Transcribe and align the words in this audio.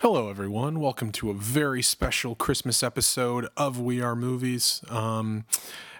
Hello, 0.00 0.30
everyone. 0.30 0.78
Welcome 0.78 1.10
to 1.10 1.28
a 1.28 1.34
very 1.34 1.82
special 1.82 2.36
Christmas 2.36 2.84
episode 2.84 3.48
of 3.56 3.80
We 3.80 4.00
Are 4.00 4.14
Movies. 4.14 4.80
Um, 4.88 5.44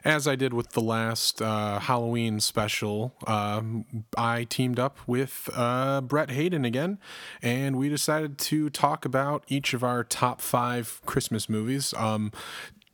as 0.04 0.28
I 0.28 0.36
did 0.36 0.52
with 0.52 0.71
the 0.71 0.80
last 0.80 1.42
uh, 1.42 1.80
Halloween 1.80 2.38
special, 2.38 3.12
um, 3.26 4.04
I 4.16 4.45
teamed 4.45 4.79
up 4.79 4.98
with 5.08 5.50
uh, 5.53 6.00
Bret 6.00 6.30
Hayden 6.30 6.64
again, 6.64 7.00
and 7.42 7.74
we 7.74 7.88
decided 7.88 8.38
to 8.38 8.71
talk 8.71 9.04
about 9.04 9.42
each 9.48 9.74
of 9.74 9.83
our 9.83 10.04
top 10.04 10.40
five 10.40 11.01
Christmas 11.04 11.49
movies. 11.49 11.92
Um, 11.94 12.30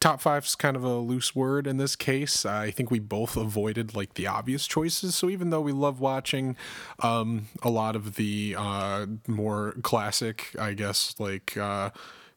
top 0.05 0.21
five's 0.21 0.55
kind 0.55 0.77
of 0.77 0.85
a 0.85 0.97
loose 0.97 1.35
word 1.35 1.67
in 1.67 1.79
this 1.79 1.97
case. 1.97 2.45
I 2.45 2.71
think 2.71 2.91
we 2.91 2.99
both 2.99 3.39
avoided 3.39 3.95
like 3.95 4.15
the 4.15 4.27
obvious 4.27 4.67
choices. 4.67 5.15
So 5.15 5.31
even 5.31 5.49
though 5.49 5.63
we 5.63 5.73
love 5.73 5.99
watching 5.99 6.57
um, 7.01 7.49
a 7.63 7.71
lot 7.71 7.97
of 7.97 8.17
the 8.17 8.55
uh, 8.59 9.07
more 9.27 9.73
classic, 9.81 10.55
I 10.61 10.75
guess, 10.75 11.15
like 11.19 11.57
uh, 11.57 11.89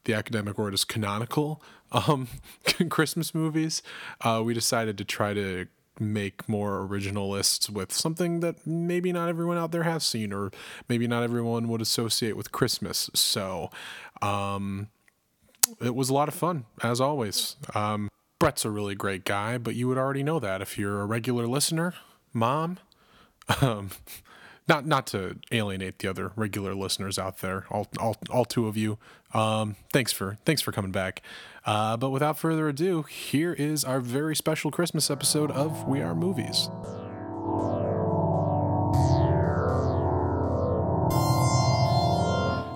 the 0.06 0.14
academic 0.14 0.58
word 0.58 0.74
is 0.74 0.86
canonical 0.86 1.62
um, 1.92 2.30
Christmas 2.90 3.36
movies, 3.36 3.84
uh, 4.22 4.42
we 4.46 4.54
decided 4.54 4.98
to 5.00 5.04
try 5.04 5.34
to 5.34 5.68
make 6.00 6.48
more 6.48 6.80
original 6.84 7.30
lists 7.30 7.70
with 7.70 7.92
something 7.92 8.40
that 8.40 8.66
maybe 8.66 9.12
not 9.12 9.28
everyone 9.28 9.58
out 9.58 9.74
there 9.74 9.84
has 9.84 10.06
seen 10.06 10.32
or 10.32 10.52
maybe 10.88 11.06
not 11.06 11.22
everyone 11.22 11.68
would 11.68 11.82
associate 11.82 12.38
with 12.38 12.54
Christmas. 12.54 13.10
So, 13.14 13.72
um, 14.22 14.88
it 15.82 15.96
was 15.96 16.10
a 16.10 16.14
lot 16.14 16.28
of 16.28 16.34
fun, 16.34 16.66
as 16.84 17.02
always. 17.02 17.56
Um, 17.74 18.10
Bret's 18.40 18.66
a 18.66 18.70
really 18.70 18.96
great 18.96 19.26
guy, 19.26 19.58
but 19.58 19.76
you 19.76 19.88
would 19.88 19.98
already 19.98 20.24
know 20.24 20.40
that 20.40 20.62
if 20.62 20.78
you're 20.78 21.02
a 21.02 21.06
regular 21.06 21.48
listener, 21.48 21.94
mom. 22.34 22.78
Um, 23.62 23.92
not 24.68 24.86
not 24.86 25.08
to 25.08 25.38
alienate 25.52 26.00
the 26.00 26.08
other 26.08 26.32
regular 26.36 26.76
listeners 26.76 27.18
out 27.18 27.40
there, 27.40 27.66
all 27.70 27.88
all, 28.00 28.18
all 28.30 28.46
two 28.46 28.68
of 28.68 28.76
you. 28.76 28.98
Um, 29.34 29.76
thanks 29.94 30.12
for 30.12 30.38
thanks 30.46 30.62
for 30.62 30.72
coming 30.72 30.92
back. 30.92 31.22
Uh, 31.66 31.98
but 31.98 32.10
without 32.10 32.38
further 32.38 32.68
ado, 32.68 33.04
here 33.04 33.54
is 33.54 33.84
our 33.84 34.00
very 34.00 34.36
special 34.36 34.72
Christmas 34.72 35.10
episode 35.10 35.52
of 35.52 35.88
We 35.88 36.02
Are 36.02 36.16
Movies. 36.16 36.70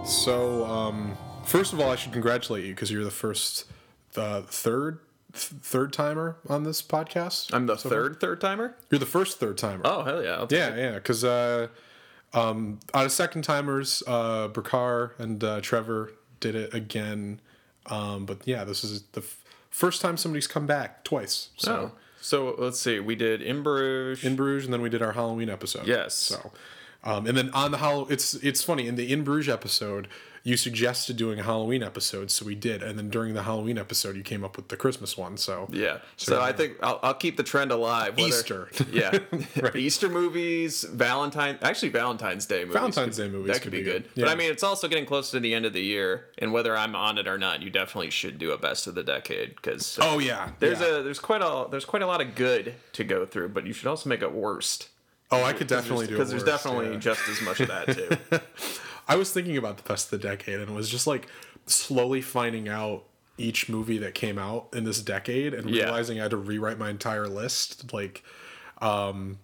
So, 0.06 0.66
um, 0.66 1.18
first 1.52 1.74
of 1.74 1.80
all, 1.80 1.92
I 1.92 1.96
should 1.96 2.12
congratulate 2.14 2.66
you 2.66 2.74
because 2.74 2.92
you're 2.92 3.04
the 3.04 3.12
first, 3.12 3.66
the 4.14 4.44
third, 4.48 5.00
th- 5.34 5.62
third 5.62 5.94
timer 5.94 6.38
on 6.48 6.64
this 6.64 6.82
podcast. 6.82 7.54
I'm 7.54 7.68
the 7.68 7.78
third 7.78 8.20
third 8.20 8.42
timer. 8.42 8.76
You're 8.90 9.00
the 9.00 9.06
first 9.06 9.40
third 9.40 9.58
timer. 9.58 9.82
Oh 9.86 10.04
hell 10.04 10.24
yeah! 10.24 10.46
Yeah, 10.50 10.70
it. 10.70 10.78
yeah. 10.78 10.92
Because 10.96 11.24
uh, 11.24 11.68
um, 12.34 12.80
out 12.94 13.06
of 13.06 13.12
second 13.12 13.44
timers, 13.44 14.04
uh, 14.08 14.50
and 15.20 15.44
uh, 15.44 15.62
Trevor 15.62 16.14
did 16.40 16.56
it 16.56 16.74
again. 16.74 17.40
Um, 17.88 18.26
but 18.26 18.40
yeah, 18.46 18.64
this 18.64 18.84
is 18.84 19.04
the 19.14 19.22
f- 19.22 19.44
first 19.70 20.02
time 20.02 20.18
somebody's 20.18 20.48
come 20.48 20.66
back 20.68 21.04
twice. 21.04 21.50
So 21.58 21.74
Oh. 21.74 21.92
So 22.22 22.56
let's 22.60 22.80
see. 22.80 23.00
We 23.00 23.16
did 23.16 23.42
in 23.42 23.64
Bruges. 23.64 24.24
in 24.24 24.36
Bruges, 24.36 24.66
and 24.66 24.74
then 24.74 24.82
we 24.82 24.90
did 24.90 25.02
our 25.02 25.14
Halloween 25.14 25.50
episode. 25.50 25.88
Yes. 25.88 26.14
So, 26.14 26.52
um, 27.04 27.26
and 27.26 27.36
then 27.36 27.50
on 27.50 27.72
the 27.72 27.80
Halloween, 27.80 28.12
it's 28.14 28.36
it's 28.36 28.64
funny 28.64 28.88
in 28.88 28.96
the 28.96 29.12
in 29.12 29.24
Bruges 29.24 29.52
episode, 29.52 30.08
you 30.44 30.58
suggested 30.58 31.18
doing 31.18 31.40
a 31.40 31.44
Halloween 31.44 31.84
episode, 31.84 32.32
so 32.32 32.46
we 32.46 32.56
did, 32.56 32.82
and 32.82 32.98
then 32.98 33.10
during 33.12 33.34
the 33.36 33.44
Halloween 33.44 33.78
episode, 33.78 34.16
you 34.16 34.24
came 34.24 34.44
up 34.44 34.58
with 34.58 34.70
the 34.70 34.76
Christmas 34.78 35.16
one. 35.18 35.38
So 35.38 35.68
yeah. 35.72 36.00
So 36.18 36.42
I 36.42 36.52
think 36.52 36.78
I'll, 36.82 37.00
I'll 37.04 37.14
keep 37.14 37.38
the 37.38 37.44
trend 37.44 37.72
alive. 37.72 38.18
whether- 38.18 38.28
Easter. 38.28 38.70
Yeah. 38.92 39.20
Easter 39.76 40.10
movies, 40.10 40.84
Valentine. 40.84 41.58
Actually, 41.62 41.90
Valentine's 41.90 42.46
Day 42.48 42.62
movies. 42.62 42.74
Valentine's 42.74 43.18
could- 43.18 43.24
Day 43.24 43.30
movies 43.30 43.48
That 43.48 43.54
could 43.62 43.62
could 43.64 43.72
be 43.72 43.78
be 43.80 43.84
good. 43.84 44.04
good. 44.16 44.22
But 44.26 44.30
I 44.30 44.36
mean, 44.36 44.52
it's 44.52 44.64
also 44.64 44.88
getting 44.88 45.06
close 45.06 45.30
to 45.32 45.40
the 45.40 45.54
end 45.54 45.66
of 45.66 45.74
the 45.74 45.82
year, 45.82 46.26
and 46.40 46.52
whether 46.52 46.76
I'm 46.76 46.96
on 46.96 47.18
it 47.18 47.28
or 47.28 47.38
not, 47.38 47.62
you 47.62 47.70
definitely 47.70 48.10
should 48.10 48.38
do 48.40 48.52
a 48.52 48.58
best 48.58 48.88
of 48.88 48.96
the 48.96 49.04
decade 49.04 49.56
because 49.56 50.00
Oh 50.02 50.18
yeah, 50.20 50.52
there's 50.60 50.80
yeah. 50.82 50.98
a 50.98 51.02
there's 51.04 51.20
quite 51.20 51.42
a 51.42 51.68
there's 51.70 51.86
quite 51.86 52.02
a 52.02 52.08
lot 52.08 52.20
of 52.22 52.34
good 52.36 52.74
to 52.94 53.04
go 53.04 53.26
through, 53.26 53.50
but 53.50 53.68
you 53.68 53.74
should 53.74 53.88
also 53.88 54.10
make 54.10 54.22
it 54.24 54.32
worst. 54.34 54.90
oh 55.32 55.44
I 55.44 55.54
could 55.54 55.68
definitely 55.68 56.08
do 56.08 56.14
because 56.14 56.30
there's 56.32 56.44
definitely 56.44 56.92
yeah. 56.94 56.98
just 57.00 57.28
as 57.30 57.42
much 57.42 57.60
of 57.60 57.68
that 57.68 57.96
too. 57.96 58.40
I 59.12 59.16
was 59.16 59.32
thinking 59.32 59.58
about 59.58 59.76
the 59.78 59.84
best 59.84 60.12
of 60.12 60.22
the 60.22 60.28
decade, 60.28 60.60
and 60.60 60.70
it 60.70 60.74
was 60.74 60.90
just 60.90 61.06
like 61.06 61.28
slowly 61.66 62.22
finding 62.22 62.70
out 62.70 63.04
each 63.38 63.68
movie 63.70 63.98
that 63.98 64.14
came 64.14 64.38
out 64.38 64.70
in 64.74 64.84
this 64.86 65.02
decade, 65.02 65.54
and 65.54 65.70
Yeah. 65.70 65.84
realizing 65.86 66.20
I 66.20 66.24
had 66.24 66.32
to 66.32 66.38
rewrite 66.38 66.78
my 66.78 66.90
entire 66.90 67.28
list. 67.28 67.92
Like, 67.94 68.24
um, 68.82 69.40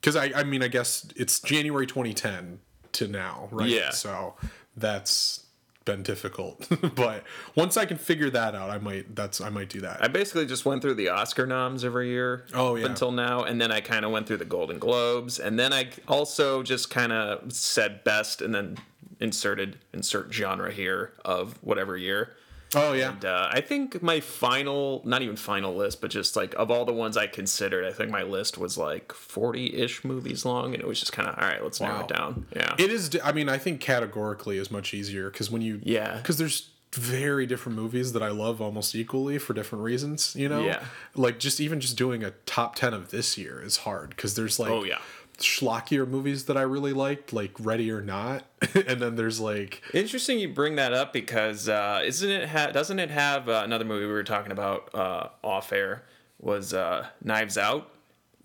because 0.00 0.14
I, 0.14 0.30
I 0.36 0.44
mean, 0.44 0.62
I 0.62 0.68
guess 0.68 1.08
it's 1.16 1.40
January 1.40 1.86
2010 1.86 2.60
to 2.92 3.08
now, 3.08 3.48
right? 3.50 3.68
Yeah. 3.68 3.90
So 3.90 4.34
that's 4.76 5.46
been 5.84 6.02
difficult, 6.02 6.68
but 6.94 7.24
once 7.56 7.76
I 7.78 7.86
can 7.86 7.96
figure 7.96 8.28
that 8.30 8.54
out, 8.54 8.70
I 8.70 8.78
might. 8.78 9.16
That's 9.16 9.40
I 9.40 9.48
might 9.48 9.70
do 9.70 9.80
that. 9.80 10.02
I 10.04 10.08
basically 10.08 10.46
just 10.46 10.64
went 10.66 10.82
through 10.82 10.94
the 10.94 11.08
Oscar 11.08 11.46
noms 11.46 11.84
every 11.84 12.08
year. 12.10 12.44
Oh, 12.54 12.76
yeah. 12.76 12.86
Until 12.86 13.10
now, 13.10 13.42
and 13.42 13.60
then 13.60 13.72
I 13.72 13.80
kind 13.80 14.04
of 14.04 14.10
went 14.12 14.26
through 14.28 14.36
the 14.36 14.44
Golden 14.44 14.78
Globes, 14.78 15.38
and 15.40 15.58
then 15.58 15.72
I 15.72 15.88
also 16.06 16.62
just 16.62 16.90
kind 16.90 17.10
of 17.12 17.50
said 17.52 18.04
best, 18.04 18.42
and 18.42 18.54
then 18.54 18.76
inserted 19.20 19.78
insert 19.92 20.32
genre 20.32 20.72
here 20.72 21.12
of 21.24 21.58
whatever 21.62 21.96
year. 21.96 22.34
oh 22.74 22.92
yeah. 22.92 23.12
And 23.12 23.24
uh, 23.24 23.48
I 23.50 23.60
think 23.62 24.02
my 24.02 24.20
final, 24.20 25.00
not 25.04 25.22
even 25.22 25.36
final 25.36 25.74
list, 25.74 26.00
but 26.02 26.10
just 26.10 26.36
like 26.36 26.54
of 26.56 26.70
all 26.70 26.84
the 26.84 26.92
ones 26.92 27.16
I 27.16 27.26
considered, 27.26 27.84
I 27.86 27.92
think 27.92 28.10
my 28.10 28.22
list 28.22 28.58
was 28.58 28.76
like 28.76 29.12
forty-ish 29.12 30.04
movies 30.04 30.44
long, 30.44 30.74
and 30.74 30.82
it 30.82 30.86
was 30.86 31.00
just 31.00 31.12
kind 31.12 31.28
of 31.28 31.38
all 31.38 31.48
right. 31.48 31.62
Let's 31.62 31.80
narrow 31.80 32.00
it 32.00 32.08
down. 32.08 32.46
Yeah. 32.54 32.74
It 32.78 32.90
is. 32.92 33.16
I 33.24 33.32
mean, 33.32 33.48
I 33.48 33.56
think 33.58 33.80
categorically 33.80 34.58
is 34.58 34.70
much 34.70 34.92
easier 34.92 35.30
because 35.30 35.50
when 35.50 35.62
you 35.62 35.80
Yeah. 35.82 36.16
because 36.18 36.36
there's 36.36 36.68
very 36.94 37.44
different 37.46 37.76
movies 37.76 38.14
that 38.14 38.22
I 38.22 38.30
love 38.30 38.62
almost 38.62 38.94
equally 38.94 39.36
for 39.38 39.52
different 39.52 39.84
reasons. 39.84 40.34
You 40.34 40.48
know, 40.48 40.64
Yeah. 40.64 40.82
Like 41.14 41.38
just 41.38 41.60
even 41.60 41.80
just 41.80 41.96
doing 41.98 42.24
a 42.24 42.30
top 42.46 42.76
ten 42.76 42.94
of 42.94 43.10
this 43.10 43.36
year 43.36 43.60
is 43.62 43.78
hard 43.78 44.10
because 44.10 44.34
there's 44.36 44.58
like 44.58 44.70
Oh, 44.70 44.84
yeah. 44.84 44.98
Schlockier 45.38 46.06
movies 46.06 46.44
that 46.46 46.56
I 46.56 46.62
really 46.62 46.92
liked, 46.92 47.32
like 47.32 47.52
Ready 47.58 47.90
or 47.90 48.00
Not, 48.00 48.44
and 48.74 49.00
then 49.00 49.16
there's 49.16 49.40
like 49.40 49.82
Interesting 49.94 50.38
you 50.38 50.48
bring 50.48 50.76
that 50.76 50.92
up 50.92 51.12
because 51.12 51.68
uh, 51.68 52.02
isn't 52.04 52.28
it 52.30 52.48
ha- 52.48 52.70
doesn't 52.70 52.98
it 52.98 53.10
have 53.10 53.48
uh, 53.48 53.62
another 53.64 53.84
movie 53.84 54.06
we 54.06 54.12
were 54.12 54.24
talking 54.24 54.52
about 54.52 54.94
uh, 54.94 55.28
off 55.42 55.72
air 55.72 56.04
was 56.40 56.74
uh, 56.74 57.06
Knives 57.22 57.56
Out? 57.58 57.90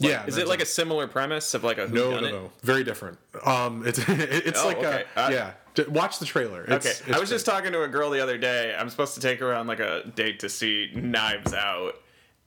Like, 0.01 0.09
yeah, 0.09 0.25
Is 0.25 0.37
it 0.37 0.47
like 0.47 0.61
a 0.61 0.65
similar 0.65 1.07
premise 1.07 1.53
of 1.53 1.63
like 1.63 1.77
a 1.77 1.87
no, 1.87 2.19
no, 2.19 2.29
no, 2.29 2.51
very 2.63 2.83
different. 2.83 3.19
Um, 3.45 3.85
it's 3.85 3.99
it's 4.07 4.61
Oh, 4.61 4.67
like 4.67 4.77
okay. 4.77 5.05
a 5.15 5.19
Uh, 5.25 5.29
yeah. 5.29 5.51
Watch 5.87 6.19
the 6.19 6.25
trailer. 6.25 6.63
It's, 6.65 6.85
Okay, 6.85 6.89
it's 7.07 7.17
I 7.17 7.19
was 7.19 7.29
just 7.29 7.45
talking 7.47 7.71
to 7.71 7.81
a 7.83 7.87
girl 7.87 8.09
the 8.11 8.21
other 8.21 8.37
day. 8.37 8.75
I'm 8.77 8.89
supposed 8.89 9.15
to 9.15 9.19
take 9.21 9.39
her 9.39 9.53
on 9.55 9.65
like 9.65 9.79
a 9.79 10.03
date 10.15 10.39
to 10.41 10.49
see 10.49 10.91
Knives 10.95 11.53
Out, 11.53 11.95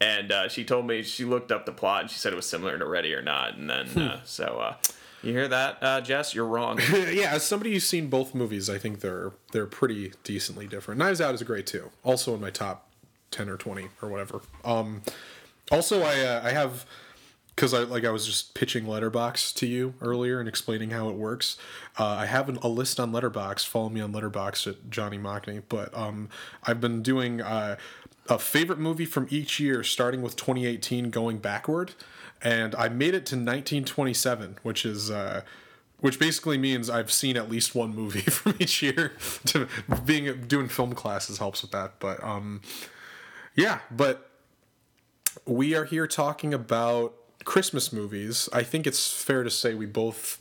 and 0.01 0.31
uh, 0.33 0.49
she 0.49 0.65
told 0.65 0.87
me 0.87 1.03
she 1.03 1.25
looked 1.25 1.51
up 1.53 1.67
the 1.67 1.73
plot 1.73 2.03
and 2.03 2.11
she 2.11 2.19
said 2.19 2.33
it 2.33 2.37
was 2.37 2.47
similar 2.47 2.79
to 2.79 2.84
Ready 2.87 3.15
or 3.15 3.23
Not. 3.23 3.57
And 3.57 3.69
then 3.71 3.87
Hmm. 3.87 3.99
uh, 4.01 4.17
so 4.25 4.45
uh, 4.61 4.75
you 5.23 5.33
hear 5.33 5.49
that, 5.49 5.79
uh, 5.81 6.01
Jess? 6.03 6.34
You're 6.34 6.47
wrong. 6.47 6.79
yeah, 6.93 7.33
as 7.33 7.45
somebody 7.47 7.73
who's 7.73 7.89
seen 7.89 8.09
both 8.09 8.35
movies, 8.35 8.69
I 8.71 8.79
think 8.79 9.01
they're 9.01 9.33
they're 9.53 9.67
pretty 9.67 10.12
decently 10.25 10.67
different. 10.67 10.99
Knives 10.99 11.21
Out 11.21 11.35
is 11.35 11.43
great 11.43 11.67
too. 11.67 11.91
Also 12.05 12.35
in 12.35 12.41
my 12.41 12.51
top 12.51 12.89
ten 13.31 13.49
or 13.49 13.56
twenty 13.56 13.89
or 14.03 14.09
whatever. 14.09 14.41
Um, 14.65 15.03
also, 15.71 16.03
I 16.03 16.21
uh, 16.21 16.41
I 16.45 16.51
have 16.51 16.85
because 17.56 17.73
I 17.75 17.81
like 17.81 18.05
I 18.05 18.11
was 18.11 18.27
just 18.27 18.55
pitching 18.55 18.85
Letterboxd 18.85 19.55
to 19.55 19.67
you 19.67 19.95
earlier 20.03 20.39
and 20.39 20.49
explaining 20.49 20.91
how 20.91 21.09
it 21.09 21.15
works. 21.17 21.56
Uh, 21.99 22.05
I 22.06 22.27
have 22.27 22.49
an, 22.51 22.59
a 22.62 22.69
list 22.69 23.01
on 23.01 23.11
Letterboxd. 23.12 23.67
Follow 23.67 23.89
me 23.89 24.01
on 24.03 24.12
Letterboxd 24.12 24.67
at 24.69 24.91
Johnny 24.91 25.19
Mockney. 25.19 25.62
But 25.67 25.97
um, 25.97 26.29
I've 26.65 26.81
been 26.83 27.03
doing 27.03 27.41
uh, 27.41 27.77
a 28.28 28.38
favorite 28.38 28.78
movie 28.78 29.04
from 29.04 29.26
each 29.31 29.60
year, 29.60 29.82
starting 29.82 30.22
with 30.22 30.37
2018, 30.37 31.10
going 31.10 31.38
backward, 31.38 31.94
and 32.42 32.75
I 32.75 32.88
made 32.88 33.14
it 33.14 33.26
to 33.26 33.37
1927, 33.37 34.59
which 34.62 34.84
is. 34.84 35.10
Uh, 35.10 35.42
which 36.00 36.19
basically 36.19 36.59
means 36.59 36.91
I've 36.91 37.10
seen 37.10 37.38
at 37.38 37.50
least 37.50 37.75
one 37.75 37.94
movie 37.94 38.20
from 38.31 38.54
each 38.59 38.82
year. 38.82 39.12
To 39.47 39.66
being 40.04 40.42
doing 40.42 40.69
film 40.69 40.94
classes 40.94 41.38
helps 41.38 41.62
with 41.62 41.70
that, 41.70 41.94
but 42.00 42.23
um, 42.23 42.61
yeah. 43.55 43.78
But 43.90 44.31
we 45.46 45.75
are 45.75 45.84
here 45.84 46.06
talking 46.06 46.52
about 46.52 47.14
Christmas 47.44 47.93
movies. 47.93 48.49
I 48.52 48.62
think 48.62 48.87
it's 48.87 49.11
fair 49.11 49.43
to 49.43 49.50
say 49.50 49.75
we 49.75 49.87
both, 49.87 50.38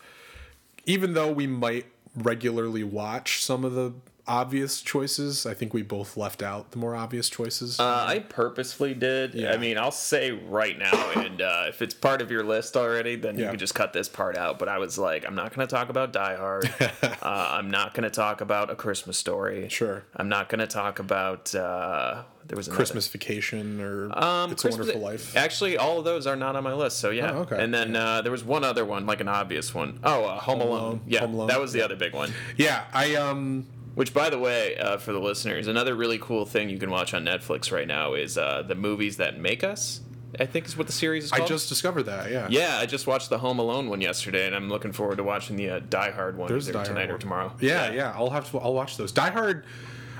even 0.86 1.14
though 1.14 1.32
we 1.32 1.48
might 1.48 1.86
regularly 2.16 2.84
watch 2.84 3.44
some 3.44 3.64
of 3.64 3.74
the 3.74 3.94
obvious 4.28 4.82
choices, 4.82 5.46
I 5.46 5.54
think 5.54 5.74
we 5.74 5.82
both 5.82 6.18
left 6.18 6.42
out 6.42 6.72
the 6.72 6.78
more 6.78 6.96
obvious 6.96 7.30
choices. 7.30 7.80
Uh, 7.80 8.06
I 8.08 8.20
purposefully 8.20 8.94
did. 8.94 9.44
I 9.46 9.58
mean, 9.58 9.78
I'll 9.78 9.92
say 9.92 10.32
right 10.32 10.78
now, 10.78 11.12
and 11.16 11.42
uh, 11.42 11.66
if 11.68 11.82
it's 11.82 11.94
part 11.94 12.22
of 12.22 12.32
your 12.32 12.44
list 12.44 12.76
already, 12.76 13.16
then 13.16 13.38
you 13.38 13.46
can 13.48 13.58
just 13.58 13.76
cut 13.76 13.94
this 13.94 14.10
part 14.10 14.38
out. 14.38 14.60
But 14.60 14.70
I 14.70 14.78
was 14.80 14.98
like, 14.98 15.26
I'm 15.26 15.36
not 15.36 15.54
going 15.56 15.68
to 15.68 15.74
talk 15.76 15.90
about 15.90 16.12
Die 16.14 16.36
Hard. 16.36 16.74
uh, 17.04 17.18
I'm 17.24 17.70
not 17.70 17.94
going 17.94 18.04
to 18.04 18.10
talk 18.10 18.42
about 18.42 18.70
A 18.70 18.76
Christmas 18.76 19.18
Story. 19.18 19.70
Sure. 19.70 20.04
I'm 20.16 20.30
not 20.30 20.50
going 20.50 20.60
to 20.60 20.68
talk 20.68 21.00
about. 21.00 21.54
Uh, 21.54 22.24
there 22.48 22.56
was 22.56 22.68
another. 22.68 22.78
Christmas 22.78 23.08
Vacation 23.08 23.82
or 23.82 24.12
Um, 24.18 24.52
It's 24.52 24.64
a 24.64 24.70
Wonderful 24.70 25.02
Life. 25.02 25.36
Actually, 25.36 25.78
all 25.78 25.98
of 26.00 26.06
those 26.06 26.28
are 26.28 26.36
not 26.36 26.56
on 26.56 26.64
my 26.64 26.74
list. 26.74 27.00
So 27.00 27.10
yeah. 27.10 27.32
Oh, 27.32 27.40
okay. 27.40 27.64
And 27.64 27.74
then 27.74 27.96
uh, 27.96 28.22
there 28.22 28.32
was 28.32 28.44
one 28.44 28.64
other 28.64 28.86
one, 28.86 29.06
like 29.08 29.20
an 29.20 29.28
obvious 29.28 29.74
one. 29.74 30.00
Oh, 30.04 30.26
uh, 30.26 30.40
Home, 30.42 30.62
Alone. 30.62 30.70
Alone. 30.80 31.02
Yeah, 31.08 31.22
Home 31.22 31.34
Alone. 31.34 31.48
that 31.48 31.60
was 31.60 31.74
the 31.74 31.82
other 31.82 31.96
big 31.96 32.14
one. 32.14 32.32
Yeah, 32.58 32.84
I 32.94 33.16
um 33.16 33.66
Which, 33.96 34.14
by 34.14 34.30
the 34.30 34.38
way, 34.38 34.76
uh, 34.78 34.98
for 34.98 35.14
the 35.14 35.20
listeners, 35.20 35.68
another 35.68 35.96
really 35.96 36.20
cool 36.20 36.46
thing 36.46 36.70
you 36.70 36.78
can 36.78 36.92
watch 36.92 37.14
on 37.14 37.24
Netflix 37.26 37.72
right 37.72 37.88
now 37.88 38.14
is 38.14 38.38
uh, 38.38 38.62
the 38.62 38.76
movies 38.76 39.18
that 39.18 39.40
make 39.40 39.64
us. 39.64 40.02
I 40.38 40.46
think 40.46 40.66
is 40.66 40.76
what 40.76 40.88
the 40.88 40.94
series 40.94 41.26
is 41.26 41.32
called. 41.32 41.44
I 41.44 41.48
just 41.48 41.70
discovered 41.70 42.04
that. 42.04 42.30
Yeah. 42.30 42.48
yeah, 42.50 42.78
I 42.78 42.86
just 42.86 43.08
watched 43.08 43.30
the 43.30 43.38
Home 43.38 43.58
Alone 43.58 43.90
one 43.90 44.02
yesterday, 44.02 44.46
and 44.46 44.54
I'm 44.54 44.68
looking 44.70 44.92
forward 44.92 45.16
to 45.18 45.24
watching 45.24 45.56
the 45.56 45.70
uh, 45.70 45.80
Die 45.80 46.12
Hard 46.12 46.38
one 46.38 46.50
There's 46.50 46.68
either 46.68 46.74
Die 46.74 46.80
Hard 46.80 46.88
tonight 46.88 47.10
or 47.10 47.14
one. 47.14 47.20
tomorrow. 47.22 47.54
Yeah, 47.62 47.92
yeah, 47.92 48.12
I'll 48.14 48.32
have 48.32 48.52
to. 48.52 48.60
I'll 48.60 48.74
watch 48.74 48.98
those. 48.98 49.14
Die 49.14 49.30
Hard. 49.30 49.66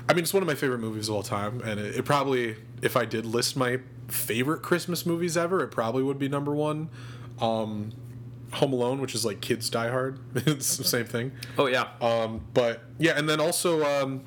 I 0.08 0.14
mean, 0.14 0.22
it's 0.22 0.32
one 0.32 0.42
of 0.42 0.46
my 0.46 0.54
favorite 0.54 0.78
movies 0.78 1.10
of 1.10 1.16
all 1.16 1.22
time, 1.22 1.60
and 1.62 1.78
it, 1.78 1.96
it 1.96 2.04
probably, 2.06 2.56
if 2.80 2.96
I 2.96 3.04
did 3.04 3.26
list 3.26 3.56
my 3.56 3.80
favorite 4.08 4.62
Christmas 4.62 5.04
movies 5.04 5.36
ever, 5.36 5.62
it 5.62 5.68
probably 5.68 6.02
would 6.02 6.18
be 6.18 6.28
number 6.28 6.54
one. 6.54 6.88
Um, 7.40 7.92
Home 8.54 8.72
Alone, 8.72 9.00
which 9.00 9.14
is 9.14 9.24
like 9.24 9.40
kids 9.40 9.68
Die 9.70 9.88
Hard. 9.88 10.18
it's 10.34 10.76
the 10.76 10.84
same 10.84 11.04
thing. 11.06 11.32
Oh 11.58 11.66
yeah. 11.66 11.88
Um, 12.00 12.42
but 12.54 12.82
yeah, 12.98 13.12
and 13.18 13.28
then 13.28 13.40
also, 13.40 13.84
um, 13.84 14.24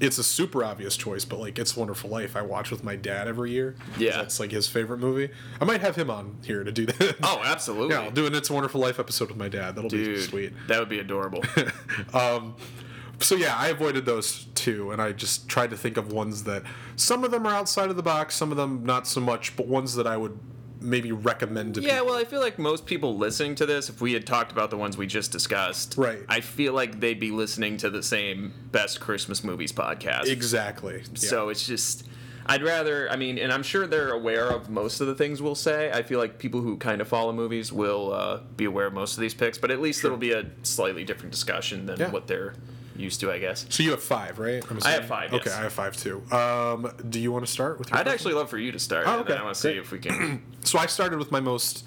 it's 0.00 0.18
a 0.18 0.24
super 0.24 0.64
obvious 0.64 0.96
choice, 0.96 1.24
but 1.24 1.38
like 1.40 1.58
It's 1.58 1.76
a 1.76 1.78
Wonderful 1.78 2.08
Life, 2.08 2.36
I 2.36 2.42
watch 2.42 2.70
with 2.70 2.84
my 2.84 2.96
dad 2.96 3.26
every 3.28 3.50
year. 3.50 3.74
Yeah. 3.98 4.18
that's 4.18 4.38
like 4.38 4.52
his 4.52 4.68
favorite 4.68 4.98
movie. 4.98 5.30
I 5.60 5.64
might 5.64 5.80
have 5.80 5.96
him 5.96 6.08
on 6.10 6.38
here 6.44 6.62
to 6.64 6.70
do 6.72 6.86
that. 6.86 7.16
oh, 7.22 7.42
absolutely. 7.44 7.94
yeah, 7.94 8.02
I'll 8.02 8.10
do 8.10 8.26
an 8.26 8.34
It's 8.34 8.48
a 8.48 8.52
Wonderful 8.52 8.80
Life 8.80 8.98
episode 9.00 9.28
with 9.28 9.36
my 9.36 9.48
dad. 9.48 9.74
That'll 9.74 9.90
be 9.90 10.18
sweet. 10.20 10.52
that 10.68 10.78
would 10.78 10.88
be 10.88 11.00
adorable. 11.00 11.42
um, 12.14 12.54
So 13.20 13.34
yeah, 13.34 13.56
I 13.56 13.68
avoided 13.68 14.06
those 14.06 14.46
two, 14.54 14.92
and 14.92 15.02
I 15.02 15.10
just 15.12 15.48
tried 15.48 15.70
to 15.70 15.76
think 15.76 15.96
of 15.96 16.12
ones 16.12 16.44
that 16.44 16.62
some 16.94 17.24
of 17.24 17.32
them 17.32 17.46
are 17.46 17.52
outside 17.52 17.90
of 17.90 17.96
the 17.96 18.02
box, 18.02 18.36
some 18.36 18.52
of 18.52 18.56
them 18.56 18.84
not 18.84 19.08
so 19.08 19.20
much, 19.20 19.56
but 19.56 19.66
ones 19.66 19.96
that 19.96 20.06
I 20.06 20.16
would 20.16 20.38
maybe 20.80 21.12
recommend 21.12 21.74
to 21.74 21.80
Yeah, 21.80 21.94
people. 21.94 22.06
well, 22.06 22.16
I 22.16 22.24
feel 22.24 22.40
like 22.40 22.58
most 22.58 22.86
people 22.86 23.16
listening 23.16 23.54
to 23.56 23.66
this, 23.66 23.88
if 23.88 24.00
we 24.00 24.12
had 24.12 24.26
talked 24.26 24.52
about 24.52 24.70
the 24.70 24.76
ones 24.76 24.96
we 24.96 25.06
just 25.06 25.32
discussed, 25.32 25.94
Right. 25.96 26.20
I 26.28 26.40
feel 26.40 26.72
like 26.72 27.00
they'd 27.00 27.18
be 27.20 27.30
listening 27.30 27.76
to 27.78 27.90
the 27.90 28.02
same 28.02 28.52
best 28.72 29.00
Christmas 29.00 29.42
movies 29.44 29.72
podcast. 29.72 30.26
Exactly. 30.26 31.02
Yeah. 31.14 31.28
So 31.28 31.48
it's 31.48 31.66
just, 31.66 32.04
I'd 32.46 32.62
rather, 32.62 33.10
I 33.10 33.16
mean, 33.16 33.38
and 33.38 33.52
I'm 33.52 33.62
sure 33.62 33.86
they're 33.86 34.10
aware 34.12 34.48
of 34.48 34.70
most 34.70 35.00
of 35.00 35.06
the 35.06 35.14
things 35.14 35.42
we'll 35.42 35.54
say. 35.54 35.90
I 35.92 36.02
feel 36.02 36.18
like 36.18 36.38
people 36.38 36.60
who 36.62 36.76
kind 36.78 37.00
of 37.00 37.08
follow 37.08 37.32
movies 37.32 37.72
will 37.72 38.12
uh, 38.14 38.40
be 38.56 38.64
aware 38.64 38.86
of 38.86 38.94
most 38.94 39.16
of 39.16 39.20
these 39.20 39.34
picks, 39.34 39.58
but 39.58 39.70
at 39.70 39.80
least 39.80 40.04
it'll 40.04 40.16
be 40.16 40.32
a 40.32 40.46
slightly 40.62 41.04
different 41.04 41.30
discussion 41.32 41.86
than 41.86 41.98
Yeah. 42.00 42.10
what 42.10 42.26
they're 42.26 42.54
used 42.98 43.20
to, 43.20 43.30
I 43.32 43.38
guess. 43.38 43.66
So 43.68 43.82
you 43.82 43.92
have 43.92 44.02
five, 44.02 44.38
right? 44.38 44.62
I 44.84 44.90
have 44.90 45.06
five, 45.06 45.32
Okay, 45.32 45.44
yes. 45.46 45.54
I 45.58 45.62
have 45.62 45.72
five 45.72 45.96
too. 45.96 46.22
Um, 46.32 46.92
do 47.08 47.20
you 47.20 47.32
want 47.32 47.46
to 47.46 47.50
start 47.50 47.78
with? 47.78 47.90
Your 47.90 47.98
I'd 47.98 48.04
first 48.06 48.14
actually 48.14 48.34
love 48.34 48.50
for 48.50 48.58
you 48.58 48.72
to 48.72 48.78
start, 48.78 49.06
Oh, 49.06 49.20
okay. 49.20 49.34
I 49.36 49.42
want 49.42 49.54
to 49.54 49.60
see 49.60 49.70
if 49.72 49.90
we 49.92 49.98
can. 49.98 50.42
so 50.64 50.78
I 50.78 50.86
started 50.86 51.18
with 51.18 51.30
my 51.30 51.40
most 51.40 51.84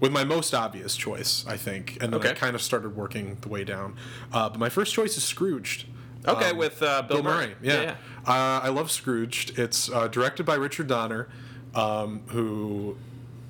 with 0.00 0.12
my 0.12 0.22
most 0.24 0.54
obvious 0.54 0.96
choice, 0.96 1.44
I 1.48 1.56
think, 1.56 1.98
and 2.00 2.12
then 2.12 2.24
I 2.24 2.32
kind 2.32 2.54
of 2.54 2.62
started 2.62 2.94
working 2.96 3.36
the 3.40 3.48
way 3.48 3.64
down. 3.64 3.96
Uh, 4.32 4.48
but 4.48 4.58
my 4.60 4.68
first 4.68 4.94
choice 4.94 5.16
is 5.16 5.24
Scrooged. 5.24 5.86
Okay, 6.26 6.50
Um, 6.50 6.56
with 6.56 6.82
uh, 6.82 7.02
Bill, 7.02 7.22
Bill 7.22 7.24
Murray. 7.32 7.54
Yeah, 7.62 7.80
yeah. 7.82 7.90
Uh, 8.26 8.60
I 8.62 8.68
love 8.68 8.90
Scrooged. 8.92 9.58
It's 9.58 9.90
uh, 9.90 10.06
directed 10.08 10.44
by 10.46 10.54
Richard 10.54 10.86
Donner, 10.86 11.28
um, 11.74 12.22
who 12.28 12.96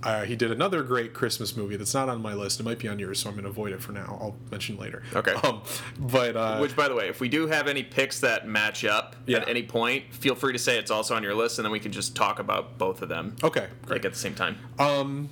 uh, 0.03 0.25
he 0.25 0.37
did 0.37 0.51
another 0.51 0.83
great 0.83 1.13
Christmas 1.15 1.57
movie 1.57 1.77
that's 1.77 1.95
not 1.95 2.09
on 2.09 2.23
my 2.23 2.35
list. 2.35 2.61
It 2.61 2.63
might 2.63 2.79
be 2.79 2.89
on 2.89 2.99
yours, 2.99 3.21
so 3.21 3.29
I'm 3.29 3.35
going 3.35 3.45
to 3.45 3.51
avoid 3.51 3.73
it 3.73 3.81
for 3.81 3.93
now. 3.93 4.19
I'll 4.21 4.37
mention 4.51 4.77
later. 4.79 5.03
Okay. 5.15 5.33
Um, 5.33 5.63
but 5.99 6.37
uh, 6.37 6.59
Which, 6.59 6.77
by 6.77 6.89
the 6.89 6.95
way, 6.95 7.09
if 7.09 7.21
we 7.21 7.29
do 7.29 7.47
have 7.49 7.67
any 7.67 7.83
picks 7.83 8.21
that 8.21 8.47
match 8.47 8.85
up 8.85 9.17
Yeah. 9.27 9.39
at 9.39 9.49
any 9.49 9.63
point, 9.65 10.05
feel 10.13 10.35
free 10.35 10.53
to 10.53 10.59
say 10.59 10.79
it's 10.79 10.91
also 10.91 11.15
on 11.17 11.23
your 11.23 11.35
list, 11.35 11.59
and 11.59 11.65
then 11.65 11.73
we 11.73 11.81
can 11.81 11.93
just 11.93 12.15
talk 12.15 12.39
about 12.39 12.79
both 12.79 13.03
of 13.03 13.09
them 13.09 13.37
okay, 13.43 13.67
great. 13.87 13.97
like 13.99 14.05
at 14.05 14.13
the 14.13 14.19
same 14.19 14.35
time. 14.35 14.57
Um, 14.79 15.29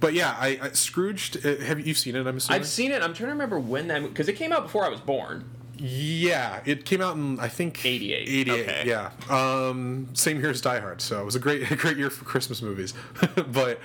But 0.00 0.12
yeah, 0.14 0.36
I, 0.38 0.58
I 0.60 0.68
Scrooged. 0.72 1.46
Uh, 1.46 1.56
have 1.64 1.86
you 1.86 1.94
seen 1.94 2.16
it? 2.16 2.26
I'm 2.26 2.36
assuming. 2.36 2.60
I've 2.60 2.66
seen 2.68 2.90
it. 2.92 2.96
I'm 3.02 3.14
trying 3.14 3.28
to 3.28 3.32
remember 3.32 3.58
when 3.58 3.88
that 3.88 4.02
because 4.02 4.28
it 4.28 4.34
came 4.34 4.52
out 4.52 4.64
before 4.64 4.84
I 4.84 4.88
was 4.88 5.00
born. 5.00 5.44
Yeah, 5.76 6.60
it 6.64 6.84
came 6.84 7.00
out 7.00 7.16
in 7.16 7.40
I 7.40 7.48
think 7.48 7.84
88, 7.84 8.28
88, 8.28 8.68
okay. 8.68 8.84
yeah. 8.86 9.10
Um, 9.28 10.08
same 10.14 10.38
year 10.38 10.50
as 10.50 10.60
Die 10.60 10.78
Hard, 10.78 11.00
so 11.00 11.20
it 11.20 11.24
was 11.24 11.34
a 11.34 11.40
great 11.40 11.70
a 11.70 11.76
great 11.76 11.96
year 11.96 12.10
for 12.10 12.24
Christmas 12.24 12.62
movies. 12.62 12.94
but 13.48 13.80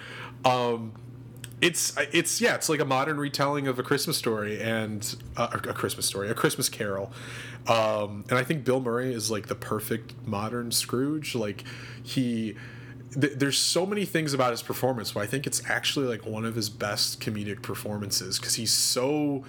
um, 0.45 0.93
it's 1.61 1.95
it's 1.97 2.39
yeah, 2.41 2.55
it's 2.55 2.69
like 2.69 2.79
a 2.79 2.85
modern 2.85 3.17
retelling 3.17 3.67
of 3.67 3.79
a 3.79 3.83
Christmas 3.83 4.17
story 4.17 4.61
and 4.61 5.15
uh, 5.35 5.49
a, 5.51 5.73
Christmas 5.73 6.05
story, 6.05 6.29
a 6.29 6.33
Christmas 6.33 6.69
Carol. 6.69 7.11
Um, 7.67 8.23
and 8.29 8.37
I 8.37 8.43
think 8.43 8.63
Bill 8.63 8.79
Murray 8.79 9.13
is 9.13 9.29
like 9.29 9.47
the 9.47 9.55
perfect 9.55 10.13
modern 10.25 10.71
Scrooge. 10.71 11.35
Like 11.35 11.63
he 12.03 12.55
there's 13.11 13.57
so 13.57 13.87
many 13.87 14.05
things 14.05 14.35
about 14.35 14.51
his 14.51 14.61
performance, 14.61 15.13
but 15.13 15.21
I 15.21 15.25
think 15.25 15.47
it's 15.47 15.67
actually 15.67 16.05
like 16.05 16.27
one 16.27 16.45
of 16.45 16.53
his 16.53 16.69
best 16.69 17.19
comedic 17.19 17.63
performances 17.63 18.37
because 18.37 18.55
he's 18.55 18.71
so 18.71 19.43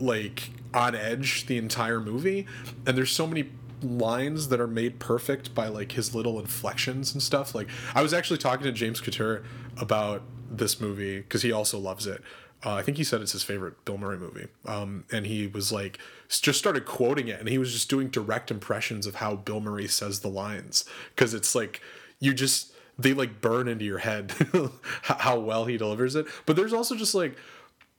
like 0.00 0.50
on 0.72 0.94
edge 0.94 1.46
the 1.46 1.58
entire 1.58 2.00
movie 2.00 2.46
and 2.86 2.96
there's 2.96 3.10
so 3.10 3.26
many 3.26 3.50
lines 3.82 4.48
that 4.48 4.60
are 4.60 4.66
made 4.66 4.98
perfect 4.98 5.54
by 5.54 5.68
like 5.68 5.92
his 5.92 6.14
little 6.14 6.38
inflections 6.38 7.12
and 7.12 7.22
stuff. 7.22 7.54
Like 7.54 7.68
i 7.94 8.02
was 8.02 8.12
actually 8.12 8.38
talking 8.38 8.64
to 8.64 8.72
james 8.72 9.00
couture 9.00 9.42
about 9.78 10.22
this 10.50 10.80
movie 10.80 11.20
because 11.20 11.42
he 11.42 11.52
also 11.52 11.78
loves 11.78 12.06
it. 12.06 12.22
Uh, 12.64 12.74
i 12.74 12.82
think 12.82 12.98
he 12.98 13.04
said 13.04 13.22
it's 13.22 13.32
his 13.32 13.42
favorite 13.42 13.84
bill 13.84 13.98
murray 13.98 14.18
movie. 14.18 14.48
Um, 14.66 15.04
and 15.10 15.26
he 15.26 15.46
was 15.46 15.72
like 15.72 15.98
just 16.28 16.58
started 16.58 16.84
quoting 16.84 17.28
it 17.28 17.40
and 17.40 17.48
he 17.48 17.58
was 17.58 17.72
just 17.72 17.88
doing 17.88 18.08
direct 18.08 18.50
impressions 18.50 19.06
of 19.06 19.16
how 19.16 19.36
bill 19.36 19.60
murray 19.60 19.88
says 19.88 20.20
the 20.20 20.28
lines. 20.28 20.84
Because 21.14 21.34
it's 21.34 21.54
like 21.54 21.80
you 22.18 22.34
just 22.34 22.72
they 22.98 23.14
like 23.14 23.40
burn 23.40 23.66
into 23.66 23.84
your 23.84 23.98
head 23.98 24.32
how 25.02 25.38
well 25.38 25.64
he 25.64 25.76
delivers 25.76 26.14
it. 26.14 26.26
But 26.44 26.56
there's 26.56 26.72
also 26.72 26.94
just 26.94 27.14
like 27.14 27.36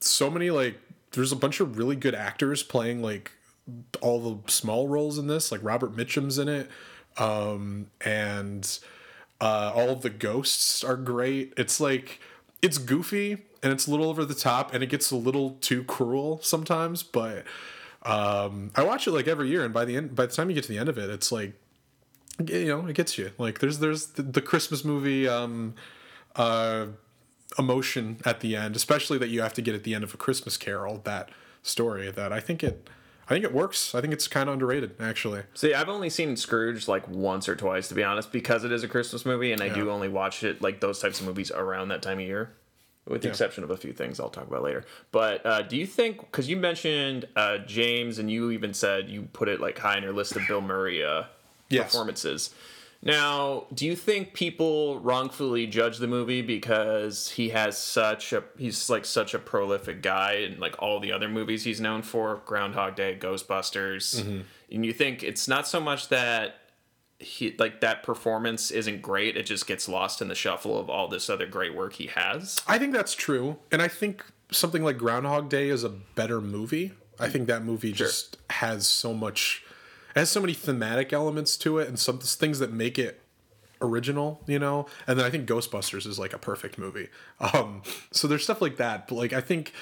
so 0.00 0.30
many 0.30 0.50
like 0.50 0.78
there's 1.12 1.32
a 1.32 1.36
bunch 1.36 1.60
of 1.60 1.78
really 1.78 1.96
good 1.96 2.14
actors 2.14 2.62
playing 2.62 3.02
like 3.02 3.32
all 4.00 4.20
the 4.20 4.50
small 4.50 4.88
roles 4.88 5.18
in 5.18 5.26
this 5.28 5.52
like 5.52 5.60
robert 5.62 5.94
mitchum's 5.94 6.38
in 6.38 6.48
it 6.48 6.68
um 7.18 7.86
and 8.04 8.78
uh 9.40 9.72
all 9.74 9.90
of 9.90 10.02
the 10.02 10.10
ghosts 10.10 10.82
are 10.82 10.96
great. 10.96 11.52
It's 11.56 11.80
like 11.80 12.20
it's 12.60 12.78
goofy 12.78 13.32
and 13.62 13.72
it's 13.72 13.86
a 13.86 13.90
little 13.90 14.08
over 14.08 14.24
the 14.24 14.34
top 14.34 14.72
and 14.72 14.82
it 14.82 14.88
gets 14.88 15.10
a 15.10 15.16
little 15.16 15.58
too 15.60 15.84
cruel 15.84 16.40
sometimes 16.42 17.02
but 17.02 17.44
um 18.04 18.70
i 18.74 18.82
watch 18.82 19.06
it 19.06 19.12
like 19.12 19.28
every 19.28 19.48
year 19.48 19.64
and 19.64 19.72
by 19.72 19.84
the 19.84 19.96
end 19.96 20.14
by 20.14 20.26
the 20.26 20.32
time 20.32 20.48
you 20.48 20.54
get 20.54 20.64
to 20.64 20.70
the 20.72 20.78
end 20.78 20.88
of 20.88 20.98
it 20.98 21.10
it's 21.10 21.30
like 21.30 21.52
you 22.46 22.66
know 22.66 22.86
it 22.86 22.94
gets 22.94 23.18
you. 23.18 23.30
Like 23.38 23.58
there's 23.58 23.78
there's 23.78 24.06
the, 24.08 24.22
the 24.22 24.40
christmas 24.40 24.84
movie 24.84 25.28
um 25.28 25.74
uh 26.36 26.86
emotion 27.58 28.18
at 28.24 28.40
the 28.40 28.56
end, 28.56 28.76
especially 28.76 29.18
that 29.18 29.28
you 29.28 29.42
have 29.42 29.54
to 29.54 29.62
get 29.62 29.74
at 29.74 29.84
the 29.84 29.94
end 29.94 30.04
of 30.04 30.14
a 30.14 30.16
Christmas 30.16 30.56
Carol. 30.56 31.00
That 31.04 31.30
story 31.62 32.10
that 32.10 32.32
I 32.32 32.40
think 32.40 32.64
it, 32.64 32.88
I 33.28 33.34
think 33.34 33.44
it 33.44 33.52
works. 33.52 33.94
I 33.94 34.00
think 34.00 34.12
it's 34.12 34.26
kind 34.28 34.48
of 34.48 34.54
underrated 34.54 34.94
actually. 35.00 35.42
See, 35.54 35.74
I've 35.74 35.88
only 35.88 36.10
seen 36.10 36.36
Scrooge 36.36 36.88
like 36.88 37.08
once 37.08 37.48
or 37.48 37.56
twice, 37.56 37.88
to 37.88 37.94
be 37.94 38.02
honest, 38.04 38.32
because 38.32 38.64
it 38.64 38.72
is 38.72 38.82
a 38.82 38.88
Christmas 38.88 39.24
movie, 39.24 39.52
and 39.52 39.62
I 39.62 39.68
do 39.68 39.90
only 39.90 40.08
watch 40.08 40.42
it 40.42 40.60
like 40.62 40.80
those 40.80 40.98
types 41.00 41.20
of 41.20 41.26
movies 41.26 41.50
around 41.50 41.88
that 41.88 42.02
time 42.02 42.18
of 42.18 42.24
year, 42.24 42.52
with 43.06 43.22
the 43.22 43.28
exception 43.28 43.62
of 43.64 43.70
a 43.70 43.76
few 43.76 43.92
things 43.92 44.18
I'll 44.18 44.28
talk 44.30 44.46
about 44.48 44.62
later. 44.62 44.84
But 45.12 45.44
uh, 45.46 45.62
do 45.62 45.76
you 45.76 45.86
think, 45.86 46.18
because 46.20 46.48
you 46.48 46.56
mentioned 46.56 47.26
uh, 47.36 47.58
James, 47.58 48.18
and 48.18 48.30
you 48.30 48.50
even 48.50 48.74
said 48.74 49.08
you 49.08 49.22
put 49.32 49.48
it 49.48 49.60
like 49.60 49.78
high 49.78 49.96
on 49.96 50.02
your 50.02 50.12
list 50.12 50.36
of 50.36 50.42
Bill 50.48 50.60
Murray 50.60 51.04
uh, 51.04 51.24
Yes. 51.68 51.86
performances. 51.92 52.50
Now, 53.04 53.66
do 53.74 53.84
you 53.84 53.96
think 53.96 54.32
people 54.32 55.00
wrongfully 55.00 55.66
judge 55.66 55.98
the 55.98 56.06
movie 56.06 56.40
because 56.40 57.30
he 57.30 57.48
has 57.48 57.76
such 57.76 58.32
a 58.32 58.44
he's 58.56 58.88
like 58.88 59.04
such 59.04 59.34
a 59.34 59.40
prolific 59.40 60.02
guy 60.02 60.34
and 60.34 60.60
like 60.60 60.80
all 60.80 61.00
the 61.00 61.10
other 61.10 61.28
movies 61.28 61.64
he's 61.64 61.80
known 61.80 62.02
for, 62.02 62.42
Groundhog 62.46 62.94
Day, 62.94 63.16
Ghostbusters, 63.20 64.20
Mm-hmm. 64.22 64.40
and 64.70 64.86
you 64.86 64.92
think 64.92 65.22
it's 65.24 65.48
not 65.48 65.66
so 65.66 65.80
much 65.80 66.08
that 66.10 66.56
he 67.18 67.54
like 67.58 67.80
that 67.80 68.02
performance 68.04 68.70
isn't 68.70 69.02
great, 69.02 69.36
it 69.36 69.46
just 69.46 69.66
gets 69.66 69.88
lost 69.88 70.22
in 70.22 70.28
the 70.28 70.34
shuffle 70.36 70.78
of 70.78 70.88
all 70.88 71.08
this 71.08 71.28
other 71.28 71.46
great 71.46 71.74
work 71.74 71.94
he 71.94 72.06
has. 72.06 72.60
I 72.68 72.78
think 72.78 72.92
that's 72.92 73.14
true, 73.14 73.58
and 73.72 73.82
I 73.82 73.88
think 73.88 74.24
something 74.52 74.84
like 74.84 74.96
Groundhog 74.98 75.48
Day 75.48 75.68
is 75.70 75.82
a 75.82 75.88
better 75.88 76.40
movie. 76.40 76.92
I 77.18 77.28
think 77.28 77.46
that 77.48 77.64
movie 77.64 77.92
just 77.92 78.36
has 78.50 78.86
so 78.86 79.12
much, 79.14 79.62
it 80.14 80.18
has 80.18 80.30
so 80.30 80.40
many 80.40 80.54
thematic 80.54 81.12
elements 81.12 81.56
to 81.58 81.78
it, 81.78 81.88
and 81.88 81.98
some 81.98 82.18
things 82.18 82.58
that 82.58 82.72
make 82.72 82.98
it 82.98 83.20
original, 83.80 84.40
you 84.46 84.58
know. 84.58 84.86
And 85.06 85.18
then 85.18 85.26
I 85.26 85.30
think 85.30 85.48
Ghostbusters 85.48 86.06
is 86.06 86.18
like 86.18 86.32
a 86.32 86.38
perfect 86.38 86.78
movie. 86.78 87.08
Um, 87.54 87.82
so 88.12 88.28
there's 88.28 88.44
stuff 88.44 88.62
like 88.62 88.76
that, 88.76 89.08
but 89.08 89.16
like 89.16 89.32
I 89.32 89.40
think 89.40 89.72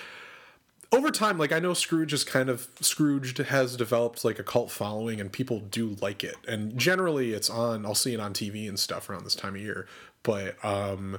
over 0.93 1.11
time, 1.11 1.39
like 1.39 1.53
I 1.53 1.61
know 1.61 1.75
Scrooge 1.75 2.13
is 2.13 2.25
kind 2.25 2.49
of 2.49 2.69
Scrooged 2.81 3.39
has 3.39 3.77
developed 3.77 4.25
like 4.25 4.39
a 4.39 4.43
cult 4.43 4.71
following, 4.71 5.21
and 5.21 5.31
people 5.31 5.61
do 5.61 5.97
like 6.01 6.25
it. 6.25 6.37
And 6.49 6.77
generally, 6.77 7.33
it's 7.33 7.49
on. 7.49 7.87
I'll 7.87 7.95
see 7.95 8.15
it 8.15 8.21
on 8.21 8.33
TV 8.33 8.69
and 8.69 8.79
stuff 8.79 9.09
around 9.09 9.25
this 9.25 9.35
time 9.35 9.55
of 9.55 9.61
year. 9.61 9.87
But 10.23 10.63
um, 10.65 11.19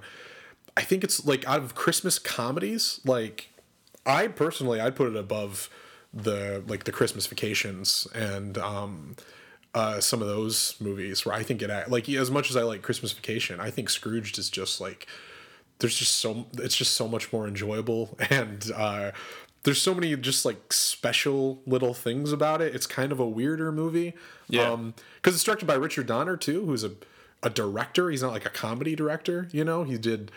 I 0.76 0.82
think 0.82 1.04
it's 1.04 1.26
like 1.26 1.48
out 1.48 1.60
of 1.60 1.76
Christmas 1.76 2.20
comedies, 2.20 3.00
like 3.06 3.50
I 4.06 4.28
personally 4.28 4.80
I'd 4.80 4.96
put 4.96 5.08
it 5.08 5.16
above 5.16 5.70
the 6.14 6.64
like 6.68 6.84
the 6.84 6.92
Christmas 6.92 7.28
Vacations 7.28 8.08
and 8.14 8.58
um 8.58 9.16
uh 9.74 10.00
some 10.02 10.22
of 10.22 10.28
those 10.28 10.76
movies 10.80 11.26
where 11.26 11.34
I 11.36 11.44
think 11.44 11.62
it 11.62 11.90
like 11.90 12.10
as 12.10 12.30
much 12.30 12.50
as 12.50 12.58
I 12.58 12.64
like 12.64 12.82
Christmas 12.82 13.12
Vacation, 13.14 13.60
I 13.60 13.70
think 13.70 13.90
Scrooged 13.90 14.38
is 14.38 14.50
just 14.50 14.82
like 14.82 15.08
there's 15.80 15.98
just 15.98 16.16
so 16.16 16.48
it's 16.54 16.76
just 16.76 16.94
so 16.94 17.08
much 17.08 17.32
more 17.32 17.48
enjoyable 17.48 18.18
and 18.30 18.70
uh 18.76 19.12
there's 19.64 19.82
so 19.82 19.94
many 19.94 20.16
just 20.16 20.44
like 20.44 20.74
special 20.74 21.62
little 21.68 21.94
things 21.94 22.32
about 22.32 22.62
it. 22.62 22.74
It's 22.74 22.88
kind 22.88 23.12
of 23.12 23.20
a 23.20 23.28
weirder 23.28 23.72
movie. 23.72 24.16
Yeah. 24.50 24.72
Um, 24.72 24.96
because 25.18 25.36
it's 25.36 25.44
directed 25.44 25.68
by 25.68 25.76
Richard 25.76 26.08
Donner 26.08 26.36
too, 26.36 26.66
who's 26.66 26.84
a 26.84 26.94
a 27.44 27.50
director. 27.50 28.10
He's 28.10 28.22
not 28.22 28.32
like 28.32 28.46
a 28.46 28.50
comedy 28.50 28.96
director. 28.96 29.48
You 29.52 29.64
know, 29.64 29.84
he 29.84 29.98
did. 29.98 30.32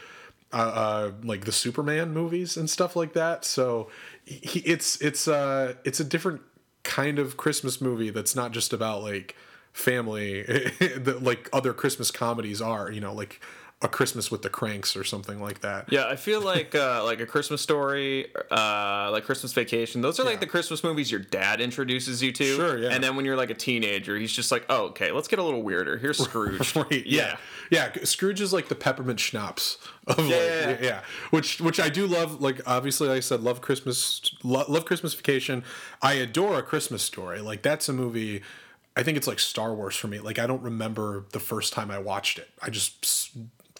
Uh, 0.54 0.56
uh, 0.56 1.12
like 1.24 1.46
the 1.46 1.52
Superman 1.52 2.12
movies 2.12 2.56
and 2.56 2.70
stuff 2.70 2.94
like 2.94 3.12
that. 3.14 3.44
So 3.44 3.90
he, 4.24 4.60
it's 4.60 5.00
it's 5.00 5.26
uh 5.26 5.74
it's 5.84 5.98
a 5.98 6.04
different 6.04 6.42
kind 6.84 7.18
of 7.18 7.36
Christmas 7.36 7.80
movie 7.80 8.10
that's 8.10 8.36
not 8.36 8.52
just 8.52 8.72
about 8.72 9.02
like 9.02 9.34
family 9.72 10.70
like 11.20 11.50
other 11.52 11.72
Christmas 11.72 12.12
comedies 12.12 12.62
are. 12.62 12.88
You 12.88 13.00
know, 13.00 13.12
like 13.12 13.40
a 13.84 13.88
Christmas 13.88 14.30
with 14.30 14.40
the 14.42 14.48
Cranks 14.48 14.96
or 14.96 15.04
something 15.04 15.40
like 15.42 15.60
that. 15.60 15.92
Yeah, 15.92 16.06
I 16.08 16.16
feel 16.16 16.40
like 16.40 16.74
uh, 16.74 17.04
like 17.04 17.20
a 17.20 17.26
Christmas 17.26 17.60
story, 17.60 18.26
uh, 18.50 19.10
like 19.12 19.24
Christmas 19.24 19.52
Vacation. 19.52 20.00
Those 20.00 20.18
are 20.18 20.24
like 20.24 20.34
Yeah. 20.36 20.40
the 20.40 20.46
Christmas 20.46 20.82
movies 20.82 21.10
your 21.10 21.20
dad 21.20 21.60
introduces 21.60 22.22
you 22.22 22.32
to. 22.32 22.44
Sure, 22.56 22.78
yeah. 22.78 22.88
And 22.88 23.04
then 23.04 23.14
when 23.14 23.26
you're 23.26 23.36
like 23.36 23.50
a 23.50 23.54
teenager, 23.54 24.16
he's 24.16 24.32
just 24.32 24.50
like, 24.50 24.64
"Oh, 24.70 24.86
okay, 24.86 25.12
let's 25.12 25.28
get 25.28 25.38
a 25.38 25.42
little 25.42 25.62
weirder. 25.62 25.98
Here's 25.98 26.16
Scrooge." 26.24 26.74
Right, 26.74 27.04
yeah. 27.06 27.36
yeah, 27.70 27.92
Scrooge 28.04 28.40
is 28.40 28.52
like 28.54 28.68
the 28.68 28.74
peppermint 28.74 29.20
schnapps 29.20 29.76
of 30.06 30.18
like, 30.18 30.28
Yeah. 30.30 30.68
yeah, 30.70 30.76
yeah, 30.80 31.00
which 31.30 31.60
which 31.60 31.78
I 31.78 31.90
do 31.90 32.06
love. 32.06 32.40
Like 32.40 32.62
obviously, 32.66 33.08
like 33.08 33.18
I 33.18 33.20
said, 33.20 33.42
love 33.42 33.60
Christmas, 33.60 34.22
lo- 34.42 34.64
love 34.66 34.86
Christmas 34.86 35.12
Vacation. 35.12 35.62
I 36.00 36.14
adore 36.14 36.58
a 36.58 36.62
Christmas 36.62 37.02
Story. 37.02 37.40
Like 37.42 37.60
that's 37.62 37.86
a 37.88 37.92
movie. 37.92 38.42
I 38.96 39.02
think 39.02 39.16
it's 39.18 39.26
like 39.26 39.40
Star 39.40 39.74
Wars 39.74 39.94
for 39.96 40.06
me. 40.08 40.20
Like 40.20 40.38
I 40.38 40.46
don't 40.46 40.62
remember 40.62 41.26
the 41.32 41.40
first 41.40 41.72
time 41.74 41.90
I 41.90 41.98
watched 41.98 42.38
it. 42.38 42.48
I 42.62 42.70
just 42.70 43.32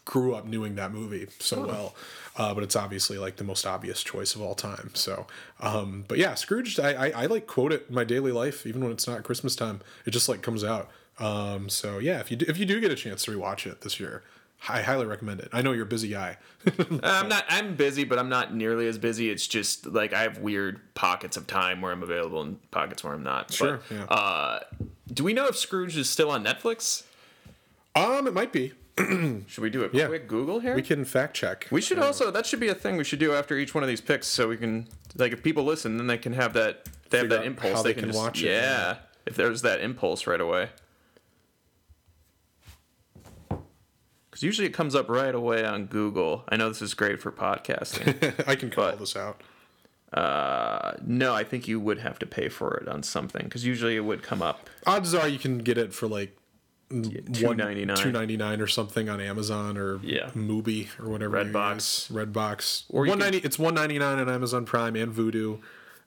grew 0.05 0.35
up 0.35 0.45
knowing 0.47 0.75
that 0.75 0.93
movie 0.93 1.27
so 1.39 1.67
well. 1.67 1.95
Uh, 2.37 2.53
but 2.53 2.63
it's 2.65 2.75
obviously 2.77 3.17
like 3.17 3.37
the 3.37 3.45
most 3.45 3.65
obvious 3.65 4.03
choice 4.03 4.35
of 4.35 4.43
all 4.43 4.55
time. 4.55 4.91
So, 4.95 5.27
um, 5.61 6.05
but 6.09 6.19
yeah, 6.19 6.35
Scrooge. 6.35 6.79
I, 6.81 6.93
I 7.09 7.23
I 7.23 7.27
like 7.27 7.47
quote 7.47 7.73
it 7.73 7.87
in 7.89 7.95
my 7.95 8.05
daily 8.05 8.33
life, 8.33 8.67
even 8.67 8.83
when 8.83 8.93
it's 8.93 9.07
not 9.07 9.23
Christmas 9.23 9.55
time. 9.57 9.81
It 10.05 10.11
just 10.11 10.29
like 10.29 10.43
comes 10.43 10.65
out. 10.65 10.91
Um, 11.21 11.69
so 11.69 11.99
yeah, 11.99 12.19
if 12.19 12.31
you 12.31 12.37
do, 12.37 12.47
if 12.49 12.59
you 12.59 12.67
do 12.67 12.81
get 12.81 12.91
a 12.91 12.97
chance 12.97 13.25
to 13.25 13.31
rewatch 13.31 13.67
it 13.71 13.83
this 13.83 14.01
year, 14.01 14.25
I 14.69 14.83
highly 14.83 15.07
recommend 15.07 15.39
it. 15.41 15.49
I 15.53 15.63
know 15.63 15.71
you're 15.73 15.85
a 15.85 15.87
busy 15.87 16.09
guy. 16.09 16.39
Uh, 16.67 16.99
I'm 17.03 17.29
not. 17.29 17.45
I'm 17.49 17.77
busy, 17.77 18.05
but 18.05 18.19
I'm 18.19 18.29
not 18.31 18.55
nearly 18.55 18.89
as 18.89 18.99
busy. 18.99 19.31
It's 19.31 19.47
just 19.47 19.87
like 19.87 20.13
I 20.13 20.23
have 20.23 20.39
weird 20.39 20.81
pockets 20.95 21.37
of 21.37 21.47
time 21.47 21.83
where 21.83 21.93
I'm 21.93 22.03
available 22.03 22.41
and 22.43 22.71
pockets 22.71 23.05
where 23.05 23.13
I'm 23.13 23.23
not. 23.23 23.53
Sure, 23.53 23.81
But, 23.89 23.95
yeah. 23.95 24.05
Uh, 24.05 24.61
do 25.13 25.23
we 25.25 25.35
know 25.35 25.47
if 25.47 25.57
Scrooge 25.57 25.97
is 25.97 26.09
still 26.09 26.31
on 26.31 26.43
Netflix? 26.45 27.05
um, 27.95 28.27
it 28.27 28.33
might 28.35 28.51
be. 28.53 28.73
Should 28.99 29.59
we 29.63 29.71
do 29.71 29.85
a 29.85 29.91
Yeah. 29.93 30.07
quick 30.07 30.29
Google 30.29 30.61
here? 30.61 30.75
We 30.77 30.83
can 30.83 31.05
fact 31.05 31.35
check. 31.35 31.67
We 31.71 31.81
should 31.81 31.99
also 31.99 32.31
that 32.31 32.47
should 32.47 32.61
be 32.61 32.69
a 32.69 32.75
thing 32.75 32.97
we 32.97 33.03
should 33.05 33.19
do 33.19 33.33
after 33.35 33.57
each 33.59 33.75
one 33.75 33.83
of 33.83 33.89
these 33.89 34.01
picks, 34.01 34.27
so 34.29 34.49
we 34.49 34.57
can 34.57 34.87
like 35.17 35.33
if 35.33 35.43
people 35.43 35.65
listen, 35.65 35.97
then 35.97 36.07
they 36.07 36.19
can 36.19 36.33
have 36.35 36.53
that 36.53 36.89
they 37.11 37.19
have 37.19 37.29
that 37.31 37.45
impulse. 37.45 37.83
They, 37.83 37.91
they 37.91 37.95
can, 37.95 38.03
can 38.05 38.13
just, 38.13 38.19
watch 38.25 38.43
it, 38.43 38.47
yeah, 38.47 38.61
yeah. 38.61 38.97
if 39.27 39.35
there's 39.35 39.63
that 39.63 39.81
impulse 39.81 40.27
right 40.29 40.41
away. 40.41 40.69
Because 44.31 44.43
usually 44.43 44.67
it 44.67 44.73
comes 44.73 44.95
up 44.95 45.09
right 45.09 45.35
away 45.35 45.65
on 45.65 45.87
Google. 45.87 46.45
I 46.49 46.57
know 46.57 46.69
this 46.69 46.83
is 46.83 46.95
great 46.95 47.21
for 47.21 47.31
podcasting. 47.31 48.45
I 48.49 48.57
can 48.57 48.71
call 48.71 48.91
But- 48.91 48.99
this 48.99 49.17
out. 49.17 49.41
uh, 50.13 50.93
no, 51.05 51.35
I 51.35 51.45
think 51.45 51.67
you 51.69 51.79
would 51.81 51.99
have 51.99 52.19
to 52.21 52.27
pay 52.27 52.49
for 52.49 52.75
it 52.77 52.89
on 52.89 53.03
something 53.03 53.43
because 53.45 53.65
usually 53.65 53.97
it 53.97 54.01
would 54.05 54.23
come 54.23 54.43
up. 54.43 54.69
Odds 54.87 55.15
are 55.15 55.27
you 55.29 55.39
can 55.39 55.59
get 55.59 55.79
it 55.79 55.93
for 55.93 56.07
like 56.09 56.37
$2.99. 57.03 57.97
two 57.97 58.13
ninety 58.13 58.37
nine 58.37 58.61
or 58.61 58.67
something 58.67 59.09
on 59.09 59.21
Amazon 59.21 59.77
or 59.77 59.99
Yeah. 60.03 60.31
Mubi 60.31 60.89
or 61.01 61.11
whatever. 61.11 61.45
Redbox. 61.45 62.11
Redbox. 62.13 62.85
Or 62.91 63.07
one 63.07 63.19
ninety. 63.19 63.39
It's 63.39 63.59
one 63.59 63.75
ninety 63.75 63.99
nine 63.99 64.19
on 64.19 64.29
Amazon 64.29 64.65
Prime 64.65 64.97
and 64.97 65.13
Vudu. 65.13 65.61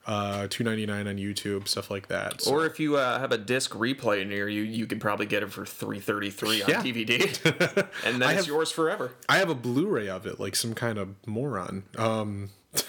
Uh, 0.06 0.48
two 0.50 0.64
ninety 0.64 0.86
nine 0.86 1.06
on 1.06 1.18
YouTube, 1.18 1.68
stuff 1.68 1.92
like 1.92 2.08
that. 2.08 2.42
So- 2.42 2.52
Or 2.54 2.66
if 2.66 2.80
you 2.80 2.96
uh, 2.96 3.20
have 3.20 3.34
a 3.34 3.38
disc 3.38 3.72
replay 3.74 4.26
near 4.26 4.48
you, 4.48 4.62
you 4.62 4.88
could 4.88 5.02
probably 5.02 5.26
get 5.26 5.44
it 5.44 5.52
for 5.52 5.66
three 5.66 6.00
thirty 6.00 6.30
three 6.30 6.62
on 6.64 6.70
Yeah. 6.70 6.82
DVD, 6.82 7.88
and 8.06 8.22
that's 8.22 8.34
have- 8.38 8.48
yours 8.48 8.72
forever. 8.72 9.12
I 9.28 9.38
have 9.40 9.50
a 9.50 9.56
Blu-ray 9.56 10.08
of 10.08 10.26
it, 10.26 10.40
like 10.40 10.56
some 10.56 10.74
kind 10.74 10.98
of 10.98 11.10
moron. 11.26 11.84
Um, 11.98 12.52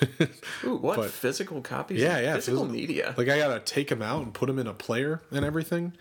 Ooh, 0.64 0.76
what 0.76 0.96
But- 0.96 1.10
physical 1.10 1.60
copies? 1.60 2.00
yeah, 2.00 2.20
yeah, 2.20 2.34
physical 2.36 2.66
physical- 2.66 2.66
media. 2.88 3.14
like 3.16 3.28
I 3.28 3.38
gotta 3.38 3.58
take 3.60 3.88
them 3.88 4.00
out 4.02 4.22
and 4.22 4.32
put 4.32 4.46
them 4.46 4.58
in 4.60 4.68
a 4.68 4.74
player 4.74 5.20
and 5.32 5.44
everything. 5.44 5.94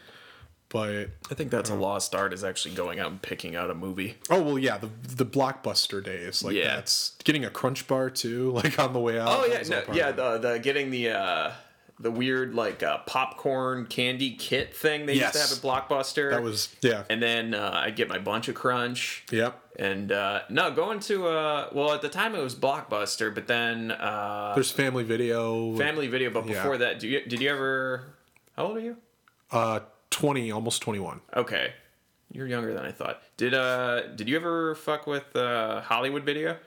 But 0.70 1.10
I 1.32 1.34
think 1.34 1.50
that's 1.52 1.70
a 1.70 1.76
lost 1.76 2.14
art 2.14 2.34
is 2.34 2.44
actually 2.44 2.76
going 2.76 3.00
out 3.00 3.10
and 3.10 3.22
picking 3.22 3.56
out 3.56 3.70
a 3.70 3.74
movie. 3.76 4.16
oh 4.30 4.42
well, 4.42 4.60
yeah, 4.60 4.78
the 4.78 4.90
the 5.16 5.26
blockbuster 5.26 6.04
days, 6.04 6.44
like 6.44 6.56
Yeah. 6.56 6.76
that's 6.76 7.16
getting 7.24 7.46
a 7.46 7.50
Crunch 7.50 7.88
Bar 7.88 8.10
too, 8.10 8.52
like 8.56 8.78
on 8.78 8.92
the 8.94 9.00
way 9.00 9.18
out. 9.18 9.30
Oh 9.30 9.46
yeah, 9.46 9.64
no, 9.68 9.84
yeah, 9.94 10.12
the 10.12 10.38
the 10.40 10.60
getting 10.60 10.92
the 10.92 11.10
uh 11.12 11.52
the 12.00 12.12
weird 12.12 12.54
like 12.54 12.84
uh, 12.84 12.98
popcorn 13.08 13.86
candy 13.88 14.36
kit 14.36 14.76
thing 14.76 15.08
they 15.08 15.14
used 15.16 15.34
to 15.34 15.40
have 15.40 15.52
at 15.52 15.58
Blockbuster. 15.58 16.30
that 16.32 16.44
was 16.44 16.76
yeah, 16.82 17.04
and 17.10 17.24
then 17.24 17.54
uh, 17.56 17.72
I'd 17.86 17.96
get 17.96 18.08
my 18.10 18.20
bunch 18.20 18.48
of 18.50 18.56
crunch. 18.56 19.24
yep. 19.32 19.60
And 19.80 20.12
uh, 20.12 20.42
no, 20.50 20.70
going 20.72 21.00
to 21.02 21.28
uh, 21.28 21.70
well 21.72 21.94
at 21.94 22.02
the 22.02 22.10
time 22.10 22.36
it 22.36 22.42
was 22.44 22.56
Blockbuster, 22.56 23.34
but 23.34 23.48
then 23.48 23.92
uh, 23.92 24.54
There's 24.54 24.70
Family 24.72 25.04
Video. 25.04 25.76
Family 25.78 26.08
Video. 26.08 26.30
But 26.30 26.46
Yeah. 26.48 26.54
before 26.62 26.78
that, 26.80 27.00
do 27.00 27.08
you, 27.08 27.22
did 27.26 27.40
you 27.42 27.50
ever? 27.50 28.04
How 28.56 28.66
old 28.66 28.78
are 28.78 28.82
you? 28.82 28.98
uh, 29.52 29.80
twenty, 30.10 30.52
almost 30.52 30.82
twenty 30.82 31.00
one. 31.00 31.22
Okay, 31.36 31.74
you're 32.32 32.48
younger 32.48 32.74
than 32.74 32.86
I 32.86 32.92
thought. 32.92 33.22
Did 33.38 33.54
uh 33.54 34.08
did 34.16 34.28
you 34.30 34.36
ever 34.36 34.76
fuck 34.76 35.08
with 35.08 35.36
uh, 35.36 35.82
Hollywood 35.82 36.24
Video? 36.24 36.58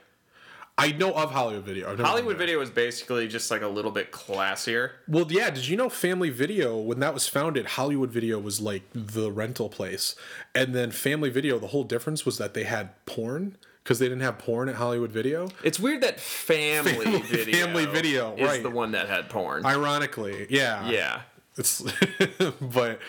I 0.77 0.93
know 0.93 1.11
of 1.11 1.31
Hollywood 1.31 1.65
Video. 1.65 1.95
Hollywood. 1.97 2.37
Video 2.37 2.57
was 2.57 2.71
basically 2.71 3.27
just 3.27 3.51
like 3.51 3.61
a 3.61 3.67
little 3.67 3.91
bit 3.91 4.11
classier. 4.11 4.91
Well, 5.07 5.27
yeah. 5.29 5.49
Did 5.51 5.67
you 5.67 5.75
know 5.77 5.89
Family 5.89 6.29
Video 6.29 6.77
when 6.77 6.99
that 7.01 7.13
was 7.13 7.27
founded? 7.27 7.65
Hollywood 7.67 8.09
Video 8.09 8.39
was 8.39 8.61
like 8.61 8.83
the 8.93 9.31
rental 9.31 9.69
place, 9.69 10.15
and 10.55 10.73
then 10.73 10.89
Family 10.91 11.29
Video. 11.29 11.59
The 11.59 11.67
whole 11.67 11.83
difference 11.83 12.25
was 12.25 12.37
that 12.39 12.53
they 12.55 12.63
had 12.63 13.05
porn 13.05 13.57
because 13.83 13.99
they 13.99 14.05
didn't 14.07 14.21
have 14.21 14.39
porn 14.39 14.69
at 14.69 14.75
Hollywood 14.75 15.11
Video. 15.11 15.49
It's 15.63 15.79
weird 15.79 16.01
that 16.01 16.19
Family, 16.19 16.93
Family- 16.93 17.21
Video, 17.21 17.53
Family 17.65 17.85
Video, 17.85 18.35
is 18.35 18.47
right. 18.47 18.63
the 18.63 18.69
one 18.69 18.91
that 18.93 19.07
had 19.07 19.29
porn. 19.29 19.65
Ironically, 19.65 20.47
yeah, 20.49 20.89
yeah, 20.89 21.21
It's 21.57 21.81
but 22.61 22.99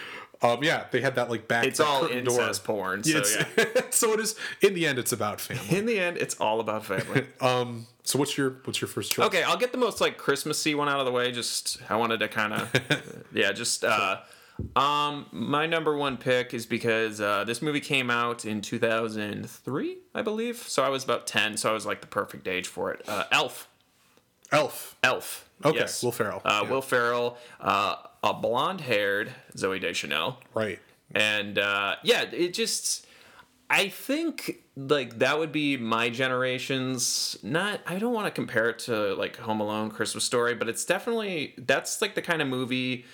um, 0.42 0.62
yeah, 0.62 0.84
they 0.90 1.00
had 1.00 1.14
that 1.16 1.30
like 1.30 1.46
back. 1.48 1.64
it's 1.66 1.80
all 1.80 2.06
incest 2.06 2.64
porn. 2.64 3.04
So 3.04 3.10
Yeah, 3.10 3.18
it's- 3.18 3.46
yeah. 3.76 3.82
so 3.90 4.12
it 4.12 4.20
is. 4.20 4.34
In 4.60 4.74
the 4.74 4.86
end, 4.86 4.98
it's 4.98 5.12
about 5.12 5.40
family. 5.40 5.76
In 5.78 5.86
the 5.86 5.98
end, 6.00 6.16
it's 6.18 6.34
all 6.40 6.60
about 6.60 6.84
family. 6.84 7.26
Um. 7.40 7.86
So 8.04 8.18
what's 8.18 8.36
your 8.36 8.56
what's 8.64 8.80
your 8.80 8.88
first 8.88 9.12
choice? 9.12 9.26
Okay, 9.26 9.42
I'll 9.44 9.56
get 9.56 9.70
the 9.72 9.78
most 9.78 10.00
like 10.00 10.18
Christmassy 10.18 10.74
one 10.74 10.88
out 10.88 10.98
of 10.98 11.06
the 11.06 11.12
way. 11.12 11.30
Just 11.30 11.78
I 11.88 11.94
wanted 11.96 12.18
to 12.18 12.28
kind 12.28 12.52
of, 12.52 13.24
yeah, 13.32 13.52
just 13.52 13.84
uh, 13.84 14.18
um, 14.74 15.26
my 15.30 15.66
number 15.66 15.96
one 15.96 16.16
pick 16.16 16.52
is 16.52 16.66
because 16.66 17.20
uh, 17.20 17.44
this 17.44 17.62
movie 17.62 17.80
came 17.80 18.10
out 18.10 18.44
in 18.44 18.60
2003, 18.60 19.98
I 20.14 20.22
believe. 20.22 20.56
So 20.58 20.82
I 20.82 20.88
was 20.88 21.04
about 21.04 21.26
10, 21.28 21.56
so 21.56 21.70
I 21.70 21.72
was 21.72 21.86
like 21.86 22.00
the 22.00 22.06
perfect 22.08 22.48
age 22.48 22.66
for 22.66 22.92
it. 22.92 23.02
Uh, 23.08 23.24
Elf, 23.30 23.68
Elf. 24.50 24.96
Elf. 25.02 25.48
Okay, 25.64 25.78
yes. 25.78 26.02
Will 26.02 26.12
Ferrell, 26.12 26.42
Uh, 26.44 26.62
yeah. 26.64 26.70
Will 26.70 26.82
Ferrell, 26.82 27.38
uh, 27.60 27.94
a 28.22 28.32
blonde-haired 28.32 29.32
Zooey 29.56 29.80
Deschanel. 29.80 30.38
Right. 30.54 30.78
and 31.14 31.58
uh, 31.58 31.96
yeah 32.02 32.22
it 32.22 32.54
just 32.54 33.06
i 33.68 33.88
think 33.88 34.62
like 34.76 35.18
that 35.18 35.38
would 35.38 35.52
be 35.52 35.76
my 35.76 36.08
generation's 36.10 37.36
not 37.42 37.80
i 37.86 37.98
don't 37.98 38.12
want 38.14 38.26
to 38.26 38.30
compare 38.30 38.68
it 38.70 38.78
to 38.78 39.14
like 39.14 39.36
home 39.36 39.60
alone 39.60 39.90
christmas 39.90 40.24
story 40.24 40.54
but 40.54 40.68
it's 40.68 40.84
definitely 40.84 41.54
that's 41.58 42.00
like 42.00 42.14
the 42.14 42.22
kind 42.22 42.40
of 42.42 42.48
movie. 42.48 43.04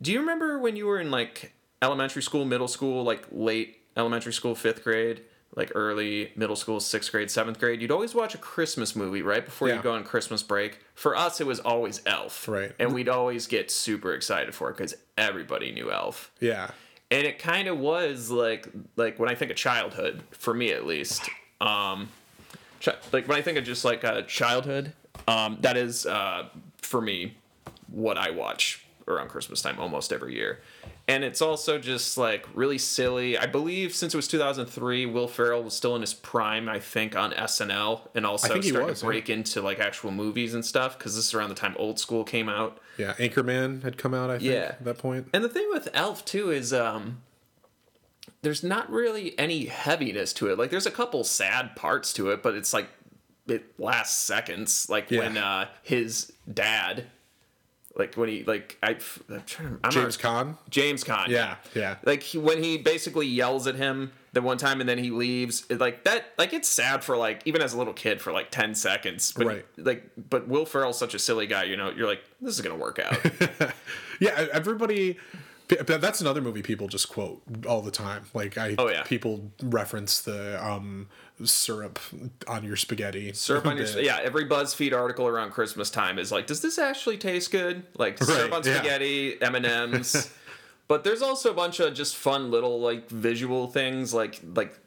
Do 0.00 0.12
you 0.12 0.20
remember 0.20 0.58
when 0.58 0.76
you 0.76 0.86
were 0.86 1.00
in 1.00 1.10
like 1.10 1.52
elementary 1.80 2.22
school 2.22 2.44
middle 2.44 2.68
school 2.68 3.02
like 3.04 3.26
late 3.30 3.78
elementary 3.96 4.32
school 4.32 4.54
fifth 4.54 4.84
grade 4.84 5.22
like 5.56 5.72
early 5.74 6.30
middle 6.36 6.54
school 6.56 6.78
sixth 6.78 7.10
grade 7.10 7.30
seventh 7.30 7.58
grade 7.58 7.80
you'd 7.82 7.90
always 7.90 8.14
watch 8.14 8.34
a 8.34 8.38
christmas 8.38 8.94
movie 8.94 9.22
right 9.22 9.44
before 9.44 9.68
Yeah. 9.68 9.76
you 9.76 9.82
go 9.82 9.92
on 9.94 10.04
christmas 10.04 10.42
break 10.42 10.80
for 10.94 11.16
us 11.16 11.40
it 11.40 11.46
was 11.46 11.58
always 11.60 12.00
elf 12.06 12.46
Right. 12.46 12.72
and 12.78 12.92
we'd 12.94 13.08
always 13.08 13.46
get 13.46 13.70
super 13.70 14.12
excited 14.14 14.54
for 14.54 14.68
it 14.70 14.76
because 14.76 14.94
everybody 15.18 15.72
knew 15.72 15.90
elf 15.90 16.30
Yeah. 16.40 16.70
and 17.10 17.26
it 17.26 17.38
kind 17.38 17.68
of 17.68 17.78
was 17.78 18.30
like 18.30 18.68
like 18.96 19.18
when 19.18 19.28
I 19.28 19.34
think 19.34 19.50
of 19.50 19.56
childhood 19.56 20.22
for 20.30 20.52
me 20.54 20.72
at 20.72 20.86
least 20.86 21.28
um 21.60 22.08
chi- 22.80 22.96
like 23.12 23.26
when 23.26 23.38
I 23.38 23.42
think 23.42 23.56
of 23.58 23.64
just 23.64 23.84
like 23.84 24.04
uh, 24.04 24.22
childhood 24.22 24.92
um 25.26 25.58
that 25.62 25.76
is 25.76 26.04
uh 26.06 26.48
for 26.82 27.00
me 27.00 27.34
what 27.88 28.18
I 28.18 28.30
watch 28.30 28.84
around 29.08 29.28
Christmas 29.28 29.62
time 29.62 29.78
almost 29.78 30.12
every 30.12 30.34
year 30.34 30.60
and 31.08 31.22
it's 31.22 31.40
also 31.40 31.78
just 31.78 32.18
like 32.18 32.46
really 32.54 32.78
silly 32.78 33.38
I 33.38 33.46
believe 33.46 33.94
since 33.94 34.12
it 34.14 34.16
was 34.16 34.26
2003 34.28 35.06
Will 35.06 35.28
Ferrell 35.28 35.62
was 35.62 35.74
still 35.74 35.94
in 35.94 36.00
his 36.00 36.14
prime 36.14 36.68
I 36.68 36.78
think 36.80 37.14
on 37.16 37.32
SNL 37.32 38.00
and 38.14 38.26
also 38.26 38.46
starting 38.60 38.74
was, 38.86 39.00
to 39.00 39.06
yeah. 39.06 39.08
break 39.10 39.30
into 39.30 39.60
like 39.62 39.78
actual 39.78 40.10
movies 40.10 40.54
and 40.54 40.64
stuff 40.64 40.98
because 40.98 41.14
this 41.16 41.26
is 41.28 41.34
around 41.34 41.50
the 41.50 41.54
time 41.54 41.74
Old 41.78 41.98
School 42.00 42.24
came 42.24 42.48
out 42.48 42.78
Yeah. 42.98 43.14
Anchorman 43.14 43.82
had 43.82 43.98
come 43.98 44.14
out. 44.14 44.30
I 44.30 44.38
think 44.38 44.50
Yeah. 44.52 44.74
at 44.78 44.84
that 44.84 44.98
point. 44.98 45.28
and 45.32 45.44
the 45.44 45.48
thing 45.48 45.68
with 45.70 45.88
Elf 45.94 46.24
too 46.24 46.50
is 46.50 46.72
um 46.72 47.22
there's 48.42 48.62
not 48.62 48.90
really 48.90 49.36
any 49.38 49.64
heaviness 49.66 50.32
to 50.34 50.48
it. 50.50 50.58
Like 50.58 50.70
there's 50.70 50.86
a 50.86 50.90
couple 50.90 51.24
sad 51.24 51.74
parts 51.76 52.12
to 52.14 52.30
it, 52.30 52.42
but 52.42 52.54
it's 52.54 52.72
like 52.72 52.88
it 53.46 53.78
lasts 53.78 54.16
seconds. 54.18 54.88
Like 54.88 55.10
Yeah. 55.10 55.20
when 55.20 55.36
uh, 55.36 55.68
his 55.82 56.32
dad, 56.52 57.04
like 57.96 58.14
when 58.14 58.28
he 58.28 58.44
like 58.44 58.76
I, 58.82 58.96
I'm 59.28 59.42
trying 59.46 59.78
to, 59.82 59.90
James 59.90 60.16
Caan. 60.16 60.56
James 60.70 61.02
Caan. 61.04 61.28
Yeah, 61.28 61.56
yeah. 61.74 61.96
Like 62.04 62.22
he, 62.22 62.38
when 62.38 62.62
he 62.62 62.78
basically 62.78 63.26
yells 63.26 63.66
at 63.66 63.74
him 63.74 64.12
the 64.32 64.42
one 64.42 64.58
time 64.58 64.80
and 64.80 64.88
then 64.88 64.98
he 64.98 65.10
leaves, 65.10 65.64
it, 65.70 65.80
like 65.80 66.04
that, 66.04 66.26
like 66.36 66.52
it's 66.52 66.68
sad 66.68 67.02
for 67.02 67.16
like 67.16 67.40
even 67.46 67.62
as 67.62 67.72
a 67.72 67.78
little 67.78 67.94
kid 67.94 68.20
for 68.20 68.32
like 68.32 68.50
ten 68.50 68.74
seconds. 68.74 69.32
But 69.32 69.46
Right. 69.46 69.64
Like, 69.78 70.10
but 70.28 70.46
Will 70.46 70.66
Ferrell's 70.66 70.98
such 70.98 71.14
a 71.14 71.18
silly 71.18 71.46
guy. 71.46 71.64
You 71.64 71.76
know, 71.76 71.90
you're 71.90 72.06
like, 72.06 72.22
this 72.40 72.54
is 72.54 72.60
gonna 72.60 72.76
work 72.76 72.98
out. 72.98 73.18
Yeah, 74.18 74.46
everybody. 74.52 75.18
That's 75.68 76.20
another 76.20 76.40
movie 76.40 76.62
people 76.62 76.86
just 76.88 77.08
quote 77.08 77.42
all 77.66 77.82
the 77.82 77.90
time. 77.90 78.24
Like 78.34 78.56
I, 78.56 78.74
Oh, 78.78 78.88
yeah. 78.88 79.02
people 79.02 79.50
reference 79.62 80.20
the 80.20 80.64
um, 80.64 81.08
syrup 81.44 81.98
on 82.46 82.64
your 82.64 82.76
spaghetti. 82.76 83.32
syrup 83.32 83.66
on 83.66 83.76
your 83.78 83.86
yeah. 84.00 84.20
Every 84.22 84.46
BuzzFeed 84.46 84.92
article 84.94 85.26
around 85.26 85.50
Christmas 85.50 85.90
time 85.90 86.18
is 86.18 86.30
like, 86.30 86.46
does 86.46 86.60
this 86.60 86.78
actually 86.78 87.18
taste 87.18 87.50
good? 87.50 87.84
Like 87.98 88.18
syrup 88.18 88.52
on 88.52 88.62
yeah. 88.64 88.74
spaghetti, 88.76 89.40
M 89.42 89.54
and 89.54 89.66
M's. 89.66 90.32
But 90.88 91.02
there's 91.02 91.20
also 91.20 91.50
a 91.50 91.54
bunch 91.54 91.80
of 91.80 91.94
just 91.94 92.14
fun 92.14 92.52
little 92.52 92.78
like 92.80 93.10
visual 93.10 93.66
things, 93.66 94.14
like 94.14 94.40
like 94.54 94.78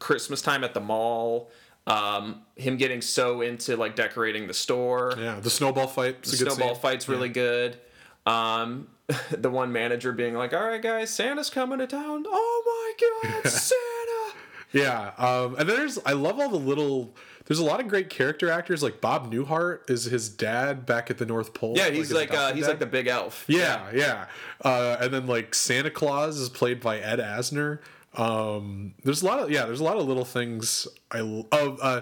Christmas 0.00 0.42
time 0.42 0.64
at 0.64 0.74
the 0.74 0.80
mall. 0.80 1.52
Um, 1.86 2.42
him 2.56 2.76
getting 2.76 3.00
so 3.00 3.42
into 3.42 3.76
like 3.76 3.94
decorating 3.94 4.48
the 4.48 4.54
store. 4.54 5.14
Yeah, 5.16 5.38
the 5.38 5.50
snowball 5.50 5.86
fight. 5.86 6.22
good 6.22 6.34
snowball 6.50 6.74
fight's 6.74 7.08
really 7.08 7.28
good. 7.28 7.78
Um, 8.26 8.88
the 9.30 9.50
one 9.50 9.72
manager 9.72 10.12
being 10.12 10.34
like, 10.34 10.52
"All 10.52 10.66
right, 10.66 10.82
guys, 10.82 11.10
Santa's 11.10 11.50
coming 11.50 11.78
to 11.78 11.86
town." 11.86 12.24
Oh 12.26 12.94
my 13.02 13.32
God, 13.32 13.46
Santa! 13.50 14.36
Yeah, 14.72 15.12
um, 15.18 15.56
and 15.58 15.68
then 15.68 15.76
there's 15.76 15.98
I 16.04 16.12
love 16.12 16.40
all 16.40 16.48
the 16.48 16.56
little. 16.56 17.14
There's 17.46 17.60
a 17.60 17.64
lot 17.64 17.78
of 17.78 17.86
great 17.86 18.10
character 18.10 18.50
actors. 18.50 18.82
Like 18.82 19.00
Bob 19.00 19.32
Newhart 19.32 19.88
is 19.88 20.04
his 20.04 20.28
dad 20.28 20.84
back 20.84 21.10
at 21.10 21.18
the 21.18 21.26
North 21.26 21.54
Pole. 21.54 21.74
Yeah, 21.76 21.90
he's 21.90 22.08
his 22.08 22.16
like, 22.16 22.34
uh, 22.34 22.52
he's 22.52 22.64
dad. 22.64 22.70
like 22.70 22.78
the 22.80 22.86
big 22.86 23.06
elf. 23.06 23.44
Yeah, 23.46 23.88
yeah. 23.94 24.26
Uh, 24.64 24.96
and 25.00 25.14
then 25.14 25.28
like 25.28 25.54
Santa 25.54 25.90
Claus 25.90 26.38
is 26.38 26.48
played 26.48 26.80
by 26.80 26.98
Ed 26.98 27.20
Asner. 27.20 27.78
Um, 28.16 28.94
there's 29.04 29.22
a 29.22 29.26
lot 29.26 29.38
of 29.38 29.50
yeah. 29.52 29.66
There's 29.66 29.80
a 29.80 29.84
lot 29.84 29.96
of 29.96 30.08
little 30.08 30.24
things. 30.24 30.88
I 31.12 31.18
l- 31.18 31.46
oh 31.52 31.76
uh, 31.80 32.00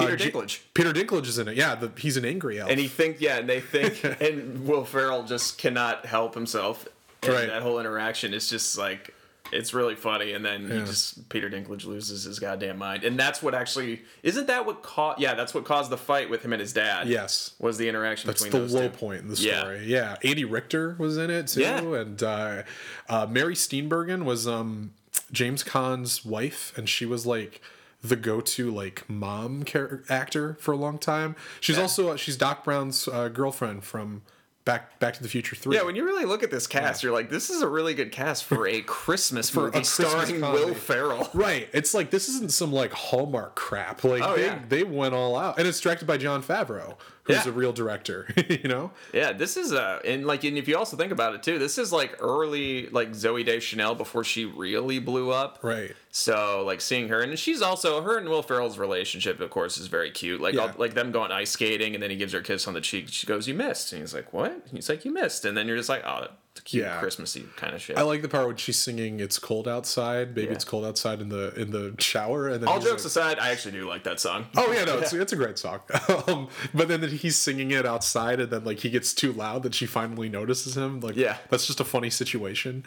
Peter 0.00 0.12
uh, 0.14 0.16
Dinklage. 0.16 0.60
Peter 0.74 0.92
Dinklage 0.92 1.26
is 1.26 1.38
in 1.38 1.48
it. 1.48 1.56
Yeah, 1.56 1.74
the, 1.74 1.90
he's 1.98 2.16
an 2.16 2.24
angry 2.24 2.60
elf. 2.60 2.70
And 2.70 2.78
he 2.80 2.88
think 2.88 3.20
yeah, 3.20 3.38
and 3.38 3.48
they 3.48 3.60
think 3.60 4.02
and 4.20 4.66
Will 4.66 4.84
Ferrell 4.84 5.24
just 5.24 5.58
cannot 5.58 6.06
help 6.06 6.34
himself. 6.34 6.86
And 7.22 7.32
Right. 7.32 7.48
that 7.48 7.62
whole 7.62 7.80
interaction 7.80 8.32
is 8.34 8.48
just 8.48 8.78
like 8.78 9.14
it's 9.50 9.72
really 9.72 9.94
funny 9.94 10.34
and 10.34 10.44
then 10.44 10.70
he 10.70 10.78
just 10.80 11.26
Peter 11.30 11.48
Dinklage 11.48 11.86
loses 11.86 12.24
his 12.24 12.38
goddamn 12.38 12.76
mind. 12.76 13.02
And 13.02 13.18
that's 13.18 13.42
what 13.42 13.54
actually 13.54 14.02
isn't 14.22 14.46
that 14.46 14.66
what 14.66 14.82
caused 14.82 15.20
yeah, 15.20 15.34
that's 15.34 15.54
what 15.54 15.64
caused 15.64 15.90
the 15.90 15.96
fight 15.96 16.28
with 16.28 16.44
him 16.44 16.52
and 16.52 16.60
his 16.60 16.72
dad. 16.74 17.08
yes, 17.08 17.54
Was 17.58 17.78
the 17.78 17.88
interaction 17.88 18.26
that's 18.28 18.44
between 18.44 18.66
the 18.66 18.74
low 18.74 18.88
two. 18.88 18.94
point 18.96 19.22
in 19.22 19.28
the 19.28 19.36
story. 19.36 19.84
Yeah, 19.86 20.16
Andy 20.22 20.44
Richter 20.44 20.96
was 20.98 21.16
in 21.16 21.30
it 21.30 21.46
too, 21.48 21.62
Yeah. 21.62 21.80
and 21.80 22.22
uh, 22.22 22.62
uh, 23.08 23.26
Mary 23.30 23.54
Steenburgen 23.54 24.24
was 24.24 24.46
um, 24.46 24.92
James 25.32 25.62
Caan's 25.62 26.24
wife, 26.26 26.72
and 26.76 26.86
she 26.88 27.06
was 27.06 27.24
like 27.26 27.62
the 28.02 28.16
go-to 28.16 28.70
like 28.70 29.08
mom 29.08 29.64
char- 29.64 30.02
actor 30.08 30.56
for 30.60 30.72
a 30.72 30.76
long 30.76 30.98
time. 30.98 31.34
She's 31.60 31.78
also 31.78 32.10
uh, 32.10 32.16
she's 32.16 32.36
Doc 32.36 32.64
Brown's 32.64 33.08
uh, 33.08 33.28
girlfriend 33.28 33.82
from 33.84 34.22
Back 34.64 34.98
Back 35.00 35.14
to 35.14 35.22
the 35.22 35.28
Future 35.28 35.56
Three. 35.56 35.74
Yeah, 35.76 35.82
when 35.82 35.96
you 35.96 36.04
really 36.04 36.24
look 36.26 36.42
at 36.42 36.50
this 36.50 36.66
cast, 36.66 37.02
you're 37.02 37.12
like, 37.12 37.30
this 37.30 37.48
is 37.50 37.62
a 37.62 37.66
really 37.68 37.94
good 37.94 38.12
cast 38.12 38.44
for 38.44 38.66
a 38.68 38.80
Christmas 38.86 39.48
For 39.50 39.60
a 39.60 39.62
movie 39.64 39.78
Christmas 39.78 40.10
starring. 40.10 40.40
Will 40.42 40.74
Ferrell. 40.74 41.28
Right. 41.34 41.68
It's 41.72 41.94
like 41.94 42.10
this 42.10 42.28
isn't 42.28 42.52
some 42.52 42.72
like 42.72 42.92
Hallmark 42.92 43.56
crap. 43.56 44.04
Like 44.04 44.22
Oh, 44.22 44.36
they, 44.36 44.44
yeah. 44.44 44.58
they 44.68 44.84
went 44.84 45.14
all 45.14 45.36
out. 45.36 45.58
And 45.58 45.66
it's 45.66 45.80
directed 45.80 46.06
by 46.06 46.18
Jon 46.18 46.42
Favreau, 46.42 46.96
who's 47.28 47.44
Yeah. 47.44 47.48
a 47.48 47.52
real 47.52 47.72
director, 47.72 48.26
you 48.48 48.68
know? 48.68 48.90
Yeah, 49.12 49.32
this 49.32 49.56
is 49.56 49.72
uh 49.72 50.00
and 50.04 50.26
like 50.26 50.42
and 50.42 50.58
if 50.58 50.66
you 50.66 50.76
also 50.76 50.96
think 50.96 51.12
about 51.12 51.34
it 51.36 51.44
too, 51.44 51.60
this 51.60 51.78
is 51.78 51.92
like 51.92 52.16
early 52.20 52.88
like 52.88 53.12
Zooey 53.12 53.44
Deschanel 53.46 53.94
before 53.94 54.24
she 54.24 54.44
really 54.44 54.98
blew 54.98 55.30
up. 55.30 55.60
Right. 55.62 55.94
So 56.10 56.64
like 56.66 56.80
seeing 56.80 57.08
her 57.08 57.20
and 57.20 57.38
she's 57.38 57.62
also 57.62 58.02
her 58.02 58.18
and 58.18 58.28
Will 58.28 58.42
Ferrell's 58.42 58.78
relationship, 58.78 59.38
of 59.40 59.50
course, 59.50 59.78
is 59.78 59.86
very 59.86 60.10
cute. 60.10 60.40
Like 60.40 60.54
Yeah. 60.54 60.62
all, 60.62 60.70
like 60.78 60.94
them 60.94 61.12
going 61.12 61.30
ice 61.30 61.50
skating 61.50 61.94
and 61.94 62.02
then 62.02 62.10
he 62.10 62.16
gives 62.16 62.32
her 62.32 62.40
a 62.40 62.42
kiss 62.42 62.66
on 62.66 62.74
the 62.74 62.80
cheek. 62.80 63.06
She 63.10 63.26
goes, 63.26 63.46
"You 63.46 63.54
missed," 63.54 63.92
and 63.92 64.00
he's 64.02 64.14
like, 64.14 64.32
"What?" 64.32 64.62
He's 64.72 64.88
like, 64.88 65.04
"You 65.04 65.12
missed," 65.12 65.44
and 65.44 65.56
then 65.56 65.68
you're 65.68 65.76
just 65.76 65.88
like, 65.88 66.02
"Oh, 66.04 66.26
cute 66.64 66.84
Yeah. 66.84 66.98
Christmassy 67.00 67.46
kind 67.56 67.74
of 67.74 67.80
shit." 67.82 67.96
I 67.98 68.02
like 68.02 68.22
the 68.22 68.28
part 68.28 68.46
when 68.46 68.56
she's 68.56 68.78
singing 68.78 69.20
"It's 69.20 69.38
cold 69.38 69.66
outside." 69.68 70.34
Baby, 70.34 70.48
Yeah. 70.48 70.52
it's 70.54 70.64
cold 70.64 70.84
outside 70.84 71.20
in 71.20 71.28
the 71.28 71.54
in 71.60 71.70
the 71.70 71.94
shower. 71.98 72.48
And 72.48 72.62
then 72.62 72.68
all 72.68 72.80
jokes 72.80 73.02
like- 73.02 73.06
aside, 73.06 73.38
I 73.38 73.50
actually 73.50 73.72
do 73.72 73.88
like 73.88 74.04
that 74.04 74.20
song. 74.20 74.46
Oh 74.56 74.72
yeah, 74.72 74.84
no, 74.84 74.98
it's, 74.98 75.12
it's 75.24 75.32
a 75.32 75.36
great 75.36 75.58
song. 75.58 75.80
um, 76.26 76.48
but 76.74 76.88
then 76.88 77.02
he's 77.08 77.36
singing 77.36 77.70
it 77.70 77.86
outside, 77.86 78.40
and 78.40 78.50
then 78.50 78.64
like 78.64 78.80
he 78.80 78.90
gets 78.90 79.12
too 79.12 79.32
loud 79.32 79.62
that 79.62 79.74
she 79.74 79.86
finally 79.86 80.28
notices 80.28 80.76
him. 80.76 81.00
Like, 81.00 81.16
Yeah. 81.16 81.36
that's 81.50 81.66
just 81.66 81.80
a 81.80 81.84
funny 81.84 82.10
situation, 82.10 82.84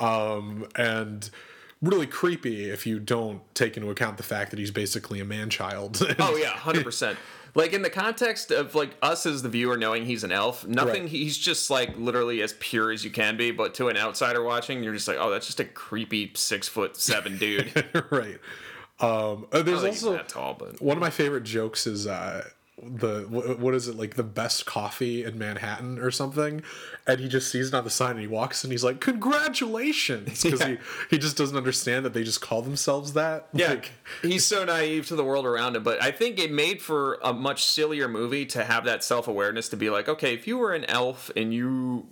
um, 0.00 0.66
and 0.76 1.30
really 1.82 2.06
creepy 2.06 2.70
if 2.70 2.86
you 2.86 2.98
don't 2.98 3.42
take 3.54 3.76
into 3.76 3.90
account 3.90 4.16
the 4.16 4.22
fact 4.22 4.50
that 4.50 4.58
he's 4.58 4.70
basically 4.70 5.20
a 5.20 5.24
man 5.24 5.50
child. 5.50 6.00
Oh 6.18 6.36
yeah, 6.36 6.50
hundred 6.50 6.84
percent. 6.84 7.18
Like 7.54 7.72
in 7.72 7.82
the 7.82 7.90
context 7.90 8.50
of 8.50 8.74
like 8.74 8.96
us 9.00 9.26
as 9.26 9.42
the 9.42 9.48
viewer 9.48 9.76
knowing 9.76 10.06
he's 10.06 10.24
an 10.24 10.32
elf, 10.32 10.66
nothing. 10.66 11.02
Right. 11.02 11.10
He's 11.10 11.38
just 11.38 11.70
like 11.70 11.96
literally 11.96 12.42
as 12.42 12.54
pure 12.58 12.90
as 12.90 13.04
you 13.04 13.10
can 13.10 13.36
be. 13.36 13.52
But 13.52 13.74
to 13.74 13.88
an 13.88 13.96
outsider 13.96 14.42
watching, 14.42 14.82
you're 14.82 14.94
just 14.94 15.06
like, 15.06 15.18
oh, 15.20 15.30
that's 15.30 15.46
just 15.46 15.60
a 15.60 15.64
creepy 15.64 16.32
six 16.34 16.66
foot 16.68 16.96
seven 16.96 17.38
dude. 17.38 17.72
right. 18.10 18.40
Um, 19.00 19.46
uh, 19.52 19.62
there's 19.62 19.64
don't 19.64 19.80
think 19.82 19.94
he's 19.94 20.04
also 20.04 20.16
that 20.16 20.28
tall, 20.28 20.54
but 20.58 20.80
one 20.80 20.96
of 20.96 21.00
my 21.00 21.10
favorite 21.10 21.44
jokes 21.44 21.86
is 21.86 22.06
uh, 22.06 22.44
the 22.82 23.20
wh- 23.22 23.60
what 23.60 23.72
is 23.74 23.86
it 23.88 23.96
like 23.96 24.14
the 24.16 24.22
best 24.24 24.66
coffee 24.66 25.22
in 25.24 25.38
Manhattan 25.38 25.98
or 25.98 26.10
something, 26.10 26.62
and 27.06 27.20
he 27.20 27.28
just 27.28 27.50
sees 27.50 27.68
it 27.68 27.74
on 27.74 27.84
the 27.84 27.90
sign 27.90 28.12
and 28.12 28.20
he 28.20 28.26
walks 28.26 28.64
and 28.64 28.72
he's 28.72 28.82
like 28.84 29.00
congratulations 29.00 30.42
because 30.42 30.60
Yeah. 30.60 30.66
he 30.68 30.76
he 31.10 31.18
just 31.18 31.36
doesn't 31.36 31.56
understand 31.56 32.04
that 32.04 32.12
they 32.14 32.24
just 32.24 32.40
call 32.40 32.62
themselves 32.62 33.12
that. 33.14 33.48
yeah, 33.52 33.70
Like, 33.70 33.92
he's 34.22 34.44
so 34.44 34.64
naive 34.64 35.06
to 35.08 35.16
the 35.16 35.24
world 35.24 35.46
around 35.46 35.76
him. 35.76 35.82
But 35.82 36.02
I 36.02 36.10
think 36.10 36.38
it 36.38 36.50
made 36.50 36.82
for 36.82 37.18
a 37.22 37.32
much 37.32 37.64
sillier 37.64 38.08
movie 38.08 38.46
to 38.46 38.64
have 38.64 38.84
that 38.84 39.04
self 39.04 39.28
awareness 39.28 39.68
to 39.70 39.76
be 39.76 39.90
like, 39.90 40.08
okay, 40.08 40.34
if 40.34 40.46
you 40.46 40.58
were 40.58 40.72
an 40.74 40.84
elf 40.86 41.30
and 41.36 41.52
you. 41.54 42.06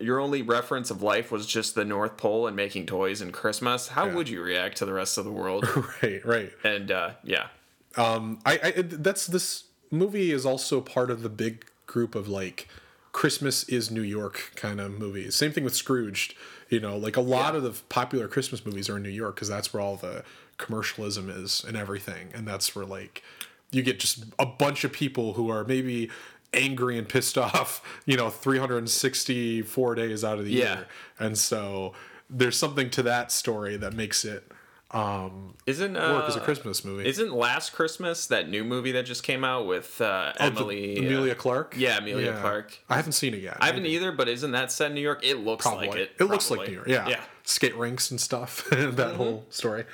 Your 0.00 0.20
only 0.20 0.42
reference 0.42 0.90
of 0.92 1.02
life 1.02 1.32
was 1.32 1.44
just 1.44 1.74
the 1.74 1.84
North 1.84 2.16
Pole 2.16 2.46
and 2.46 2.54
making 2.54 2.86
toys 2.86 3.20
and 3.20 3.32
Christmas. 3.32 3.88
How 3.88 4.08
would 4.08 4.28
you 4.28 4.40
react 4.40 4.76
to 4.78 4.86
the 4.86 4.92
rest 4.92 5.18
of 5.18 5.24
the 5.24 5.32
world? 5.32 5.66
right, 6.02 6.24
right. 6.24 6.52
and 6.62 6.90
uh, 6.92 7.10
yeah, 7.24 7.48
Um, 7.96 8.38
I, 8.46 8.60
I 8.62 8.70
that's 8.82 9.26
this 9.26 9.64
movie 9.92 10.32
is 10.32 10.44
also 10.44 10.80
part 10.80 11.10
of 11.10 11.22
the 11.22 11.28
big 11.28 11.66
group 11.86 12.14
of 12.14 12.26
like 12.28 12.68
Christmas 13.12 13.64
is 13.68 13.90
New 13.90 14.00
York 14.02 14.52
kind 14.56 14.80
of 14.80 14.92
movies. 14.98 15.34
Same 15.36 15.52
thing 15.52 15.64
with 15.64 15.76
Scrooged. 15.76 16.34
You 16.70 16.80
know, 16.80 16.96
like 16.96 17.16
a 17.18 17.20
lot 17.20 17.52
Yeah. 17.52 17.58
of 17.58 17.62
the 17.64 17.82
popular 17.90 18.26
Christmas 18.28 18.64
movies 18.64 18.88
are 18.88 18.96
in 18.96 19.02
New 19.02 19.10
York 19.10 19.34
because 19.36 19.48
that's 19.48 19.74
where 19.74 19.82
all 19.82 19.96
the 19.96 20.24
commercialism 20.56 21.28
is 21.28 21.62
and 21.68 21.76
everything, 21.76 22.30
and 22.34 22.48
that's 22.48 22.74
where 22.74 22.86
like 22.86 23.22
you 23.70 23.82
get 23.82 24.00
just 24.00 24.24
a 24.38 24.46
bunch 24.46 24.82
of 24.84 24.92
people 24.92 25.34
who 25.34 25.50
are 25.50 25.64
maybe 25.64 26.10
angry 26.54 26.96
and 26.96 27.08
pissed 27.08 27.36
off. 27.46 27.82
You 28.06 28.16
know, 28.16 28.30
364 28.30 29.94
days 29.94 30.24
out 30.24 30.38
of 30.38 30.44
the 30.44 30.52
Yeah. 30.52 30.74
year, 30.76 30.86
and 31.18 31.36
so 31.36 31.92
there's 32.30 32.56
something 32.56 32.88
to 32.90 33.02
that 33.02 33.30
story 33.30 33.76
that 33.76 33.92
makes 33.92 34.24
it 34.24 34.50
um, 34.92 35.54
isn't 35.66 35.94
work 35.94 36.24
uh, 36.24 36.26
as 36.26 36.36
a 36.36 36.40
Christmas 36.40 36.84
movie. 36.84 37.08
Isn't 37.08 37.32
Last 37.32 37.72
Christmas 37.72 38.26
that 38.26 38.48
new 38.48 38.62
movie 38.64 38.92
that 38.92 39.06
just 39.06 39.22
came 39.22 39.42
out 39.44 39.66
with 39.66 40.00
uh, 40.00 40.32
Oh, 40.38 40.50
the- 40.50 40.60
Emily? 40.60 40.96
uh, 40.98 41.02
Emilia 41.02 41.34
Clarke. 41.34 41.74
yeah, 41.78 41.98
Emilia 41.98 42.36
Clarke. 42.40 42.78
I 42.90 42.96
haven't 42.96 43.12
seen 43.12 43.32
it 43.34 43.40
yet. 43.40 43.56
I 43.60 43.66
haven't 43.66 43.86
either, 43.86 44.12
but 44.12 44.28
isn't 44.28 44.50
that 44.52 44.70
set 44.70 44.88
in 44.88 44.94
New 44.94 45.00
York? 45.00 45.20
It 45.24 45.38
looks 45.38 45.64
Probably. 45.66 45.88
like 45.88 45.96
it. 45.98 46.10
It 46.20 46.24
looks 46.24 46.50
like. 46.50 46.68
New 46.68 46.74
York. 46.74 46.88
Yeah. 46.88 47.08
Yeah. 47.08 47.16
Mm-hmm. 47.16 47.24
Skate 47.44 47.76
rinks 47.76 48.10
and 48.10 48.20
stuff. 48.20 48.66
that 48.70 49.14
whole 49.16 49.46
story. 49.50 49.84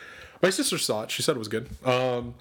My 0.42 0.50
sister 0.50 0.78
saw 0.78 1.02
it. 1.02 1.10
She 1.10 1.22
said 1.22 1.36
it 1.36 1.38
was 1.38 1.48
good. 1.48 1.68
Um, 1.84 2.34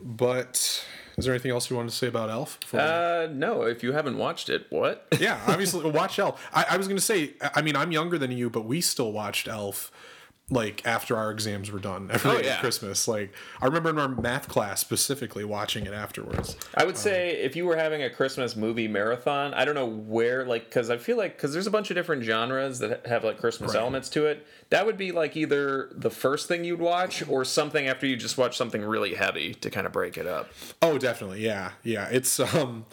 but 0.00 0.84
is 1.16 1.24
there 1.24 1.34
anything 1.34 1.50
else 1.50 1.70
you 1.70 1.76
wanted 1.76 1.90
to 1.90 1.96
say 1.96 2.06
about 2.08 2.30
Elf? 2.30 2.58
Uh, 2.74 3.28
no, 3.30 3.62
if 3.62 3.82
you 3.82 3.92
haven't 3.92 4.18
watched 4.18 4.48
it, 4.48 4.66
what? 4.70 5.06
yeah, 5.20 5.40
obviously 5.46 5.88
watch 5.90 6.18
Elf. 6.18 6.44
I, 6.52 6.66
I 6.70 6.76
was 6.76 6.88
gonna 6.88 7.00
say, 7.00 7.34
I 7.54 7.62
mean, 7.62 7.76
I'm 7.76 7.92
younger 7.92 8.18
than 8.18 8.32
you, 8.32 8.50
but 8.50 8.62
we 8.64 8.80
still 8.80 9.12
watched 9.12 9.46
Elf 9.48 9.90
like 10.52 10.84
after 10.86 11.16
our 11.16 11.30
exams 11.30 11.70
were 11.72 11.78
done 11.78 12.10
every 12.12 12.30
Oh, 12.30 12.38
yeah. 12.38 12.60
Christmas. 12.60 13.08
Like 13.08 13.32
I 13.62 13.64
remember 13.66 13.88
in 13.88 13.98
our 13.98 14.08
math 14.08 14.48
class 14.48 14.80
specifically 14.80 15.44
watching 15.44 15.86
it 15.86 15.94
afterwards. 15.94 16.56
I 16.74 16.84
would 16.84 16.98
say 16.98 17.30
if 17.42 17.56
you 17.56 17.64
were 17.64 17.76
having 17.76 18.02
a 18.02 18.10
Christmas 18.10 18.54
movie 18.54 18.86
marathon, 18.86 19.54
I 19.54 19.64
don't 19.64 19.74
know 19.74 19.86
where, 19.86 20.44
like, 20.44 20.66
because 20.66 20.90
I 20.90 20.98
feel 20.98 21.16
like 21.16 21.36
because 21.36 21.54
there's 21.54 21.66
a 21.66 21.70
bunch 21.70 21.90
of 21.90 21.94
different 21.96 22.22
genres 22.22 22.80
that 22.80 23.06
have 23.06 23.24
like 23.24 23.38
Christmas 23.38 23.72
Right. 23.72 23.80
elements 23.80 24.10
to 24.10 24.26
it. 24.26 24.46
That 24.68 24.84
would 24.84 24.98
be 24.98 25.10
like 25.10 25.36
either 25.36 25.88
the 25.92 26.10
first 26.10 26.48
thing 26.48 26.64
you'd 26.64 26.80
watch 26.80 27.26
or 27.28 27.44
something 27.46 27.86
after 27.88 28.06
you 28.06 28.16
just 28.16 28.36
watch 28.36 28.56
something 28.56 28.82
really 28.82 29.14
heavy 29.14 29.54
to 29.54 29.70
kind 29.70 29.86
of 29.86 29.92
break 29.92 30.18
it 30.18 30.26
up. 30.26 30.50
Oh, 30.82 30.98
definitely. 30.98 31.42
Yeah, 31.44 31.72
yeah. 31.82 32.08
It's 32.10 32.38
um 32.38 32.84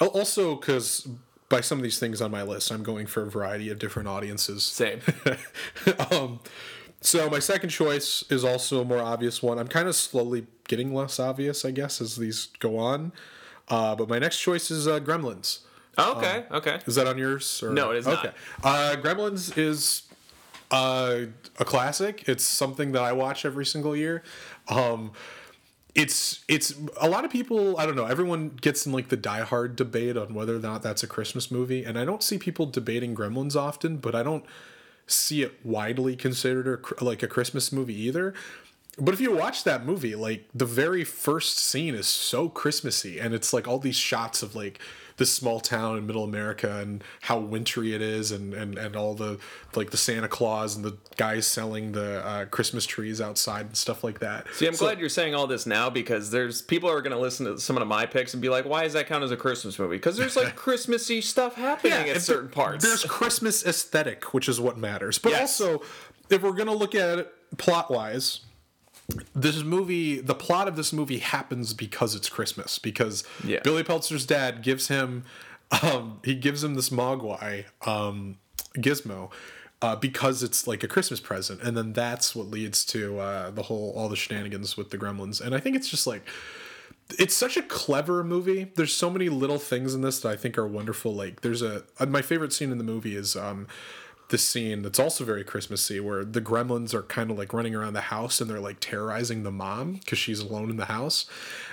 also 0.00 0.54
because 0.54 1.08
by 1.48 1.62
some 1.62 1.78
of 1.78 1.82
these 1.82 1.98
things 1.98 2.20
on 2.20 2.30
my 2.30 2.42
list, 2.42 2.70
I'm 2.70 2.82
going 2.82 3.06
for 3.06 3.22
a 3.22 3.30
variety 3.30 3.70
of 3.70 3.78
different 3.78 4.06
audiences. 4.06 4.62
Same. 4.64 5.00
um, 6.10 6.40
So 7.00 7.30
my 7.30 7.38
second 7.38 7.70
choice 7.70 8.24
is 8.28 8.44
also 8.44 8.80
a 8.80 8.84
more 8.84 9.00
obvious 9.00 9.42
one. 9.42 9.58
I'm 9.58 9.68
kind 9.68 9.88
of 9.88 9.94
slowly 9.94 10.46
getting 10.66 10.94
less 10.94 11.20
obvious, 11.20 11.64
I 11.64 11.70
guess, 11.70 12.00
as 12.00 12.16
these 12.16 12.48
go 12.58 12.76
on. 12.78 13.12
Uh, 13.68 13.94
but 13.94 14.08
my 14.08 14.18
next 14.18 14.40
choice 14.40 14.70
is 14.70 14.88
uh, 14.88 14.98
Gremlins. 15.00 15.60
Oh, 15.96 16.16
okay, 16.16 16.44
okay. 16.52 16.78
Is 16.86 16.94
that 16.94 17.06
on 17.06 17.18
yours? 17.18 17.62
Or? 17.62 17.70
No, 17.70 17.90
it 17.90 17.98
is 17.98 18.06
not. 18.06 18.24
Okay. 18.24 18.34
Uh, 18.62 18.96
Gremlins 19.00 19.56
is 19.58 20.02
uh, 20.70 21.22
a 21.58 21.64
classic. 21.64 22.28
It's 22.28 22.44
something 22.44 22.92
that 22.92 23.02
I 23.02 23.12
watch 23.12 23.44
every 23.44 23.66
single 23.66 23.96
year. 23.96 24.22
Um, 24.68 25.12
it's 25.94 26.44
it's 26.46 26.74
a 27.00 27.08
lot 27.08 27.24
of 27.24 27.30
people. 27.30 27.78
I 27.78 27.86
don't 27.86 27.96
know. 27.96 28.06
Everyone 28.06 28.50
gets 28.50 28.86
in 28.86 28.92
like 28.92 29.08
the 29.08 29.16
Die 29.16 29.40
Hard 29.40 29.74
debate 29.74 30.16
on 30.16 30.34
whether 30.34 30.54
or 30.54 30.60
not 30.60 30.82
that's 30.82 31.02
a 31.02 31.08
Christmas 31.08 31.50
movie, 31.50 31.84
and 31.84 31.98
I 31.98 32.04
don't 32.04 32.22
see 32.22 32.38
people 32.38 32.66
debating 32.66 33.14
Gremlins 33.14 33.56
often. 33.56 33.96
But 33.96 34.14
I 34.14 34.22
don't 34.22 34.44
see 35.08 35.42
it 35.42 35.64
widely 35.64 36.16
considered 36.16 36.84
a, 37.00 37.04
like 37.04 37.22
a 37.22 37.28
Christmas 37.28 37.72
movie 37.72 37.98
either. 38.00 38.34
But 39.00 39.14
if 39.14 39.20
you 39.20 39.32
watch 39.32 39.64
that 39.64 39.84
movie, 39.86 40.16
like 40.16 40.48
the 40.54 40.66
very 40.66 41.04
first 41.04 41.58
scene 41.58 41.94
is 41.94 42.06
so 42.06 42.48
Christmassy, 42.48 43.18
and 43.18 43.32
it's 43.32 43.52
like 43.52 43.68
all 43.68 43.78
these 43.78 43.96
shots 43.96 44.42
of 44.42 44.56
like 44.56 44.80
this 45.18 45.32
small 45.32 45.60
town 45.60 45.98
in 45.98 46.06
middle 46.06 46.24
America 46.24 46.78
and 46.78 47.04
how 47.20 47.38
wintry 47.38 47.94
it 47.94 48.00
is, 48.00 48.32
and 48.32 48.54
and 48.54 48.78
and 48.78 48.96
all 48.96 49.14
the 49.14 49.38
like 49.76 49.90
the 49.90 49.96
Santa 49.96 50.28
Claus 50.28 50.74
and 50.76 50.84
the 50.84 50.96
guys 51.16 51.46
selling 51.46 51.92
the 51.92 52.24
uh, 52.24 52.44
Christmas 52.46 52.86
trees 52.86 53.20
outside 53.20 53.66
and 53.66 53.76
stuff 53.76 54.02
like 54.02 54.20
that. 54.20 54.46
See, 54.54 54.66
I'm 54.66 54.74
So- 54.74 54.86
glad 54.86 54.98
you're 54.98 55.08
saying 55.08 55.34
all 55.34 55.46
this 55.46 55.66
now 55.66 55.90
because 55.90 56.30
there's 56.30 56.62
people 56.62 56.88
are 56.90 57.02
going 57.02 57.12
to 57.14 57.18
listen 57.20 57.46
to 57.46 57.58
some 57.60 57.76
of 57.76 57.86
my 57.86 58.06
picks 58.06 58.32
and 58.32 58.40
be 58.40 58.48
like, 58.48 58.64
"Why 58.64 58.84
does 58.84 58.94
that 58.94 59.06
count 59.06 59.22
as 59.24 59.30
a 59.30 59.36
Christmas 59.36 59.78
movie?" 59.78 59.96
Because 59.96 60.16
there's 60.16 60.36
like 60.36 60.56
Christmassy 60.56 61.20
stuff 61.20 61.54
happening 61.56 62.08
at 62.08 62.22
certain 62.22 62.46
th- 62.46 62.54
parts. 62.54 62.84
There's 62.84 63.04
Christmas 63.04 63.66
aesthetic, 63.66 64.32
which 64.32 64.48
is 64.48 64.60
what 64.60 64.78
matters. 64.78 65.18
But 65.18 65.32
Yes. 65.32 65.60
also, 65.60 65.82
if 66.30 66.42
we're 66.42 66.52
gonna 66.52 66.74
look 66.74 66.94
at 66.94 67.18
it 67.18 67.34
plot 67.58 67.90
wise, 67.90 68.40
this 69.34 69.62
movie, 69.62 70.20
the 70.20 70.34
plot 70.34 70.68
of 70.68 70.76
this 70.76 70.92
movie 70.92 71.18
happens 71.18 71.72
because 71.74 72.14
it's 72.14 72.28
Christmas. 72.28 72.78
Because 72.78 73.24
Yeah. 73.44 73.60
Billy 73.62 73.82
Peltzer's 73.82 74.26
dad 74.26 74.62
gives 74.62 74.88
him, 74.88 75.24
um, 75.82 76.20
he 76.24 76.34
gives 76.34 76.62
him 76.62 76.74
this 76.74 76.90
Mogwai 76.90 77.64
um, 77.86 78.38
gizmo. 78.76 79.30
Uh, 79.80 79.94
because 79.94 80.42
it's 80.42 80.66
like 80.66 80.82
a 80.82 80.88
Christmas 80.88 81.20
present, 81.20 81.62
and 81.62 81.76
then 81.76 81.92
that's 81.92 82.34
what 82.34 82.48
leads 82.48 82.84
to 82.84 83.20
uh, 83.20 83.52
the 83.52 83.62
whole 83.62 83.92
all 83.96 84.08
the 84.08 84.16
shenanigans 84.16 84.76
with 84.76 84.90
the 84.90 84.98
Gremlins, 84.98 85.40
and 85.40 85.54
I 85.54 85.60
think 85.60 85.76
it's 85.76 85.88
just 85.88 86.04
like 86.04 86.28
it's 87.16 87.34
such 87.34 87.56
a 87.56 87.62
clever 87.62 88.24
movie. 88.24 88.72
There's 88.74 88.92
so 88.92 89.08
many 89.08 89.28
little 89.28 89.58
things 89.58 89.94
in 89.94 90.00
this 90.00 90.18
that 90.20 90.30
I 90.30 90.34
think 90.34 90.58
are 90.58 90.66
wonderful. 90.66 91.14
Like 91.14 91.42
there's 91.42 91.62
a 91.62 91.84
uh, 92.00 92.06
my 92.06 92.22
favorite 92.22 92.52
scene 92.52 92.72
in 92.72 92.78
the 92.78 92.84
movie 92.84 93.14
is 93.14 93.36
um 93.36 93.68
this 94.30 94.44
scene 94.46 94.82
that's 94.82 94.98
also 94.98 95.24
very 95.24 95.42
Christmassy 95.42 96.00
where 96.00 96.22
the 96.24 96.40
gremlins 96.42 96.92
are 96.92 97.02
kind 97.02 97.30
of 97.30 97.38
like 97.38 97.52
running 97.54 97.74
around 97.74 97.94
the 97.94 98.02
house 98.02 98.40
and 98.40 98.50
they're 98.50 98.60
like 98.60 98.78
terrorizing 98.78 99.42
the 99.42 99.50
mom 99.50 99.94
because 99.94 100.18
she's 100.18 100.40
alone 100.40 100.68
in 100.68 100.76
the 100.76 100.84
house. 100.84 101.24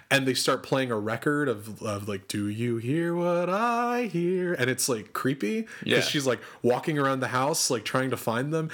And 0.10 0.26
they 0.26 0.34
start 0.36 0.64
playing 0.64 0.90
a 0.92 0.98
record 0.98 1.50
of, 1.50 1.82
of 1.82 2.08
like, 2.08 2.28
Do 2.30 2.48
you 2.48 2.78
hear 2.78 3.14
what 3.14 3.50
I 3.50 4.04
hear? 4.06 4.54
And 4.54 4.70
it's 4.70 4.88
like 4.88 5.12
creepy 5.14 5.62
because 5.84 5.86
Yeah. 5.86 6.00
she's 6.02 6.26
like 6.26 6.40
walking 6.62 6.98
around 6.98 7.20
the 7.20 7.28
house, 7.30 7.70
like 7.70 7.84
trying 7.84 8.10
to 8.12 8.18
find 8.18 8.54
them. 8.54 8.70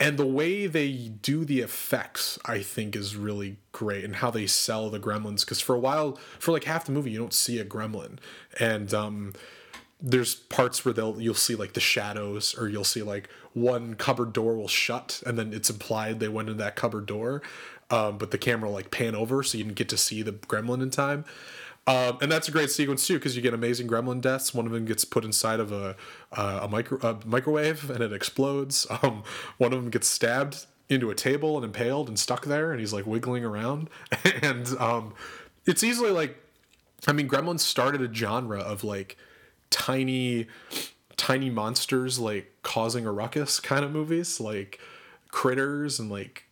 And 0.00 0.16
the 0.16 0.24
way 0.26 0.68
they 0.68 0.92
do 1.22 1.44
the 1.44 1.58
effects, 1.58 2.38
I 2.44 2.62
think, 2.62 2.94
is 2.94 3.16
really 3.16 3.56
great, 3.72 4.04
and 4.04 4.14
how 4.14 4.30
they 4.30 4.46
sell 4.46 4.90
the 4.90 5.00
gremlins. 5.00 5.40
Because 5.40 5.60
for 5.60 5.74
a 5.74 5.78
while, 5.80 6.12
for 6.38 6.52
like 6.52 6.62
half 6.64 6.84
the 6.84 6.92
movie, 6.92 7.10
you 7.10 7.18
don't 7.18 7.34
see 7.34 7.58
a 7.58 7.64
gremlin, 7.64 8.18
and 8.60 8.94
um, 8.94 9.32
there's 10.00 10.34
parts 10.34 10.84
where 10.84 10.94
they'll 10.94 11.20
you'll 11.20 11.34
see 11.34 11.54
like 11.54 11.72
the 11.72 11.80
shadows, 11.80 12.56
or 12.56 12.68
you'll 12.68 12.84
see 12.84 13.02
like 13.02 13.28
one 13.52 13.94
cupboard 13.94 14.32
door 14.32 14.56
will 14.56 14.68
shut, 14.68 15.22
and 15.26 15.38
then 15.38 15.52
it's 15.52 15.70
implied 15.70 16.20
they 16.20 16.28
went 16.28 16.48
in 16.48 16.56
that 16.58 16.76
cupboard 16.76 17.06
door, 17.06 17.42
um, 17.90 18.18
but 18.18 18.30
the 18.30 18.38
camera 18.38 18.70
like 18.70 18.90
pan 18.90 19.14
over, 19.14 19.42
so 19.42 19.58
you 19.58 19.64
didn't 19.64 19.76
get 19.76 19.88
to 19.88 19.96
see 19.96 20.22
the 20.22 20.32
gremlin 20.32 20.82
in 20.82 20.90
time. 20.90 21.24
Um, 21.88 22.18
and 22.20 22.30
that's 22.30 22.46
a 22.48 22.50
great 22.50 22.70
sequence 22.70 23.06
too, 23.06 23.14
because 23.14 23.34
you 23.34 23.40
get 23.40 23.54
amazing 23.54 23.88
gremlin 23.88 24.20
deaths. 24.20 24.52
One 24.52 24.66
of 24.66 24.72
them 24.72 24.84
gets 24.84 25.06
put 25.06 25.24
inside 25.24 25.58
of 25.58 25.72
a 25.72 25.96
uh, 26.32 26.60
a, 26.62 26.68
micro, 26.68 26.98
a 27.00 27.18
microwave 27.26 27.88
and 27.90 28.02
it 28.02 28.12
explodes. 28.12 28.86
Um, 29.02 29.22
one 29.58 29.72
of 29.72 29.80
them 29.80 29.90
gets 29.90 30.08
stabbed 30.08 30.66
into 30.88 31.10
a 31.10 31.14
table 31.14 31.56
and 31.56 31.64
impaled 31.64 32.08
and 32.08 32.18
stuck 32.18 32.46
there, 32.46 32.72
and 32.72 32.80
he's 32.80 32.92
like 32.92 33.06
wiggling 33.06 33.44
around. 33.44 33.88
and 34.42 34.68
um, 34.78 35.14
it's 35.66 35.82
easily 35.82 36.10
like, 36.10 36.36
I 37.06 37.12
mean, 37.12 37.28
Gremlins 37.28 37.60
started 37.60 38.02
a 38.02 38.12
genre 38.12 38.58
of 38.58 38.84
like 38.84 39.16
tiny, 39.70 40.46
tiny 41.16 41.50
monsters 41.50 42.18
like 42.18 42.52
causing 42.62 43.06
a 43.06 43.12
ruckus 43.12 43.60
kind 43.60 43.84
of 43.84 43.92
movies, 43.92 44.40
like 44.40 44.80
critters 45.30 45.98
and 45.98 46.10
like 46.10 46.44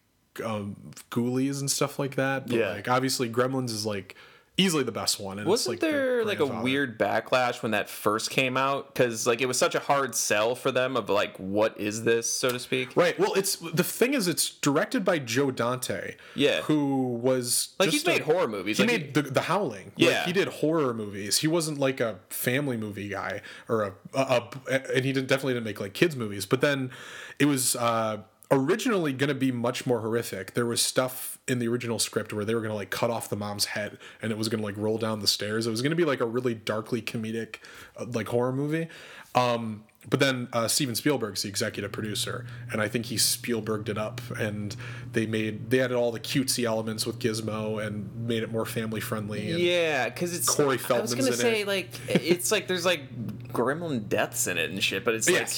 um, 0.44 0.76
ghoulies 1.10 1.60
and 1.60 1.70
stuff 1.70 1.98
like 1.98 2.16
that. 2.16 2.46
But 2.46 2.56
Yeah. 2.56 2.72
like 2.72 2.88
obviously, 2.88 3.28
Gremlins 3.30 3.70
is 3.70 3.86
like 3.86 4.16
easily 4.58 4.82
the 4.82 4.92
best 4.92 5.20
one. 5.20 5.38
And 5.38 5.46
Wasn't 5.46 5.74
like, 5.74 5.80
the 5.80 5.86
there 5.86 6.24
like 6.24 6.40
a 6.40 6.46
weird 6.46 6.98
backlash 6.98 7.62
when 7.62 7.72
that 7.72 7.90
first 7.90 8.30
came 8.30 8.56
out? 8.56 8.92
Because 8.92 9.26
like 9.26 9.40
it 9.40 9.46
was 9.46 9.58
such 9.58 9.74
a 9.74 9.78
hard 9.80 10.14
sell 10.14 10.54
for 10.54 10.70
them 10.70 10.96
of 10.96 11.08
like, 11.10 11.36
what 11.38 11.78
is 11.78 12.04
this, 12.04 12.32
so 12.32 12.50
to 12.50 12.58
speak? 12.58 12.96
Right. 12.96 13.18
Well, 13.18 13.34
it's 13.34 13.56
the 13.56 13.84
thing 13.84 14.14
is, 14.14 14.28
it's 14.28 14.48
directed 14.50 15.04
by 15.04 15.18
Joe 15.18 15.50
Dante. 15.50 16.16
Yeah. 16.34 16.62
Who 16.62 17.14
was 17.22 17.74
Like 17.78 17.90
just 17.90 18.06
he's 18.06 18.14
made 18.18 18.22
horror 18.22 18.48
movies. 18.48 18.78
He 18.78 18.84
Like, 18.84 18.92
made 18.92 19.14
the, 19.14 19.22
the 19.22 19.42
Howling. 19.42 19.86
Like, 19.86 20.08
Yeah. 20.10 20.24
he 20.24 20.32
did 20.32 20.48
horror 20.48 20.94
movies. 20.94 21.38
He 21.38 21.48
wasn't 21.48 21.78
like 21.78 22.00
a 22.00 22.18
family 22.30 22.76
movie 22.76 23.08
guy 23.08 23.42
or 23.68 23.82
a, 23.82 23.92
a, 24.14 24.42
a 24.70 24.94
and 24.96 25.04
he 25.04 25.12
didn't 25.12 25.28
definitely 25.28 25.54
didn't 25.54 25.66
make 25.66 25.80
like 25.80 25.92
kids 25.92 26.16
movies. 26.16 26.46
But 26.46 26.60
then 26.62 26.90
it 27.38 27.44
was 27.44 27.76
uh, 27.76 28.18
originally 28.50 29.12
going 29.12 29.28
to 29.28 29.34
be 29.34 29.52
much 29.52 29.86
more 29.86 30.00
horrific. 30.00 30.54
There 30.54 30.66
was 30.66 30.80
stuff 30.80 31.35
in 31.48 31.58
the 31.58 31.68
original 31.68 31.98
script 31.98 32.32
where 32.32 32.44
they 32.44 32.54
were 32.54 32.60
going 32.60 32.70
to 32.72 32.76
like 32.76 32.90
cut 32.90 33.10
off 33.10 33.28
the 33.28 33.36
mom's 33.36 33.66
head 33.66 33.98
and 34.20 34.32
it 34.32 34.38
was 34.38 34.48
going 34.48 34.60
to 34.60 34.64
like 34.64 34.76
roll 34.76 34.98
down 34.98 35.20
the 35.20 35.28
stairs. 35.28 35.66
It 35.66 35.70
was 35.70 35.80
going 35.80 35.90
to 35.90 35.96
be 35.96 36.04
like 36.04 36.20
a 36.20 36.26
really 36.26 36.54
darkly 36.54 37.00
comedic 37.00 37.56
uh, 37.96 38.06
like 38.06 38.28
horror 38.28 38.52
movie. 38.52 38.88
Um, 39.34 39.84
but 40.08 40.20
then 40.20 40.48
uh, 40.52 40.68
Steven 40.68 40.94
Spielberg's 40.94 41.42
the 41.42 41.48
executive 41.48 41.90
producer, 41.90 42.46
and 42.70 42.80
I 42.80 42.88
think 42.88 43.06
he 43.06 43.16
Spielberged 43.16 43.88
it 43.88 43.98
up, 43.98 44.20
and 44.38 44.74
they 45.12 45.26
made 45.26 45.70
they 45.70 45.80
added 45.80 45.96
all 45.96 46.12
the 46.12 46.20
cutesy 46.20 46.64
elements 46.64 47.04
with 47.04 47.18
Gizmo 47.18 47.84
and 47.84 48.08
made 48.26 48.44
it 48.44 48.52
more 48.52 48.64
family 48.64 49.00
friendly. 49.00 49.50
And, 49.50 49.60
Yeah, 49.60 50.08
because 50.08 50.34
it's 50.34 50.48
Corey 50.48 50.68
I 50.68 50.72
was 50.74 50.82
Feldman's 50.82 51.14
gonna 51.14 51.32
say 51.32 51.62
it. 51.62 51.66
like 51.66 51.90
it's 52.08 52.52
like 52.52 52.68
there's 52.68 52.86
like 52.86 53.12
gremlin 53.48 54.08
deaths 54.08 54.46
in 54.46 54.58
it 54.58 54.70
and 54.70 54.82
shit, 54.82 55.04
but 55.04 55.14
it's 55.14 55.28
like. 55.28 55.48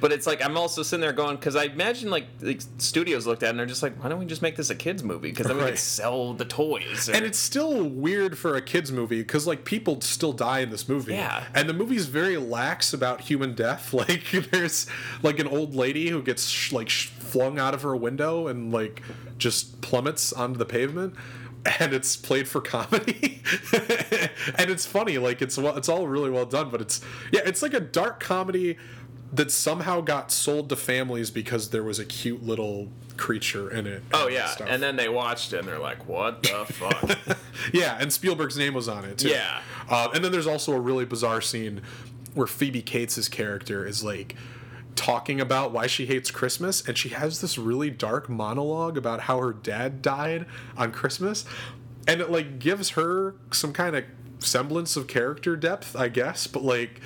But 0.00 0.12
it's 0.12 0.26
like 0.26 0.44
I'm 0.44 0.56
also 0.56 0.82
sitting 0.82 1.00
there 1.00 1.12
going 1.12 1.36
because 1.36 1.56
I 1.56 1.64
imagine 1.64 2.10
like, 2.10 2.26
like 2.40 2.60
studios 2.78 3.26
looked 3.26 3.42
at 3.42 3.46
it 3.46 3.50
and 3.50 3.58
they're 3.58 3.66
just 3.66 3.82
like, 3.82 4.00
why 4.02 4.08
don't 4.08 4.18
we 4.18 4.26
just 4.26 4.42
make 4.42 4.54
this 4.56 4.70
a 4.70 4.74
kids 4.74 5.02
movie? 5.02 5.30
Because 5.30 5.46
then 5.46 5.56
we 5.56 5.62
Right. 5.64 5.70
could 5.70 5.78
sell 5.78 6.34
the 6.34 6.44
toys. 6.44 7.08
or- 7.08 7.14
And 7.14 7.24
it's 7.24 7.38
still 7.38 7.82
weird 7.84 8.38
for 8.38 8.54
a 8.54 8.62
kids 8.62 8.92
movie 8.92 9.18
because 9.22 9.46
like 9.46 9.64
people 9.64 10.00
still 10.00 10.32
die 10.32 10.60
in 10.60 10.70
this 10.70 10.88
movie. 10.88 11.14
Yeah. 11.14 11.44
And 11.54 11.68
the 11.68 11.72
movie's 11.74 12.06
very 12.06 12.36
lax 12.36 12.92
about 12.92 13.22
human 13.22 13.54
death. 13.54 13.92
Like 13.98 14.30
there's 14.52 14.86
like 15.22 15.38
an 15.40 15.48
old 15.48 15.74
lady 15.74 16.08
who 16.10 16.22
gets 16.22 16.46
sh- 16.48 16.72
like 16.72 16.88
sh- 16.88 17.08
flung 17.08 17.58
out 17.58 17.74
of 17.74 17.82
her 17.82 17.96
window 17.96 18.46
and 18.46 18.72
like 18.72 19.02
just 19.36 19.80
plummets 19.80 20.32
onto 20.32 20.58
the 20.58 20.64
pavement. 20.64 21.14
And 21.80 21.92
it's 21.92 22.16
played 22.16 22.46
for 22.48 22.60
comedy, 22.60 23.42
and 24.56 24.70
it's 24.70 24.86
funny. 24.86 25.18
Like 25.18 25.42
it's 25.42 25.58
well, 25.58 25.76
it's 25.76 25.88
all 25.88 26.06
really 26.06 26.30
well 26.30 26.46
done. 26.46 26.70
But 26.70 26.80
it's 26.80 27.00
yeah, 27.32 27.40
it's 27.44 27.62
like 27.62 27.74
a 27.74 27.80
dark 27.80 28.20
comedy 28.20 28.78
that 29.32 29.50
somehow 29.50 30.00
got 30.00 30.30
sold 30.32 30.68
to 30.70 30.76
families 30.76 31.30
because 31.30 31.70
there 31.70 31.82
was 31.82 31.98
a 31.98 32.04
cute 32.04 32.42
little 32.42 32.88
creature 33.16 33.70
in 33.70 33.86
it. 33.86 34.02
oh 34.14 34.26
and 34.26 34.34
yeah, 34.34 34.46
stuff. 34.46 34.68
and 34.70 34.82
then 34.82 34.96
they 34.96 35.08
watched 35.08 35.52
it 35.52 35.58
and 35.58 35.68
they're 35.68 35.78
like, 35.78 36.06
what 36.06 36.42
the 36.42 36.64
fuck? 36.68 37.18
Yeah, 37.72 37.98
and 38.00 38.12
Spielberg's 38.12 38.56
name 38.56 38.74
was 38.74 38.88
on 38.88 39.04
it 39.04 39.18
too. 39.18 39.28
Yeah. 39.28 39.60
Um, 39.90 40.14
and 40.14 40.24
then 40.24 40.32
there's 40.32 40.46
also 40.46 40.72
a 40.72 40.80
really 40.80 41.04
bizarre 41.04 41.40
scene 41.40 41.82
where 42.34 42.46
Phoebe 42.46 42.82
Cates' 42.82 43.28
character 43.28 43.84
is 43.86 44.04
like 44.04 44.36
talking 44.94 45.40
about 45.40 45.72
why 45.72 45.86
she 45.86 46.06
hates 46.06 46.30
Christmas, 46.30 46.86
and 46.86 46.96
she 46.96 47.10
has 47.10 47.40
this 47.40 47.56
really 47.58 47.90
dark 47.90 48.28
monologue 48.28 48.96
about 48.96 49.20
how 49.22 49.38
her 49.38 49.52
dad 49.52 50.02
died 50.02 50.46
on 50.76 50.92
Christmas, 50.92 51.44
and 52.06 52.20
it 52.20 52.30
like 52.30 52.58
gives 52.58 52.90
her 52.90 53.34
some 53.52 53.72
kind 53.72 53.96
of 53.96 54.04
semblance 54.40 54.96
of 54.96 55.06
character 55.06 55.56
depth, 55.56 55.96
I 55.96 56.08
guess. 56.08 56.46
But 56.46 56.62
like, 56.64 57.00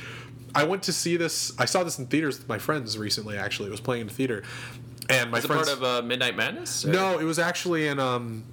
I 0.54 0.64
went 0.64 0.82
to 0.84 0.92
see 0.92 1.16
this. 1.16 1.52
I 1.58 1.64
saw 1.64 1.82
this 1.84 1.98
in 1.98 2.06
theaters 2.06 2.38
with 2.38 2.48
my 2.48 2.58
friends 2.58 2.98
recently. 2.98 3.36
Actually, 3.36 3.68
it 3.68 3.72
was 3.72 3.80
playing 3.80 4.02
in 4.02 4.06
the 4.08 4.14
theater, 4.14 4.42
and 5.08 5.30
my 5.30 5.38
it 5.38 5.44
friends. 5.44 5.68
part 5.68 5.76
of 5.78 5.82
uh, 5.84 6.02
Midnight 6.06 6.36
Madness? 6.36 6.84
or- 6.84 6.90
No, 6.92 7.18
it 7.18 7.24
was 7.24 7.38
actually 7.38 7.86
in 7.88 7.98
um 7.98 8.44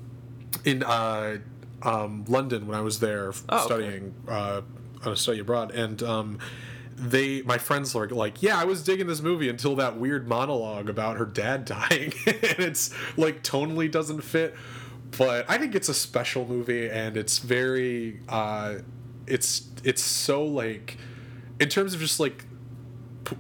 in 0.65 0.83
uh 0.83 1.38
um 1.83 2.25
London 2.27 2.67
when 2.67 2.77
I 2.77 2.81
was 2.81 2.99
there 2.99 3.31
Oh, 3.49 3.55
okay. 3.57 3.65
studying 3.65 4.13
uh 4.27 4.62
on 5.05 5.13
a 5.13 5.15
study 5.15 5.39
abroad 5.39 5.71
and 5.71 6.01
um 6.03 6.39
they 6.97 7.41
my 7.43 7.57
friends 7.57 7.95
were 7.95 8.09
like 8.09 8.43
yeah 8.43 8.59
i 8.59 8.65
was 8.65 8.83
digging 8.83 9.07
this 9.07 9.21
movie 9.21 9.47
until 9.47 9.73
that 9.77 9.95
weird 9.95 10.27
monologue 10.27 10.89
about 10.89 11.15
her 11.15 11.25
dad 11.25 11.63
dying 11.89 12.12
and 12.27 12.59
it's 12.59 12.93
like 13.15 13.41
tonally 13.41 13.89
doesn't 13.89 14.19
fit 14.19 14.53
but 15.17 15.49
i 15.49 15.57
think 15.57 15.73
it's 15.73 15.88
a 15.88 15.93
special 15.93 16.45
movie 16.45 16.89
and 16.89 17.15
it's 17.15 17.38
very 17.39 18.19
uh 18.27 18.75
it's 19.25 19.69
it's 19.85 20.01
so 20.01 20.43
like 20.43 20.97
in 21.60 21.69
terms 21.69 21.93
of 21.93 22.00
just 22.00 22.19
like 22.19 22.45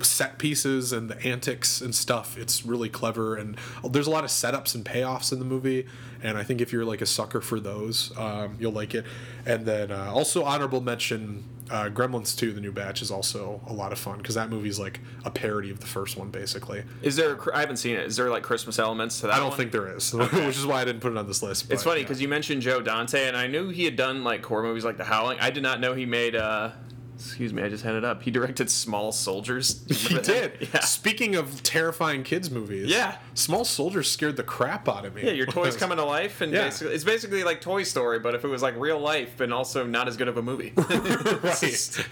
set 0.01 0.37
pieces 0.37 0.91
and 0.91 1.09
the 1.09 1.21
antics 1.25 1.81
and 1.81 1.93
stuff. 1.93 2.37
It's 2.37 2.65
really 2.65 2.89
clever, 2.89 3.35
and 3.35 3.57
there's 3.83 4.07
a 4.07 4.11
lot 4.11 4.23
of 4.23 4.29
setups 4.29 4.75
and 4.75 4.85
payoffs 4.85 5.31
in 5.31 5.39
the 5.39 5.45
movie. 5.45 5.87
And 6.21 6.37
I 6.37 6.43
think 6.43 6.61
if 6.61 6.73
you're 6.73 6.85
like 6.85 7.01
a 7.01 7.05
sucker 7.05 7.41
for 7.41 7.59
those, 7.59 8.15
um, 8.17 8.57
you'll 8.59 8.73
like 8.73 8.93
it. 8.93 9.05
And 9.45 9.65
then 9.65 9.91
uh, 9.91 10.11
also 10.13 10.43
honorable 10.43 10.81
mention, 10.81 11.45
uh, 11.71 11.85
Gremlins 11.85 12.37
2, 12.37 12.51
the 12.51 12.59
new 12.59 12.73
batch, 12.73 13.01
is 13.01 13.09
also 13.09 13.61
a 13.67 13.73
lot 13.73 13.93
of 13.93 13.99
fun 13.99 14.17
because 14.17 14.35
that 14.35 14.49
movie's 14.49 14.79
like 14.79 14.99
a 15.23 15.31
parody 15.31 15.71
of 15.71 15.79
the 15.79 15.85
first 15.85 16.17
one, 16.17 16.29
basically. 16.29 16.83
Is 17.01 17.15
there? 17.15 17.37
I 17.55 17.61
haven't 17.61 17.77
seen 17.77 17.95
it. 17.95 18.05
Is 18.05 18.17
there 18.17 18.29
like 18.29 18.43
Christmas 18.43 18.79
elements 18.79 19.21
to 19.21 19.27
that? 19.27 19.35
I 19.35 19.39
don't 19.39 19.49
one? 19.49 19.57
think 19.57 19.71
there 19.71 19.95
is, 19.95 20.13
which 20.13 20.57
is 20.57 20.65
why 20.65 20.81
I 20.81 20.85
didn't 20.85 21.01
put 21.01 21.13
it 21.13 21.17
on 21.17 21.25
this 21.25 21.41
list. 21.41 21.71
It's 21.71 21.83
but, 21.83 21.91
funny 21.91 22.01
yeah. 22.01 22.05
because 22.07 22.21
you 22.21 22.27
mentioned 22.27 22.61
Joe 22.61 22.81
Dante, 22.81 23.27
and 23.27 23.37
I 23.37 23.47
knew 23.47 23.69
he 23.69 23.85
had 23.85 23.95
done 23.95 24.23
like 24.23 24.45
horror 24.45 24.63
movies 24.63 24.83
like 24.85 24.97
The 24.97 25.05
Howling. 25.05 25.39
I 25.39 25.49
did 25.51 25.63
not 25.63 25.79
know 25.79 25.93
he 25.93 26.05
made. 26.05 26.35
uh 26.35 26.71
Excuse 27.19 27.53
me, 27.53 27.61
I 27.61 27.67
just 27.67 27.83
had 27.83 27.95
it 27.95 28.05
up. 28.05 28.23
He 28.23 28.31
directed 28.31 28.69
Small 28.69 29.11
Soldiers. 29.11 29.83
He 29.89 30.17
did. 30.19 30.69
Yeah. 30.73 30.79
Speaking 30.81 31.35
of 31.35 31.61
terrifying 31.63 32.23
kids 32.23 32.49
movies, 32.49 32.87
Yeah. 32.89 33.17
Small 33.33 33.65
Soldiers 33.65 34.09
scared 34.09 34.37
the 34.37 34.43
crap 34.43 34.87
out 34.87 35.05
of 35.05 35.15
me. 35.15 35.23
Yeah, 35.25 35.31
your 35.31 35.45
toys 35.51 35.75
coming 35.75 35.97
to 35.97 36.05
life, 36.05 36.39
and 36.41 36.53
Yeah. 36.53 36.65
basically, 36.65 36.93
it's 36.95 37.03
basically 37.03 37.43
like 37.43 37.59
Toy 37.59 37.83
Story, 37.83 38.19
but 38.19 38.35
if 38.35 38.43
it 38.45 38.47
was 38.47 38.61
like 38.61 38.75
real 38.77 38.99
life 38.99 39.41
and 39.41 39.53
also 39.53 39.85
not 39.85 40.07
as 40.07 40.15
good 40.15 40.27
of 40.29 40.37
a 40.37 40.41
movie. 40.41 40.71
right. 40.77 42.05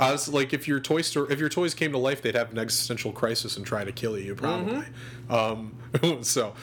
I 0.00 0.12
was 0.12 0.28
like, 0.28 0.52
if 0.52 0.66
your 0.66 0.80
toy 0.80 1.02
store, 1.02 1.30
if 1.30 1.38
your 1.38 1.48
toys 1.48 1.74
came 1.74 1.92
to 1.92 1.98
life, 1.98 2.22
they'd 2.22 2.34
have 2.34 2.50
an 2.52 2.58
existential 2.58 3.12
crisis 3.12 3.56
and 3.56 3.66
try 3.66 3.84
to 3.84 3.92
kill 3.92 4.18
you, 4.18 4.34
probably. 4.34 4.84
Mm-hmm. 5.28 5.34
Um, 6.04 6.22
so, 6.24 6.54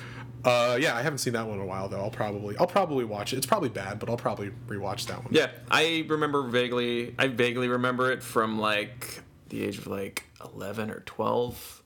uh, 0.46 0.78
yeah, 0.80 0.96
I 0.96 1.02
haven't 1.02 1.18
seen 1.18 1.34
that 1.34 1.46
one 1.48 1.58
in 1.58 1.64
a 1.64 1.66
while 1.66 1.90
though. 1.90 2.00
I'll 2.00 2.12
probably, 2.12 2.56
I'll 2.58 2.68
probably 2.68 3.04
watch 3.04 3.34
it. 3.34 3.38
It's 3.38 3.46
probably 3.46 3.70
bad, 3.70 4.00
but 4.00 4.10
I'll 4.10 4.18
probably 4.18 4.52
rewatch 4.68 5.08
that 5.08 5.24
one. 5.24 5.34
yeah, 5.34 5.50
I 5.70 6.06
remember 6.08 6.44
vaguely. 6.44 7.16
I 7.18 7.28
vaguely 7.28 7.68
remember 7.68 8.12
it 8.12 8.22
from 8.24 8.60
like 8.60 9.22
the 9.50 9.64
age 9.64 9.78
of 9.80 9.88
like 9.88 10.24
eleven 10.44 10.90
or 10.92 11.02
twelve. 11.02 11.82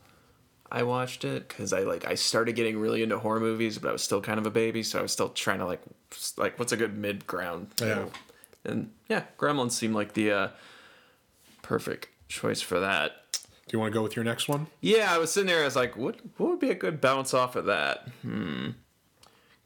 I 0.72 0.84
watched 0.84 1.26
it 1.26 1.48
because 1.48 1.74
I 1.74 1.80
like 1.80 2.06
I 2.06 2.14
started 2.16 2.54
getting 2.56 2.78
really 2.78 3.02
into 3.02 3.18
horror 3.18 3.40
movies, 3.40 3.80
but 3.80 3.90
I 3.90 3.92
was 3.92 4.04
still 4.04 4.22
kind 4.22 4.38
of 4.38 4.46
a 4.46 4.52
baby, 4.52 4.84
so 4.84 5.00
I 5.00 5.02
was 5.02 5.12
still 5.12 5.30
trying 5.30 5.60
to 5.60 5.66
like 5.66 5.82
like 6.38 6.60
what's 6.60 6.72
a 6.72 6.78
good 6.78 6.96
mid 6.98 7.26
ground. 7.26 7.70
Yeah. 7.82 8.06
and 8.66 8.92
yeah, 9.08 9.24
Gremlins 9.40 9.72
seemed 9.72 9.96
like 9.96 10.14
the 10.14 10.32
uh, 10.32 10.48
perfect 11.62 12.10
choice 12.28 12.62
for 12.62 12.80
that. 12.80 13.14
Do 13.70 13.76
you 13.78 13.80
want 13.80 13.94
to 13.94 13.98
go 13.98 14.02
with 14.04 14.16
your 14.16 14.26
next 14.26 14.50
one? 14.50 14.66
Yeah, 14.82 15.14
I 15.14 15.20
was 15.20 15.32
sitting 15.32 15.48
there. 15.48 15.62
I 15.62 15.66
was 15.66 15.76
like, 15.76 15.96
what? 15.96 16.16
What 16.38 16.50
would 16.50 16.60
be 16.60 16.72
a 16.72 16.76
good 16.76 17.00
bounce 17.00 17.34
off 17.36 17.56
of 17.56 17.66
that? 17.66 18.08
Hmm. 18.24 18.70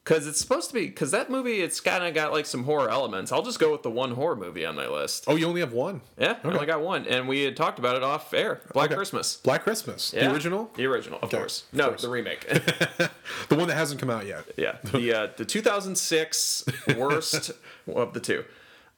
Because 0.04 0.28
it's 0.28 0.42
supposed 0.42 0.68
to 0.68 0.74
be. 0.74 0.88
Because 0.88 1.12
that 1.12 1.30
movie, 1.30 1.62
it's 1.62 1.80
kind 1.80 2.04
of 2.04 2.13
got 2.13 2.34
like 2.34 2.46
some 2.46 2.66
horror 2.66 2.89
elements. 2.89 3.32
I'll 3.32 3.42
just 3.44 3.60
go 3.60 3.72
with 3.72 3.82
the 3.84 3.89
one 3.89 4.12
horror 4.16 4.36
movie 4.36 4.66
on 4.66 4.76
my 4.76 4.89
list. 4.89 5.24
Oh, 5.28 5.38
you 5.38 5.48
only 5.48 5.62
have 5.62 5.72
one. 5.72 6.02
Yeah, 6.18 6.36
I 6.44 6.48
only 6.50 6.66
got 6.66 6.82
one, 6.82 7.08
and 7.08 7.30
we 7.30 7.44
had 7.44 7.56
talked 7.56 7.80
about 7.80 7.96
it 7.96 8.04
off 8.04 8.34
air. 8.34 8.60
Black 8.74 8.88
Okay. 8.88 8.96
Christmas. 8.96 9.38
Black 9.38 9.63
Christmas, 9.63 10.12
Yeah. 10.13 10.28
the 10.28 10.34
original, 10.34 10.70
The 10.76 10.86
original, 10.88 11.20
of 11.22 11.30
course. 11.32 11.63
No, 11.72 11.88
course. 11.88 12.02
the 12.02 12.10
remake. 12.10 12.46
the 13.48 13.56
one 13.56 13.70
that 13.70 13.76
hasn't 13.76 14.02
come 14.02 14.10
out 14.10 14.26
yet. 14.26 14.44
yeah, 14.58 14.80
the 14.84 15.13
uh, 15.13 15.28
the 15.38 15.46
2006 15.46 16.66
worst 16.98 17.52
of 17.96 18.13
the 18.13 18.20
two. 18.20 18.44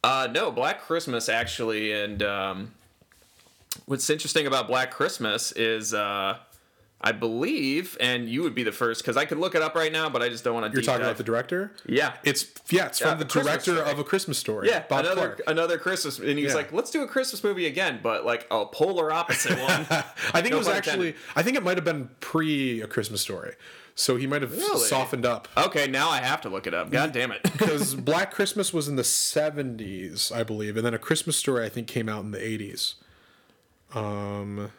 Uh, 0.03 0.27
no, 0.31 0.49
Black 0.51 0.81
Christmas 0.81 1.29
actually, 1.29 1.91
and 1.91 2.23
um, 2.23 2.71
what's 3.85 4.09
interesting 4.09 4.47
about 4.47 4.67
Black 4.67 4.91
Christmas 4.91 5.51
is. 5.53 5.93
Uh, 5.93 6.37
I 7.01 7.11
believe, 7.11 7.97
and 7.99 8.27
you 8.27 8.41
would 8.41 8.55
be 8.55 8.63
the 8.63 8.71
first 8.71 9.01
because 9.03 9.15
I 9.15 9.25
could 9.25 9.37
look 9.37 9.53
it 9.53 9.61
up 9.61 9.75
right 9.75 9.91
now, 9.91 10.09
but 10.09 10.23
I 10.23 10.29
just 10.29 10.43
don't 10.43 10.55
want 10.55 10.65
to. 10.65 10.75
You're 10.75 10.81
talking 10.81 11.03
about 11.03 11.17
the 11.17 11.23
director. 11.23 11.71
Yeah. 11.85 12.13
It's 12.23 12.47
yeah, 12.69 12.87
it's 12.87 12.99
Yeah, 12.99 13.09
from 13.11 13.19
the 13.19 13.25
A 13.25 13.27
Christmas 13.27 13.65
director 13.65 13.83
of 13.91 13.99
A 13.99 14.03
Christmas 14.03 14.39
Story. 14.39 14.69
Yeah, 14.69 14.85
Bob 14.89 15.01
another 15.01 15.15
Clark. 15.21 15.41
another 15.45 15.77
Christmas, 15.77 16.17
and 16.17 16.39
he's 16.39 16.49
Yeah. 16.51 16.55
like, 16.55 16.71
"Let's 16.73 16.89
do 16.89 17.03
a 17.03 17.07
Christmas 17.07 17.43
movie 17.43 17.67
again, 17.67 17.99
but 18.01 18.25
like 18.25 18.47
a 18.49 18.65
polar 18.65 19.11
opposite 19.11 19.59
one." 19.59 19.85
I 20.33 20.41
think 20.41 20.51
No 20.51 20.55
it 20.55 20.59
was 20.59 20.67
actually. 20.69 21.09
intended. 21.09 21.15
I 21.35 21.43
think 21.43 21.57
it 21.57 21.63
might 21.63 21.77
have 21.77 21.83
been 21.85 22.09
pre 22.21 22.81
A 22.81 22.87
Christmas 22.87 23.21
Story, 23.21 23.53
so 23.93 24.15
he 24.15 24.25
might 24.25 24.41
have 24.41 24.53
Really? 24.53 24.79
softened 24.87 25.27
up. 25.27 25.47
okay, 25.57 25.85
now 25.87 26.09
I 26.09 26.21
have 26.21 26.41
to 26.41 26.49
look 26.49 26.65
it 26.65 26.73
up. 26.73 26.89
God 26.91 27.11
damn 27.11 27.31
it! 27.31 27.41
Because 27.57 27.93
Black 27.93 28.31
Christmas 28.33 28.73
was 28.73 28.87
in 28.87 28.95
the 28.95 29.03
'70s, 29.03 30.31
I 30.31 30.41
believe, 30.43 30.75
and 30.77 30.85
then 30.85 30.93
A 30.95 30.99
Christmas 30.99 31.35
Story 31.37 31.65
I 31.65 31.69
think 31.69 31.87
came 31.87 32.09
out 32.09 32.23
in 32.23 32.31
the 32.31 32.39
'80s. 32.39 32.95
Um, 33.95 34.71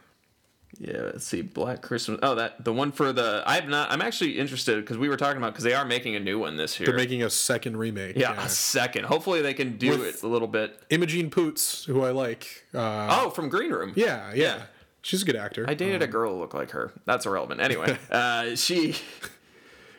yeah, 0.78 1.00
let's 1.00 1.24
see, 1.26 1.40
Black 1.42 1.80
Christmas. 1.80 2.20
Oh, 2.22 2.34
that 2.34 2.62
the 2.64 2.72
one 2.72 2.92
for 2.92 3.12
the. 3.12 3.42
I'm 3.46 3.70
not. 3.70 3.90
I'm 3.90 4.02
actually 4.02 4.38
interested 4.38 4.76
because 4.80 4.98
we 4.98 5.08
were 5.08 5.16
talking 5.16 5.38
about 5.38 5.52
because 5.54 5.64
they 5.64 5.72
are 5.72 5.86
making 5.86 6.16
a 6.16 6.20
new 6.20 6.38
one 6.38 6.56
this 6.56 6.78
year. 6.78 6.86
they're 6.86 6.96
making 6.96 7.22
a 7.22 7.30
second 7.30 7.78
remake. 7.78 8.16
yeah, 8.16 8.44
a 8.44 8.48
second. 8.48 9.04
Hopefully 9.06 9.40
they 9.40 9.54
can 9.54 9.78
do 9.78 9.90
With- 9.90 10.16
it 10.16 10.22
a 10.22 10.28
little 10.28 10.48
bit. 10.48 10.78
Imogen 10.90 11.30
Poots, 11.30 11.84
who 11.86 12.02
I 12.04 12.10
like. 12.10 12.66
Uh, 12.74 13.08
Oh, 13.22 13.30
from 13.30 13.48
Green 13.48 13.70
Room. 13.72 13.94
yeah, 13.96 14.32
yeah, 14.34 14.34
yeah. 14.34 14.62
she's 15.00 15.22
a 15.22 15.24
good 15.24 15.36
actor. 15.36 15.64
I 15.66 15.72
dated 15.74 16.02
a 16.02 16.06
girl 16.06 16.34
who 16.34 16.40
looked 16.40 16.54
like 16.54 16.72
her. 16.72 16.92
That's 17.06 17.24
irrelevant. 17.24 17.60
Anyway, 17.62 17.96
uh, 18.10 18.54
she. 18.54 18.96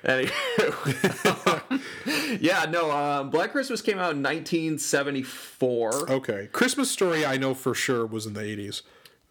Anyway, 0.05 0.31
yeah, 2.39 2.65
no. 2.69 2.91
Um, 2.91 3.29
Black 3.31 3.51
Christmas 3.51 3.81
came 3.81 3.97
out 3.97 4.11
in 4.11 4.21
1974. 4.23 6.11
okay, 6.11 6.47
Christmas 6.51 6.89
Story 6.91 7.25
I 7.25 7.37
know 7.37 7.53
for 7.53 7.73
sure 7.73 8.05
was 8.05 8.25
in 8.27 8.33
the 8.33 8.41
'80s. 8.41 8.83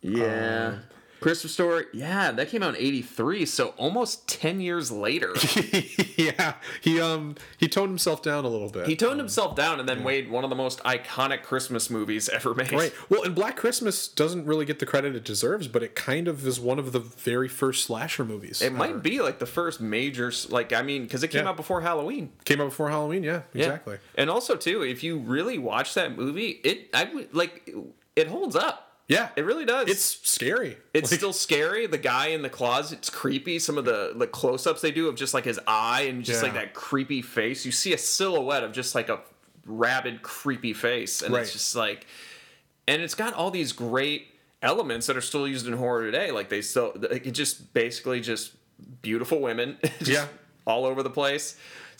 Yeah. 0.06 0.78
Christmas 1.18 1.54
Story. 1.54 1.86
Yeah, 1.94 2.30
that 2.32 2.50
came 2.50 2.62
out 2.62 2.74
in 2.76 2.80
83, 2.80 3.46
so 3.46 3.68
almost 3.78 4.28
10 4.28 4.60
years 4.60 4.92
later. 4.92 5.32
yeah, 6.16 6.54
he 6.82 7.00
um 7.00 7.36
he 7.56 7.68
toned 7.68 7.88
himself 7.88 8.22
down 8.22 8.44
a 8.44 8.48
little 8.48 8.68
bit. 8.68 8.86
he 8.86 8.94
toned 8.94 9.18
himself 9.18 9.56
down 9.56 9.80
and 9.80 9.88
then 9.88 10.04
made 10.04 10.30
one 10.30 10.44
of 10.44 10.50
the 10.50 10.56
most 10.56 10.80
iconic 10.84 11.42
Christmas 11.42 11.88
movies 11.88 12.28
ever 12.28 12.54
made. 12.54 12.70
Right. 12.70 12.92
Well, 13.08 13.22
and 13.24 13.34
Black 13.34 13.56
Christmas 13.56 14.08
doesn't 14.08 14.44
really 14.44 14.66
get 14.66 14.78
the 14.78 14.86
credit 14.86 15.16
it 15.16 15.24
deserves, 15.24 15.68
but 15.68 15.82
it 15.82 15.96
kind 15.96 16.28
of 16.28 16.46
is 16.46 16.60
one 16.60 16.78
of 16.78 16.92
the 16.92 17.00
very 17.00 17.48
first 17.48 17.84
slasher 17.86 18.24
movies. 18.24 18.60
It 18.60 18.74
might 18.74 19.02
be 19.02 19.20
like 19.22 19.38
the 19.38 19.46
first 19.46 19.80
major, 19.80 20.30
like, 20.50 20.74
I 20.74 20.82
mean, 20.82 21.04
because 21.04 21.22
it 21.22 21.28
came 21.28 21.44
Yeah. 21.44 21.48
out 21.48 21.56
before 21.56 21.80
Halloween. 21.80 22.30
came 22.44 22.60
out 22.60 22.68
before 22.68 22.90
Halloween. 22.90 23.22
Yeah, 23.24 23.42
Yeah. 23.54 23.64
exactly. 23.64 23.98
And 24.16 24.28
also, 24.28 24.54
too, 24.54 24.82
if 24.82 25.02
you 25.02 25.18
really 25.18 25.56
watch 25.58 25.94
that 25.94 26.14
movie, 26.16 26.60
it, 26.62 26.90
I 26.92 27.04
would, 27.04 27.34
like, 27.34 27.74
it 28.14 28.28
holds 28.28 28.54
up. 28.54 28.85
Yeah, 29.08 29.28
It 29.36 29.44
really 29.44 29.64
does. 29.64 29.88
It's 29.88 30.02
scary. 30.28 30.76
It's 30.92 31.12
Like, 31.12 31.20
still 31.20 31.32
scary. 31.32 31.86
The 31.86 31.96
guy 31.98 32.28
in 32.28 32.42
the 32.42 32.50
closet's 32.50 33.08
creepy. 33.08 33.58
Some 33.60 33.78
of 33.78 33.84
the 33.84 34.12
the 34.16 34.26
close 34.26 34.66
ups 34.66 34.80
they 34.80 34.90
do 34.90 35.08
of 35.08 35.14
just 35.14 35.32
like 35.32 35.44
his 35.44 35.60
eye 35.66 36.02
and 36.02 36.24
just 36.24 36.40
Yeah. 36.42 36.48
like 36.48 36.54
that 36.54 36.74
creepy 36.74 37.22
face. 37.22 37.64
You 37.64 37.70
see 37.72 37.92
a 37.92 37.98
silhouette 37.98 38.64
of 38.64 38.72
just 38.72 38.94
like 38.96 39.08
a 39.08 39.20
rabid, 39.64 40.22
creepy 40.22 40.72
face, 40.72 41.22
and 41.22 41.32
Right. 41.32 41.42
it's 41.42 41.52
just 41.52 41.76
like, 41.76 42.06
and 42.88 43.00
it's 43.00 43.14
got 43.14 43.32
all 43.34 43.50
these 43.52 43.72
great 43.72 44.26
elements 44.62 45.06
that 45.06 45.16
are 45.16 45.20
still 45.20 45.46
used 45.46 45.66
in 45.68 45.74
horror 45.74 46.04
today. 46.04 46.32
Like 46.32 46.48
they 46.48 46.60
still, 46.62 46.92
it 47.10 47.30
just 47.30 47.72
basically 47.74 48.20
just 48.20 48.52
beautiful 49.02 49.40
women, 49.40 49.78
just 49.98 50.10
Yeah. 50.10 50.26
all 50.66 50.84
over 50.84 51.02
the 51.04 51.10
place. 51.10 51.56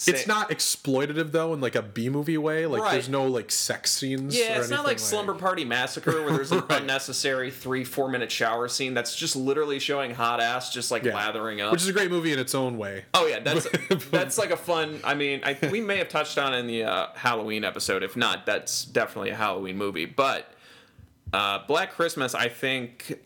It's 0.07 0.27
not 0.27 0.51
exploitative 0.51 1.33
though, 1.33 1.55
in 1.55 1.61
like 1.61 1.75
a 1.75 1.83
B 1.83 2.09
movie 2.09 2.37
way. 2.39 2.67
Like 2.67 2.83
Right. 2.83 2.93
there's 2.93 3.09
no 3.09 3.25
like 3.27 3.51
sex 3.51 3.93
scenes. 3.93 4.37
Yeah, 4.37 4.59
it's 4.59 4.69
not 4.69 4.81
anything 4.81 4.85
like 4.87 4.99
Slumber 4.99 5.35
Party 5.35 5.65
Massacre 5.65 6.23
where 6.23 6.33
there's 6.35 6.53
an 6.53 6.59
Right. 6.69 6.81
unnecessary 6.83 7.51
three, 7.51 7.85
four 7.85 8.09
minute 8.11 8.31
shower 8.31 8.69
scene 8.69 8.93
that's 8.95 9.17
just 9.17 9.37
literally 9.37 9.79
showing 9.79 10.15
hot 10.15 10.41
ass 10.41 10.73
just 10.73 10.91
like 10.91 11.03
Yeah. 11.05 11.15
lathering 11.15 11.61
up. 11.61 11.73
which 11.73 11.83
is 11.83 11.89
a 11.89 11.93
great 11.93 12.11
movie 12.11 12.33
in 12.33 12.39
its 12.39 12.55
own 12.55 12.77
way. 12.79 13.05
Oh 13.15 13.27
yeah, 13.27 13.41
that's 13.41 13.67
that's 14.11 14.37
like 14.39 14.51
a 14.51 14.57
fun. 14.57 15.01
I 15.05 15.15
mean, 15.15 15.41
I 15.45 15.57
we 15.71 15.81
may 15.81 15.97
have 15.99 16.09
touched 16.09 16.37
on 16.39 16.53
it 16.55 16.59
in 16.59 16.67
the 16.67 16.85
uh, 16.85 17.07
Halloween 17.15 17.65
episode. 17.65 18.03
If 18.03 18.17
not, 18.17 18.45
that's 18.47 18.85
definitely 18.85 19.31
a 19.31 19.37
Halloween 19.37 19.77
movie. 19.79 20.05
But 20.07 20.53
uh, 21.33 21.61
Black 21.67 21.93
Christmas, 21.93 22.35
I 22.35 22.49
think, 22.49 23.19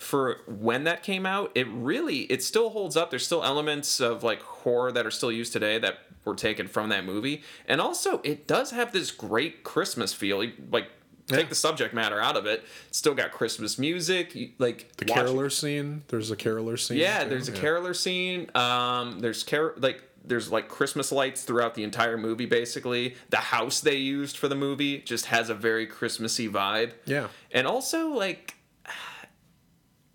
for 0.00 0.38
when 0.46 0.84
that 0.84 1.02
came 1.02 1.26
out, 1.26 1.52
it 1.54 1.68
really 1.68 2.20
it 2.22 2.42
still 2.42 2.70
holds 2.70 2.96
up. 2.96 3.10
There's 3.10 3.24
still 3.26 3.44
elements 3.44 4.00
of 4.00 4.22
like 4.22 4.42
horror 4.42 4.90
that 4.92 5.06
are 5.06 5.10
still 5.10 5.30
used 5.32 5.52
today 5.52 5.78
that 5.78 5.98
were 6.24 6.34
taken 6.34 6.68
from 6.68 6.88
that 6.90 7.04
movie, 7.04 7.42
and 7.66 7.80
also 7.80 8.20
it 8.24 8.46
does 8.46 8.70
have 8.72 8.92
this 8.92 9.10
great 9.10 9.62
Christmas 9.64 10.12
feel. 10.12 10.38
Like 10.70 10.88
take 11.26 11.40
Yeah. 11.44 11.48
the 11.48 11.54
subject 11.54 11.94
matter 11.94 12.20
out 12.20 12.36
of 12.36 12.44
it, 12.46 12.64
it's 12.88 12.98
still 12.98 13.14
got 13.14 13.30
Christmas 13.30 13.78
music. 13.78 14.36
Like 14.58 14.96
The 14.96 15.04
caroler 15.04 15.48
scene. 15.50 16.02
There's 16.08 16.30
a 16.30 16.36
caroler 16.36 16.76
scene. 16.76 16.98
yeah, 16.98 17.22
too. 17.22 17.30
there's 17.30 17.48
a 17.48 17.52
Yeah. 17.52 17.60
caroler 17.60 17.94
scene. 17.94 18.50
Um, 18.56 19.20
there's 19.20 19.44
car 19.44 19.74
like 19.76 20.02
there's 20.22 20.50
like 20.52 20.68
Christmas 20.68 21.10
lights 21.12 21.42
throughout 21.44 21.74
the 21.74 21.82
entire 21.82 22.18
movie. 22.18 22.44
Basically, 22.46 23.16
the 23.30 23.38
house 23.38 23.80
they 23.80 23.96
used 23.96 24.36
for 24.36 24.48
the 24.48 24.54
movie 24.54 24.98
just 24.98 25.26
has 25.26 25.48
a 25.48 25.54
very 25.54 25.86
Christmassy 25.86 26.48
vibe. 26.48 26.92
Yeah. 27.06 27.28
and 27.52 27.66
also 27.66 28.08
like 28.08 28.54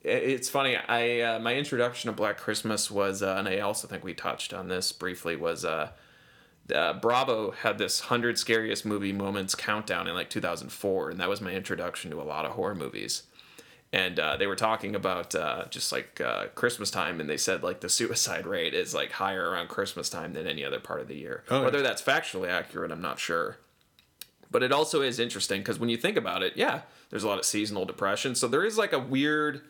it's 0.06 0.50
funny. 0.50 0.78
I 0.78 1.22
uh, 1.22 1.39
my 1.39 1.56
introduction 1.56 2.10
to 2.10 2.15
Black 2.15 2.38
Christmas 2.38 2.91
was, 2.91 3.22
uh, 3.22 3.36
and 3.38 3.48
I 3.48 3.60
also 3.60 3.88
think 3.88 4.04
we 4.04 4.13
touched 4.13 4.54
on 4.54 4.68
this 4.68 4.91
briefly. 4.91 5.36
Was 5.36 5.65
uh, 5.65 5.91
uh, 6.74 6.94
Bravo 6.94 7.52
had 7.52 7.78
this 7.78 8.02
hundred 8.02 8.38
scariest 8.38 8.86
movie 8.86 9.13
moments 9.13 9.56
countdown 9.56 10.08
in 10.08 10.15
like 10.15 10.30
2004, 10.30 11.10
and 11.10 11.20
that 11.20 11.30
was 11.30 11.41
my 11.41 11.52
introduction 11.52 12.12
to 12.12 12.22
a 12.22 12.24
lot 12.24 12.46
of 12.46 12.54
horror 12.54 12.76
movies. 12.76 13.24
And 13.94 14.20
uh, 14.20 14.36
they 14.36 14.48
were 14.48 14.56
talking 14.56 14.94
about 14.94 15.36
uh, 15.36 15.65
just 15.70 15.91
like 15.91 16.20
uh, 16.20 16.48
Christmas 16.56 16.91
time, 16.91 17.20
and 17.20 17.30
they 17.30 17.38
said 17.38 17.63
like 17.63 17.82
the 17.82 17.89
suicide 17.89 18.46
rate 18.46 18.74
is 18.74 18.94
like 18.94 19.12
higher 19.12 19.50
around 19.50 19.70
Christmas 19.70 20.10
time 20.10 20.34
than 20.34 20.48
any 20.48 20.65
other 20.65 20.80
part 20.80 21.02
of 21.02 21.08
the 21.08 21.15
year. 21.15 21.44
Oh. 21.50 21.63
Whether 21.63 21.82
that's 21.82 22.02
factually 22.02 22.50
accurate, 22.50 22.91
I'm 22.91 23.02
not 23.02 23.20
sure. 23.20 23.58
But 24.52 24.63
it 24.63 24.72
also 24.72 25.02
is 25.02 25.20
interesting 25.20 25.62
because 25.62 25.80
when 25.80 25.89
you 25.89 25.98
think 25.98 26.18
about 26.18 26.44
it, 26.44 26.54
yeah, 26.56 26.82
there's 27.10 27.24
a 27.24 27.28
lot 27.28 27.39
of 27.39 27.46
seasonal 27.46 27.86
depression. 27.86 28.36
So 28.36 28.48
there 28.48 28.65
is 28.65 28.78
like 28.78 28.94
a 28.94 29.00
weird, 29.00 29.62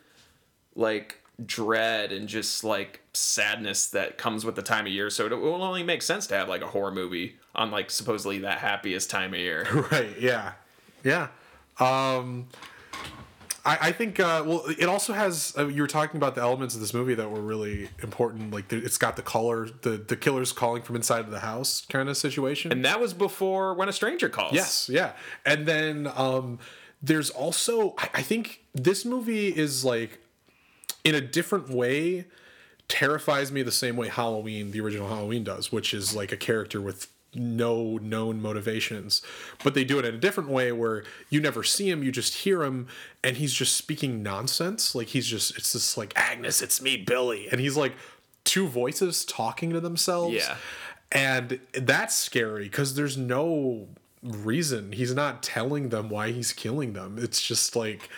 like 0.75 1.21
dread 1.45 2.11
and 2.11 2.27
just 2.29 2.63
like 2.63 3.01
sadness 3.13 3.87
that 3.87 4.17
comes 4.17 4.45
with 4.45 4.55
the 4.55 4.61
time 4.61 4.85
of 4.85 4.91
year. 4.91 5.09
So 5.09 5.25
it 5.25 5.31
will 5.31 5.61
only 5.63 5.83
make 5.83 6.01
sense 6.01 6.27
to 6.27 6.35
have 6.35 6.47
like 6.49 6.61
a 6.61 6.67
horror 6.67 6.91
movie 6.91 7.35
on 7.53 7.71
like 7.71 7.89
supposedly 7.91 8.39
that 8.39 8.59
happiest 8.59 9.09
time 9.09 9.33
of 9.33 9.39
year. 9.39 9.65
right 9.91 10.19
yeah 10.19 10.53
yeah 11.03 11.27
um 11.79 12.47
I, 13.65 13.77
I 13.87 13.91
think 13.93 14.19
uh, 14.19 14.43
well 14.45 14.63
it 14.77 14.85
also 14.85 15.11
has 15.13 15.53
uh, 15.57 15.67
you 15.67 15.81
were 15.81 15.87
talking 15.87 16.17
about 16.17 16.35
the 16.35 16.41
elements 16.41 16.75
of 16.75 16.81
this 16.81 16.93
movie 16.93 17.15
that 17.15 17.29
were 17.31 17.41
really 17.41 17.89
important 18.03 18.51
like 18.51 18.67
the, 18.67 18.77
it's 18.77 18.97
got 18.97 19.15
the 19.15 19.21
color 19.21 19.67
the 19.81 19.91
the 19.91 20.15
killer's 20.15 20.51
calling 20.51 20.83
from 20.83 20.95
inside 20.95 21.21
of 21.25 21.31
the 21.31 21.39
house 21.39 21.85
kind 21.89 22.07
of 22.07 22.15
situation 22.17 22.71
And 22.71 22.85
that 22.85 22.99
was 22.99 23.13
before 23.13 23.73
When 23.73 23.89
a 23.89 23.93
Stranger 23.93 24.29
Calls. 24.29 24.53
yes 24.53 24.89
yeah 24.89 25.13
and 25.45 25.65
then 25.65 26.09
um 26.15 26.59
there's 27.01 27.29
also 27.29 27.95
I, 27.97 28.09
I 28.15 28.21
think 28.21 28.61
this 28.73 29.03
movie 29.05 29.47
is 29.49 29.83
like 29.83 30.19
in 31.05 31.15
a 31.15 31.21
different 31.21 31.69
way 31.69 32.25
terrifies 32.89 33.51
me 33.51 33.61
the 33.61 33.71
same 33.71 33.95
way 33.95 34.09
Halloween, 34.09 34.71
the 34.71 34.81
original 34.81 35.07
Halloween 35.07 35.43
does, 35.43 35.71
which 35.71 35.93
is 35.93 36.13
like 36.15 36.31
a 36.31 36.37
character 36.37 36.81
with 36.81 37.07
no 37.33 37.97
known 37.97 38.41
motivations. 38.41 39.21
But 39.63 39.73
they 39.73 39.83
do 39.83 39.99
it 39.99 40.05
in 40.05 40.15
a 40.15 40.17
different 40.17 40.49
way 40.49 40.71
where 40.71 41.03
you 41.29 41.39
never 41.39 41.63
see 41.63 41.89
him, 41.89 42.03
you 42.03 42.11
just 42.11 42.33
hear 42.33 42.63
him, 42.63 42.87
and 43.23 43.37
he's 43.37 43.53
just 43.53 43.75
speaking 43.75 44.23
nonsense. 44.23 44.95
Like 44.95 45.07
he's 45.07 45.27
just, 45.27 45.57
it's 45.57 45.73
just 45.73 45.97
like, 45.97 46.13
Agnes, 46.15 46.61
it's 46.61 46.81
me, 46.81 46.97
Billy. 46.97 47.47
And 47.51 47.61
he's 47.61 47.77
like 47.77 47.93
two 48.43 48.67
voices 48.67 49.25
talking 49.25 49.71
to 49.71 49.79
themselves. 49.79 50.35
Yeah. 50.35 50.57
And 51.11 51.59
that's 51.73 52.15
scary 52.15 52.63
because 52.65 52.95
there's 52.95 53.17
no 53.17 53.87
reason. 54.23 54.91
He's 54.91 55.13
not 55.13 55.43
telling 55.43 55.89
them 55.89 56.09
why 56.09 56.31
he's 56.31 56.51
killing 56.51 56.93
them. 56.93 57.17
It's 57.19 57.45
just 57.45 57.75
like, 57.75 58.09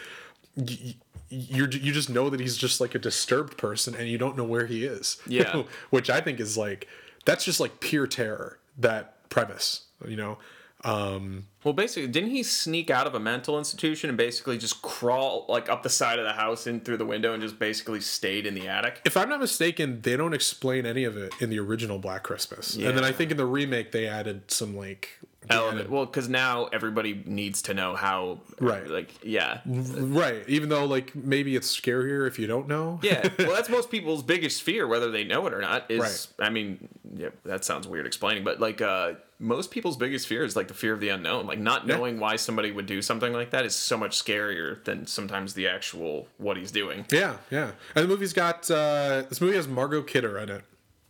y- 0.57 0.95
you're 1.29 1.69
you 1.69 1.91
just 1.93 2.09
know 2.09 2.29
that 2.29 2.39
he's 2.39 2.57
just 2.57 2.79
like 2.81 2.95
a 2.95 2.99
disturbed 2.99 3.57
person 3.57 3.93
and 3.95 4.07
you 4.07 4.17
don't 4.17 4.35
know 4.37 4.43
where 4.45 4.65
he 4.65 4.83
is 4.85 5.17
Yeah. 5.27 5.63
which 5.89 6.09
i 6.09 6.19
think 6.21 6.39
is 6.39 6.57
like 6.57 6.87
that's 7.25 7.43
just 7.45 7.59
like 7.59 7.79
pure 7.79 8.07
terror 8.07 8.59
that 8.77 9.29
premise 9.29 9.81
you 10.07 10.15
know 10.15 10.37
um 10.83 11.47
Well, 11.63 11.73
basically, 11.73 12.07
didn't 12.07 12.29
he 12.29 12.43
sneak 12.43 12.91
out 12.91 13.07
of 13.07 13.15
a 13.15 13.19
mental 13.19 13.57
institution 13.57 14.11
and 14.11 14.17
basically 14.17 14.59
just 14.59 14.83
crawl 14.83 15.45
like 15.49 15.69
up 15.69 15.81
the 15.81 15.89
side 15.89 16.19
of 16.19 16.25
the 16.25 16.33
house 16.33 16.67
in 16.67 16.81
through 16.81 16.97
the 16.97 17.05
window 17.05 17.33
and 17.33 17.41
just 17.41 17.57
basically 17.57 17.99
stayed 17.99 18.45
in 18.45 18.53
the 18.53 18.67
attic? 18.67 19.01
if 19.03 19.17
i'm 19.17 19.27
not 19.27 19.39
mistaken 19.39 19.99
they 20.01 20.15
don't 20.15 20.35
explain 20.35 20.85
any 20.85 21.03
of 21.03 21.17
it 21.17 21.33
in 21.41 21.49
the 21.49 21.57
original 21.59 21.97
black 21.97 22.21
christmas 22.21 22.75
and 22.75 22.95
then 22.95 23.03
i 23.03 23.11
think 23.11 23.31
in 23.31 23.37
the 23.37 23.45
remake 23.45 23.91
they 23.91 24.05
added 24.07 24.49
some 24.51 24.77
like 24.77 25.17
Element. 25.49 25.89
Well, 25.89 26.05
because 26.05 26.27
now 26.29 26.65
everybody 26.73 27.21
needs 27.25 27.61
to 27.63 27.73
know 27.73 27.95
how. 27.95 28.39
Right. 28.59 28.87
Like, 28.87 29.13
yeah. 29.23 29.61
right 29.65 30.43
even 30.47 30.69
though 30.69 30.85
like 30.85 31.15
maybe 31.15 31.55
it's 31.55 31.75
scarier 31.79 32.27
if 32.27 32.39
you 32.39 32.47
don't 32.47 32.67
know 32.67 32.99
Yeah. 33.03 33.27
Well, 33.39 33.53
that's 33.53 33.69
most 33.69 33.89
people's 33.91 34.23
biggest 34.23 34.63
fear, 34.63 34.87
whether 34.87 35.11
they 35.11 35.23
know 35.23 35.45
it 35.47 35.53
or 35.53 35.61
not. 35.61 35.89
Is 35.89 35.99
Right. 36.39 36.47
I 36.47 36.49
mean, 36.49 36.87
yeah, 37.15 37.29
that 37.45 37.63
sounds 37.65 37.87
weird 37.87 38.05
explaining, 38.07 38.43
but 38.43 38.59
like 38.59 38.81
uh, 38.81 39.13
most 39.39 39.69
people's 39.71 39.97
biggest 39.97 40.27
fear 40.27 40.43
is 40.43 40.55
like 40.55 40.67
the 40.67 40.73
fear 40.73 40.93
of 40.93 40.99
the 40.99 41.09
unknown. 41.09 41.45
Like 41.45 41.59
not 41.59 41.85
knowing 41.85 42.19
why 42.19 42.35
somebody 42.37 42.71
would 42.71 42.85
do 42.87 43.01
something 43.01 43.33
like 43.33 43.51
that 43.51 43.65
is 43.65 43.75
so 43.75 43.97
much 43.97 44.21
scarier 44.21 44.83
than 44.85 45.05
sometimes 45.05 45.53
the 45.53 45.67
actual 45.67 46.27
what 46.37 46.57
he's 46.57 46.71
doing. 46.71 47.05
yeah 47.11 47.37
yeah 47.51 47.71
and 47.95 48.03
the 48.03 48.07
movie's 48.07 48.33
got 48.33 48.69
uh 48.71 49.23
this 49.29 49.39
movie 49.41 49.55
has 49.55 49.67
margot 49.67 50.01
kidder 50.01 50.37
in 50.39 50.49
it 50.49 50.63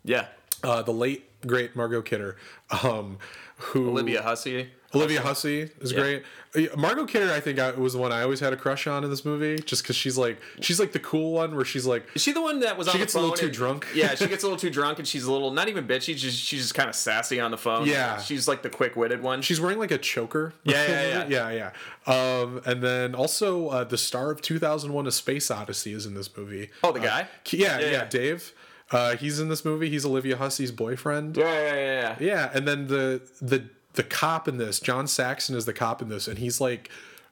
Yeah. 0.04 0.28
uh 0.64 0.82
the 0.82 0.92
late 0.94 1.24
great 1.46 1.76
margot 1.76 2.02
kidder 2.02 2.36
um 2.84 3.18
who 3.58 3.90
Olivia 3.90 4.22
Hussey. 4.22 4.70
Olivia 4.96 5.22
Hussey 5.22 5.70
is 5.82 5.92
great. 5.92 6.24
Uh, 6.56 6.62
Margot 6.78 7.06
Kidder, 7.06 7.32
I 7.34 7.42
think, 7.42 7.60
I, 7.60 7.72
was 7.72 7.92
the 7.92 8.00
one 8.00 8.14
I 8.14 8.22
always 8.22 8.40
had 8.40 8.54
a 8.54 8.56
crush 8.58 8.88
on 8.88 9.04
in 9.04 9.10
this 9.10 9.26
movie, 9.26 9.62
just 9.62 9.84
because 9.84 9.98
she's 9.98 10.18
like 10.18 10.40
she's 10.62 10.80
like 10.80 10.94
the 10.94 11.00
cool 11.00 11.34
one 11.34 11.56
where 11.58 11.66
she's 11.66 11.86
like 11.86 12.08
Is 12.16 12.22
she 12.22 12.32
the 12.32 12.42
one 12.42 12.62
that 12.62 12.78
was 12.78 12.88
on 12.88 12.94
She 12.94 13.00
gets 13.00 13.14
a 13.14 13.20
little 13.20 13.36
too 13.36 13.48
and- 13.48 13.54
drunk. 13.54 13.86
Yeah, 13.94 14.16
she 14.16 14.28
gets 14.28 14.44
a 14.44 14.48
little 14.48 14.58
too 14.66 14.70
drunk 14.70 14.98
and 15.00 15.08
she's 15.08 15.26
a 15.26 15.32
little 15.32 15.52
not 15.52 15.68
even 15.68 15.86
bitchy. 15.86 16.16
Just 16.16 16.40
she's 16.40 16.62
just 16.62 16.74
kind 16.74 16.88
of 16.88 16.96
sassy 16.96 17.40
on 17.42 17.52
the 17.52 17.58
phone. 17.58 17.86
Yeah. 17.86 18.18
she's 18.20 18.48
like 18.48 18.62
the 18.62 18.70
quick 18.70 18.96
witted 18.96 19.22
one. 19.22 19.42
she's 19.42 19.60
wearing 19.60 19.78
like 19.78 19.92
a 19.92 19.98
choker. 19.98 20.54
Yeah, 20.64 20.88
yeah, 20.88 21.28
yeah, 21.28 21.50
yeah. 21.50 21.72
yeah. 22.08 22.42
Um, 22.42 22.62
and 22.66 22.82
then 22.82 23.14
also 23.14 23.68
uh, 23.68 23.84
the 23.84 23.98
star 23.98 24.32
of 24.32 24.42
2001: 24.42 25.06
A 25.06 25.12
Space 25.12 25.52
Odyssey 25.52 25.92
is 25.92 26.06
in 26.06 26.14
this 26.14 26.36
movie. 26.36 26.70
oh, 26.84 26.94
the 26.94 27.02
guy. 27.02 27.28
Yeah, 27.52 27.78
yeah, 27.78 27.86
Yeah, 27.86 27.92
yeah. 27.92 28.06
Dave. 28.06 28.54
Uh, 28.92 29.16
he's 29.18 29.40
in 29.40 29.50
this 29.50 29.66
movie. 29.66 29.90
He's 29.90 30.06
Olivia 30.06 30.38
Hussey's 30.38 30.72
boyfriend. 30.72 31.36
yeah, 31.36 31.44
yeah, 31.46 31.74
yeah, 31.76 32.02
yeah. 32.02 32.16
Yeah, 32.20 32.52
and 32.54 32.68
then 32.68 32.88
the 32.88 33.22
the 33.42 33.66
the 33.94 34.04
cop 34.04 34.48
in 34.48 34.58
this, 34.58 34.80
John 34.80 35.08
Saxon 35.08 35.56
is 35.56 35.66
the 35.66 35.74
cop 35.74 36.02
in 36.02 36.10
this, 36.10 36.28
and 36.28 36.38
he's 36.38 36.62
like 36.62 36.90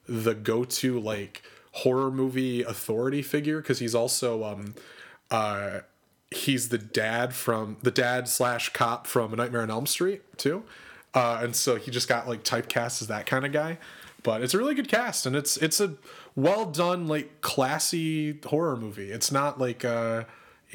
the 0.07 0.33
go-to 0.35 0.99
like 0.99 1.43
horror 1.71 2.11
movie 2.11 2.63
authority 2.63 3.21
figure 3.21 3.61
because 3.61 3.79
he's 3.79 3.93
also 3.95 4.43
um 4.43 4.75
uh 5.31 5.79
he's 6.31 6.69
the 6.69 6.77
dad 6.77 7.33
from 7.33 7.77
the 7.83 7.91
dad 7.91 8.27
slash 8.27 8.69
cop 8.69 9.07
from 9.07 9.33
A 9.33 9.35
Nightmare 9.35 9.61
on 9.61 9.69
Elm 9.71 9.85
Street 9.85 10.21
too, 10.37 10.63
uh, 11.13 11.39
and 11.41 11.55
so 11.55 11.75
he 11.75 11.89
just 11.91 12.07
got 12.07 12.27
like 12.27 12.43
typecast 12.43 13.01
as 13.01 13.07
that 13.07 13.25
kind 13.25 13.45
of 13.45 13.51
guy. 13.51 13.77
But 14.23 14.41
it's 14.41 14.53
a 14.53 14.57
really 14.57 14.73
good 14.75 14.87
cast, 14.89 15.25
and 15.25 15.35
it's 15.35 15.55
it's 15.57 15.79
a 15.79 15.93
well 16.35 16.65
done 16.65 17.07
like 17.07 17.41
classy 17.41 18.39
horror 18.45 18.75
movie. 18.75 19.11
It's 19.11 19.31
not 19.31 19.59
like 19.59 19.85
uh 19.85 20.23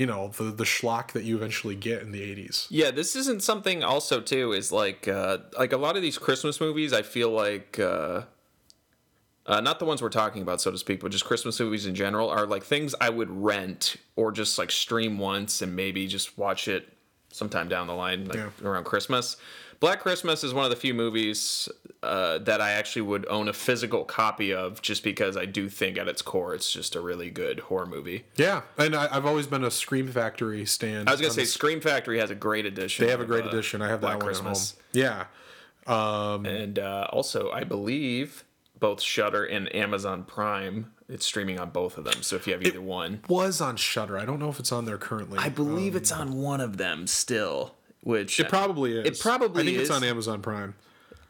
you 0.01 0.07
know 0.07 0.29
the 0.29 0.45
the 0.45 0.65
schlock 0.65 1.13
that 1.13 1.25
you 1.25 1.37
eventually 1.37 1.77
get 1.77 2.01
in 2.01 2.11
the 2.11 2.23
80s. 2.23 2.67
Yeah, 2.71 2.91
this 2.91 3.15
isn't 3.15 3.43
something 3.43 3.85
also 3.85 4.23
too 4.23 4.53
is 4.53 4.73
like 4.73 5.07
uh 5.07 5.39
like 5.59 5.75
a 5.75 5.77
lot 5.77 5.95
of 5.95 6.01
these 6.01 6.17
Christmas 6.17 6.59
movies 6.59 6.95
I 6.95 7.03
feel 7.03 7.31
like 7.31 7.79
uh 7.79 8.23
uh, 9.47 9.61
not 9.61 9.79
the 9.79 9.85
ones 9.85 10.01
we're 10.01 10.11
talking 10.11 10.43
about, 10.43 10.61
so 10.61 10.71
to 10.71 10.79
speak, 10.79 11.01
but 11.01 11.11
just 11.11 11.25
Christmas 11.25 11.59
movies 11.59 11.85
in 11.87 11.95
general 11.95 12.29
are 12.29 12.47
like 12.47 12.63
things 12.63 12.95
I 13.01 13.11
would 13.11 13.31
rent 13.31 13.97
or 14.15 14.31
just 14.31 14.59
like 14.59 14.71
stream 14.71 15.19
once 15.19 15.61
and 15.61 15.75
maybe 15.75 16.07
just 16.07 16.39
watch 16.39 16.69
it 16.69 16.93
sometime 17.33 17.69
down 17.69 17.87
the 17.87 17.95
line, 17.95 18.27
like 18.27 18.37
Yeah. 18.37 18.51
around 18.63 18.85
Christmas. 18.85 19.37
Black 19.81 20.01
Christmas 20.01 20.45
is 20.45 20.53
one 20.53 20.65
of 20.65 20.71
the 20.71 20.77
few 20.77 20.93
movies 20.93 21.67
uh, 22.03 22.37
that 22.41 22.61
I 22.61 22.73
actually 22.73 23.03
would 23.03 23.27
own 23.29 23.49
a 23.49 23.53
physical 23.55 24.05
copy 24.05 24.53
of, 24.53 24.83
just 24.83 25.03
because 25.03 25.39
I 25.39 25.47
do 25.47 25.71
think 25.71 25.97
at 25.97 26.07
its 26.07 26.21
core 26.21 26.55
it's 26.55 26.71
just 26.71 26.95
a 26.95 27.01
really 27.01 27.31
good 27.31 27.61
horror 27.61 27.87
movie. 27.87 28.25
Yeah, 28.37 28.61
and 28.77 28.95
I, 28.95 29.09
I've 29.11 29.25
always 29.25 29.47
been 29.47 29.65
a 29.65 29.71
Scream 29.71 30.07
Factory 30.09 30.67
stand. 30.67 31.09
I 31.09 31.13
was 31.13 31.21
gonna 31.23 31.33
say 31.33 31.43
this- 31.43 31.55
Scream 31.55 31.81
Factory 31.81 32.19
has 32.19 32.31
a 32.31 32.35
great 32.35 32.67
edition. 32.67 33.07
they 33.07 33.11
have 33.11 33.21
a 33.21 33.23
of, 33.23 33.29
great 33.29 33.47
uh, 33.47 33.49
edition. 33.49 33.81
I 33.81 33.89
have 33.89 34.03
that 34.03 34.19
Black 34.19 34.23
one 34.23 34.35
at 34.35 34.37
home. 34.37 34.55
Yeah, 34.93 35.25
And 35.87 36.79
uh, 36.79 37.09
also, 37.11 37.51
I 37.51 37.65
believe 37.65 38.45
both 38.79 39.01
Shudder 39.01 39.45
and 39.45 39.75
Amazon 39.75 40.25
Prime. 40.25 40.93
It's 41.09 41.27
streaming 41.27 41.59
on 41.59 41.71
both 41.71 41.99
of 41.99 42.05
them. 42.05 42.23
So 42.23 42.37
if 42.37 42.47
you 42.47 42.53
have 42.53 42.63
either 42.63 42.81
one, 42.81 43.23
was 43.29 43.61
on 43.61 43.77
Shudder. 43.77 44.19
I 44.19 44.25
don't 44.25 44.39
know 44.39 44.49
if 44.49 44.61
it's 44.61 44.73
on 44.73 44.85
there 44.85 44.99
currently. 44.99 45.39
I 45.39 45.49
believe 45.49 45.97
it's 45.97 46.13
on 46.13 46.35
one 46.35 46.61
of 46.61 46.77
them 46.77 47.07
still. 47.07 47.75
Which 48.03 48.41
it 48.41 48.49
probably 48.49 48.99
is. 48.99 49.07
It 49.07 49.21
probably 49.21 49.63
I 49.63 49.67
think 49.67 49.77
is. 49.79 49.89
it's 49.89 49.97
on 49.97 50.03
Amazon 50.05 50.41
Prime. 50.43 50.75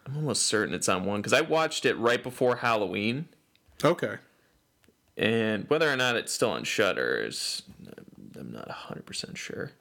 I'm 0.06 0.16
almost 0.16 0.44
certain 0.44 0.74
it's 0.74 0.88
on 0.88 1.04
one 1.04 1.20
because 1.20 1.32
I 1.32 1.40
watched 1.40 1.84
it 1.84 1.94
right 1.98 2.22
before 2.22 2.56
Halloween, 2.56 3.28
Okay. 3.84 4.16
and 5.16 5.68
whether 5.68 5.90
or 5.92 5.96
not 5.96 6.16
it's 6.16 6.32
still 6.32 6.50
on 6.50 6.64
Shudder 6.64 7.24
is 7.26 7.62
I'm 8.38 8.52
not 8.52 8.68
100 8.68 9.04
percent 9.04 9.36
sure. 9.36 9.72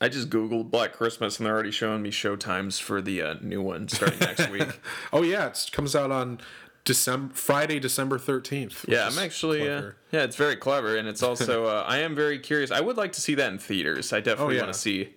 I 0.00 0.08
just 0.08 0.30
googled 0.30 0.70
Black 0.70 0.92
Christmas 0.92 1.38
and 1.38 1.46
they're 1.46 1.54
already 1.54 1.72
showing 1.72 2.02
me 2.02 2.10
show 2.12 2.36
times 2.36 2.78
for 2.78 3.02
the 3.02 3.20
uh, 3.20 3.34
new 3.42 3.60
one 3.60 3.88
starting 3.88 4.20
next 4.20 4.48
week. 4.52 4.80
Oh 5.12 5.22
yeah, 5.22 5.46
it 5.48 5.68
comes 5.72 5.96
out 5.96 6.12
on 6.12 6.38
December 6.88 7.34
Friday, 7.34 7.78
December 7.78 8.18
thirteenth. 8.18 8.86
Yeah, 8.88 9.06
I'm 9.06 9.18
actually. 9.18 9.68
Uh, 9.70 9.90
yeah, 10.10 10.22
it's 10.24 10.36
very 10.36 10.56
clever, 10.56 10.96
and 10.96 11.06
it's 11.06 11.22
also. 11.22 11.66
Uh, 11.68 11.84
I 11.86 11.98
am 11.98 12.14
very 12.14 12.38
curious. 12.38 12.70
I 12.70 12.80
would 12.80 12.96
like 12.96 13.12
to 13.12 13.20
see 13.20 13.34
that 13.34 13.52
in 13.52 13.58
theaters. 13.58 14.10
I 14.12 14.20
definitely 14.20 14.54
Oh, 14.54 14.56
yeah. 14.56 14.62
want 14.64 14.72
to 14.72 14.78
see 14.80 15.10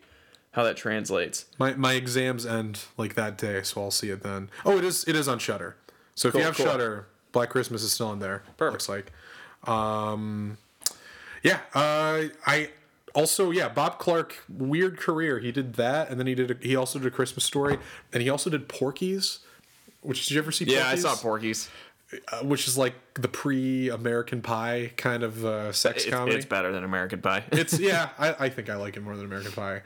how 0.52 0.64
that 0.64 0.76
translates. 0.76 1.46
my 1.58 1.74
my 1.76 1.94
exams 1.94 2.46
end 2.46 2.82
like 2.98 3.16
that 3.16 3.38
day, 3.38 3.62
so 3.64 3.82
I'll 3.84 3.90
see 3.92 4.10
it 4.10 4.22
then. 4.22 4.50
Oh, 4.66 4.78
it 4.78 4.84
is 4.84 5.06
it 5.08 5.16
is 5.16 5.30
on 5.30 5.40
Shudder. 5.40 5.78
So 6.14 6.28
if 6.28 6.34
Cool, 6.34 6.42
you 6.42 6.46
have 6.46 6.58
cool. 6.58 6.66
Shudder, 6.66 7.08
Black 7.32 7.50
Christmas 7.50 7.84
is 7.84 7.94
still 7.94 8.12
in 8.12 8.20
there. 8.20 8.44
Perfect. 8.58 8.74
Looks 8.74 8.90
like. 8.90 9.14
Um, 9.66 10.58
yeah. 11.42 11.60
Uh, 11.74 12.24
I 12.46 12.70
also 13.16 13.52
yeah 13.52 13.70
Bob 13.70 13.98
Clark 13.98 14.44
weird 14.50 14.98
career. 14.98 15.40
He 15.40 15.54
did 15.54 15.76
that, 15.76 16.10
and 16.10 16.20
then 16.20 16.28
he 16.28 16.36
did 16.36 16.52
a, 16.52 16.58
he 16.68 16.76
also 16.76 17.00
did 17.00 17.08
a 17.08 17.12
Christmas 17.12 17.46
Story, 17.46 17.78
and 18.12 18.22
he 18.22 18.30
also 18.30 18.50
did 18.50 18.68
Porky's. 18.68 19.40
Which 20.02 20.26
did 20.28 20.32
you 20.36 20.40
ever 20.40 20.52
see? 20.52 20.66
Yeah, 20.66 20.88
I 20.88 20.96
saw 20.96 21.16
Porky's. 21.16 21.70
Uh, 22.30 22.40
which 22.44 22.68
is 22.68 22.78
like 22.78 22.94
the 23.14 23.30
pre-American 23.30 24.42
Pie 24.42 24.92
kind 24.98 25.24
of 25.24 25.46
uh, 25.46 25.72
sex 25.72 26.04
It's, 26.04 26.14
comedy. 26.14 26.36
it's 26.36 26.46
better 26.46 26.70
than 26.72 26.84
American 26.84 27.22
Pie. 27.22 27.46
It's 27.54 27.80
yeah, 27.80 28.10
I, 28.20 28.36
I 28.38 28.50
think 28.50 28.70
I 28.70 28.76
like 28.76 28.98
it 28.98 29.02
more 29.02 29.16
than 29.16 29.26
American 29.26 29.54
Pie. 29.54 29.82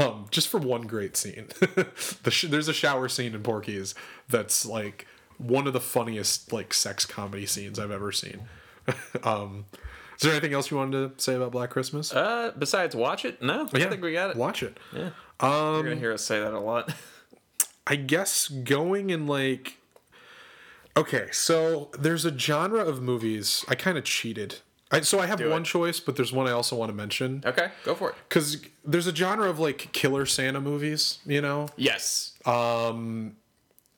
Um, 0.00 0.26
just 0.30 0.48
for 0.48 0.58
one 0.58 0.82
great 0.82 1.16
scene. 1.16 1.46
the 1.60 2.30
sh- 2.30 2.46
there's 2.48 2.66
a 2.68 2.72
shower 2.72 3.08
scene 3.08 3.34
in 3.34 3.42
Porky's 3.42 3.94
that's 4.28 4.66
like 4.66 5.06
one 5.38 5.66
of 5.68 5.72
the 5.72 5.80
funniest 5.80 6.52
like 6.52 6.74
sex 6.74 7.06
comedy 7.06 7.46
scenes 7.46 7.78
I've 7.78 7.90
ever 7.92 8.10
seen. 8.12 8.40
um, 9.22 9.64
is 10.16 10.22
there 10.22 10.32
anything 10.32 10.52
else 10.52 10.70
you 10.70 10.76
wanted 10.76 11.16
to 11.16 11.22
say 11.22 11.34
about 11.34 11.52
Black 11.52 11.70
Christmas? 11.70 12.12
uh, 12.12 12.52
besides, 12.58 12.94
watch 12.96 13.24
it. 13.24 13.40
No, 13.40 13.68
I 13.72 13.88
think 13.88 14.02
we 14.02 14.12
got 14.12 14.30
it. 14.30 14.36
Watch 14.36 14.62
it. 14.62 14.76
Yeah, 14.92 15.10
you're 15.40 15.82
gonna 15.82 15.94
hear 15.94 16.12
us 16.12 16.22
say 16.24 16.40
that 16.40 16.52
a 16.52 16.58
lot. 16.60 16.92
I 17.90 17.96
guess 17.96 18.48
going 18.48 19.10
in 19.10 19.26
like 19.26 19.76
Okay, 20.96 21.28
so 21.32 21.90
there's 21.98 22.24
a 22.24 22.36
genre 22.36 22.80
of 22.84 23.00
movies. 23.02 23.64
I 23.68 23.74
kind 23.74 23.96
of 23.98 24.04
cheated. 24.04 24.56
I, 24.90 25.02
so 25.02 25.20
I 25.20 25.26
have 25.26 25.40
one 25.40 25.62
it. 25.62 25.66
choice, 25.66 26.00
but 26.00 26.16
there's 26.16 26.32
one 26.32 26.48
I 26.48 26.50
also 26.50 26.74
want 26.74 26.90
to 26.90 26.96
mention 26.96 27.42
Okay, 27.46 27.68
go 27.84 27.94
for 27.94 28.10
it. 28.10 28.16
because 28.28 28.64
there's 28.84 29.06
a 29.06 29.14
genre 29.14 29.48
of 29.48 29.58
like 29.60 29.90
killer 29.92 30.26
Santa 30.26 30.60
movies. 30.60 31.18
You 31.26 31.40
know, 31.42 31.68
Yes. 31.76 32.32
Um, 32.44 33.36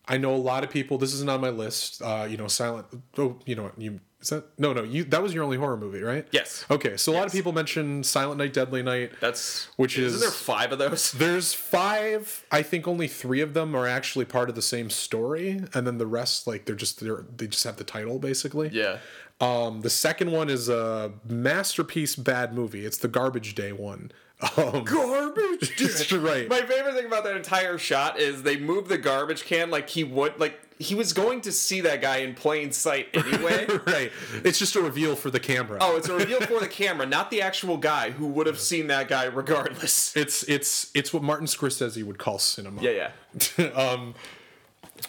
I 0.07 0.18
know 0.18 0.34
a 0.34 0.36
lot 0.36 0.64
of 0.64 0.70
people. 0.70 0.99
This 0.99 1.14
isn't 1.14 1.30
on 1.30 1.40
my 1.40 1.49
list. 1.51 2.03
Uh, 2.03 2.26
you 2.28 2.36
know, 2.36 2.47
Silent. 2.49 2.86
Oh, 3.16 3.38
you 3.47 3.55
know? 3.55 3.70
You 3.78 4.01
is 4.23 4.31
that? 4.31 4.45
No, 4.59 4.73
no. 4.73 4.83
You 4.85 5.05
that 5.05 5.23
was 5.23 5.35
your 5.35 5.45
only 5.45 5.57
horror 5.59 5.77
movie, 5.77 6.01
right? 6.03 6.27
Yes. 6.31 6.64
Okay, 6.70 6.97
so 6.97 7.12
a 7.12 7.14
lot 7.14 7.27
of 7.27 7.33
people 7.33 7.53
mention 7.53 8.03
Silent 8.05 8.39
Night, 8.39 8.53
Deadly 8.55 8.83
Night. 8.83 9.12
That's 9.20 9.68
Which 9.77 9.99
Isn't 9.99 10.14
is- 10.16 10.20
there 10.23 10.31
five 10.31 10.73
of 10.73 10.79
those? 10.79 11.12
There's 11.23 11.53
five. 11.53 12.47
I 12.51 12.62
think 12.62 12.89
only 12.89 13.09
three 13.09 13.41
of 13.41 13.53
them 13.55 13.75
are 13.75 13.87
actually 13.87 14.25
part 14.25 14.49
of 14.49 14.55
the 14.55 14.62
same 14.62 14.89
story, 14.89 15.62
and 15.75 15.87
then 15.87 15.99
the 15.99 16.07
rest, 16.07 16.47
like 16.47 16.64
they're 16.64 16.75
just 16.77 17.01
they're, 17.01 17.25
they 17.37 17.47
just 17.49 17.64
have 17.64 17.77
the 17.77 17.85
title 17.85 18.18
basically. 18.18 18.68
Yeah. 18.73 18.99
Um, 19.41 19.81
the 19.81 19.91
second 19.91 20.31
one 20.31 20.49
is 20.49 20.68
a 20.68 21.12
masterpiece 21.29 22.14
bad 22.16 22.55
movie. 22.55 22.87
It's 22.87 22.99
the 22.99 23.09
Garbage 23.09 23.55
Day 23.57 23.73
one. 23.73 24.12
Um, 24.57 24.84
Garbage. 24.84 25.76
That's 25.78 26.12
right. 26.12 26.49
My 26.49 26.62
favorite 26.62 26.95
thing 26.95 27.07
about 27.07 27.24
that 27.24 27.36
entire 27.36 27.78
shot 27.78 28.18
is 28.18 28.43
they 28.43 28.57
moved 28.57 28.88
the 28.88 28.99
garbage 28.99 29.45
can 29.45 29.70
like 29.70 29.88
he 29.88 30.03
would 30.05 30.38
like 30.40 30.59
he 30.78 30.97
was 30.97 31.12
going 31.12 31.40
to 31.43 31.53
see 31.53 31.80
that 31.82 32.01
guy 32.01 32.18
in 32.18 32.34
plain 32.34 32.72
sight 32.72 33.09
anyway. 33.14 33.66
right. 33.86 34.11
It's 34.45 34.59
just 34.59 34.74
a 34.74 34.80
reveal 34.80 35.14
for 35.14 35.30
the 35.30 35.38
camera. 35.38 35.78
oh, 35.80 35.97
it's 35.97 36.09
a 36.09 36.14
reveal 36.16 36.40
for 36.40 36.59
the 36.59 36.66
camera, 36.66 37.07
not 37.07 37.30
the 37.30 37.40
actual 37.40 37.76
guy 37.76 38.11
who 38.11 38.26
would 38.26 38.49
have 38.49 38.59
seen 38.59 38.88
that 38.88 39.07
guy 39.07 39.24
regardless. 39.26 40.16
It's 40.16 40.43
it's 40.45 40.90
it's 40.95 41.12
what 41.12 41.22
Martin 41.22 41.47
Scorsese 41.47 42.03
would 42.05 42.18
call 42.18 42.38
cinema. 42.38 42.82
Yeah, 42.82 43.11
yeah. 43.59 43.64
um, 43.74 44.14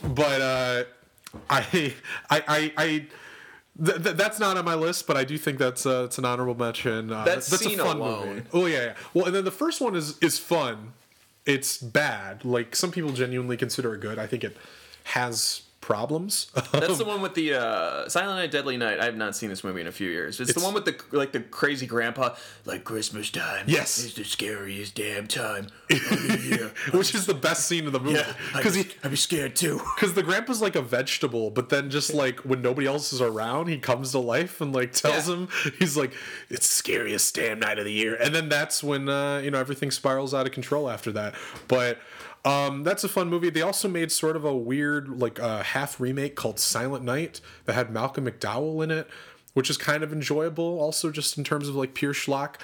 but 0.04 0.42
uh, 0.42 0.84
I 1.50 1.94
I 2.30 2.44
I. 2.48 2.74
I 2.78 3.06
Th- 3.84 4.04
th- 4.04 4.16
that's 4.16 4.40
not 4.40 4.56
on 4.58 4.66
my 4.66 4.76
list, 4.76 5.08
but 5.08 5.18
I 5.18 5.24
do 5.24 5.38
think 5.38 5.58
that's 5.58 5.86
uh, 5.86 6.04
it's 6.06 6.18
an 6.18 6.26
honorable 6.26 6.56
mention. 6.56 7.12
Uh, 7.12 7.24
That 7.24 7.36
that's 7.44 7.66
a 7.66 7.70
fun 7.78 7.98
alone. 7.98 8.28
movie. 8.28 8.42
Oh 8.54 8.66
yeah, 8.68 8.84
yeah. 8.86 8.94
Well, 9.14 9.26
and 9.26 9.36
then 9.36 9.46
the 9.46 9.52
first 9.52 9.82
one 9.82 9.96
is 9.96 10.18
is 10.20 10.38
fun. 10.38 10.94
It's 11.46 11.78
bad. 11.78 12.46
Like 12.46 12.76
some 12.76 12.92
people 12.92 13.12
genuinely 13.12 13.58
consider 13.58 13.94
it 13.96 14.00
good. 14.02 14.20
I 14.20 14.28
think 14.28 14.44
it 14.44 14.56
has 15.06 15.64
problems. 15.84 16.48
That's 16.72 16.98
the 16.98 17.06
one 17.06 17.22
with 17.22 17.34
the 17.36 17.54
uh, 17.56 18.10
Silent 18.10 18.38
Night, 18.40 18.52
Deadly 18.52 18.78
Night. 18.78 19.00
I 19.00 19.06
have 19.06 19.18
not 19.18 19.36
seen 19.36 19.50
this 19.50 19.64
movie 19.64 19.82
in 19.82 19.88
a 19.88 19.92
few 19.92 20.10
years. 20.10 20.40
It's, 20.40 20.54
the 20.54 20.62
one 20.62 20.74
with 20.74 20.86
the 20.86 20.96
like 21.16 21.34
the 21.34 21.42
crazy 21.42 21.86
grandpa, 21.86 22.36
like 22.66 22.84
Christmas 22.86 23.30
time. 23.30 23.66
Yes. 23.68 23.98
is 24.00 24.14
the 24.14 24.24
scariest 24.24 24.96
damn 24.96 25.28
time 25.28 25.68
of 25.90 26.00
the 26.10 26.40
year. 26.44 26.72
which 26.98 27.14
is 27.14 27.26
the 27.26 27.34
best 27.34 27.68
scene 27.68 27.86
of 27.86 27.92
the 27.94 28.00
movie 28.00 28.16
Yeah, 28.16 28.34
because 28.56 28.76
he 28.76 28.86
I'd 29.04 29.12
be 29.12 29.18
scared 29.18 29.56
too. 29.56 29.82
because 29.96 30.14
the 30.14 30.24
grandpa's 30.24 30.62
like 30.62 30.76
a 30.76 30.82
vegetable, 30.82 31.50
but 31.52 31.70
then 31.70 31.90
just 31.90 32.14
like 32.14 32.40
when 32.40 32.62
nobody 32.62 32.88
else 32.88 33.12
is 33.12 33.22
around, 33.22 33.68
he 33.68 33.78
comes 33.78 34.12
to 34.12 34.20
life 34.20 34.62
and 34.62 34.74
like 34.74 34.94
tells 34.94 35.28
Yeah. 35.28 35.36
him 35.36 35.48
he's 35.80 35.98
like 35.98 36.14
it's 36.50 36.70
scariest 36.70 37.36
damn 37.36 37.60
night 37.60 37.78
of 37.78 37.86
the 37.86 37.92
year, 37.92 38.16
and 38.16 38.34
then 38.34 38.48
that's 38.50 38.82
when 38.84 39.10
uh, 39.10 39.40
you 39.44 39.52
know 39.52 39.60
everything 39.60 39.92
spirals 39.92 40.34
out 40.34 40.46
of 40.46 40.54
control 40.54 40.90
after 40.90 41.12
that. 41.12 41.36
But 41.68 41.98
um, 42.46 42.84
that's 42.84 43.04
a 43.04 43.10
fun 43.10 43.30
movie. 43.30 43.50
They 43.50 43.62
also 43.62 43.88
made 43.88 44.12
sort 44.12 44.36
of 44.36 44.44
a 44.44 44.56
weird 44.56 45.08
like 45.20 45.40
uh, 45.40 45.64
half 45.64 46.00
remake 46.00 46.36
called 46.36 46.60
Silent 46.60 47.04
Night 47.04 47.40
that 47.66 47.74
had 47.74 47.92
Malcolm 47.92 48.26
McDowell 48.26 48.84
in 48.84 48.92
it, 48.92 49.08
which 49.54 49.70
is 49.70 49.78
kind 49.78 50.04
of 50.04 50.12
enjoyable. 50.14 50.80
Also, 50.80 51.12
just 51.12 51.38
in 51.38 51.44
terms 51.44 51.68
of 51.68 51.76
like 51.76 51.94
pure 51.94 52.14
schlock. 52.14 52.56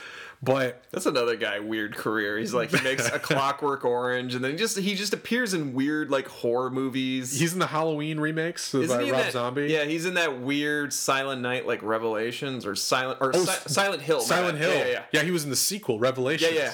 But 0.42 0.82
That's 0.92 1.06
another 1.06 1.36
guy 1.36 1.60
weird 1.60 1.98
career. 1.98 2.38
He's 2.38 2.54
like 2.54 2.72
he 2.72 2.82
makes 2.82 3.06
a 3.12 3.20
Clockwork 3.20 3.84
Orange, 3.84 4.36
and 4.36 4.42
then 4.42 4.52
he 4.52 4.58
just 4.58 4.78
he 4.80 4.96
just 4.96 5.12
appears 5.14 5.54
in 5.54 5.74
weird 5.74 6.10
like 6.10 6.30
horror 6.30 6.70
movies. 6.70 7.38
he's 7.38 7.52
in 7.52 7.60
the 7.60 7.68
Halloween 7.68 8.22
remakes 8.22 8.74
Isn't 8.74 8.98
by 8.98 9.04
he 9.04 9.12
Rob 9.12 9.20
that, 9.24 9.34
Zombie. 9.34 9.68
Yeah, 9.68 9.84
he's 9.84 10.06
in 10.06 10.14
that 10.14 10.40
weird 10.40 10.94
Silent 10.94 11.42
Night 11.42 11.68
like 11.68 11.84
Revelations 11.84 12.66
or 12.66 12.74
Silent 12.74 13.18
or 13.20 13.34
Si- 13.34 13.70
Silent 13.70 14.02
Hill. 14.02 14.20
Oh, 14.22 14.24
Silent. 14.24 14.58
Hill. 14.58 14.74
Yeah, 14.74 14.88
yeah, 14.88 15.04
yeah. 15.12 15.24
he 15.24 15.32
was 15.32 15.44
in 15.44 15.50
the 15.50 15.58
sequel, 15.58 16.00
Revelations. 16.00 16.54
Yeah, 16.56 16.74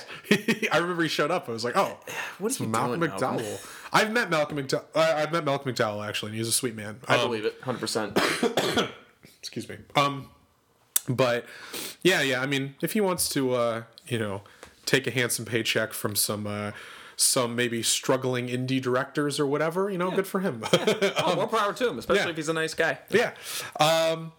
yeah 0.62 0.70
I 0.72 0.78
remember 0.78 1.02
he 1.02 1.10
showed 1.10 1.32
up. 1.32 1.50
I 1.50 1.52
was 1.52 1.64
like, 1.66 1.76
oh, 1.76 1.98
what 2.38 2.52
is 2.52 2.60
Malcolm 2.60 3.00
doing, 3.00 3.10
McDowell. 3.14 3.20
Malcolm? 3.42 3.58
I've 3.92 4.12
met 4.12 4.30
Malcolm 4.30 4.60
McDowell. 4.60 4.84
Uh, 4.94 5.14
I've 5.18 5.32
met 5.32 5.44
Malcolm 5.44 5.74
McDowell 5.74 6.08
actually, 6.08 6.30
and 6.30 6.38
he's 6.38 6.48
a 6.48 6.52
sweet 6.52 6.76
man. 6.76 7.00
I 7.08 7.16
Um, 7.16 7.22
believe 7.30 7.46
it, 7.46 7.56
hundred 7.64 7.80
percent. 7.80 8.16
excuse 9.40 9.68
me. 9.68 9.78
Um, 9.96 10.30
but 11.08 11.46
yeah, 12.04 12.22
yeah. 12.22 12.42
I 12.42 12.46
mean, 12.46 12.76
if 12.82 12.94
he 12.94 13.02
wants 13.02 13.30
to, 13.30 13.54
uh, 13.54 13.84
you 14.08 14.20
know, 14.20 14.42
take 14.86 15.08
a 15.08 15.12
handsome 15.12 15.46
paycheck 15.46 15.94
from 15.94 16.16
some. 16.16 16.48
Uh, 16.48 16.72
some 17.18 17.56
maybe 17.56 17.82
struggling 17.82 18.50
indie 18.50 18.82
directors 18.82 19.40
or 19.40 19.48
whatever, 19.48 19.90
you 19.90 19.98
know, 19.98 20.12
good 20.12 20.28
for 20.28 20.42
him. 20.42 20.62
Oh, 21.18 21.36
more 21.36 21.48
power 21.48 21.72
to 21.72 21.90
him, 21.90 21.98
especially 21.98 22.24
yeah. 22.24 22.30
if 22.30 22.36
he's 22.36 22.50
a 22.50 22.54
nice 22.54 22.74
guy. 22.74 23.00
yeah. 23.10 23.32
Um, 23.80 24.34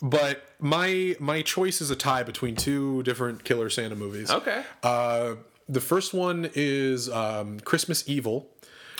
but 0.00 0.42
my 0.60 1.16
my 1.18 1.42
choice 1.42 1.80
is 1.80 1.90
a 1.90 1.96
tie 1.96 2.22
between 2.22 2.56
two 2.56 3.02
different 3.02 3.44
Killer 3.44 3.70
Santa 3.70 3.96
movies. 3.96 4.30
Okay. 4.30 4.62
Uh, 4.82 5.36
the 5.68 5.80
first 5.80 6.14
one 6.14 6.50
is 6.54 7.08
um, 7.08 7.60
Christmas 7.60 8.08
Evil. 8.08 8.48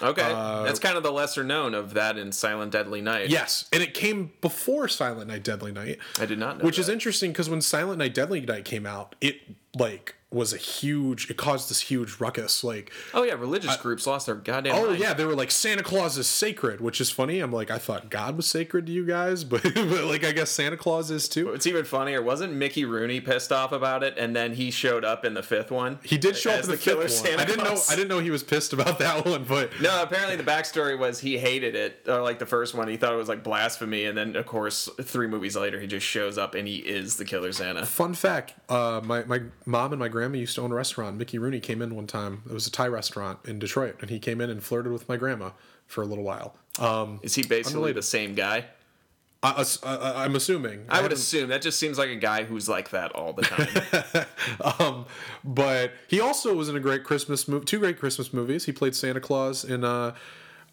Okay, 0.03 0.22
that's 0.22 0.78
kind 0.78 0.96
of 0.96 1.03
the 1.03 1.11
lesser 1.12 1.42
known 1.44 1.74
of 1.74 1.94
that 1.94 2.16
in 2.16 2.32
Silent 2.32 2.72
Deadly 2.72 3.01
Night. 3.01 3.24
uh, 3.26 3.28
Yes, 3.30 3.68
and 3.72 3.82
it 3.82 3.94
came 3.94 4.32
before 4.40 4.88
Silent 4.88 5.28
Night, 5.28 5.42
Deadly 5.42 5.72
Night. 5.72 5.99
I 6.18 6.26
did 6.26 6.38
not 6.38 6.59
know 6.59 6.64
Which 6.64 6.78
is 6.78 6.88
interesting 6.88 7.32
because 7.32 7.51
when 7.51 7.61
Silent 7.61 7.99
Night, 7.99 8.14
Deadly 8.14 8.40
Night 8.40 8.64
came 8.64 8.86
out, 8.86 9.14
it 9.20 9.40
like 9.77 10.14
was 10.31 10.53
a 10.53 10.59
huge. 10.59 11.31
It 11.31 11.39
caused 11.39 11.71
this 11.71 11.81
huge 11.81 12.21
ruckus. 12.21 12.62
Like, 12.62 12.93
Oh 13.14 13.23
yeah, 13.23 13.33
religious 13.33 13.77
groups 13.79 14.07
lost 14.07 14.27
their 14.27 14.35
goddamn. 14.35 14.75
oh 14.75 14.89
mind. 14.89 15.01
yeah, 15.01 15.14
they 15.14 15.25
were 15.25 15.35
like 15.35 15.51
Santa 15.51 15.83
Claus 15.83 16.19
is 16.19 16.27
sacred, 16.27 16.81
which 16.83 17.01
is 17.01 17.11
funny. 17.11 17.41
I'm 17.41 17.51
like, 17.51 17.71
I 17.71 17.79
thought 17.79 18.11
God 18.11 18.37
was 18.37 18.47
sacred 18.47 18.87
to 18.87 18.93
you 18.93 19.07
guys, 19.07 19.45
but, 19.45 19.62
but 19.62 20.05
like 20.05 20.25
I 20.25 20.33
guess 20.33 20.51
Santa 20.51 20.77
Claus 20.77 21.11
is 21.11 21.29
too. 21.29 21.53
It's 21.55 21.66
even 21.66 21.85
funnier. 21.85 22.21
Wasn't 22.23 22.53
Mickey 22.53 22.85
Rooney 22.85 23.21
pissed 23.21 23.53
off 23.53 23.73
about 23.73 24.03
it, 24.03 24.19
and 24.19 24.37
then 24.37 24.53
he 24.55 24.71
showed 24.71 25.05
up 25.05 25.25
in 25.25 25.33
the 25.33 25.43
fifth 25.43 25.71
one? 25.71 25.99
He 26.03 26.19
did 26.19 26.37
show 26.37 26.51
up 26.51 26.59
as 26.59 26.66
in 26.66 26.73
the, 26.73 26.77
the 26.77 26.83
killer 26.83 27.03
fifth 27.09 27.23
one. 27.23 27.27
Santa 27.29 27.43
I 27.43 27.47
didn't 27.47 27.64
know. 27.64 27.81
I 27.89 27.97
didn't 27.97 28.09
know 28.09 28.19
he 28.19 28.31
was 28.31 28.43
pissed 28.43 28.75
about 28.75 28.99
that 28.99 29.25
one, 29.25 29.45
but 29.45 29.71
No, 29.81 30.03
apparently 30.03 30.37
the 30.37 30.45
backstory 30.45 30.99
was 30.99 31.21
he 31.21 31.39
hated 31.39 31.75
it, 31.75 32.03
or 32.07 32.21
like 32.21 32.39
the 32.39 32.47
first 32.47 32.75
one, 32.75 32.89
he 32.89 32.99
thought 32.99 33.14
it 33.14 33.16
was 33.16 33.29
like 33.29 33.43
blasphemy, 33.43 34.05
and 34.05 34.19
then 34.19 34.37
of 34.37 34.45
course 34.45 34.91
three 35.01 35.27
movies 35.27 35.57
later 35.57 35.81
he 35.81 35.87
just 35.87 36.05
shows 36.05 36.37
up 36.37 36.55
and 36.55 36.69
he 36.69 36.77
is 36.77 37.16
the 37.16 37.25
killer 37.25 37.53
Santa. 37.53 37.87
Fun 37.87 38.12
fact: 38.12 38.53
uh, 38.69 39.01
my 39.03 39.25
my 39.25 39.41
mom 39.69 39.93
and 39.93 40.01
my 40.01 40.09
grandma 40.09 40.39
used 40.39 40.55
to 40.55 40.62
own 40.62 40.73
a 40.73 40.75
restaurant. 40.75 41.16
Mickey 41.16 41.39
Rooney 41.39 41.61
came 41.61 41.83
in 41.83 41.95
one 41.95 42.07
time. 42.07 42.43
It 42.47 42.53
was 42.53 42.66
a 42.66 42.71
Thai 42.71 42.89
restaurant 42.89 43.41
in 43.45 43.59
Detroit, 43.59 43.97
and 44.01 44.09
he 44.09 44.19
came 44.19 44.41
in 44.41 44.49
and 44.49 44.62
flirted 44.62 44.93
with 44.93 45.09
my 45.09 45.16
grandma 45.16 45.51
for 45.87 46.03
a 46.03 46.07
little 46.07 46.25
while. 46.25 46.57
Um, 46.79 47.21
Is 47.23 47.35
he 47.35 47.43
basically 47.43 47.75
Unrelated. 47.75 47.99
the 47.99 48.03
same 48.03 48.35
guy? 48.35 48.64
I, 49.41 49.64
I, 49.85 50.25
am 50.25 50.35
assuming. 50.35 50.87
I 50.89 51.01
would 51.01 51.12
assume 51.12 51.51
that 51.51 51.62
just 51.62 51.79
seems 51.79 51.97
like 51.97 52.09
a 52.09 52.16
guy 52.16 52.43
who's 52.43 52.69
like 52.69 52.91
that 52.91 53.12
all 53.12 53.33
the 53.33 53.43
time. 53.43 54.27
um, 54.81 55.07
but 55.45 55.93
he 56.09 56.19
also 56.19 56.55
was 56.55 56.69
in 56.69 56.75
a 56.75 56.81
great 56.81 57.05
Christmas 57.05 57.47
movie, 57.47 57.64
two 57.64 57.79
great 57.79 58.01
Christmas 58.01 58.33
movies. 58.33 58.64
He 58.64 58.73
played 58.73 58.97
Santa 58.97 59.21
Claus 59.21 59.64
in 59.64 59.85
uh, 59.85 60.16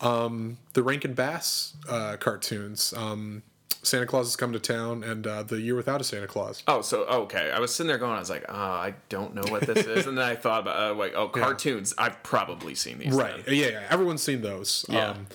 um, 0.02 0.58
the 0.74 0.82
Rankin 0.82 1.14
Bass 1.14 1.76
uh, 1.88 2.18
cartoons. 2.18 2.92
Um, 2.98 3.44
Santa 3.84 4.06
Claus 4.06 4.28
has 4.28 4.36
come 4.36 4.54
to 4.54 4.60
town, 4.60 5.04
and 5.04 5.26
uh, 5.28 5.44
the 5.44 5.60
Year 5.62 5.76
Without 5.76 6.02
a 6.02 6.04
Santa 6.04 6.28
Claus. 6.28 6.64
oh, 6.68 6.82
so 6.82 7.04
okay. 7.06 7.52
I 7.52 7.60
was 7.60 7.74
sitting 7.74 7.88
there 7.88 7.98
going, 7.98 8.14
I 8.14 8.20
was 8.20 8.30
like, 8.30 8.46
oh, 8.50 8.54
I 8.54 8.96
don't 9.10 9.36
know 9.36 9.44
what 9.50 9.64
this 9.64 9.86
is, 9.86 10.08
and 10.08 10.18
then 10.18 10.26
I 10.26 10.36
thought 10.36 10.62
about 10.62 10.92
uh, 10.92 10.96
like, 10.96 11.14
oh, 11.16 11.28
cartoons. 11.30 11.94
I've 11.98 12.22
probably 12.24 12.76
seen 12.76 13.00
these. 13.00 13.14
Right. 13.14 13.48
Yeah, 13.48 13.68
yeah. 13.68 13.88
Everyone's 13.90 14.24
seen 14.24 14.42
those. 14.42 14.86
Yeah. 14.90 15.10
Um, 15.10 15.28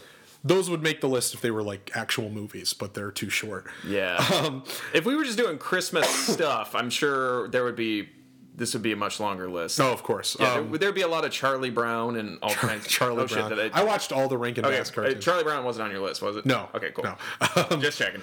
those 0.43 0.71
would 0.71 0.83
make 0.83 1.01
the 1.01 1.09
list 1.09 1.35
if 1.35 1.43
they 1.43 1.51
were 1.51 1.63
like 1.63 1.91
actual 1.95 2.31
movies, 2.31 2.73
but 2.73 2.95
they're 2.95 3.11
too 3.11 3.31
short. 3.31 3.67
Yeah. 3.87 4.25
Um, 4.41 4.65
if 4.95 5.05
we 5.05 5.15
were 5.17 5.25
just 5.25 5.37
doing 5.37 5.59
Christmas 5.59 6.09
stuff, 6.09 6.75
I'm 6.75 6.89
sure 6.89 7.49
there 7.49 7.63
would 7.63 7.77
be. 7.77 8.09
This 8.55 8.75
would 8.75 8.83
be 8.83 8.93
a 8.93 8.97
much 8.97 9.21
longer 9.21 9.49
list. 9.49 9.81
Oh, 9.81 9.93
of 9.93 10.03
course. 10.03 10.37
Yeah, 10.39 10.55
um, 10.55 10.71
there, 10.71 10.79
theuld 10.79 10.95
be 10.95 11.03
a 11.03 11.09
lot 11.09 11.25
of 11.25 11.33
Charlie 11.33 11.71
Brown 11.71 12.17
and 12.17 12.39
all 12.43 12.51
kinds. 12.51 12.87
Charlie 12.87 13.23
oh, 13.23 13.27
shit, 13.27 13.49
Brown. 13.49 13.71
I- 13.73 13.81
I 13.81 13.85
watched 13.85 14.13
all 14.13 14.29
the 14.29 14.37
Rankin 14.37 14.65
Okay, 14.65 14.77
Bass 14.79 14.91
uh, 14.91 14.95
cartoons. 14.95 15.25
Charlie 15.25 15.45
Brown 15.45 15.65
wasn't 15.65 15.85
on 15.85 15.91
your 15.91 16.01
list, 16.01 16.21
was 16.21 16.37
it? 16.37 16.45
no. 16.45 16.69
Okay, 16.75 16.91
cool. 16.91 17.05
No. 17.05 17.79
Just 17.81 17.99
checking. 17.99 18.23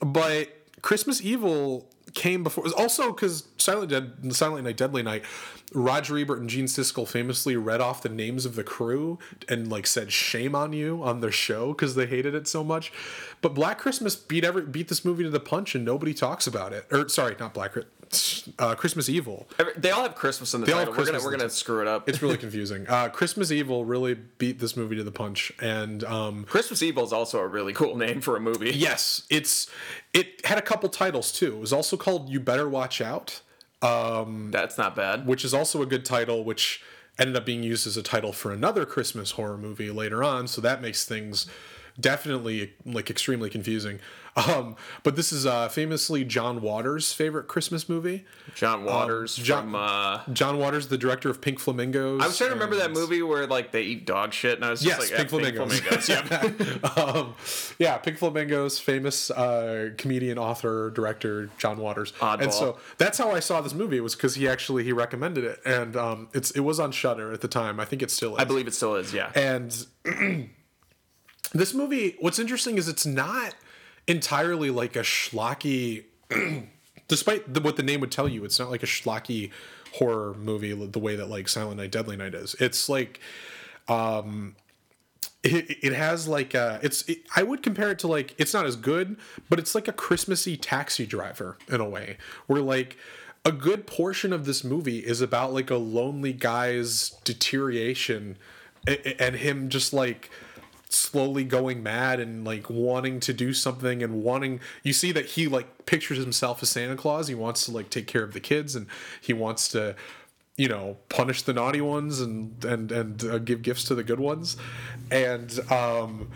but 0.00 0.48
Christmas 0.82 1.22
Evil 1.22 1.88
came 2.14 2.42
before. 2.42 2.64
Also, 2.76 3.12
because 3.12 3.48
Silent 3.56 3.90
Dead, 3.90 4.34
Silent 4.34 4.64
Night, 4.64 4.76
Deadly 4.76 5.02
Night, 5.02 5.24
Roger 5.72 6.18
Ebert 6.18 6.40
and 6.40 6.50
Gene 6.50 6.66
Siskel 6.66 7.06
famously 7.06 7.56
read 7.56 7.80
off 7.80 8.02
the 8.02 8.08
names 8.08 8.44
of 8.44 8.56
the 8.56 8.64
crew 8.64 9.18
and 9.48 9.70
like 9.70 9.86
said 9.86 10.12
"shame 10.12 10.54
on 10.54 10.72
you" 10.72 11.02
on 11.02 11.20
their 11.20 11.30
show 11.30 11.68
because 11.68 11.94
they 11.94 12.06
hated 12.06 12.34
it 12.34 12.48
so 12.48 12.64
much. 12.64 12.92
But 13.40 13.54
Black 13.54 13.78
Christmas 13.78 14.16
beat 14.16 14.44
every 14.44 14.62
beat 14.62 14.88
this 14.88 15.04
movie 15.04 15.22
to 15.24 15.30
the 15.30 15.40
punch, 15.40 15.74
and 15.74 15.84
nobody 15.84 16.14
talks 16.14 16.46
about 16.46 16.72
it. 16.72 16.86
Or 16.90 17.08
sorry, 17.08 17.36
not 17.38 17.54
Black 17.54 17.72
Christmas, 17.72 17.94
uh, 18.58 18.74
Christmas 18.74 19.08
Evil. 19.08 19.48
They 19.76 19.90
all 19.90 20.02
have 20.02 20.14
Christmas 20.14 20.52
in 20.54 20.60
the 20.60 20.66
They 20.66 20.72
title. 20.72 20.94
We're 20.94 21.04
gonna 21.06 21.22
we're 21.22 21.30
gonna 21.30 21.50
screw 21.50 21.80
it 21.80 21.86
up. 21.86 22.08
It's 22.08 22.20
really 22.22 22.36
confusing. 22.46 22.86
Uh, 22.88 23.08
Christmas 23.08 23.50
Evil 23.52 23.84
really 23.84 24.14
beat 24.14 24.58
this 24.58 24.76
movie 24.76 24.96
to 24.96 25.04
the 25.04 25.12
punch, 25.12 25.52
and 25.60 26.02
um, 26.04 26.44
Christmas 26.44 26.82
Evil 26.82 27.04
is 27.04 27.12
also 27.12 27.38
a 27.38 27.46
really 27.46 27.72
cool 27.72 27.96
name 27.96 28.20
for 28.20 28.36
a 28.36 28.40
movie. 28.40 28.70
yes, 28.72 29.26
it's 29.30 29.70
it 30.12 30.44
had 30.44 30.58
a 30.58 30.62
couple 30.62 30.88
titles 30.88 31.30
too. 31.32 31.54
It 31.56 31.60
was 31.60 31.72
also 31.72 31.96
called 31.96 32.28
"You 32.28 32.40
Better 32.40 32.68
Watch 32.68 33.00
Out." 33.00 33.40
That's 33.82 34.76
not 34.76 34.94
bad. 34.96 35.26
which 35.26 35.44
is 35.44 35.54
also 35.54 35.80
a 35.82 35.86
good 35.86 36.04
title, 36.04 36.44
which 36.44 36.82
ended 37.18 37.36
up 37.36 37.44
being 37.46 37.62
used 37.62 37.86
as 37.86 37.96
a 37.96 38.02
title 38.02 38.32
for 38.32 38.52
another 38.52 38.84
Christmas 38.86 39.32
horror 39.32 39.56
movie 39.58 39.90
later 39.90 40.22
on. 40.24 40.46
So 40.48 40.60
that 40.60 40.80
makes 40.82 41.04
things 41.04 41.46
definitely 41.98 42.72
like 42.84 43.10
extremely 43.10 43.50
confusing. 43.50 44.00
Um, 44.36 44.76
but 45.02 45.16
this 45.16 45.32
is 45.32 45.44
uh, 45.44 45.68
famously 45.68 46.24
John 46.24 46.60
Waters' 46.62 47.12
favorite 47.12 47.48
Christmas 47.48 47.88
movie. 47.88 48.24
John 48.54 48.84
Waters 48.84 49.34
John- 49.34 49.64
from. 49.64 49.74
Uh, 49.74 50.20
John 50.32 50.58
Waters, 50.58 50.86
the 50.86 50.96
director 50.96 51.28
of 51.30 51.40
Pink 51.40 51.58
Flamingos. 51.58 52.22
I 52.22 52.26
was 52.28 52.38
trying 52.38 52.50
to 52.50 52.54
remember 52.54 52.76
that 52.76 52.92
movie 52.92 53.22
where 53.22 53.46
like 53.48 53.72
they 53.72 53.82
eat 53.82 54.06
dog 54.06 54.32
shit, 54.32 54.54
and 54.54 54.64
I 54.64 54.70
was 54.70 54.82
just 54.82 55.00
Yes, 55.00 55.10
like, 55.10 55.28
Pink 55.30 55.42
yeah, 55.56 55.64
Flamingos. 55.64 56.08
yeah. 56.08 56.90
um, 57.02 57.34
yeah, 57.80 57.98
Pink 57.98 58.18
Flamingos, 58.18 58.78
famous 58.78 59.32
uh, 59.32 59.90
comedian, 59.98 60.38
author, 60.38 60.90
director 60.90 61.50
John 61.58 61.78
Waters, 61.78 62.12
Oddball. 62.20 62.42
and 62.42 62.52
so 62.54 62.78
that's 62.98 63.18
how 63.18 63.32
I 63.32 63.40
saw 63.40 63.60
this 63.60 63.74
movie. 63.74 63.96
It 63.96 64.02
was 64.02 64.14
because 64.14 64.36
he 64.36 64.46
actually 64.48 64.84
he 64.84 64.92
recommended 64.92 65.42
it, 65.42 65.60
and 65.66 65.96
um, 65.96 66.28
it's 66.32 66.52
it 66.52 66.60
was 66.60 66.78
on 66.78 66.92
Shudder 66.92 67.32
at 67.32 67.40
the 67.40 67.48
time. 67.48 67.80
I 67.80 67.84
think 67.84 68.00
it 68.00 68.12
still 68.12 68.36
is. 68.36 68.40
I 68.40 68.44
believe 68.44 68.68
it 68.68 68.74
still 68.74 68.94
is. 68.94 69.12
Yeah. 69.12 69.32
And 69.34 69.86
this 71.52 71.74
movie, 71.74 72.16
what's 72.20 72.38
interesting 72.38 72.78
is 72.78 72.88
it's 72.88 73.06
not 73.06 73.54
entirely 74.06 74.70
like 74.70 74.96
a 74.96 75.00
schlocky, 75.00 76.04
despite 77.08 77.52
the, 77.52 77.60
what 77.60 77.76
the 77.76 77.82
name 77.82 78.00
would 78.00 78.12
tell 78.12 78.28
you. 78.28 78.44
It's 78.44 78.58
not 78.58 78.70
like 78.70 78.82
a 78.82 78.86
schlocky 78.86 79.50
horror 79.94 80.34
movie 80.34 80.72
the 80.72 80.98
way 80.98 81.16
that 81.16 81.28
like 81.28 81.48
Silent 81.48 81.78
Night, 81.78 81.90
Deadly 81.90 82.16
Night 82.16 82.34
is. 82.34 82.54
It's 82.60 82.88
like, 82.88 83.20
um, 83.88 84.54
it, 85.42 85.78
it 85.82 85.92
has 85.94 86.28
like 86.28 86.54
a, 86.54 86.78
it's 86.82 87.02
it, 87.08 87.22
I 87.34 87.42
would 87.42 87.62
compare 87.62 87.90
it 87.90 87.98
to 88.00 88.06
like 88.06 88.34
it's 88.38 88.52
not 88.54 88.66
as 88.66 88.76
good, 88.76 89.16
but 89.48 89.58
it's 89.58 89.74
like 89.74 89.88
a 89.88 89.92
Christmassy 89.92 90.56
taxi 90.56 91.06
driver 91.06 91.56
in 91.68 91.80
a 91.80 91.88
way, 91.88 92.18
where 92.46 92.60
like 92.60 92.96
a 93.44 93.52
good 93.52 93.86
portion 93.86 94.32
of 94.32 94.44
this 94.44 94.62
movie 94.62 94.98
is 94.98 95.20
about 95.20 95.52
like 95.52 95.70
a 95.70 95.76
lonely 95.76 96.32
guy's 96.34 97.10
deterioration 97.24 98.36
a- 98.86 99.08
a- 99.08 99.22
and 99.22 99.36
him 99.36 99.68
just 99.70 99.92
like 99.92 100.30
slowly 100.92 101.44
going 101.44 101.82
mad 101.82 102.18
and 102.18 102.44
like 102.44 102.68
wanting 102.68 103.20
to 103.20 103.32
do 103.32 103.52
something 103.52 104.02
and 104.02 104.22
wanting 104.24 104.60
you 104.82 104.92
see 104.92 105.12
that 105.12 105.24
he 105.24 105.46
like 105.46 105.86
pictures 105.86 106.18
himself 106.18 106.62
as 106.62 106.68
Santa 106.68 106.96
Claus. 106.96 107.28
He 107.28 107.34
wants 107.34 107.64
to 107.66 107.70
like 107.70 107.90
take 107.90 108.06
care 108.06 108.24
of 108.24 108.32
the 108.32 108.40
kids 108.40 108.74
and 108.74 108.86
he 109.20 109.32
wants 109.32 109.68
to 109.68 109.94
you 110.56 110.68
know 110.68 110.96
punish 111.08 111.42
the 111.42 111.52
naughty 111.52 111.80
ones 111.80 112.20
and 112.20 112.64
and 112.64 112.90
and 112.90 113.24
uh, 113.24 113.38
give 113.38 113.62
gifts 113.62 113.84
to 113.84 113.94
the 113.94 114.02
good 114.02 114.20
ones. 114.20 114.56
And 115.10 115.58
um 115.70 116.28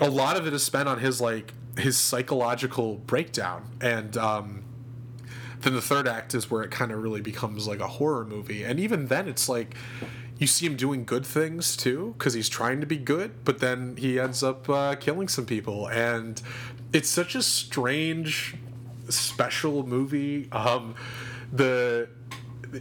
a 0.00 0.08
lot 0.08 0.36
of 0.36 0.46
it 0.46 0.52
is 0.52 0.62
spent 0.62 0.88
on 0.88 1.00
his 1.00 1.20
like 1.20 1.52
his 1.76 1.96
psychological 1.96 2.96
breakdown. 2.98 3.64
And 3.80 4.16
um 4.16 4.64
then 5.62 5.74
the 5.74 5.82
third 5.82 6.06
act 6.06 6.34
is 6.34 6.50
where 6.50 6.62
it 6.62 6.70
kind 6.70 6.92
of 6.92 7.02
really 7.02 7.22
becomes 7.22 7.66
like 7.66 7.80
a 7.80 7.88
horror 7.88 8.24
movie. 8.24 8.62
And 8.62 8.78
even 8.78 9.08
then 9.08 9.26
it's 9.26 9.48
like 9.48 9.74
you 10.38 10.46
see 10.46 10.66
him 10.66 10.76
doing 10.76 11.04
good 11.04 11.24
things 11.24 11.76
too 11.76 12.14
because 12.18 12.34
he's 12.34 12.48
trying 12.48 12.80
to 12.80 12.86
be 12.86 12.96
good 12.96 13.44
but 13.44 13.60
then 13.60 13.96
he 13.96 14.18
ends 14.18 14.42
up 14.42 14.68
uh, 14.68 14.94
killing 14.96 15.28
some 15.28 15.46
people. 15.46 15.86
And 15.88 16.40
it's 16.92 17.08
such 17.08 17.34
a 17.34 17.42
strange 17.42 18.56
special 19.08 19.86
movie. 19.86 20.48
Um 20.52 20.94
the 21.52 22.08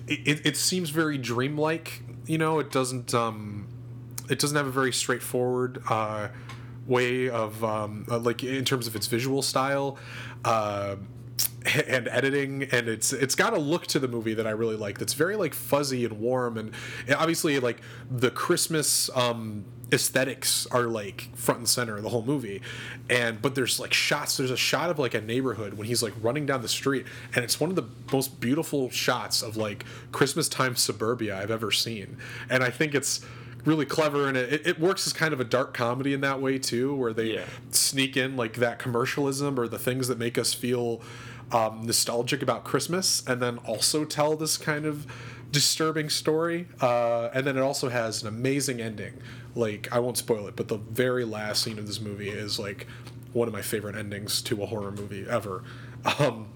it, 0.08 0.46
it 0.46 0.58
seems 0.58 0.90
very 0.90 1.18
dreamlike 1.18 2.02
you 2.26 2.38
know? 2.38 2.60
It 2.60 2.72
doesn't 2.72 3.14
um 3.14 3.68
it 4.30 4.40
doesn't 4.40 4.56
have 4.56 4.68
a 4.68 4.72
very 4.72 4.94
straightforward 4.94 5.82
uh 5.90 6.30
way 6.88 7.30
of 7.30 7.64
um 7.64 8.06
uh, 8.10 8.18
like 8.18 8.44
in 8.44 8.66
terms 8.66 8.88
of 8.88 8.96
its 8.96 9.08
visual 9.08 9.42
style. 9.42 9.98
Uh 10.44 10.96
and 11.88 12.08
editing 12.10 12.64
and 12.72 12.88
it's 12.90 13.14
it's 13.14 13.36
got 13.36 13.54
a 13.54 13.58
look 13.60 13.88
to 13.88 14.00
the 14.00 14.08
movie 14.08 14.34
that 14.34 14.46
I 14.46 14.52
really 14.52 14.76
like 14.76 14.98
that's 14.98 15.14
very 15.14 15.36
like 15.36 15.54
fuzzy 15.54 16.04
and 16.06 16.20
warm 16.20 16.58
and, 16.58 16.72
and 17.08 17.16
obviously 17.16 17.60
like 17.60 17.80
the 18.12 18.30
Christmas 18.32 19.10
um 19.16 19.66
aesthetics 19.92 20.66
are 20.72 20.84
like 20.88 21.30
front 21.36 21.60
and 21.60 21.70
center 21.70 21.98
of 21.98 22.04
the 22.04 22.10
whole 22.10 22.24
movie. 22.26 22.62
And 23.10 23.42
but 23.42 23.54
there's 23.56 23.80
like 23.80 23.94
shots 23.94 24.38
there's 24.38 24.52
a 24.52 24.58
shot 24.58 24.90
of 24.90 24.98
like 25.00 25.14
a 25.14 25.22
neighborhood 25.22 25.76
when 25.76 25.88
he's 25.88 26.02
like 26.04 26.14
running 26.22 26.46
down 26.46 26.62
the 26.62 26.68
street 26.68 27.06
and 27.36 27.44
it's 27.46 27.60
one 27.60 27.70
of 27.70 27.76
the 27.76 27.84
most 28.12 28.40
beautiful 28.42 28.90
shots 28.90 29.42
of 29.42 29.56
like 29.56 29.86
Christmas 30.12 30.50
time 30.50 30.76
suburbia 30.76 31.38
I've 31.40 31.52
ever 31.52 31.72
seen. 31.72 32.18
And 32.50 32.64
I 32.64 32.72
think 32.72 32.96
it's 32.96 33.22
really 33.66 33.86
clever 33.86 34.28
and 34.28 34.36
it, 34.36 34.68
it 34.68 34.80
works 34.80 35.08
as 35.08 35.14
kind 35.14 35.34
of 35.34 35.40
a 35.40 35.46
dark 35.46 35.74
comedy 35.74 36.14
in 36.14 36.20
that 36.22 36.42
way 36.42 36.58
too 36.60 36.94
where 36.96 37.14
they 37.14 37.36
Yeah. 37.36 37.46
sneak 37.72 38.18
in 38.18 38.36
like 38.36 38.56
that 38.56 38.78
commercialism 38.80 39.58
or 39.60 39.68
the 39.70 39.80
things 39.80 40.10
that 40.10 40.18
make 40.18 40.38
us 40.38 40.54
feel 40.54 41.02
um, 41.54 41.86
nostalgic 41.86 42.42
about 42.42 42.64
Christmas, 42.64 43.24
and 43.28 43.42
then 43.42 43.58
also 43.60 44.04
tell 44.06 44.36
this 44.36 44.58
kind 44.58 44.86
of 44.86 45.06
disturbing 45.52 46.10
story. 46.10 46.68
Uh, 46.82 47.30
and 47.34 47.46
then 47.46 47.56
it 47.58 47.62
also 47.62 47.90
has 47.90 48.22
an 48.24 48.28
amazing 48.28 48.82
ending. 48.82 49.14
Like 49.56 49.88
I 49.92 50.00
won't 50.00 50.18
spoil 50.18 50.48
it, 50.48 50.56
but 50.56 50.68
the 50.68 50.78
very 50.78 51.24
last 51.26 51.64
scene 51.64 51.78
of 51.78 51.86
this 51.88 52.02
movie 52.02 52.30
is 52.30 52.58
like 52.60 52.88
one 53.34 53.48
of 53.48 53.54
my 53.54 53.62
favorite 53.62 53.96
endings 53.96 54.42
to 54.44 54.62
a 54.64 54.66
horror 54.66 54.92
movie 54.92 55.26
ever. 55.30 55.64
Um, 56.20 56.48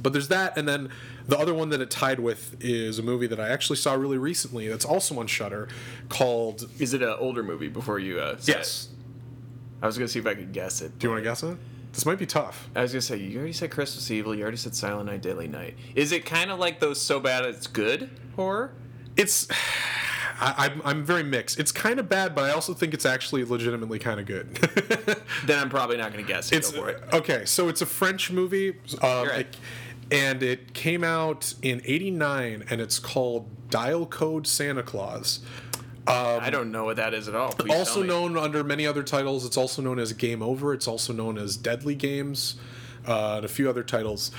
but 0.00 0.12
there's 0.12 0.28
that, 0.28 0.56
and 0.58 0.68
then 0.68 0.90
the 1.26 1.38
other 1.38 1.54
one 1.54 1.70
that 1.70 1.80
it 1.80 1.90
tied 1.90 2.20
with 2.20 2.56
is 2.62 2.98
a 2.98 3.02
movie 3.02 3.26
that 3.26 3.40
I 3.40 3.48
actually 3.48 3.76
saw 3.76 3.94
really 3.94 4.18
recently. 4.18 4.68
That's 4.68 4.84
also 4.84 5.18
on 5.18 5.26
Shudder, 5.26 5.68
called 6.08 6.68
Is 6.78 6.94
it 6.94 7.02
an 7.02 7.14
older 7.18 7.42
movie 7.42 7.68
before 7.68 7.98
you? 7.98 8.20
Uh, 8.20 8.36
Yes. 8.44 8.88
it? 8.90 8.96
I 9.82 9.86
was 9.86 9.96
gonna 9.96 10.08
see 10.08 10.18
if 10.18 10.26
I 10.26 10.34
could 10.34 10.52
guess 10.52 10.80
it. 10.82 10.98
Do 10.98 11.06
you 11.06 11.10
want 11.10 11.24
to 11.24 11.28
guess 11.28 11.42
it? 11.42 11.56
This 11.92 12.06
might 12.06 12.18
be 12.18 12.26
tough. 12.26 12.68
I 12.76 12.82
was 12.82 12.92
gonna 12.92 13.02
say 13.02 13.16
you 13.16 13.38
already 13.38 13.52
said 13.52 13.70
Christmas 13.70 14.10
Evil. 14.10 14.34
You 14.34 14.42
already 14.42 14.56
said 14.56 14.74
Silent 14.74 15.06
Night, 15.06 15.22
Deadly 15.22 15.48
Night. 15.48 15.76
Is 15.94 16.12
it 16.12 16.24
kind 16.24 16.50
of 16.50 16.58
like 16.58 16.80
those 16.80 17.00
so 17.00 17.18
bad 17.18 17.44
it's 17.44 17.66
good 17.66 18.10
horror? 18.36 18.72
It's 19.16 19.48
I, 20.40 20.66
I'm 20.66 20.82
I'm 20.84 21.04
very 21.04 21.24
mixed. 21.24 21.58
It's 21.58 21.72
kind 21.72 21.98
of 21.98 22.08
bad, 22.08 22.34
but 22.34 22.44
I 22.44 22.52
also 22.52 22.72
think 22.72 22.94
it's 22.94 23.04
actually 23.06 23.44
legitimately 23.44 23.98
kind 23.98 24.20
of 24.20 24.26
good. 24.26 24.58
Then 25.46 25.58
I'm 25.60 25.68
probably 25.70 25.96
not 25.96 26.10
gonna 26.12 26.22
guess. 26.24 26.52
It. 26.52 26.56
it's 26.58 26.72
it. 26.72 27.02
okay. 27.12 27.44
So 27.44 27.68
it's 27.68 27.80
a 27.80 27.86
French 27.86 28.30
movie, 28.30 28.70
um, 29.02 29.28
right. 29.28 29.40
it- 29.40 29.56
and 30.10 30.42
it 30.42 30.72
came 30.74 31.04
out 31.04 31.52
in 31.62 31.82
'89, 31.84 32.64
and 32.70 32.80
it's 32.80 32.98
called 32.98 33.46
Dial 33.70 34.06
Code 34.06 34.46
Santa 34.46 34.82
Claus. 34.82 35.40
I 36.08 36.50
don't 36.50 36.72
know 36.72 36.84
what 36.84 36.96
that 36.96 37.14
is 37.14 37.28
at 37.28 37.34
all. 37.34 37.52
Please 37.52 37.74
also 37.74 38.02
known 38.02 38.36
under 38.36 38.64
many 38.64 38.86
other 38.86 39.02
titles. 39.02 39.44
It's 39.44 39.56
also 39.56 39.82
known 39.82 39.98
as 39.98 40.12
Game 40.12 40.42
Over. 40.42 40.72
It's 40.72 40.88
also 40.88 41.12
known 41.12 41.38
as 41.38 41.56
Deadly 41.56 41.94
Games, 41.94 42.56
uh, 43.06 43.36
and 43.36 43.44
a 43.44 43.48
few 43.48 43.68
other 43.68 43.82
titles. 43.82 44.30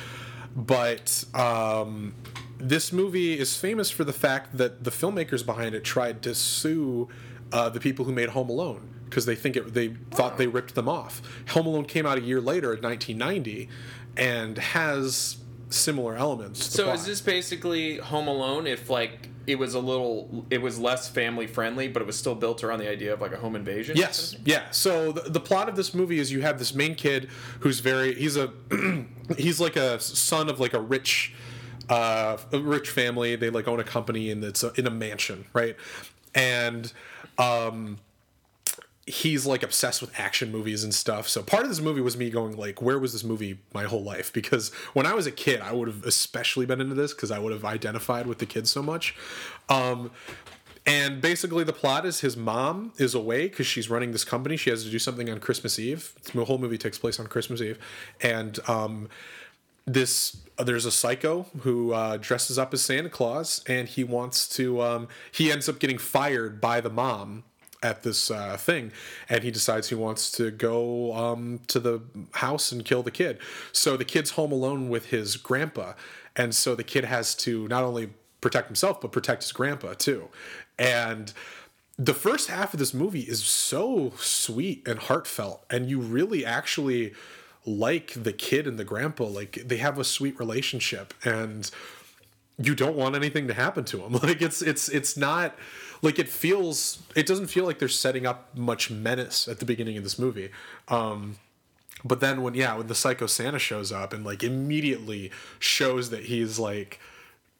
But 0.55 1.23
um, 1.33 2.15
this 2.57 2.91
movie 2.91 3.37
is 3.37 3.55
famous 3.55 3.89
for 3.89 4.03
the 4.03 4.13
fact 4.13 4.57
that 4.57 4.83
the 4.83 4.91
filmmakers 4.91 5.45
behind 5.45 5.75
it 5.75 5.83
tried 5.83 6.21
to 6.23 6.35
sue 6.35 7.07
uh, 7.51 7.69
the 7.69 7.79
people 7.79 8.05
who 8.05 8.11
made 8.11 8.29
Home 8.29 8.49
Alone 8.49 8.89
because 9.05 9.25
they 9.25 9.35
think 9.35 9.55
it, 9.55 9.73
they 9.73 9.89
thought 10.11 10.37
they 10.37 10.47
ripped 10.47 10.75
them 10.75 10.87
off. 10.87 11.21
Home 11.49 11.65
Alone 11.65 11.85
came 11.85 12.05
out 12.05 12.17
a 12.17 12.21
year 12.21 12.39
later 12.39 12.73
in 12.73 12.81
1990 12.81 13.69
and 14.17 14.57
has 14.57 15.37
similar 15.69 16.15
elements. 16.15 16.65
So 16.65 16.85
plot. 16.85 16.95
is 16.95 17.05
this 17.05 17.21
basically 17.21 17.97
Home 17.97 18.27
Alone? 18.27 18.67
If 18.67 18.89
like 18.89 19.29
it 19.47 19.57
was 19.57 19.73
a 19.73 19.79
little, 19.79 20.45
it 20.49 20.61
was 20.61 20.77
less 20.77 21.09
family 21.09 21.47
friendly, 21.47 21.87
but 21.87 22.01
it 22.01 22.05
was 22.05 22.17
still 22.17 22.35
built 22.35 22.63
around 22.63 22.79
the 22.79 22.89
idea 22.89 23.13
of 23.13 23.21
like 23.21 23.31
a 23.31 23.37
home 23.37 23.55
invasion. 23.55 23.97
Yes, 23.97 24.35
yeah. 24.45 24.69
So 24.71 25.11
the, 25.11 25.29
the 25.29 25.39
plot 25.39 25.69
of 25.69 25.75
this 25.75 25.93
movie 25.93 26.19
is 26.19 26.31
you 26.31 26.41
have 26.41 26.59
this 26.59 26.73
main 26.73 26.95
kid 26.95 27.29
who's 27.61 27.79
very 27.79 28.13
he's 28.13 28.37
a 28.37 28.51
he's 29.37 29.59
like 29.59 29.75
a 29.75 29.99
son 29.99 30.49
of 30.49 30.59
like 30.59 30.73
a 30.73 30.81
rich 30.81 31.33
uh 31.89 32.37
a 32.51 32.59
rich 32.59 32.89
family. 32.89 33.35
They 33.35 33.49
like 33.49 33.67
own 33.67 33.79
a 33.79 33.83
company 33.83 34.29
and 34.31 34.43
it's 34.43 34.63
a, 34.63 34.71
in 34.75 34.85
a 34.85 34.91
mansion, 34.91 35.45
right? 35.53 35.75
And 36.35 36.91
um 37.37 37.97
he's 39.09 39.45
like 39.45 39.63
obsessed 39.63 40.01
with 40.01 40.17
action 40.19 40.51
movies 40.51 40.83
and 40.83 40.93
stuff. 40.93 41.27
So 41.27 41.41
part 41.41 41.63
of 41.63 41.69
this 41.69 41.81
movie 41.81 42.01
was 42.01 42.15
me 42.15 42.29
going 42.29 42.55
like, 42.55 42.81
where 42.81 42.99
was 42.99 43.13
this 43.13 43.23
movie 43.23 43.57
my 43.73 43.83
whole 43.83 44.03
life? 44.03 44.31
Because 44.31 44.69
when 44.93 45.05
I 45.05 45.13
was 45.13 45.25
a 45.25 45.31
kid, 45.31 45.61
I 45.61 45.73
would 45.73 45.87
have 45.87 46.03
especially 46.03 46.65
been 46.65 46.79
into 46.79 46.95
this 46.95 47.13
because 47.13 47.31
I 47.31 47.39
would 47.39 47.51
have 47.51 47.65
identified 47.65 48.27
with 48.27 48.37
the 48.37 48.45
kids 48.45 48.69
so 48.69 48.83
much. 48.83 49.15
Um, 49.67 50.11
and 50.85 51.21
basically, 51.21 51.63
the 51.63 51.73
plot 51.73 52.05
is 52.05 52.21
his 52.21 52.37
mom 52.37 52.93
is 52.97 53.13
away 53.13 53.47
because 53.47 53.67
she's 53.67 53.89
running 53.89 54.11
this 54.11 54.23
company. 54.23 54.57
She 54.57 54.69
has 54.69 54.83
to 54.83 54.89
do 54.89 54.99
something 54.99 55.29
on 55.29 55.39
Christmas 55.39 55.77
Eve. 55.77 56.13
The 56.33 56.45
whole 56.45 56.57
movie 56.57 56.77
takes 56.77 56.97
place 56.97 57.19
on 57.19 57.27
Christmas 57.27 57.61
Eve, 57.61 57.77
and 58.21 58.57
um, 58.67 59.09
this 59.85 60.37
there's 60.57 60.85
a 60.85 60.91
psycho 60.91 61.45
who 61.61 61.93
uh, 61.93 62.17
dresses 62.17 62.57
up 62.57 62.73
as 62.73 62.81
Santa 62.81 63.09
Claus, 63.09 63.63
and 63.67 63.87
he 63.87 64.03
wants 64.03 64.47
to. 64.55 64.81
Um, 64.81 65.07
he 65.31 65.51
ends 65.51 65.67
up 65.69 65.79
getting 65.79 65.97
fired 65.97 66.59
by 66.59 66.81
the 66.81 66.89
mom 66.89 67.43
at 67.81 68.03
this 68.03 68.29
uh, 68.29 68.57
thing, 68.57 68.91
and 69.29 69.43
he 69.43 69.51
decides 69.51 69.89
he 69.89 69.95
wants 69.95 70.31
to 70.33 70.51
go 70.51 71.13
um, 71.13 71.61
to 71.67 71.79
the 71.79 72.01
house 72.33 72.71
and 72.71 72.83
kill 72.83 73.03
the 73.03 73.11
kid. 73.11 73.39
So 73.71 73.95
the 73.95 74.05
kid's 74.05 74.31
home 74.31 74.51
alone 74.51 74.89
with 74.89 75.07
his 75.07 75.37
grandpa, 75.37 75.93
and 76.35 76.53
so 76.53 76.75
the 76.75 76.83
kid 76.83 77.05
has 77.05 77.35
to 77.35 77.67
not 77.67 77.83
only 77.83 78.09
protect 78.41 78.67
himself 78.67 79.01
but 79.01 79.11
protect 79.11 79.43
his 79.43 79.51
grandpa 79.51 79.93
too, 79.93 80.29
and 80.77 81.33
the 81.97 82.13
first 82.13 82.49
half 82.49 82.73
of 82.73 82.79
this 82.79 82.93
movie 82.93 83.21
is 83.21 83.43
so 83.43 84.13
sweet 84.17 84.87
and 84.87 84.99
heartfelt 84.99 85.65
and 85.69 85.89
you 85.89 85.99
really 85.99 86.45
actually 86.45 87.13
like 87.65 88.13
the 88.15 88.31
kid 88.31 88.65
and 88.65 88.79
the 88.79 88.85
grandpa 88.85 89.25
like 89.25 89.61
they 89.65 89.75
have 89.77 89.99
a 89.99 90.05
sweet 90.05 90.39
relationship 90.39 91.13
and 91.25 91.69
you 92.57 92.73
don't 92.73 92.95
want 92.95 93.15
anything 93.15 93.47
to 93.47 93.53
happen 93.53 93.83
to 93.85 94.01
him. 94.01 94.13
Like 94.23 94.41
it's 94.41 94.61
it's 94.61 94.89
it's 94.89 95.17
not 95.17 95.55
like 96.01 96.19
it 96.19 96.29
feels 96.29 97.01
it 97.15 97.25
doesn't 97.25 97.47
feel 97.47 97.65
like 97.65 97.79
they're 97.79 97.87
setting 97.87 98.25
up 98.25 98.55
much 98.55 98.89
menace 98.89 99.47
at 99.47 99.59
the 99.59 99.65
beginning 99.65 99.97
of 99.97 100.03
this 100.03 100.19
movie. 100.19 100.49
Um 100.87 101.37
but 102.03 102.21
then 102.21 102.41
when 102.41 102.53
yeah, 102.53 102.75
when 102.77 102.87
the 102.87 102.95
psycho 102.95 103.27
Santa 103.27 103.59
shows 103.59 103.91
up 103.91 104.13
and 104.13 104.25
like 104.25 104.43
immediately 104.43 105.31
shows 105.59 106.09
that 106.11 106.25
he's 106.25 106.57
like 106.59 106.99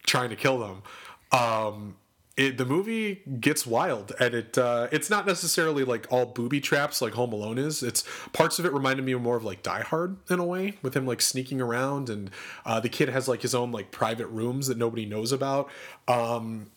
trying 0.05 0.29
to 0.29 0.35
kill 0.35 0.59
them, 0.59 0.83
um 1.31 1.95
it, 2.39 2.57
the 2.57 2.63
movie 2.63 3.21
gets 3.41 3.67
wild 3.67 4.13
and 4.17 4.33
it 4.33 4.57
uh, 4.57 4.87
it's 4.93 5.09
not 5.09 5.27
necessarily 5.27 5.83
like 5.83 6.07
all 6.09 6.25
booby 6.25 6.61
traps 6.61 7.01
like 7.01 7.11
Home 7.13 7.33
Alone 7.33 7.57
is. 7.57 7.83
It's 7.83 8.05
parts 8.31 8.59
of 8.59 8.65
it 8.65 8.71
reminded 8.71 9.05
me 9.05 9.13
more 9.15 9.35
of 9.35 9.43
like 9.43 9.61
Die 9.61 9.81
Hard 9.81 10.15
in 10.29 10.39
a 10.39 10.45
way, 10.45 10.75
with 10.81 10.95
him 10.95 11.05
like 11.05 11.19
sneaking 11.19 11.59
around 11.59 12.09
and 12.09 12.31
uh, 12.65 12.79
the 12.79 12.87
kid 12.87 13.09
has 13.09 13.27
like 13.27 13.41
his 13.41 13.53
own 13.53 13.73
like 13.73 13.91
private 13.91 14.27
rooms 14.27 14.67
that 14.67 14.77
nobody 14.77 15.05
knows 15.05 15.33
about. 15.33 15.69
Um, 16.07 16.71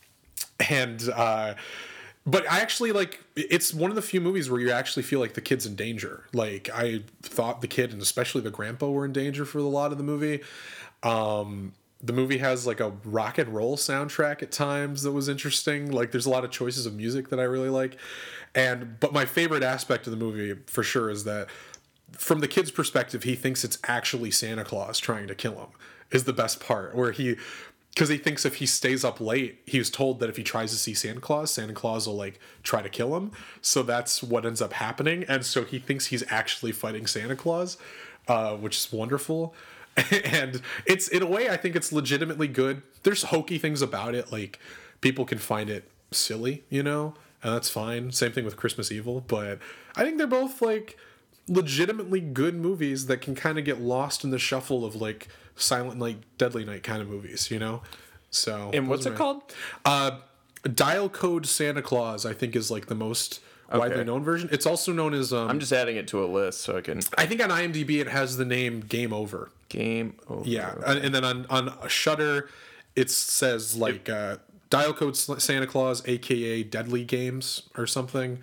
and 0.60 1.08
uh, 1.14 1.54
but 2.24 2.48
I 2.50 2.60
actually 2.60 2.92
like 2.92 3.22
it's 3.34 3.74
one 3.74 3.90
of 3.90 3.96
the 3.96 4.02
few 4.02 4.20
movies 4.20 4.50
where 4.50 4.60
you 4.60 4.70
actually 4.70 5.02
feel 5.02 5.18
like 5.20 5.34
the 5.34 5.40
kid's 5.40 5.66
in 5.66 5.74
danger. 5.74 6.24
Like 6.32 6.70
I 6.72 7.02
thought 7.22 7.60
the 7.60 7.68
kid 7.68 7.92
and 7.92 8.00
especially 8.00 8.42
the 8.42 8.50
grandpa 8.50 8.88
were 8.88 9.04
in 9.04 9.12
danger 9.12 9.44
for 9.44 9.58
a 9.58 9.62
lot 9.62 9.92
of 9.92 9.98
the 9.98 10.04
movie. 10.04 10.40
Um, 11.02 11.72
the 12.00 12.12
movie 12.12 12.38
has 12.38 12.66
like 12.66 12.80
a 12.80 12.92
rock 13.04 13.38
and 13.38 13.54
roll 13.54 13.76
soundtrack 13.76 14.42
at 14.42 14.52
times 14.52 15.02
that 15.02 15.12
was 15.12 15.28
interesting. 15.28 15.90
Like 15.90 16.12
there's 16.12 16.26
a 16.26 16.30
lot 16.30 16.44
of 16.44 16.50
choices 16.50 16.86
of 16.86 16.94
music 16.94 17.28
that 17.30 17.40
I 17.40 17.44
really 17.44 17.70
like. 17.70 17.96
And 18.54 19.00
but 19.00 19.12
my 19.12 19.24
favorite 19.24 19.62
aspect 19.62 20.06
of 20.06 20.12
the 20.12 20.16
movie 20.16 20.60
for 20.66 20.82
sure 20.82 21.10
is 21.10 21.24
that 21.24 21.48
from 22.12 22.40
the 22.40 22.48
kid's 22.48 22.70
perspective, 22.70 23.22
he 23.22 23.34
thinks 23.34 23.64
it's 23.64 23.78
actually 23.84 24.30
Santa 24.30 24.64
Claus 24.64 24.98
trying 24.98 25.26
to 25.28 25.34
kill 25.34 25.54
him. 25.54 25.68
Is 26.10 26.24
the 26.24 26.34
best 26.34 26.60
part 26.60 26.94
where 26.94 27.12
he 27.12 27.36
because 27.94 28.08
he 28.08 28.16
thinks 28.16 28.44
if 28.46 28.56
he 28.56 28.66
stays 28.66 29.04
up 29.04 29.20
late, 29.20 29.60
he 29.66 29.78
was 29.78 29.90
told 29.90 30.18
that 30.20 30.30
if 30.30 30.36
he 30.36 30.42
tries 30.42 30.70
to 30.70 30.78
see 30.78 30.94
Santa 30.94 31.20
Claus, 31.20 31.50
Santa 31.50 31.74
Claus 31.74 32.06
will 32.06 32.16
like 32.16 32.40
try 32.62 32.80
to 32.80 32.88
kill 32.88 33.16
him. 33.16 33.32
So 33.60 33.82
that's 33.82 34.22
what 34.22 34.46
ends 34.46 34.62
up 34.62 34.72
happening, 34.74 35.24
and 35.28 35.44
so 35.44 35.64
he 35.64 35.78
thinks 35.78 36.06
he's 36.06 36.24
actually 36.28 36.72
fighting 36.72 37.06
Santa 37.06 37.36
Claus, 37.36 37.76
uh, 38.28 38.54
which 38.56 38.76
is 38.78 38.92
wonderful. 38.92 39.54
and 40.24 40.62
it's 40.86 41.06
in 41.08 41.22
a 41.22 41.26
way 41.26 41.50
I 41.50 41.58
think 41.58 41.76
it's 41.76 41.92
legitimately 41.92 42.48
good. 42.48 42.82
There's 43.02 43.24
hokey 43.24 43.58
things 43.58 43.82
about 43.82 44.14
it, 44.14 44.32
like 44.32 44.58
people 45.02 45.26
can 45.26 45.38
find 45.38 45.68
it 45.68 45.90
silly, 46.10 46.64
you 46.70 46.82
know, 46.82 47.14
and 47.42 47.54
that's 47.54 47.68
fine. 47.68 48.10
Same 48.12 48.32
thing 48.32 48.46
with 48.46 48.56
Christmas 48.56 48.90
Evil, 48.90 49.20
but 49.20 49.58
I 49.96 50.04
think 50.04 50.16
they're 50.16 50.26
both 50.26 50.62
like 50.62 50.96
legitimately 51.48 52.20
good 52.20 52.54
movies 52.54 53.06
that 53.06 53.18
can 53.20 53.34
kind 53.34 53.58
of 53.58 53.64
get 53.64 53.80
lost 53.80 54.24
in 54.24 54.30
the 54.30 54.38
shuffle 54.38 54.84
of 54.84 54.94
like 54.96 55.28
Silent 55.56 55.98
Night, 55.98 56.18
Deadly 56.38 56.64
Night 56.64 56.82
kind 56.82 57.02
of 57.02 57.08
movies, 57.08 57.50
you 57.50 57.58
know. 57.58 57.82
So 58.30 58.70
And 58.72 58.88
what's 58.88 59.06
it 59.06 59.10
my- 59.10 59.16
called? 59.16 59.42
Uh, 59.84 60.18
Dial 60.74 61.08
Code 61.08 61.46
Santa 61.46 61.82
Claus, 61.82 62.24
I 62.24 62.32
think, 62.32 62.54
is 62.54 62.70
like 62.70 62.86
the 62.86 62.94
most 62.94 63.40
widely 63.72 64.04
known 64.04 64.22
version. 64.22 64.48
It's 64.52 64.66
also 64.66 64.92
known 64.92 65.12
as 65.14 65.32
um, 65.32 65.48
I'm 65.50 65.58
just 65.58 65.72
adding 65.72 65.96
it 65.96 66.06
to 66.08 66.24
a 66.24 66.26
list 66.26 66.60
so 66.60 66.76
I 66.76 66.80
can 66.82 67.00
I 67.18 67.26
think 67.26 67.42
on 67.42 67.50
IMDb 67.50 68.00
it 68.00 68.06
has 68.08 68.36
the 68.36 68.44
name 68.44 68.80
Game 68.80 69.12
Over. 69.12 69.50
game 69.68 70.14
over. 70.28 70.48
Yeah, 70.48 70.74
and, 70.86 70.98
and 71.04 71.14
then 71.14 71.24
on 71.24 71.46
on 71.46 71.72
Shudder, 71.88 72.48
it 72.94 73.10
says 73.10 73.76
like 73.76 74.08
uh, 74.08 74.36
Dial 74.70 74.92
Code 74.94 75.16
Santa 75.16 75.66
Claus, 75.66 76.02
aka 76.06 76.62
Deadly 76.62 77.04
Games 77.04 77.62
or 77.76 77.86
something. 77.86 78.38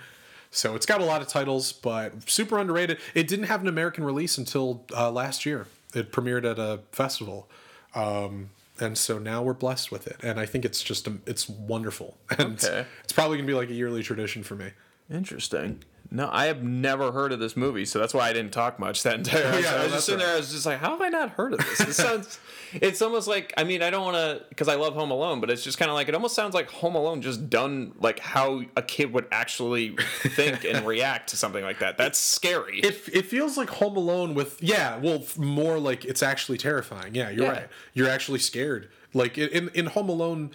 So 0.51 0.75
it's 0.75 0.85
got 0.85 0.99
a 1.01 1.05
lot 1.05 1.21
of 1.21 1.27
titles, 1.27 1.71
but 1.71 2.27
super 2.29 2.57
underrated. 2.57 2.97
It 3.13 3.27
didn't 3.27 3.45
have 3.45 3.61
an 3.61 3.67
American 3.67 4.03
release 4.03 4.37
until 4.37 4.83
uh, 4.95 5.11
last 5.11 5.45
year. 5.45 5.67
It 5.93 6.11
premiered 6.11 6.49
at 6.49 6.57
a 6.59 6.79
festival, 6.91 7.49
um, 7.95 8.49
and 8.79 8.97
so 8.97 9.19
now 9.19 9.41
we're 9.43 9.53
blessed 9.53 9.91
with 9.91 10.07
it. 10.07 10.17
And 10.23 10.39
I 10.39 10.45
think 10.45 10.65
it's 10.65 10.81
just 10.83 11.07
um, 11.07 11.21
it's 11.25 11.47
wonderful, 11.49 12.17
and 12.37 12.63
Okay. 12.63 12.85
it's 13.03 13.13
probably 13.13 13.37
gonna 13.37 13.47
be 13.47 13.53
like 13.53 13.69
a 13.69 13.73
yearly 13.73 14.03
tradition 14.03 14.43
for 14.43 14.55
me. 14.55 14.71
Interesting. 15.11 15.83
No, 16.11 16.27
I 16.31 16.45
have 16.45 16.63
never 16.63 17.11
heard 17.11 17.31
of 17.31 17.39
this 17.39 17.55
movie, 17.55 17.85
so 17.85 17.99
that's 17.99 18.15
why 18.15 18.27
I 18.29 18.33
didn't 18.33 18.51
talk 18.51 18.79
much 18.79 19.03
that 19.03 19.13
entire. 19.15 19.59
Yeah, 19.59 19.75
I 19.75 19.83
was 19.83 19.91
just 19.93 20.05
sitting 20.07 20.19
there. 20.19 20.33
I 20.33 20.37
was 20.37 20.51
just 20.51 20.65
like, 20.65 20.79
"How 20.79 20.89
have 20.91 21.01
I 21.01 21.09
not 21.09 21.29
heard 21.31 21.53
of 21.53 21.59
this?" 21.59 21.79
It 21.81 21.93
sounds. 21.93 22.39
it's 22.73 23.01
almost 23.03 23.27
like 23.27 23.53
I 23.57 23.63
mean, 23.63 23.83
I 23.83 23.91
don't 23.91 24.03
want 24.03 24.15
to 24.17 24.43
because 24.49 24.67
I 24.67 24.73
love 24.75 24.95
Home 24.95 25.11
Alone, 25.11 25.39
but 25.39 25.51
it's 25.51 25.63
just 25.63 25.77
kind 25.77 25.91
of 25.91 25.93
like 25.93 26.07
it 26.09 26.15
almost 26.15 26.35
sounds 26.35 26.55
like 26.55 26.69
Home 26.71 26.95
Alone 26.95 27.21
just 27.21 27.47
done 27.47 27.93
like 27.99 28.17
how 28.17 28.63
a 28.75 28.81
kid 28.81 29.13
would 29.13 29.27
actually 29.31 29.95
think 30.23 30.63
and 30.65 30.83
react 30.87 31.29
to 31.29 31.37
something 31.37 31.63
like 31.63 31.77
that. 31.77 31.97
That's 31.99 32.17
scary. 32.17 32.79
It, 32.79 33.01
it 33.13 33.25
feels 33.27 33.55
like 33.55 33.69
Home 33.69 33.95
Alone 33.95 34.33
with 34.33 34.57
yeah, 34.63 34.97
well, 34.97 35.23
more 35.37 35.77
like 35.77 36.05
it's 36.05 36.23
actually 36.23 36.57
terrifying. 36.57 37.13
Yeah, 37.13 37.29
you're 37.29 37.43
Yeah. 37.45 37.51
right. 37.51 37.67
You're 37.93 38.09
actually 38.09 38.39
scared. 38.39 38.89
Like 39.13 39.37
in 39.37 39.69
in 39.75 39.85
Home 39.85 40.09
Alone, 40.09 40.49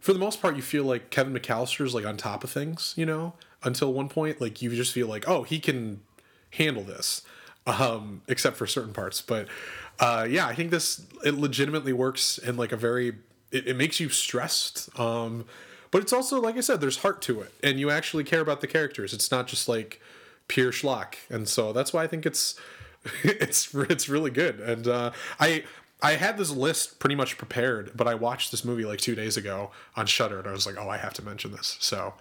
for 0.00 0.12
the 0.12 0.18
most 0.18 0.42
part, 0.42 0.54
you 0.54 0.62
feel 0.62 0.84
like 0.84 1.08
Kevin 1.08 1.32
McCallister's 1.32 1.94
like 1.94 2.04
on 2.04 2.18
top 2.18 2.44
of 2.44 2.50
things. 2.50 2.92
You 2.94 3.06
know, 3.06 3.32
until 3.62 3.92
one 3.92 4.08
point, 4.08 4.40
like 4.40 4.62
you 4.62 4.74
just 4.74 4.92
feel 4.92 5.06
like 5.06 5.28
oh, 5.28 5.42
he 5.42 5.58
can 5.58 6.00
handle 6.52 6.82
this, 6.82 7.22
um, 7.66 8.22
except 8.28 8.56
for 8.56 8.66
certain 8.66 8.92
parts. 8.92 9.20
But 9.20 9.48
uh, 10.00 10.26
yeah, 10.28 10.46
I 10.46 10.54
think 10.54 10.70
this 10.70 11.04
it 11.24 11.34
legitimately 11.34 11.92
works 11.92 12.38
in 12.38 12.56
like 12.56 12.72
a 12.72 12.76
very 12.76 13.16
it, 13.50 13.66
it 13.66 13.76
makes 13.76 14.00
you 14.00 14.08
stressed. 14.08 14.96
Um, 14.98 15.44
but 15.90 16.02
it's 16.02 16.12
also 16.12 16.40
like 16.40 16.56
I 16.56 16.60
said, 16.60 16.80
there's 16.80 16.98
heart 16.98 17.22
to 17.22 17.40
it, 17.40 17.52
and 17.62 17.80
you 17.80 17.90
actually 17.90 18.24
care 18.24 18.40
about 18.40 18.60
the 18.60 18.66
characters. 18.66 19.12
It's 19.12 19.30
not 19.30 19.46
just 19.46 19.68
like 19.68 20.00
pure 20.46 20.72
schlock, 20.72 21.14
and 21.28 21.48
so 21.48 21.72
that's 21.72 21.92
why 21.92 22.04
I 22.04 22.06
think 22.06 22.26
it's 22.26 22.58
it's 23.24 23.74
it's 23.74 24.08
really 24.08 24.30
good. 24.30 24.60
And 24.60 24.86
uh, 24.86 25.12
I 25.40 25.64
I 26.00 26.12
had 26.12 26.38
this 26.38 26.50
list 26.50 27.00
pretty 27.00 27.16
much 27.16 27.38
prepared, 27.38 27.92
but 27.96 28.06
I 28.06 28.14
watched 28.14 28.50
this 28.50 28.64
movie 28.64 28.84
like 28.84 29.00
two 29.00 29.14
days 29.14 29.36
ago 29.36 29.70
on 29.96 30.06
Shudder, 30.06 30.38
and 30.38 30.46
I 30.48 30.52
was 30.52 30.66
like, 30.66 30.76
oh, 30.78 30.88
I 30.88 30.98
have 30.98 31.14
to 31.14 31.24
mention 31.24 31.52
this. 31.52 31.76
So 31.80 32.14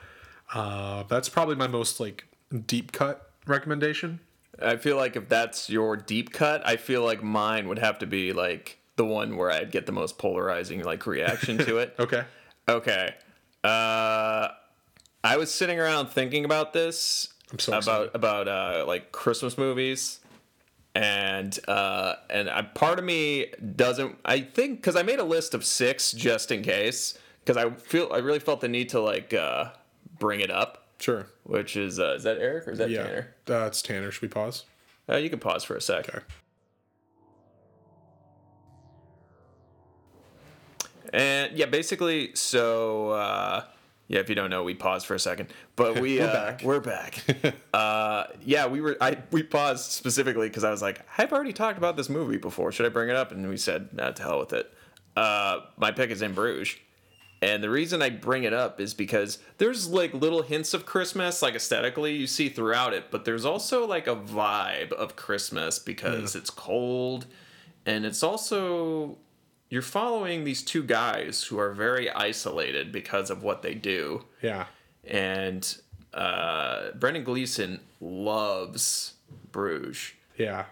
uh, 0.54 1.04
that's 1.04 1.30
probably 1.30 1.56
my 1.56 1.68
most 1.68 2.00
like 2.00 2.26
deep 2.66 2.92
cut 2.92 3.32
recommendation. 3.46 4.20
I 4.62 4.78
feel 4.78 4.98
like 4.98 5.16
if 5.16 5.30
that's 5.30 5.70
your 5.70 5.96
deep 5.96 6.32
cut, 6.34 6.66
I 6.66 6.78
feel 6.78 7.04
like 7.04 7.22
mine 7.22 7.68
would 7.68 7.80
have 7.80 8.00
to 8.00 8.08
be 8.08 8.34
like 8.34 8.80
the 8.96 9.06
one 9.06 9.38
where 9.38 9.52
I'd 9.52 9.72
get 9.72 9.86
the 9.86 9.92
most 9.92 10.18
polarizing 10.18 10.84
like 10.84 11.06
reaction 11.06 11.58
to 11.60 11.78
it. 11.78 11.96
Okay. 12.00 12.24
Okay. 12.70 13.16
Uh, 13.64 14.50
I 15.24 15.38
was 15.38 15.54
sitting 15.54 15.80
around 15.80 16.08
thinking 16.08 16.44
about 16.44 16.74
this 16.74 17.34
I'm 17.52 17.60
so 17.60 17.78
about 17.78 18.12
about 18.14 18.48
uh, 18.48 18.86
like 18.88 19.12
Christmas 19.12 19.58
movies, 19.58 20.20
and 20.94 21.58
uh, 21.68 22.16
and 22.30 22.50
I, 22.50 22.64
part 22.64 23.00
of 23.00 23.06
me 23.06 23.48
doesn't. 23.76 24.18
I 24.26 24.42
think 24.42 24.80
because 24.80 24.96
I 24.96 25.04
made 25.04 25.20
a 25.20 25.24
list 25.24 25.54
of 25.54 25.64
six 25.64 26.12
just 26.12 26.52
in 26.52 26.62
case 26.62 27.18
because 27.40 27.56
I 27.56 27.70
feel 27.72 28.10
I 28.12 28.18
really 28.18 28.40
felt 28.40 28.62
the 28.62 28.68
need 28.68 28.90
to 28.90 29.00
like 29.00 29.34
uh, 29.34 29.70
bring 30.20 30.40
it 30.40 30.52
up. 30.52 30.86
Sure. 31.00 31.28
Which 31.44 31.76
is 31.78 32.00
uh, 32.00 32.16
is 32.18 32.24
that 32.24 32.38
Eric 32.40 32.68
or 32.68 32.72
is 32.72 32.78
that 32.80 32.90
Yeah. 32.90 33.04
Tanner? 33.04 33.36
Uh, 33.50 33.66
it's 33.68 33.82
Tanner. 33.82 34.12
Should 34.12 34.24
we 34.24 34.28
pause? 34.28 34.66
Uh, 35.10 35.16
you 35.18 35.30
can 35.30 35.40
pause 35.40 35.64
for 35.64 35.76
a 35.76 35.82
sec. 35.82 36.10
Okay. 36.10 36.20
And 41.14 41.58
yeah, 41.58 41.68
basically, 41.68 42.36
so 42.36 43.12
uh, 43.12 43.64
yeah, 44.08 44.20
if 44.20 44.30
you 44.30 44.36
don't 44.36 44.50
know, 44.50 44.64
we 44.64 44.74
paused 44.74 45.06
for 45.06 45.16
a 45.16 45.20
second, 45.20 45.50
but 45.76 46.00
we 46.00 46.20
We're 46.20 46.28
uh, 46.28 46.34
back. 46.34 46.62
We're 46.64 46.80
back. 46.80 47.56
uh, 47.74 48.26
yeah, 48.44 48.68
we 48.68 48.82
were. 48.82 48.98
I 49.00 49.18
we 49.32 49.44
paused 49.44 49.92
specifically 49.92 50.50
because 50.50 50.64
I 50.64 50.72
was 50.72 50.82
like, 50.82 51.02
I've 51.18 51.32
already 51.32 51.54
talked 51.54 51.78
about 51.78 51.96
this 51.96 52.10
movie 52.10 52.38
before. 52.38 52.72
Should 52.72 52.86
I 52.86 52.90
bring 52.90 53.10
it 53.10 53.16
up? 53.16 53.32
And 53.32 53.48
we 53.48 53.58
said, 53.58 53.94
nah, 53.94 54.12
to 54.12 54.22
hell 54.24 54.40
with 54.40 54.54
it. 54.54 54.74
Uh, 55.16 55.62
my 55.78 55.92
pick 55.92 56.10
is 56.12 56.22
in 56.22 56.34
Bruges. 56.34 56.76
And 57.42 57.64
the 57.64 57.70
reason 57.70 58.02
I 58.02 58.10
bring 58.10 58.44
it 58.44 58.54
up 58.54 58.82
is 58.82 58.94
because 58.94 59.38
there's 59.60 59.88
like 59.90 60.14
little 60.14 60.42
hints 60.42 60.74
of 60.74 60.86
Christmas, 60.86 61.42
like 61.42 61.54
aesthetically, 61.54 62.16
you 62.16 62.26
see 62.26 62.50
throughout 62.50 62.94
it, 62.94 63.12
but 63.12 63.26
there's 63.26 63.46
also 63.46 63.86
like 63.86 64.08
a 64.08 64.16
vibe 64.16 64.92
of 64.92 65.16
Christmas 65.16 65.78
because 65.78 66.36
it's 66.36 66.50
cold 66.50 67.28
and 67.86 68.06
it's 68.06 68.22
also 68.22 69.18
you're 69.70 69.82
following 69.82 70.44
these 70.44 70.64
two 70.64 70.84
guys 70.84 71.44
who 71.44 71.60
are 71.60 71.74
very 71.74 72.10
isolated 72.12 72.92
because 72.92 73.30
of 73.30 73.44
what 73.44 73.62
they 73.62 73.74
do. 73.74 74.24
Yeah. 74.42 74.66
And 75.04 75.78
uh, 76.14 76.92
Brendan 76.92 77.24
Gleeson 77.24 77.80
loves 78.00 79.14
Bruges. 79.52 80.14
Yeah. 80.38 80.66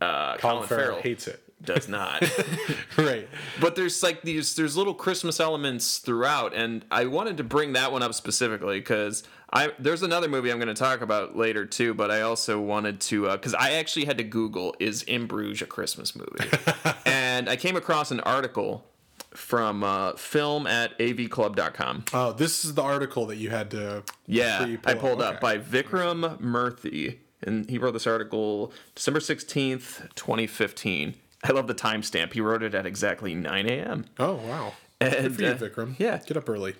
Uh, 0.00 0.36
Colin 0.38 0.66
Farrell 0.66 1.00
hates 1.00 1.28
it. 1.28 1.42
Does 1.64 1.88
not. 1.88 2.22
right. 2.98 3.28
but 3.60 3.76
there's 3.76 4.02
like 4.02 4.22
these 4.22 4.54
there's 4.56 4.76
little 4.76 4.94
christmas 4.94 5.38
elements 5.40 5.98
throughout 5.98 6.52
and 6.54 6.84
i 6.90 7.04
wanted 7.04 7.36
to 7.36 7.44
bring 7.44 7.72
that 7.74 7.92
one 7.92 8.02
up 8.02 8.14
specifically 8.14 8.80
because 8.80 9.22
i 9.52 9.70
there's 9.78 10.02
another 10.02 10.28
movie 10.28 10.50
i'm 10.50 10.58
going 10.58 10.66
to 10.68 10.74
talk 10.74 11.00
about 11.02 11.36
later 11.36 11.64
too 11.64 11.94
but 11.94 12.10
i 12.10 12.20
also 12.20 12.60
wanted 12.60 13.00
to 13.00 13.28
because 13.30 13.54
i 13.54 13.72
actually 13.72 14.04
had 14.04 14.18
to 14.18 14.24
google 14.24 14.74
is 14.80 15.02
in 15.04 15.26
bruges 15.26 15.62
a 15.62 15.66
christmas 15.66 16.16
movie 16.16 16.50
and 17.06 17.48
i 17.48 17.54
came 17.56 17.76
across 17.76 18.10
an 18.10 18.20
article 18.20 18.84
from 19.30 19.82
uh, 19.84 20.12
film 20.14 20.66
at 20.66 20.98
avclub.com 20.98 22.04
Oh, 22.12 22.32
this 22.32 22.64
is 22.64 22.74
the 22.74 22.82
article 22.82 23.26
that 23.26 23.36
you 23.36 23.50
had 23.50 23.70
to. 23.70 24.02
yeah, 24.26 24.62
pre-pull 24.64 24.90
I 24.90 24.94
pulled 24.94 25.22
up 25.22 25.36
Okay. 25.36 25.40
by 25.40 25.58
Vikram 25.58 26.38
Murthi, 26.40 27.16
and 27.42 27.68
he 27.70 27.78
wrote 27.78 27.92
this 27.92 28.06
article 28.06 28.72
December 28.94 29.20
16th, 29.20 30.14
2015. 30.16 31.14
I 31.42 31.52
love 31.52 31.66
the 31.66 31.74
timestamp. 31.74 32.32
He 32.32 32.40
wrote 32.40 32.62
it 32.62 32.74
at 32.74 32.86
exactly 32.86 33.34
9 33.34 33.66
a.m. 33.68 34.04
Oh 34.18 34.34
wow. 34.34 34.72
And 35.00 35.34
For 35.34 35.42
you, 35.42 35.48
uh, 35.48 35.54
Vikram. 35.56 35.94
yeah. 35.98 36.20
Get 36.24 36.36
up 36.36 36.48
early. 36.48 36.76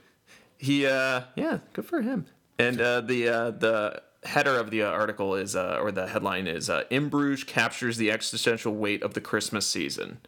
he 0.58 0.86
uh 0.86 1.22
yeah 1.34 1.58
good 1.72 1.84
for 1.84 2.02
him 2.02 2.26
and 2.58 2.80
uh 2.80 3.00
the 3.00 3.28
uh 3.28 3.50
the 3.50 4.00
header 4.24 4.56
of 4.56 4.70
the 4.70 4.80
uh, 4.84 4.88
article 4.88 5.34
is 5.34 5.56
uh 5.56 5.78
or 5.82 5.90
the 5.90 6.06
headline 6.06 6.46
is 6.46 6.70
uh 6.70 6.84
in 6.90 7.08
bruges 7.08 7.42
captures 7.42 7.96
the 7.96 8.12
existential 8.12 8.72
weight 8.72 9.02
of 9.02 9.14
the 9.14 9.20
christmas 9.20 9.66
season 9.66 10.18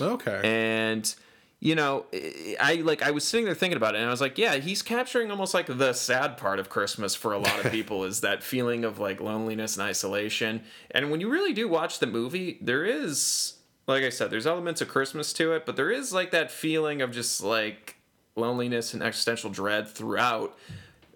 Okay. 0.00 0.40
and 0.42 1.14
you 1.60 1.74
know 1.74 2.06
i 2.14 2.56
I- 2.58 2.74
like 2.82 3.02
i 3.02 3.10
was 3.10 3.24
sitting 3.24 3.44
there 3.44 3.54
thinking 3.54 3.76
about 3.76 3.94
it 3.94 3.98
and 3.98 4.06
i 4.06 4.10
was 4.10 4.22
like 4.22 4.38
yeah 4.38 4.54
he's 4.56 4.80
capturing 4.80 5.30
almost 5.30 5.52
like 5.52 5.66
the 5.66 5.92
sad 5.92 6.38
part 6.38 6.58
of 6.58 6.70
christmas 6.70 7.14
for 7.14 7.34
a 7.34 7.38
lot 7.38 7.62
of 7.62 7.70
people 7.78 8.04
is 8.04 8.22
that 8.22 8.42
feeling 8.42 8.86
of 8.86 8.98
like 8.98 9.20
loneliness 9.20 9.76
and 9.76 9.86
isolation 9.86 10.62
and 10.92 11.10
when 11.10 11.20
you 11.20 11.28
really 11.28 11.52
do 11.52 11.68
watch 11.68 11.98
the 11.98 12.06
movie 12.06 12.56
there 12.62 12.86
is 12.86 13.54
like 13.86 14.02
i 14.04 14.08
said 14.10 14.30
there's 14.30 14.46
elements 14.46 14.80
of 14.80 14.88
christmas 14.88 15.32
to 15.32 15.52
it 15.52 15.64
but 15.66 15.76
there 15.76 15.90
is 15.90 16.12
like 16.12 16.30
that 16.30 16.50
feeling 16.50 17.02
of 17.02 17.10
just 17.12 17.42
like 17.42 17.96
loneliness 18.36 18.94
and 18.94 19.02
existential 19.02 19.50
dread 19.50 19.88
throughout 19.88 20.56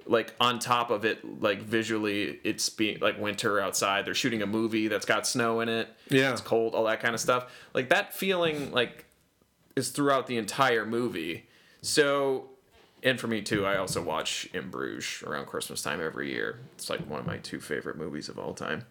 like 0.06 0.32
on 0.40 0.58
top 0.58 0.90
of 0.90 1.04
it 1.04 1.40
like 1.42 1.60
visually 1.60 2.38
it's 2.44 2.68
being 2.70 2.98
like 3.00 3.18
winter 3.20 3.60
outside 3.60 4.04
they're 4.06 4.14
shooting 4.14 4.40
a 4.40 4.46
movie 4.46 4.88
that's 4.88 5.04
got 5.04 5.26
snow 5.26 5.60
in 5.60 5.68
it 5.68 5.88
Yeah. 6.08 6.32
it's 6.32 6.40
cold 6.40 6.74
all 6.74 6.84
that 6.84 7.00
kind 7.00 7.14
of 7.14 7.20
stuff. 7.20 7.52
Like 7.74 7.90
that 7.90 8.14
feeling 8.14 8.72
like 8.72 9.04
is 9.76 9.90
throughout 9.90 10.26
the 10.26 10.38
entire 10.38 10.86
movie. 10.86 11.46
So 11.82 12.48
and 13.02 13.20
for 13.20 13.26
me 13.28 13.42
too 13.42 13.64
i 13.66 13.76
also 13.76 14.02
watch 14.02 14.48
in 14.54 14.70
bruges 14.70 15.22
around 15.26 15.46
christmas 15.46 15.82
time 15.82 16.00
every 16.00 16.32
year. 16.32 16.58
It's 16.74 16.88
like 16.88 17.00
one 17.00 17.20
of 17.20 17.26
my 17.26 17.36
two 17.36 17.60
favorite 17.60 17.96
movies 17.98 18.28
of 18.30 18.38
all 18.38 18.54
time 18.54 18.86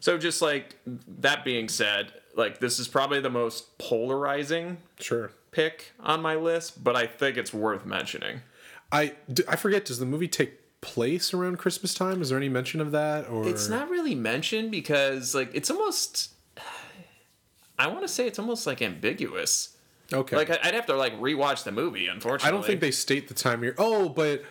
so 0.00 0.18
just 0.18 0.42
like 0.42 0.76
that 1.06 1.44
being 1.44 1.68
said 1.68 2.12
like 2.34 2.58
this 2.58 2.78
is 2.78 2.88
probably 2.88 3.20
the 3.20 3.30
most 3.30 3.78
polarizing 3.78 4.78
sure. 4.98 5.30
pick 5.52 5.92
on 6.00 6.20
my 6.20 6.34
list 6.34 6.82
but 6.82 6.96
i 6.96 7.06
think 7.06 7.36
it's 7.36 7.54
worth 7.54 7.86
mentioning 7.86 8.40
I 8.92 9.14
I 9.48 9.56
forget, 9.56 9.84
does 9.84 9.98
the 9.98 10.06
movie 10.06 10.28
take 10.28 10.80
place 10.80 11.32
around 11.32 11.58
Christmas 11.58 11.94
time? 11.94 12.22
Is 12.22 12.30
there 12.30 12.38
any 12.38 12.48
mention 12.48 12.80
of 12.80 12.92
that? 12.92 13.28
Or 13.28 13.46
It's 13.46 13.68
not 13.68 13.88
really 13.90 14.14
mentioned 14.14 14.70
because 14.70 15.34
like 15.34 15.50
it's 15.54 15.70
almost 15.70 16.32
I 17.78 17.86
want 17.86 18.02
to 18.02 18.08
say 18.08 18.26
it's 18.26 18.38
almost 18.38 18.66
like 18.66 18.82
ambiguous. 18.82 19.76
Okay. 20.12 20.36
Like 20.36 20.50
I'd 20.50 20.74
have 20.74 20.86
to 20.86 20.96
like 20.96 21.18
rewatch 21.20 21.64
the 21.64 21.72
movie. 21.72 22.08
Unfortunately, 22.08 22.48
I 22.48 22.50
don't 22.50 22.66
think 22.66 22.80
they 22.80 22.90
state 22.90 23.28
the 23.28 23.34
time 23.34 23.62
year. 23.62 23.74
Oh, 23.78 24.08
but 24.08 24.42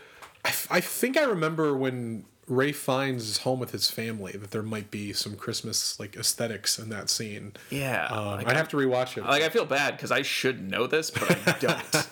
I, 0.46 0.50
f- 0.50 0.68
I 0.72 0.80
think 0.80 1.18
I 1.18 1.24
remember 1.24 1.76
when 1.76 2.26
Ray 2.50 2.72
finds 2.72 3.28
his 3.28 3.38
home 3.40 3.60
with 3.60 3.72
his 3.72 3.90
family 3.92 4.32
that 4.34 4.52
there 4.52 4.64
might 4.64 4.90
be 4.92 5.14
some 5.14 5.36
Christmas 5.36 6.00
like 6.00 6.16
aesthetics 6.16 6.78
in 6.80 6.90
that 6.90 7.10
scene. 7.10 7.54
Yeah, 7.70 8.08
Um, 8.08 8.26
like, 8.38 8.48
I'd 8.48 8.58
have 8.58 8.70
to 8.70 8.78
rewatch 8.78 9.18
it. 9.18 9.24
like 9.24 9.44
I 9.44 9.50
feel 9.50 9.66
bad 9.66 9.96
because 9.96 10.12
I 10.12 10.24
should 10.24 10.68
know 10.70 10.88
this, 10.88 11.12
but 11.12 11.30
I 11.48 11.58
don't. 11.60 12.08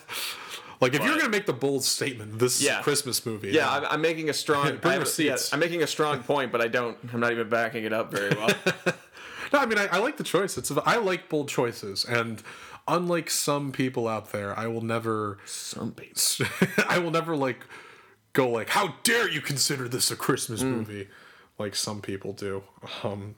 Like 0.80 0.94
if 0.94 1.02
you're 1.04 1.16
gonna 1.18 1.28
make 1.28 1.46
the 1.46 1.52
bold 1.52 1.82
statement, 1.82 2.38
this 2.38 2.60
is 2.60 2.66
Yeah. 2.66 2.78
a 2.78 2.82
Christmas 2.84 3.26
movie. 3.26 3.50
yeah, 3.50 3.68
I'm, 3.68 3.84
I'm 3.86 4.00
making 4.00 4.30
a 4.30 4.32
strong. 4.32 4.76
Bring 4.80 4.94
I 4.94 4.96
receipts. 4.98 5.48
yeah, 5.50 5.54
I'm 5.54 5.58
making 5.60 5.82
a 5.82 5.88
strong 5.88 6.22
point, 6.22 6.52
but 6.52 6.60
I 6.60 6.68
don't. 6.68 6.96
I'm 7.12 7.18
not 7.20 7.32
even 7.32 7.48
backing 7.48 7.82
it 7.84 7.92
up 7.92 8.12
very 8.12 8.30
well. 8.36 8.50
No, 9.50 9.60
I 9.60 9.64
mean 9.64 9.78
I, 9.78 9.86
I 9.86 9.98
like 9.98 10.18
the 10.18 10.24
choice. 10.24 10.58
It's 10.58 10.70
I 10.84 10.96
like 10.98 11.30
bold 11.30 11.48
choices, 11.48 12.04
and 12.04 12.42
unlike 12.86 13.30
some 13.30 13.72
people 13.72 14.06
out 14.06 14.30
there, 14.30 14.56
I 14.58 14.66
will 14.66 14.82
never 14.82 15.38
Some 15.46 15.92
people. 15.92 16.46
I 16.86 16.98
will 16.98 17.10
never 17.10 17.34
like 17.34 17.64
go 18.32 18.48
like, 18.48 18.70
how 18.70 18.94
dare 19.02 19.28
you 19.28 19.40
consider 19.40 19.88
this 19.88 20.10
a 20.10 20.16
Christmas 20.16 20.62
Hmm. 20.62 20.70
movie, 20.72 21.08
like 21.58 21.74
some 21.74 22.00
people 22.00 22.32
do. 22.32 22.62
Um, 23.02 23.34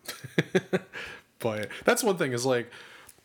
but 1.39 1.69
that's 1.85 2.03
one 2.03 2.17
thing 2.17 2.33
is 2.33 2.45
like, 2.45 2.71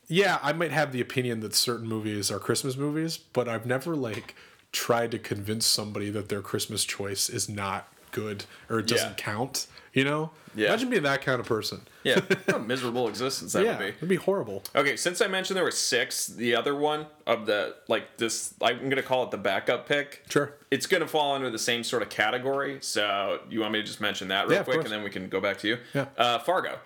yeah, 0.08 0.40
I 0.44 0.54
might 0.54 0.72
have 0.72 0.92
the 0.92 1.02
opinion 1.02 1.40
that 1.42 1.56
certain 1.56 1.88
movies 1.88 2.30
are 2.32 2.40
Christmas 2.40 2.78
movies, 2.78 3.18
but 3.18 3.50
I've 3.50 3.66
never 3.66 3.96
like 3.96 4.36
tried 4.72 5.12
to 5.12 5.20
convince 5.20 5.66
somebody 5.66 6.10
that 6.12 6.30
their 6.30 6.42
Christmas 6.42 6.86
choice 6.86 7.30
is 7.30 7.50
not 7.50 7.92
good 8.12 8.46
or 8.70 8.80
it 8.80 8.88
doesn't 8.88 9.10
Yeah. 9.10 9.16
count. 9.16 9.68
You 9.94 10.04
know? 10.04 10.32
Yeah. 10.56 10.68
Imagine 10.70 10.90
being 10.90 11.04
that 11.04 11.22
kind 11.22 11.40
of 11.40 11.46
person. 11.46 11.82
Yeah, 12.04 12.20
what 12.46 12.56
a 12.56 12.60
miserable 12.60 13.08
existence 13.08 13.54
that 13.54 13.64
yeah, 13.66 13.78
would 13.78 13.80
be. 13.80 13.88
it'd 13.98 14.10
be 14.10 14.16
horrible. 14.16 14.64
Okay, 14.76 14.96
since 14.96 15.22
I 15.22 15.28
mentioned 15.28 15.58
there 15.58 15.64
were 15.64 15.72
six, 15.72 16.28
the 16.28 16.56
other 16.56 16.76
one 16.76 17.08
of 17.28 17.46
the 17.46 17.76
like 17.88 18.18
this, 18.18 18.54
I'm 18.62 18.88
gonna 18.90 19.04
call 19.04 19.24
it 19.24 19.32
the 19.32 19.38
backup 19.38 19.88
pick. 19.88 20.24
Sure. 20.30 20.54
It's 20.72 20.86
gonna 20.88 21.08
fall 21.08 21.36
under 21.36 21.50
the 21.50 21.60
same 21.60 21.84
sort 21.84 22.02
of 22.04 22.10
category. 22.10 22.78
So 22.82 23.42
you 23.50 23.60
want 23.60 23.74
me 23.74 23.80
to 23.82 23.86
just 23.86 24.02
mention 24.02 24.30
that 24.30 24.48
real 24.48 24.58
Yeah, 24.60 24.64
quick, 24.64 24.82
and 24.84 24.90
then 24.92 25.04
we 25.04 25.10
can 25.10 25.28
go 25.30 25.40
back 25.42 25.58
to 25.60 25.68
you. 25.68 25.78
Yeah. 25.94 26.06
Uh, 26.18 26.40
Fargo. 26.40 26.80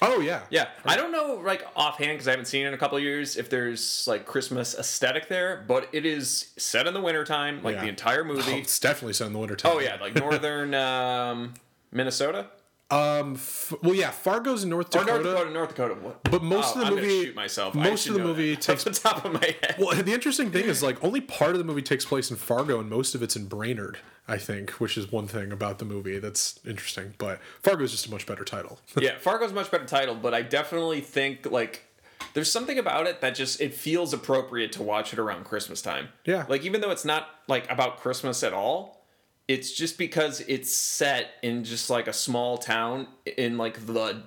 Oh 0.00 0.20
yeah. 0.20 0.42
Yeah, 0.48 0.68
I 0.84 0.94
don't 0.94 1.10
know 1.10 1.42
like 1.44 1.66
offhand 1.74 2.12
because 2.12 2.28
I 2.28 2.30
haven't 2.30 2.46
seen 2.46 2.64
it 2.64 2.68
in 2.68 2.74
a 2.74 2.78
couple 2.78 2.96
of 2.96 3.02
years 3.02 3.36
if 3.36 3.50
there's 3.50 4.06
like 4.06 4.26
Christmas 4.26 4.78
aesthetic 4.78 5.26
there, 5.28 5.64
but 5.66 5.88
it 5.90 6.06
is 6.06 6.52
set 6.56 6.86
in 6.86 6.94
the 6.94 7.00
wintertime, 7.00 7.64
like 7.64 7.74
Yeah. 7.74 7.80
the 7.82 7.88
entire 7.88 8.20
Oh, 8.20 8.24
movie. 8.26 8.52
it's 8.60 8.78
definitely 8.78 9.14
set 9.14 9.26
in 9.26 9.32
the 9.32 9.40
winter 9.40 9.56
time. 9.56 9.72
Oh 9.74 9.80
yeah, 9.80 9.96
like 10.00 10.14
northern 10.14 10.72
um, 10.76 11.54
Minnesota 11.90 12.46
Um. 12.90 13.34
F- 13.34 13.74
well, 13.82 13.94
yeah. 13.94 14.10
Fargo's 14.10 14.64
in 14.64 14.70
North 14.70 14.86
or 14.96 15.00
Dakota. 15.04 15.22
North 15.22 15.24
Dakota, 15.36 15.50
North 15.50 15.68
Dakota. 15.70 15.94
What? 15.94 16.24
But 16.24 16.42
most 16.42 16.74
Oh, 16.76 16.80
of 16.80 16.86
the 16.88 16.94
movie, 16.96 17.24
shoot 17.26 17.34
myself. 17.34 17.74
Most 17.74 18.06
of 18.08 18.14
the 18.14 18.20
movie 18.20 18.54
that 18.54 18.60
takes. 18.62 18.84
the 18.84 18.90
top 18.92 19.24
of 19.26 19.32
my 19.34 19.56
head. 19.62 19.74
Well, 19.78 19.94
the 20.02 20.12
interesting 20.14 20.50
thing 20.50 20.64
is 20.64 20.82
like 20.82 21.02
only 21.04 21.20
part 21.20 21.50
of 21.52 21.58
the 21.58 21.64
movie 21.64 21.82
takes 21.82 22.04
place 22.06 22.30
in 22.30 22.36
Fargo, 22.38 22.80
and 22.80 22.88
most 22.88 23.14
of 23.14 23.22
it's 23.22 23.36
in 23.36 23.46
Brainerd. 23.46 23.98
I 24.30 24.36
think, 24.36 24.72
which 24.72 24.98
is 24.98 25.10
one 25.10 25.26
thing 25.26 25.52
about 25.52 25.78
the 25.78 25.86
movie 25.86 26.18
that's 26.18 26.60
interesting. 26.66 27.14
But 27.16 27.40
Fargo 27.62 27.84
is 27.84 27.92
just 27.92 28.06
a 28.06 28.10
much 28.10 28.26
better 28.26 28.44
title. 28.44 28.78
yeah, 28.98 29.16
Fargo's 29.18 29.52
much 29.54 29.70
better 29.70 29.86
title, 29.86 30.14
but 30.14 30.34
I 30.34 30.42
definitely 30.42 31.00
think 31.00 31.50
like 31.50 31.84
there's 32.34 32.52
something 32.52 32.78
about 32.78 33.06
it 33.06 33.20
that 33.22 33.34
just 33.34 33.58
it 33.60 33.72
feels 33.74 34.12
appropriate 34.12 34.72
to 34.72 34.82
watch 34.82 35.12
it 35.14 35.18
around 35.18 35.44
Christmas 35.44 35.80
time. 35.80 36.08
Yeah. 36.26 36.44
Like 36.48 36.62
even 36.64 36.80
though 36.82 36.90
it's 36.90 37.06
not 37.06 37.28
like 37.48 37.70
about 37.70 37.98
Christmas 38.00 38.42
at 38.42 38.52
all, 38.52 38.97
it's 39.48 39.72
just 39.72 39.96
because 39.98 40.40
it's 40.40 40.72
set 40.72 41.30
in 41.42 41.64
just 41.64 41.88
like 41.90 42.06
a 42.06 42.12
small 42.12 42.58
town 42.58 43.08
in 43.36 43.56
like 43.56 43.86
the 43.86 44.22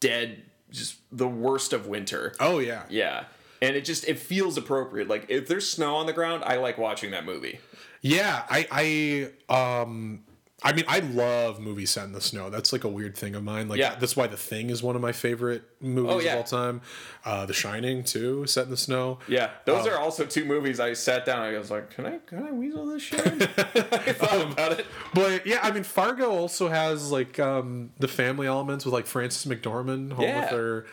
dead 0.00 0.42
just 0.70 0.96
the 1.12 1.28
worst 1.28 1.72
of 1.72 1.86
winter. 1.86 2.34
oh 2.40 2.58
yeah. 2.58 2.82
Yeah. 2.90 3.24
And 3.62 3.74
it 3.74 3.84
just 3.84 4.06
it 4.06 4.18
feels 4.18 4.58
appropriate. 4.58 5.08
Like 5.08 5.26
if 5.28 5.48
there's 5.48 5.68
snow 5.68 5.96
on 5.96 6.06
the 6.06 6.12
ground, 6.12 6.42
I 6.44 6.56
like 6.56 6.76
watching 6.76 7.12
that 7.12 7.24
movie. 7.24 7.60
Yeah, 8.02 8.42
I, 8.50 9.30
I, 9.50 9.82
um, 9.82 10.22
I 10.62 10.72
mean, 10.72 10.86
I 10.88 11.00
love 11.00 11.60
movies 11.60 11.90
set 11.90 12.04
in 12.04 12.12
the 12.12 12.20
snow. 12.20 12.48
That's 12.48 12.72
like 12.72 12.82
a 12.84 12.88
weird 12.88 13.14
thing 13.16 13.34
of 13.34 13.44
mine. 13.44 13.68
Like, 13.68 13.78
Yeah. 13.78 13.94
that's 13.96 14.16
why 14.16 14.26
The 14.26 14.38
Thing 14.38 14.70
is 14.70 14.82
one 14.82 14.96
of 14.96 15.02
my 15.02 15.12
favorite 15.12 15.62
movies 15.82 16.12
Oh, 16.14 16.18
yeah. 16.20 16.32
of 16.32 16.38
all 16.38 16.44
time. 16.44 16.80
Uh, 17.26 17.44
The 17.44 17.52
Shining 17.52 18.02
too, 18.02 18.46
set 18.46 18.64
in 18.64 18.70
the 18.70 18.76
snow. 18.78 19.18
Yeah, 19.28 19.50
those 19.66 19.86
are 19.86 19.98
also 19.98 20.24
two 20.24 20.46
movies 20.46 20.80
I 20.80 20.94
sat 20.94 21.26
down. 21.26 21.42
and 21.44 21.54
I 21.54 21.58
was 21.58 21.70
like, 21.70 21.90
"Can 21.90 22.06
I, 22.06 22.18
can 22.26 22.42
I 22.42 22.52
weasel 22.52 22.86
this 22.86 23.02
shit?" 23.02 23.20
I 23.58 24.12
thought 24.14 24.52
about 24.52 24.72
it. 24.80 24.86
But 25.12 25.46
yeah, 25.46 25.58
I 25.62 25.70
mean, 25.72 25.82
Fargo 25.82 26.30
also 26.30 26.68
has 26.68 27.10
like 27.12 27.38
um, 27.38 27.90
the 27.98 28.08
family 28.08 28.46
elements 28.46 28.86
with 28.86 28.94
like 28.94 29.06
Frances 29.06 29.44
McDormand 29.44 30.12
home 30.14 30.24
Yeah. 30.24 30.40
with 30.40 30.50
her 30.50 30.86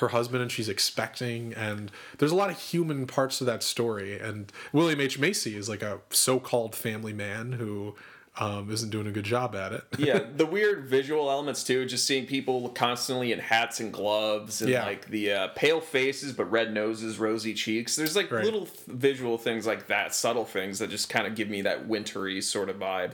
her 0.00 0.08
husband, 0.08 0.42
and 0.42 0.52
she's 0.52 0.68
expecting, 0.68 1.54
and 1.54 1.90
there's 2.18 2.32
a 2.32 2.36
lot 2.36 2.50
of 2.50 2.58
human 2.58 3.06
parts 3.06 3.38
to 3.38 3.44
that 3.44 3.62
story. 3.62 4.18
And 4.18 4.52
William 4.72 5.00
H 5.00 5.18
Macy 5.18 5.56
is 5.56 5.68
like 5.68 5.82
a 5.82 6.00
so-called 6.10 6.74
family 6.74 7.12
man 7.14 7.52
who 7.52 7.94
um, 8.40 8.70
isn't 8.70 8.90
doing 8.90 9.06
a 9.06 9.10
good 9.10 9.24
job 9.24 9.54
at 9.54 9.72
it. 9.72 9.82
Yeah, 9.98 10.20
the 10.36 10.46
weird 10.46 10.86
visual 10.86 11.30
elements 11.30 11.64
too. 11.64 11.84
Just 11.86 12.06
seeing 12.06 12.26
people 12.26 12.68
constantly 12.70 13.32
in 13.32 13.38
hats 13.38 13.80
and 13.80 13.92
gloves, 13.92 14.60
and 14.62 14.70
Yeah. 14.70 14.84
like 14.84 15.08
the 15.08 15.32
uh, 15.32 15.48
pale 15.54 15.80
faces 15.80 16.32
but 16.32 16.50
red 16.50 16.72
noses, 16.72 17.18
rosy 17.18 17.54
cheeks. 17.54 17.96
There's 17.96 18.14
like 18.16 18.30
Right. 18.30 18.44
little 18.44 18.66
th- 18.66 18.80
visual 18.86 19.38
things 19.38 19.66
like 19.66 19.86
that, 19.88 20.14
subtle 20.14 20.44
things 20.44 20.78
that 20.78 20.90
just 20.90 21.08
kind 21.08 21.26
of 21.26 21.34
give 21.34 21.48
me 21.48 21.62
that 21.62 21.86
wintry 21.88 22.40
sort 22.40 22.68
of 22.68 22.76
vibe. 22.76 23.12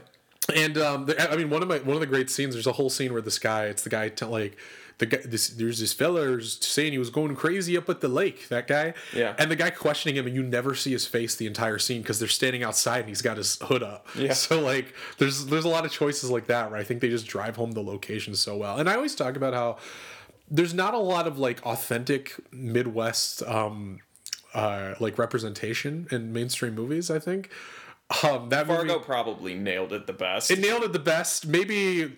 And 0.55 0.77
um, 0.77 1.05
the, 1.07 1.31
I 1.31 1.35
mean, 1.35 1.49
one 1.49 1.63
of 1.63 1.67
my 1.67 1.79
one 1.79 1.95
of 1.95 2.01
the 2.01 2.05
great 2.07 2.29
scenes. 2.29 2.53
There's 2.53 2.67
a 2.67 2.71
whole 2.73 2.91
scene 2.91 3.11
where 3.11 3.21
this 3.21 3.39
guy, 3.39 3.65
it's 3.65 3.81
the 3.83 3.89
guy, 3.89 4.09
t- 4.09 4.25
like 4.25 4.57
the 4.97 5.05
guy. 5.05 5.19
This 5.25 5.49
there's 5.49 5.79
this 5.79 5.93
fella 5.93 6.41
saying 6.41 6.91
he 6.91 6.97
was 6.97 7.09
going 7.09 7.35
crazy 7.35 7.75
up 7.77 7.89
at 7.89 8.01
the 8.01 8.07
lake. 8.07 8.47
That 8.49 8.67
guy, 8.67 8.93
Yeah. 9.13 9.35
And 9.37 9.51
the 9.51 9.55
guy 9.55 9.69
questioning 9.69 10.15
him, 10.17 10.25
and 10.27 10.35
you 10.35 10.43
never 10.43 10.73
see 10.75 10.91
his 10.91 11.05
face 11.05 11.35
the 11.35 11.47
entire 11.47 11.77
scene 11.79 12.01
because 12.01 12.19
they're 12.19 12.27
standing 12.27 12.63
outside 12.63 12.99
and 12.99 13.09
he's 13.09 13.21
got 13.21 13.37
his 13.37 13.57
hood 13.61 13.83
up. 13.83 14.07
Yeah. 14.17 14.33
So 14.33 14.61
like, 14.61 14.93
there's 15.17 15.45
there's 15.47 15.65
a 15.65 15.69
lot 15.69 15.85
of 15.85 15.91
choices 15.91 16.29
like 16.29 16.47
that 16.47 16.69
where 16.71 16.79
I 16.79 16.83
think 16.83 17.01
they 17.01 17.09
just 17.09 17.27
drive 17.27 17.55
home 17.55 17.71
the 17.73 17.83
location 17.83 18.35
so 18.35 18.55
well. 18.57 18.77
And 18.77 18.89
I 18.89 18.95
always 18.95 19.15
talk 19.15 19.35
about 19.35 19.53
how 19.53 19.77
there's 20.49 20.73
not 20.73 20.93
a 20.93 20.99
lot 20.99 21.25
of 21.27 21.37
like 21.39 21.65
authentic 21.65 22.33
Midwest 22.51 23.41
um 23.43 23.99
uh 24.53 24.93
like 24.99 25.17
representation 25.17 26.07
in 26.11 26.31
mainstream 26.31 26.75
movies. 26.75 27.09
I 27.11 27.19
think. 27.19 27.49
Um, 28.23 28.49
that 28.49 28.67
movie- 28.67 28.87
Fargo 28.87 28.99
probably 28.99 29.55
nailed 29.55 29.91
it 29.91 30.05
the 30.05 30.13
best. 30.13 30.51
it 30.51 30.59
nailed 30.59 30.83
it 30.83 30.93
the 30.93 30.99
best. 30.99 31.47
Maybe 31.47 32.11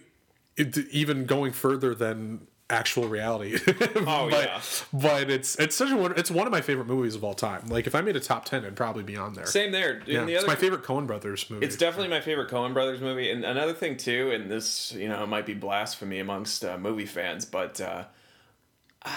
it, 0.57 0.77
even 0.91 1.25
going 1.25 1.53
further 1.53 1.95
than 1.95 2.45
actual 2.69 3.07
reality. 3.07 3.57
Oh, 4.09 4.29
but, 4.29 4.45
yeah. 4.45 4.61
But 4.93 5.29
it's 5.29 5.55
it's 5.57 5.75
such 5.75 5.91
a 5.91 5.97
one- 5.97 6.13
it's 6.17 6.31
one 6.31 6.45
of 6.47 6.51
my 6.51 6.61
favorite 6.61 6.87
movies 6.87 7.15
of 7.15 7.23
all 7.23 7.33
time. 7.33 7.65
Like 7.67 7.87
if 7.87 7.95
I 7.95 8.01
made 8.01 8.15
a 8.15 8.19
top 8.19 8.45
ten, 8.45 8.63
it'd 8.63 8.75
probably 8.75 9.03
be 9.03 9.17
on 9.17 9.33
there. 9.33 9.45
Same 9.45 9.71
there. 9.71 10.01
Yeah, 10.05 10.23
the 10.23 10.33
it's 10.33 10.43
other 10.43 10.53
my 10.53 10.55
favorite 10.55 10.83
Coen 10.83 11.07
Brothers 11.07 11.49
movie. 11.49 11.65
It's 11.65 11.75
definitely 11.75 12.09
my 12.09 12.21
favorite 12.21 12.49
Coen 12.49 12.73
Brothers 12.73 13.01
movie. 13.01 13.29
And 13.31 13.43
another 13.43 13.73
thing 13.73 13.97
too, 13.97 14.31
and 14.31 14.49
this 14.49 14.91
you 14.93 15.09
know 15.09 15.25
might 15.25 15.45
be 15.45 15.53
blasphemy 15.53 16.19
amongst 16.19 16.63
uh, 16.63 16.77
movie 16.77 17.05
fans, 17.05 17.45
but 17.45 17.81
uh, 17.81 18.05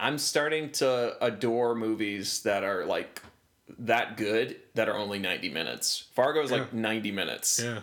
I'm 0.00 0.18
starting 0.18 0.70
to 0.72 1.16
adore 1.24 1.74
movies 1.74 2.42
that 2.42 2.64
are 2.64 2.84
like 2.84 3.22
that 3.78 4.16
good 4.16 4.56
that 4.74 4.88
are 4.88 4.96
only 4.96 5.18
90 5.18 5.50
minutes. 5.50 6.04
Fargo 6.14 6.42
is 6.42 6.50
like 6.50 6.72
90 6.72 7.10
minutes. 7.12 7.60
Yeah. 7.62 7.80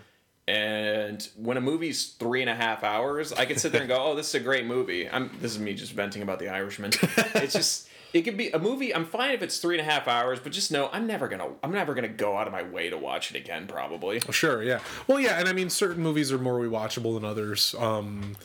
And 0.50 1.30
when 1.36 1.58
a 1.58 1.62
movie's 1.62 2.14
three 2.14 2.42
and 2.42 2.50
a 2.50 2.56
half 2.56 2.84
hours, 2.84 3.32
I 3.32 3.46
can 3.46 3.58
sit 3.58 3.72
there 3.72 3.82
and 3.82 3.88
go, 3.88 4.04
"Oh, 4.04 4.16
this 4.16 4.30
is 4.30 4.36
a 4.36 4.40
great 4.40 4.66
movie." 4.66 5.08
I'm 5.08 5.30
this 5.40 5.52
is 5.52 5.60
me 5.60 5.76
just 5.76 5.94
venting 5.94 6.24
about 6.24 6.40
The 6.40 6.50
Irishman. 6.50 6.92
it's 7.36 7.54
just 7.54 7.88
it 8.14 8.24
could 8.24 8.36
be 8.36 8.50
a 8.50 8.58
movie. 8.58 8.94
I'm 8.96 9.06
fine 9.06 9.32
if 9.36 9.44
it's 9.44 9.60
three 9.60 9.78
and 9.80 9.88
a 9.88 9.92
half 9.92 10.08
hours, 10.08 10.40
but 10.40 10.52
just 10.52 10.72
know 10.72 10.90
I'm 10.92 11.06
never 11.06 11.28
gonna 11.28 11.50
I'm 11.62 11.72
never 11.72 11.94
gonna 11.94 12.08
go 12.08 12.36
out 12.36 12.48
of 12.48 12.54
my 12.54 12.64
way 12.64 12.90
to 12.90 12.98
watch 12.98 13.30
it 13.30 13.38
again. 13.38 13.68
Probably 13.68 14.20
Sure, 14.32 14.64
yeah. 14.64 14.80
Well, 15.08 15.20
yeah, 15.20 15.40
and 15.40 15.48
I 15.48 15.54
mean, 15.54 15.70
certain 15.70 16.02
movies 16.02 16.32
are 16.32 16.40
more 16.40 16.60
rewatchable 16.60 17.14
than 17.14 17.26
others. 17.26 17.76
Um, 17.78 18.36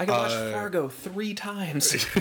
I 0.00 0.06
can 0.06 0.14
watch 0.14 0.32
Uh, 0.32 0.52
Fargo 0.52 0.88
three 0.88 1.34
times. 1.34 1.94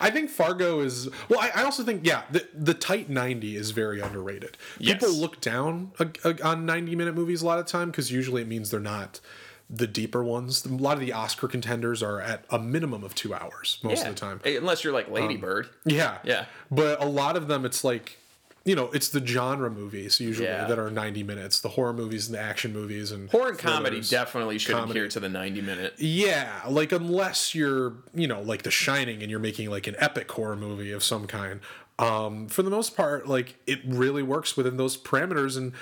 I 0.00 0.10
think 0.10 0.30
Fargo 0.30 0.80
is. 0.80 1.08
Well, 1.28 1.38
I, 1.38 1.50
I 1.56 1.62
also 1.64 1.82
think, 1.82 2.06
yeah, 2.06 2.22
the, 2.30 2.48
the 2.54 2.72
tight 2.72 3.10
90 3.10 3.56
is 3.56 3.72
very 3.72 4.00
underrated. 4.00 4.56
People 4.78 5.12
look 5.12 5.40
down 5.40 5.92
uh, 5.98 6.06
uh, 6.24 6.34
on 6.42 6.64
90 6.64 6.96
minute 6.96 7.14
movies 7.14 7.42
a 7.42 7.46
lot 7.46 7.58
of 7.58 7.66
time 7.66 7.90
because 7.90 8.10
usually 8.10 8.40
it 8.40 8.48
means 8.48 8.70
they're 8.70 8.80
not 8.80 9.20
the 9.68 9.86
deeper 9.86 10.24
ones. 10.24 10.64
A 10.64 10.68
lot 10.70 10.94
of 10.94 11.00
the 11.00 11.12
Oscar 11.12 11.46
contenders 11.46 12.02
are 12.02 12.20
at 12.20 12.44
a 12.48 12.58
minimum 12.58 13.04
of 13.04 13.14
two 13.14 13.34
hours 13.34 13.78
most 13.82 14.02
yeah. 14.02 14.08
of 14.08 14.14
the 14.14 14.20
time. 14.20 14.40
unless 14.44 14.82
you're 14.82 14.94
like 14.94 15.10
Lady 15.10 15.36
Bird. 15.36 15.68
Yeah. 15.84 16.18
Yeah. 16.24 16.46
But 16.70 17.02
a 17.02 17.06
lot 17.06 17.36
of 17.36 17.48
them, 17.48 17.66
it's 17.66 17.84
like, 17.84 18.18
you 18.64 18.74
know, 18.74 18.90
it's 18.92 19.08
the 19.08 19.24
genre 19.26 19.70
movies 19.70 20.20
usually 20.20 20.46
Yeah. 20.48 20.66
that 20.66 20.78
are 20.78 20.90
90 20.90 21.22
minutes, 21.22 21.60
the 21.60 21.70
horror 21.70 21.92
movies 21.94 22.26
and 22.28 22.34
the 22.36 22.40
action 22.40 22.72
movies 22.72 23.10
and 23.10 23.30
Horror 23.30 23.50
and 23.50 23.58
comedy 23.58 24.00
definitely 24.02 24.58
should 24.58 24.74
comedy. 24.74 24.90
adhere 24.90 25.08
to 25.08 25.20
the 25.20 25.28
90 25.30 25.62
minute. 25.62 25.94
Yeah, 25.98 26.60
like 26.68 26.92
unless 26.92 27.54
you're, 27.54 27.94
you 28.14 28.26
know, 28.28 28.42
like 28.42 28.62
The 28.62 28.70
Shining 28.70 29.22
and 29.22 29.30
you're 29.30 29.40
making 29.40 29.70
like 29.70 29.86
an 29.86 29.96
epic 29.98 30.30
horror 30.30 30.56
movie 30.56 30.92
of 30.92 31.02
some 31.02 31.26
kind. 31.26 31.60
Um, 31.98 32.48
for 32.48 32.62
the 32.62 32.70
most 32.70 32.96
part, 32.96 33.26
like 33.28 33.56
it 33.66 33.80
really 33.84 34.22
works 34.22 34.56
within 34.56 34.76
those 34.76 34.96
parameters. 34.96 35.56
And, 35.56 35.72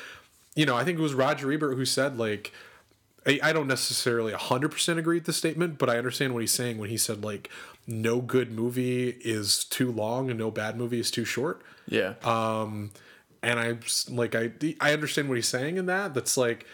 you 0.54 0.64
know, 0.66 0.76
I 0.76 0.84
think 0.84 0.98
it 0.98 1.02
was 1.02 1.14
Roger 1.14 1.52
Ebert 1.52 1.76
who 1.76 1.84
said, 1.84 2.16
like, 2.16 2.52
I, 3.26 3.40
I 3.42 3.52
don't 3.52 3.66
necessarily 3.66 4.32
100% 4.32 4.98
agree 4.98 5.16
with 5.16 5.26
the 5.26 5.32
statement, 5.32 5.78
but 5.78 5.90
I 5.90 5.98
understand 5.98 6.32
what 6.32 6.40
he's 6.40 6.52
saying 6.52 6.78
when 6.78 6.90
he 6.90 6.96
said, 6.96 7.24
like, 7.24 7.50
no 7.86 8.20
good 8.20 8.52
movie 8.52 9.16
is 9.24 9.64
too 9.64 9.90
long 9.90 10.30
and 10.30 10.38
no 10.38 10.50
bad 10.50 10.76
movie 10.76 11.00
is 11.00 11.10
too 11.10 11.24
short 11.24 11.60
Yeah. 11.88 12.14
and 12.24 12.90
I 13.60 13.76
like 14.10 14.34
I 14.34 14.50
I 14.80 14.92
understand 14.92 15.28
what 15.28 15.36
he's 15.36 15.48
saying 15.48 15.76
in 15.76 15.86
that. 15.86 16.14
That's 16.14 16.36
like, 16.36 16.66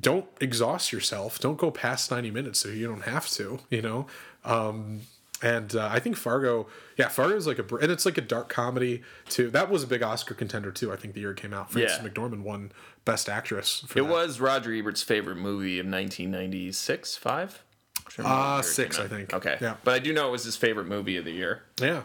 don't 0.00 0.26
exhaust 0.40 0.92
yourself. 0.92 1.38
Don't 1.38 1.58
go 1.58 1.70
past 1.70 2.10
ninety 2.10 2.30
minutes 2.30 2.58
so 2.60 2.68
you 2.68 2.86
don't 2.86 3.02
have 3.02 3.28
to. 3.30 3.60
You 3.70 3.82
know. 3.82 4.06
Um, 4.44 5.00
and 5.40 5.76
uh, 5.76 5.88
I 5.92 6.00
think 6.00 6.16
Fargo, 6.16 6.66
yeah, 6.96 7.06
Fargo 7.08 7.36
is 7.36 7.46
like 7.46 7.60
a 7.60 7.62
br- 7.62 7.78
and 7.78 7.92
it's 7.92 8.04
like 8.04 8.18
a 8.18 8.22
dark 8.22 8.48
comedy 8.48 9.02
too. 9.28 9.50
That 9.50 9.70
was 9.70 9.84
a 9.84 9.86
big 9.86 10.02
Oscar 10.02 10.34
contender 10.34 10.72
too. 10.72 10.92
I 10.92 10.96
think 10.96 11.14
the 11.14 11.20
year 11.20 11.30
it 11.30 11.36
came 11.36 11.54
out. 11.54 11.70
Frances 11.70 11.98
Yeah. 12.02 12.08
McDormand 12.08 12.42
won 12.42 12.72
Best 13.04 13.28
Actress. 13.28 13.84
For 13.86 14.00
it 14.00 14.02
that. 14.02 14.10
was 14.10 14.40
Roger 14.40 14.72
Ebert's 14.72 15.02
favorite 15.04 15.36
movie 15.36 15.78
of 15.78 15.86
1996, 15.86 17.16
five. 17.16 17.62
Uh, 18.18 18.62
six, 18.62 18.98
I 18.98 19.06
think. 19.06 19.32
Okay. 19.32 19.58
Yeah. 19.60 19.74
But 19.84 19.94
I 19.94 19.98
do 20.00 20.12
know 20.12 20.26
it 20.28 20.32
was 20.32 20.42
his 20.44 20.56
favorite 20.56 20.86
movie 20.88 21.16
of 21.16 21.24
the 21.24 21.30
year. 21.32 21.62
Yeah, 21.80 22.02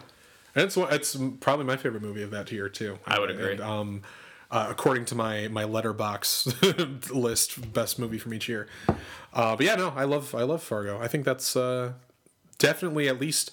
and 0.54 0.64
it's 0.64 0.76
it's 0.76 1.16
probably 1.40 1.64
my 1.64 1.76
favorite 1.76 2.02
movie 2.02 2.22
of 2.22 2.30
that 2.30 2.50
year 2.52 2.68
too. 2.68 2.98
I 3.06 3.18
would 3.18 3.30
And, 3.30 3.40
agree. 3.40 3.58
um, 3.60 4.02
uh, 4.50 4.66
according 4.70 5.04
to 5.06 5.14
my 5.14 5.48
my 5.48 5.64
Letterboxd 5.64 7.10
list, 7.14 7.72
best 7.72 7.98
movie 7.98 8.18
from 8.18 8.34
each 8.34 8.48
year. 8.48 8.68
Uh, 9.32 9.56
but 9.56 9.66
yeah, 9.66 9.74
no, 9.74 9.92
I 9.96 10.04
love 10.04 10.34
I 10.34 10.42
love 10.42 10.62
Fargo. 10.62 11.00
I 11.00 11.08
think 11.08 11.24
that's 11.24 11.56
uh, 11.56 11.94
definitely 12.58 13.08
at 13.08 13.18
least 13.20 13.50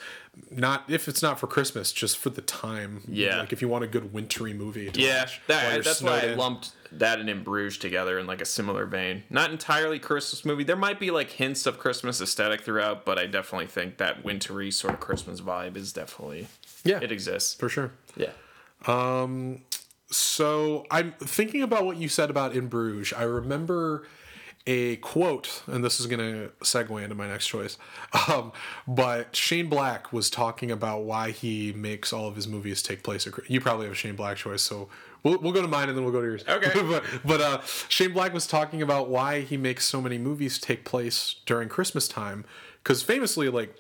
not 0.50 0.84
if 0.88 1.08
it's 1.08 1.22
not 1.22 1.40
for 1.40 1.48
Christmas, 1.48 1.92
just 1.92 2.18
for 2.18 2.30
the 2.30 2.42
time. 2.42 3.02
Yeah. 3.08 3.40
like 3.40 3.52
if 3.52 3.62
you 3.62 3.68
want 3.68 3.84
a 3.84 3.88
good 3.88 4.14
wintry 4.14 4.54
movie. 4.54 4.90
To 4.92 5.02
Yeah, 5.02 5.26
that, 5.48 5.84
that's 5.84 6.02
why 6.02 6.20
I 6.20 6.26
in. 6.28 6.38
lumped 6.38 6.72
that 6.94 7.20
and 7.20 7.30
In 7.30 7.44
Bruges 7.44 7.78
together 7.78 8.20
in 8.20 8.28
like 8.28 8.42
a 8.42 8.46
similar 8.46 8.86
vein. 8.86 9.24
Not 9.30 9.50
entirely 9.52 9.98
Christmas 9.98 10.46
movie. 10.46 10.64
There 10.64 10.76
might 10.76 11.00
be 11.00 11.10
like 11.10 11.32
hints 11.32 11.66
of 11.66 11.80
Christmas 11.80 12.22
aesthetic 12.22 12.62
throughout, 12.62 13.06
but 13.06 13.18
I 13.18 13.26
definitely 13.28 13.68
think 13.68 13.98
that 13.98 14.24
wintry 14.24 14.72
sort 14.72 14.94
of 14.94 15.00
Christmas 15.00 15.42
vibe 15.42 15.78
is 15.78 15.92
definitely 15.94 16.48
Yeah, 16.84 17.00
it 17.02 17.12
exists. 17.12 17.54
for 17.56 17.70
sure. 17.70 17.92
Yeah. 18.16 18.32
So 20.12 20.86
I'm 20.92 21.14
thinking 21.20 21.64
about 21.64 21.86
what 21.86 21.98
you 21.98 22.10
said 22.10 22.30
about 22.30 22.54
In 22.54 22.68
Bruges. 22.68 23.14
I 23.14 23.24
remember 23.24 24.06
a 24.68 24.98
quote, 24.98 25.64
and 25.68 25.84
this 25.84 26.00
is 26.00 26.06
going 26.06 26.20
to 26.20 26.52
segue 26.64 27.02
into 27.02 27.16
my 27.16 27.28
next 27.28 27.48
choice. 27.48 27.78
Um, 28.28 28.52
but 28.88 29.36
Shane 29.36 29.70
Black 29.70 30.14
was 30.14 30.30
talking 30.30 30.70
about 30.70 31.04
why 31.04 31.32
he 31.32 31.72
makes 31.74 32.14
all 32.14 32.28
of 32.28 32.36
his 32.36 32.48
movies 32.48 32.84
take 32.84 33.04
place. 33.04 33.28
You 33.48 33.62
probably 33.62 33.86
have 33.86 33.94
a 33.94 33.96
Shane 33.96 34.16
Black 34.16 34.38
choice, 34.38 34.62
so 34.62 34.90
we'll, 35.24 35.40
we'll 35.40 35.54
go 35.54 35.62
to 35.62 35.68
mine 35.68 35.88
and 35.88 35.98
then 35.98 36.04
we'll 36.04 36.14
go 36.14 36.22
to 36.22 36.28
yours. 36.28 36.44
Okay. 36.48 36.72
but 36.84 37.04
but 37.26 37.42
uh, 37.42 37.62
Shane 37.88 38.14
Black 38.14 38.34
was 38.34 38.46
talking 38.46 38.82
about 38.82 39.10
why 39.10 39.42
he 39.42 39.58
makes 39.58 39.86
so 39.86 40.02
many 40.02 40.18
movies 40.18 40.60
take 40.60 40.86
place 40.86 41.38
during 41.46 41.70
Christmas 41.70 42.08
time, 42.08 42.46
because 42.84 43.02
famously, 43.02 43.50
like 43.50 43.76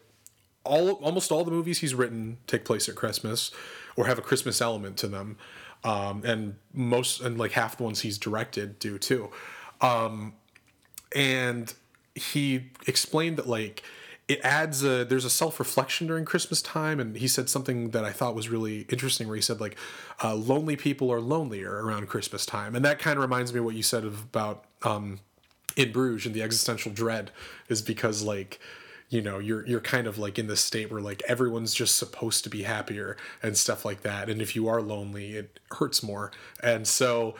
all 0.64 0.91
almost 0.93 1.32
all 1.32 1.43
the 1.43 1.51
movies 1.51 1.80
he's 1.80 1.93
written 1.95 2.38
take 2.47 2.66
place 2.66 2.88
at 2.88 2.95
Christmas 2.95 3.51
or 3.95 4.07
have 4.07 4.18
a 4.18 4.22
Christmas 4.22 4.62
element 4.62 4.97
to 4.97 5.07
them. 5.07 5.38
Um, 5.84 6.24
and 6.24 6.55
most 6.74 7.22
and 7.22 7.38
like 7.38 7.53
half 7.53 7.78
the 7.78 7.84
ones 7.84 8.01
he's 8.01 8.18
directed 8.18 8.78
do 8.80 8.99
too. 8.99 9.32
Um, 9.82 10.34
and 11.16 11.74
he 12.16 12.70
explained 12.88 13.38
that 13.38 13.47
like 13.47 13.84
it 14.28 14.39
adds 14.43 14.84
a 14.84 15.03
there's 15.03 15.26
a 15.26 15.30
self-reflection 15.30 16.07
during 16.07 16.26
christmas 16.26 16.62
time 16.62 16.99
and 16.99 17.18
he 17.18 17.28
said 17.28 17.49
something 17.49 17.91
that 17.91 18.05
i 18.05 18.12
thought 18.12 18.36
was 18.36 18.49
really 18.49 18.82
interesting 18.89 19.28
where 19.28 19.36
he 19.36 19.41
said 19.41 19.59
like 19.59 19.76
uh, 20.24 20.36
lonely 20.36 20.76
people 20.76 21.12
are 21.12 21.22
lonelier 21.22 21.84
around 21.84 22.07
christmas 22.07 22.45
time 22.45 22.76
and 22.76 22.84
that 22.84 22.99
kind 22.99 23.18
of 23.18 23.22
reminds 23.22 23.53
me 23.53 23.59
of 23.59 23.66
what 23.66 23.76
you 23.76 23.84
said 23.84 24.03
of, 24.03 24.24
about 24.24 24.66
um, 24.84 25.20
in 25.76 25.91
bruges 25.91 26.26
and 26.26 26.36
the 26.36 26.41
existential 26.41 26.91
dread 26.91 27.32
is 27.70 27.82
because 27.82 28.24
like 28.24 28.59
you 29.12 29.22
know 29.22 29.38
you're 29.38 29.68
you're 29.68 29.82
kind 29.82 30.07
of 30.07 30.18
like 30.18 30.39
in 30.39 30.47
this 30.47 30.62
state 30.62 30.89
where 30.89 31.01
like 31.01 31.22
everyone's 31.28 31.76
just 31.76 31.95
supposed 31.97 32.43
to 32.43 32.49
be 32.49 32.64
happier 32.64 33.16
and 33.43 33.55
stuff 33.55 33.86
like 33.86 34.01
that 34.01 34.28
and 34.30 34.41
if 34.41 34.55
you 34.55 34.68
are 34.68 34.82
lonely 34.82 35.34
it 35.34 35.59
hurts 35.74 36.01
more 36.01 36.32
and 36.64 36.88
so 36.88 37.36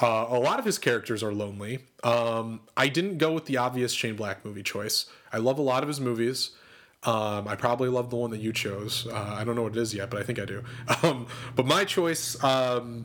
uh, 0.00 0.26
a 0.28 0.38
lot 0.38 0.58
of 0.58 0.64
his 0.64 0.78
characters 0.78 1.22
are 1.22 1.32
lonely 1.32 1.80
um, 2.02 2.60
i 2.76 2.88
didn't 2.88 3.18
go 3.18 3.32
with 3.32 3.44
the 3.44 3.58
obvious 3.58 3.92
shane 3.92 4.16
black 4.16 4.42
movie 4.44 4.62
choice 4.62 5.06
i 5.32 5.36
love 5.36 5.58
a 5.58 5.62
lot 5.62 5.82
of 5.82 5.88
his 5.88 6.00
movies 6.00 6.52
um, 7.02 7.46
I 7.46 7.54
probably 7.54 7.88
love 7.88 8.10
the 8.10 8.16
one 8.16 8.30
that 8.30 8.40
you 8.40 8.52
chose. 8.52 9.06
Uh, 9.06 9.36
I 9.38 9.44
don't 9.44 9.54
know 9.54 9.62
what 9.62 9.76
it 9.76 9.80
is 9.80 9.94
yet, 9.94 10.10
but 10.10 10.18
I 10.18 10.24
think 10.24 10.40
I 10.40 10.44
do. 10.44 10.64
Um, 11.04 11.28
but 11.54 11.64
my 11.64 11.84
choice 11.84 12.42
um, 12.42 13.04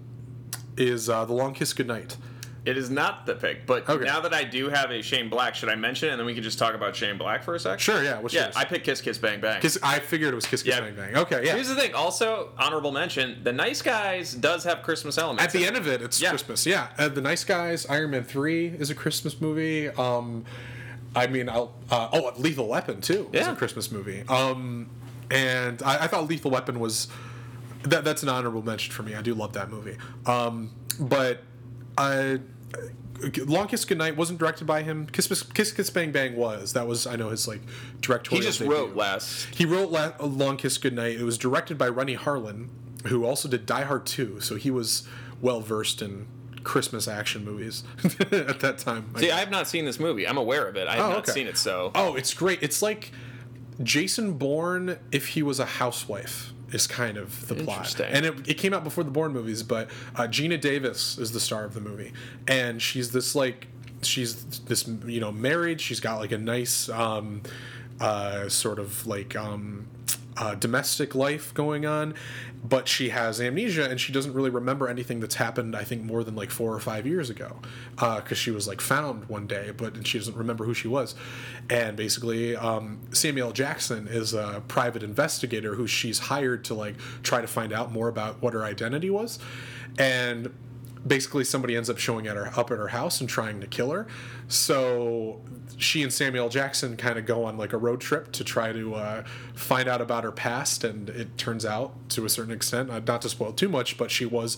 is 0.75 1.07
uh, 1.07 1.25
The 1.25 1.33
Long 1.33 1.53
Kiss 1.53 1.73
Goodnight. 1.73 2.17
It 2.63 2.77
is 2.77 2.91
not 2.91 3.25
the 3.25 3.33
pick, 3.33 3.65
but 3.65 3.89
Okay. 3.89 4.05
now 4.05 4.19
that 4.19 4.35
I 4.35 4.43
do 4.43 4.69
have 4.69 4.91
a 4.91 5.01
Shane 5.01 5.29
Black, 5.29 5.55
should 5.55 5.69
I 5.69 5.73
mention 5.73 6.09
it 6.09 6.11
and 6.11 6.19
then 6.19 6.27
we 6.27 6.35
can 6.35 6.43
just 6.43 6.59
talk 6.59 6.75
about 6.75 6.95
Shane 6.95 7.17
Black 7.17 7.43
for 7.43 7.55
a 7.55 7.59
sec? 7.59 7.79
Sure, 7.79 8.03
yeah. 8.03 8.19
What's 8.19 8.35
Yeah, 8.35 8.43
yours? 8.45 8.55
I 8.55 8.65
picked 8.65 8.85
Kiss 8.85 9.01
Kiss 9.01 9.17
Bang 9.17 9.41
Bang. 9.41 9.59
Kiss, 9.61 9.79
I 9.81 9.97
figured 9.97 10.31
it 10.31 10.35
was 10.35 10.45
Kiss 10.45 10.61
Kiss 10.61 10.75
Yeah. 10.75 10.81
Bang 10.81 10.95
Bang. 10.95 11.15
Okay, 11.17 11.43
yeah. 11.43 11.55
Here's 11.55 11.69
the 11.69 11.75
thing. 11.75 11.95
Also, 11.95 12.49
honorable 12.59 12.91
mention: 12.91 13.39
The 13.43 13.51
Nice 13.51 13.81
Guys 13.81 14.33
does 14.35 14.63
have 14.65 14.83
Christmas 14.83 15.17
elements. 15.17 15.43
At 15.43 15.59
the 15.59 15.65
end 15.65 15.75
it. 15.75 15.79
of 15.79 15.87
it, 15.87 16.03
it's 16.03 16.21
Yeah. 16.21 16.29
Christmas. 16.29 16.67
Yeah, 16.67 16.89
uh, 16.99 17.07
the 17.07 17.21
Nice 17.21 17.43
Guys, 17.43 17.87
Iron 17.87 18.11
Man 18.11 18.23
Three 18.23 18.67
is 18.67 18.91
a 18.91 18.95
Christmas 18.95 19.41
movie. 19.41 19.89
Um, 19.89 20.45
I 21.15 21.25
mean, 21.25 21.49
I'll, 21.49 21.73
uh, 21.89 22.09
oh, 22.13 22.31
Lethal 22.37 22.67
Weapon 22.67 23.01
too 23.01 23.27
is 23.33 23.45
Yeah. 23.47 23.53
a 23.53 23.55
Christmas 23.55 23.91
movie. 23.91 24.23
Um, 24.29 24.87
and 25.31 25.81
I, 25.81 26.03
I 26.03 26.07
thought 26.07 26.27
Lethal 26.29 26.51
Weapon 26.51 26.79
was 26.79 27.07
that. 27.85 28.03
That's 28.03 28.21
an 28.21 28.29
honorable 28.29 28.61
mention 28.61 28.93
for 28.93 29.01
me. 29.01 29.15
I 29.15 29.23
do 29.23 29.33
love 29.33 29.53
that 29.53 29.71
movie. 29.71 29.97
Um, 30.27 30.69
but 30.99 31.41
I. 31.97 32.39
Long 33.45 33.67
Kiss 33.67 33.85
Goodnight 33.85 34.17
wasn't 34.17 34.39
directed 34.39 34.65
by 34.65 34.81
him. 34.81 35.05
Kiss 35.05 35.27
Kiss, 35.53 35.71
Kiss 35.71 35.89
Bang 35.91 36.11
Bang 36.11 36.35
was. 36.35 36.73
That 36.73 36.87
was 36.87 37.05
I 37.05 37.15
know 37.15 37.29
his 37.29 37.47
like 37.47 37.61
directorial. 37.99 38.41
he 38.41 38.47
just 38.47 38.59
debut. 38.59 38.73
wrote 38.73 38.95
last. 38.95 39.53
He 39.53 39.63
wrote 39.65 39.91
La- 39.91 40.13
Long 40.19 40.57
Kiss 40.57 40.79
Goodnight. 40.79 41.19
It 41.19 41.23
was 41.23 41.37
directed 41.37 41.77
by 41.77 41.87
Renny 41.87 42.15
Harlin, 42.17 42.69
who 43.07 43.23
also 43.23 43.47
did 43.47 43.67
Die 43.67 43.83
Hard 43.83 44.07
2, 44.07 44.39
so 44.41 44.55
he 44.55 44.71
was 44.71 45.07
well 45.39 45.61
versed 45.61 46.01
in 46.01 46.25
Christmas 46.63 47.07
action 47.07 47.45
movies 47.45 47.83
at 48.31 48.59
that 48.61 48.79
time. 48.79 49.13
See, 49.17 49.29
I 49.29 49.37
have 49.39 49.51
not 49.51 49.67
seen 49.67 49.85
this 49.85 49.99
movie. 49.99 50.27
I'm 50.27 50.37
aware 50.37 50.67
of 50.67 50.75
it. 50.75 50.87
I 50.87 50.95
have 50.95 51.05
Oh, 51.05 51.09
not 51.09 51.17
okay. 51.19 51.31
seen 51.33 51.45
it. 51.47 51.57
So 51.59 51.91
oh, 51.93 52.15
it's 52.15 52.33
great. 52.33 52.63
It's 52.63 52.81
like 52.81 53.11
Jason 53.83 54.33
Bourne 54.33 54.97
if 55.11 55.27
he 55.29 55.43
was 55.43 55.59
a 55.59 55.65
housewife 55.65 56.53
is 56.71 56.87
kind 56.87 57.17
of 57.17 57.47
the 57.47 57.55
plot. 57.55 57.99
And 58.13 58.25
it, 58.25 58.47
it 58.49 58.53
came 58.55 58.73
out 58.73 58.83
before 58.83 59.03
the 59.03 59.11
Bourne 59.11 59.33
movies, 59.33 59.63
but 59.63 59.89
uh, 60.15 60.23
Geena 60.23 60.59
Davis 60.59 61.17
is 61.17 61.31
the 61.31 61.39
star 61.39 61.65
of 61.65 61.73
the 61.73 61.81
movie, 61.81 62.13
and 62.47 62.81
she's 62.81 63.11
this 63.11 63.35
like 63.35 63.67
she's 64.01 64.43
this 64.61 64.87
you 65.05 65.19
know 65.19 65.31
married. 65.31 65.81
She's 65.81 65.99
got 65.99 66.19
like 66.19 66.31
a 66.31 66.37
nice 66.37 66.89
um, 66.89 67.41
uh, 67.99 68.49
sort 68.49 68.79
of 68.79 69.05
like 69.05 69.35
um, 69.35 69.87
uh, 70.37 70.55
domestic 70.55 71.13
life 71.13 71.53
going 71.53 71.85
on, 71.85 72.13
but 72.63 72.87
she 72.87 73.09
has 73.09 73.41
amnesia 73.41 73.89
and 73.89 73.99
she 73.99 74.13
doesn't 74.13 74.33
really 74.33 74.49
remember 74.49 74.87
anything 74.87 75.19
that's 75.19 75.35
happened. 75.35 75.75
I 75.75 75.83
think 75.83 76.03
more 76.03 76.23
than 76.23 76.35
like 76.35 76.51
four 76.51 76.73
or 76.73 76.79
five 76.79 77.05
years 77.05 77.29
ago, 77.29 77.57
because 77.95 78.37
she 78.37 78.51
was 78.51 78.67
like 78.67 78.81
found 78.81 79.25
one 79.25 79.47
day, 79.47 79.71
but 79.71 79.95
and 79.95 80.07
she 80.07 80.17
doesn't 80.17 80.37
remember 80.37 80.65
who 80.65 80.73
she 80.73 80.87
was. 80.87 81.15
And 81.69 81.97
basically, 81.97 82.55
um, 82.55 82.99
Samuel 83.11 83.51
Jackson 83.51 84.07
is 84.07 84.33
a 84.33 84.63
private 84.67 85.03
investigator 85.03 85.75
who 85.75 85.87
she's 85.87 86.19
hired 86.19 86.63
to 86.65 86.73
like 86.73 86.95
try 87.23 87.41
to 87.41 87.47
find 87.47 87.73
out 87.73 87.91
more 87.91 88.07
about 88.07 88.41
what 88.41 88.53
her 88.53 88.63
identity 88.63 89.09
was, 89.09 89.39
and 89.97 90.53
basically 91.05 91.43
somebody 91.43 91.75
ends 91.75 91.89
up 91.89 91.97
showing 91.97 92.27
at 92.27 92.35
her 92.35 92.51
up 92.55 92.71
at 92.71 92.77
her 92.77 92.89
house 92.89 93.19
and 93.19 93.29
trying 93.29 93.59
to 93.59 93.67
kill 93.67 93.91
her. 93.91 94.07
So 94.47 95.41
she 95.81 96.03
and 96.03 96.13
Samuel 96.13 96.49
Jackson 96.49 96.95
kind 96.95 97.17
of 97.17 97.25
go 97.25 97.43
on 97.43 97.57
like 97.57 97.73
a 97.73 97.77
road 97.77 98.01
trip 98.01 98.31
to 98.33 98.43
try 98.43 98.71
to 98.71 98.95
uh, 98.95 99.23
find 99.55 99.89
out 99.89 99.99
about 99.99 100.23
her 100.23 100.31
past, 100.31 100.83
and 100.83 101.09
it 101.09 101.37
turns 101.37 101.65
out 101.65 102.09
to 102.09 102.25
a 102.25 102.29
certain 102.29 102.53
extent, 102.53 102.89
not 103.05 103.21
to 103.23 103.29
spoil 103.29 103.51
too 103.51 103.67
much, 103.67 103.97
but 103.97 104.11
she 104.11 104.25
was 104.25 104.57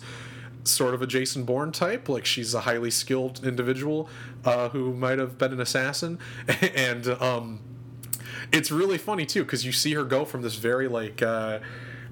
sort 0.66 0.94
of 0.94 1.02
a 1.02 1.08
Jason 1.08 1.44
Bourne 1.44 1.72
type. 1.72 2.10
Like 2.10 2.26
she's 2.26 2.54
a 2.54 2.62
highly 2.62 2.92
skilled 2.92 3.46
individual 3.46 4.10
uh, 4.44 4.70
who 4.70 4.94
might 4.94 5.18
have 5.18 5.38
been 5.38 5.54
an 5.54 5.62
assassin, 5.62 6.20
and 6.76 7.08
um, 7.08 7.62
it's 8.52 8.70
really 8.70 8.98
funny 8.98 9.26
too 9.26 9.44
because 9.44 9.66
you 9.66 9.72
see 9.72 9.94
her 9.94 10.04
go 10.04 10.26
from 10.26 10.42
this 10.42 10.56
very 10.56 10.88
like 10.88 11.22
uh, 11.22 11.60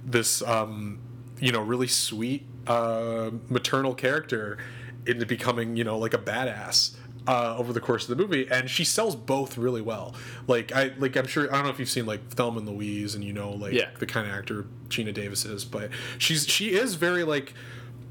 this 0.05 0.41
um, 0.43 0.99
you 1.39 1.51
know 1.51 1.61
really 1.61 1.87
sweet 1.87 2.45
uh, 2.67 3.31
maternal 3.49 3.93
character 3.93 4.57
into 5.05 5.25
becoming 5.25 5.75
you 5.75 5.83
know 5.83 5.97
like 5.97 6.13
a 6.13 6.17
badass 6.17 6.95
uh, 7.27 7.55
over 7.57 7.71
the 7.73 7.79
course 7.79 8.09
of 8.09 8.17
the 8.17 8.21
movie, 8.21 8.47
and 8.49 8.69
she 8.69 8.83
sells 8.83 9.15
both 9.15 9.57
really 9.57 9.81
well. 9.81 10.13
Like 10.47 10.71
I 10.71 10.91
like 10.97 11.15
I'm 11.15 11.27
sure 11.27 11.49
I 11.51 11.55
don't 11.57 11.65
know 11.65 11.69
if 11.71 11.79
you've 11.79 11.89
seen 11.89 12.05
like 12.05 12.27
Thelma 12.29 12.59
and 12.59 12.67
Louise, 12.69 13.13
and 13.15 13.23
you 13.23 13.33
know 13.33 13.51
like 13.51 13.73
Yeah. 13.73 13.89
the 13.99 14.05
kind 14.05 14.27
of 14.27 14.33
actor 14.33 14.65
Geena 14.89 15.13
Davis 15.13 15.45
is, 15.45 15.63
but 15.65 15.89
she's 16.17 16.47
she 16.47 16.73
is 16.73 16.95
very 16.95 17.23
like 17.23 17.53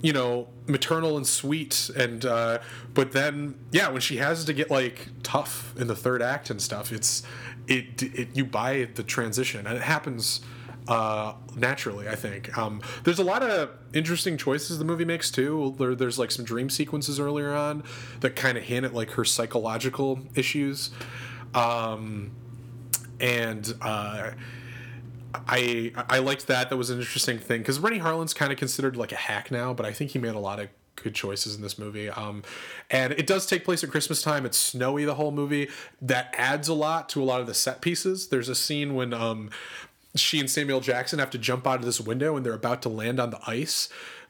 you 0.02 0.12
know 0.14 0.48
maternal 0.66 1.18
and 1.18 1.26
sweet 1.26 1.90
and 1.94 2.24
uh 2.24 2.58
but 2.94 3.12
then 3.12 3.54
yeah 3.70 3.90
when 3.90 4.00
she 4.00 4.16
has 4.16 4.46
to 4.46 4.52
get 4.54 4.70
like 4.70 5.08
tough 5.22 5.74
in 5.78 5.88
the 5.88 5.94
third 5.94 6.22
act 6.22 6.48
and 6.48 6.62
stuff 6.62 6.90
it's 6.90 7.22
it, 7.66 8.02
it 8.02 8.28
you 8.34 8.42
buy 8.46 8.88
the 8.94 9.02
transition 9.02 9.66
and 9.66 9.76
it 9.76 9.82
happens 9.82 10.40
uh 10.90 11.34
naturally 11.56 12.08
i 12.08 12.16
think 12.16 12.56
um 12.58 12.82
there's 13.04 13.20
a 13.20 13.24
lot 13.24 13.42
of 13.42 13.70
interesting 13.94 14.36
choices 14.36 14.78
the 14.78 14.84
movie 14.84 15.04
makes 15.04 15.30
too 15.30 15.74
there, 15.78 15.94
there's 15.94 16.18
like 16.18 16.30
some 16.30 16.44
dream 16.44 16.68
sequences 16.68 17.20
earlier 17.20 17.54
on 17.54 17.82
that 18.20 18.34
kind 18.34 18.58
of 18.58 18.64
hint 18.64 18.84
at 18.84 18.92
like 18.92 19.12
her 19.12 19.24
psychological 19.24 20.18
issues 20.34 20.90
um 21.54 22.32
and 23.20 23.74
uh 23.80 24.32
I 25.46 25.92
I 26.08 26.18
liked 26.18 26.48
that. 26.48 26.70
That 26.70 26.76
was 26.76 26.90
an 26.90 26.98
interesting 26.98 27.38
thing 27.38 27.60
because 27.60 27.78
Renny 27.78 27.98
Harlin's 27.98 28.34
kind 28.34 28.50
of 28.50 28.58
considered 28.58 28.96
like 28.96 29.12
a 29.12 29.16
hack 29.16 29.52
now, 29.52 29.72
but 29.72 29.86
I 29.86 29.92
think 29.92 30.10
he 30.10 30.18
made 30.18 30.34
a 30.34 30.40
lot 30.40 30.58
of 30.58 30.68
good 30.96 31.14
choices 31.14 31.54
in 31.54 31.62
this 31.62 31.78
movie. 31.78 32.08
Um, 32.10 32.42
and 32.90 33.12
it 33.12 33.26
does 33.26 33.46
take 33.46 33.64
place 33.64 33.82
at 33.82 33.90
Christmas 33.90 34.22
time. 34.22 34.44
It's 34.44 34.58
snowy 34.58 35.04
the 35.04 35.14
whole 35.14 35.30
movie. 35.30 35.68
That 36.00 36.34
adds 36.36 36.68
a 36.68 36.74
lot 36.74 37.08
to 37.10 37.22
a 37.22 37.24
lot 37.24 37.40
of 37.40 37.46
the 37.46 37.54
set 37.54 37.80
pieces. 37.80 38.28
There's 38.28 38.48
a 38.48 38.54
scene 38.54 38.94
when 38.94 39.14
um, 39.14 39.50
she 40.16 40.40
and 40.40 40.50
Samuel 40.50 40.80
Jackson 40.80 41.18
have 41.18 41.30
to 41.30 41.38
jump 41.38 41.66
out 41.66 41.80
of 41.80 41.84
this 41.84 42.00
window 42.00 42.36
and 42.36 42.44
they're 42.44 42.52
about 42.54 42.82
to 42.82 42.88
land 42.88 43.20
on 43.20 43.30
the 43.30 43.40
ice. 43.46 43.88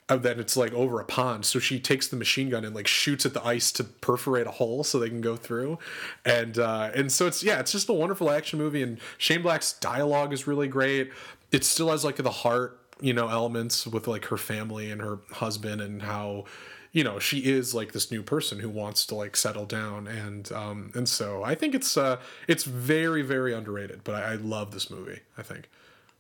Uh, 0.09 0.16
then 0.16 0.41
it's 0.41 0.57
like 0.57 0.72
over 0.72 0.99
a 0.99 1.05
pond, 1.05 1.45
so 1.45 1.61
she 1.61 1.78
takes 1.78 2.09
the 2.09 2.16
machine 2.16 2.49
gun 2.51 2.64
and 2.64 2.74
like 2.74 2.89
shoots 2.89 3.24
at 3.24 3.33
the 3.33 3.45
ice 3.47 3.70
to 3.70 3.85
perforate 3.85 4.45
a 4.45 4.51
hole 4.51 4.83
so 4.83 4.99
they 4.99 5.09
can 5.09 5.20
go 5.20 5.37
through, 5.37 5.78
and 6.24 6.59
uh, 6.59 6.91
and 6.97 7.12
so 7.12 7.28
it's 7.28 7.45
yeah, 7.45 7.61
it's 7.61 7.70
just 7.70 7.89
a 7.89 7.93
wonderful 7.93 8.28
action 8.28 8.59
movie. 8.59 8.83
And 8.83 8.99
Shane 9.18 9.41
Black's 9.41 9.72
dialogue 9.74 10.33
is 10.33 10.49
really 10.49 10.66
great. 10.66 11.12
It 11.53 11.62
still 11.62 11.91
has 11.91 12.05
like 12.05 12.16
the 12.16 12.28
heart, 12.28 12.81
you 13.01 13.12
know, 13.12 13.28
elements 13.28 13.87
with 13.87 14.09
like 14.09 14.24
her 14.24 14.37
family 14.37 14.91
and 14.91 15.01
her 15.01 15.20
husband 15.31 15.81
and 15.81 16.03
how 16.03 16.47
you 16.93 17.05
know 17.05 17.18
she 17.18 17.38
is 17.41 17.74
like 17.74 17.93
this 17.93 18.11
new 18.11 18.22
person 18.22 18.59
who 18.61 18.68
wants 18.68 19.07
to 19.07 19.14
like 19.14 19.36
settle 19.36 19.64
down 19.66 20.07
and 20.09 20.51
um 20.53 20.91
and 20.95 21.09
so 21.09 21.43
i 21.45 21.55
think 21.55 21.74
it's 21.74 21.97
uh 21.97 22.16
it's 22.49 22.64
very 22.64 23.22
very 23.22 23.53
underrated 23.55 24.03
but 24.05 24.14
i, 24.16 24.32
I 24.32 24.34
love 24.34 24.72
this 24.72 24.91
movie 24.91 25.20
i 25.38 25.43
think 25.43 25.68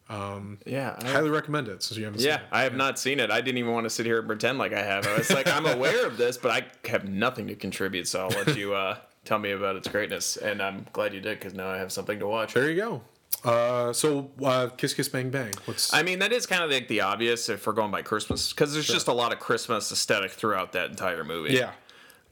um, 0.08 0.58
Yeah. 0.66 0.96
I- 1.00 1.08
highly 1.12 1.30
recommend 1.30 1.68
it 1.68 1.84
since 1.84 1.96
you 1.96 2.04
haven't 2.04 2.20
yeah, 2.20 2.38
seen 2.38 2.44
it 2.46 2.48
I 2.50 2.62
have 2.64 2.74
not 2.74 2.98
seen 2.98 3.20
it. 3.20 3.30
I 3.30 3.40
didn't 3.40 3.58
even 3.58 3.72
want 3.72 3.84
to 3.84 3.90
sit 3.90 4.06
here 4.06 4.18
and 4.18 4.26
pretend 4.26 4.58
like 4.58 4.72
I 4.72 4.82
have. 4.82 5.06
I 5.06 5.16
was 5.16 5.30
like, 5.30 5.46
I'm 5.46 5.66
aware 5.66 6.04
of 6.04 6.16
this, 6.16 6.36
but 6.36 6.50
I 6.50 6.88
have 6.88 7.08
nothing 7.08 7.46
to 7.46 7.54
contribute. 7.54 8.08
So 8.08 8.22
I'll 8.22 8.28
let 8.44 8.56
you 8.56 8.74
uh, 8.74 8.96
tell 9.24 9.38
me 9.38 9.52
about 9.52 9.76
its 9.76 9.86
greatness. 9.86 10.36
And 10.36 10.60
I'm 10.60 10.84
glad 10.92 11.14
you 11.14 11.20
did 11.20 11.38
because 11.38 11.54
now 11.54 11.68
I 11.68 11.76
have 11.76 11.92
something 11.92 12.18
to 12.18 12.26
watch. 12.26 12.54
there 12.54 12.68
you 12.68 12.74
go 12.74 13.02
uh 13.44 13.92
so 13.92 14.30
uh 14.44 14.68
kiss 14.76 14.92
kiss 14.92 15.08
bang 15.08 15.30
bang 15.30 15.52
what's 15.64 15.94
I 15.94 16.02
mean, 16.02 16.18
that 16.18 16.32
is 16.32 16.44
kind 16.46 16.62
of 16.62 16.70
like 16.70 16.88
the 16.88 17.00
obvious 17.00 17.48
if 17.48 17.66
we're 17.66 17.72
going 17.72 17.90
by 17.90 18.02
Christmas 18.02 18.52
because 18.52 18.74
there's 18.74 18.86
just 18.86 19.08
a 19.08 19.12
lot 19.12 19.32
of 19.32 19.38
Christmas 19.38 19.90
aesthetic 19.90 20.32
throughout 20.32 20.72
that 20.72 20.90
entire 20.90 21.24
movie. 21.24 21.54
yeah 21.54 21.72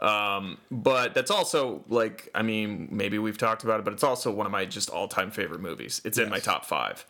Um, 0.00 0.58
But 0.70 1.14
that's 1.14 1.30
also 1.30 1.82
like, 1.88 2.28
I 2.34 2.42
mean, 2.42 2.88
maybe 2.90 3.18
we've 3.18 3.38
talked 3.38 3.64
about 3.64 3.80
it, 3.80 3.84
but 3.84 3.92
it's 3.94 4.04
also 4.04 4.30
one 4.30 4.44
of 4.46 4.52
my 4.52 4.64
just 4.66 4.90
all 4.90 5.08
time 5.08 5.30
favorite 5.30 5.60
movies. 5.60 6.00
It's 6.04 6.18
in 6.18 6.28
my 6.28 6.40
top 6.40 6.64
five. 6.66 7.06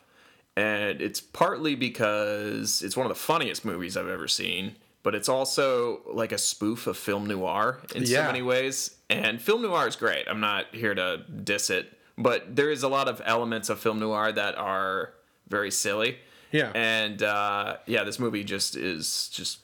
And 0.57 1.01
it's 1.01 1.21
partly 1.21 1.75
because 1.75 2.83
it's 2.83 2.97
one 2.97 3.05
of 3.07 3.11
the 3.11 3.21
funniest 3.21 3.65
movies 3.65 3.97
I've 3.97 4.09
ever 4.09 4.27
seen, 4.29 4.77
but 5.03 5.15
it's 5.15 5.29
also 5.29 6.01
like 6.13 6.33
a 6.33 6.39
spoof 6.39 6.87
of 6.87 6.97
film 6.97 7.27
noir 7.27 7.81
in 7.95 8.07
so 8.07 8.13
many 8.27 8.43
ways. 8.43 8.97
And 9.11 9.41
film 9.43 9.63
noir 9.63 9.87
is 9.89 9.97
great. 9.97 10.27
I'm 10.29 10.41
not 10.41 10.75
here 10.75 10.95
to 10.95 11.19
diss 11.45 11.71
it, 11.71 11.98
but 12.19 12.55
there 12.55 12.71
is 12.71 12.83
a 12.83 12.89
lot 12.89 13.09
of 13.09 13.23
elements 13.25 13.71
of 13.71 13.79
film 13.79 14.01
noir 14.01 14.33
that 14.33 14.57
are 14.57 15.15
very 15.49 15.71
silly. 15.71 16.19
Yeah. 16.53 16.73
And 16.75 17.23
uh, 17.23 17.77
yeah, 17.87 18.05
this 18.05 18.19
movie 18.19 18.45
just 18.45 18.77
is 18.77 19.29
just 19.29 19.61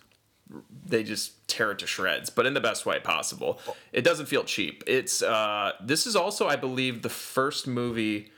they 0.87 1.03
just 1.03 1.47
tear 1.49 1.73
it 1.73 1.79
to 1.81 1.87
shreds, 1.87 2.31
but 2.31 2.47
in 2.47 2.55
the 2.55 2.61
best 2.61 2.87
way 2.87 3.01
possible. 3.01 3.59
It 3.93 4.03
doesn't 4.05 4.27
feel 4.27 4.45
cheap. 4.45 4.85
It's 4.87 5.23
uh, 5.23 5.73
this 5.83 6.07
is 6.07 6.17
also, 6.17 6.47
I 6.47 6.57
believe, 6.57 7.03
the 7.03 7.09
first 7.09 7.67
movie 7.67 8.31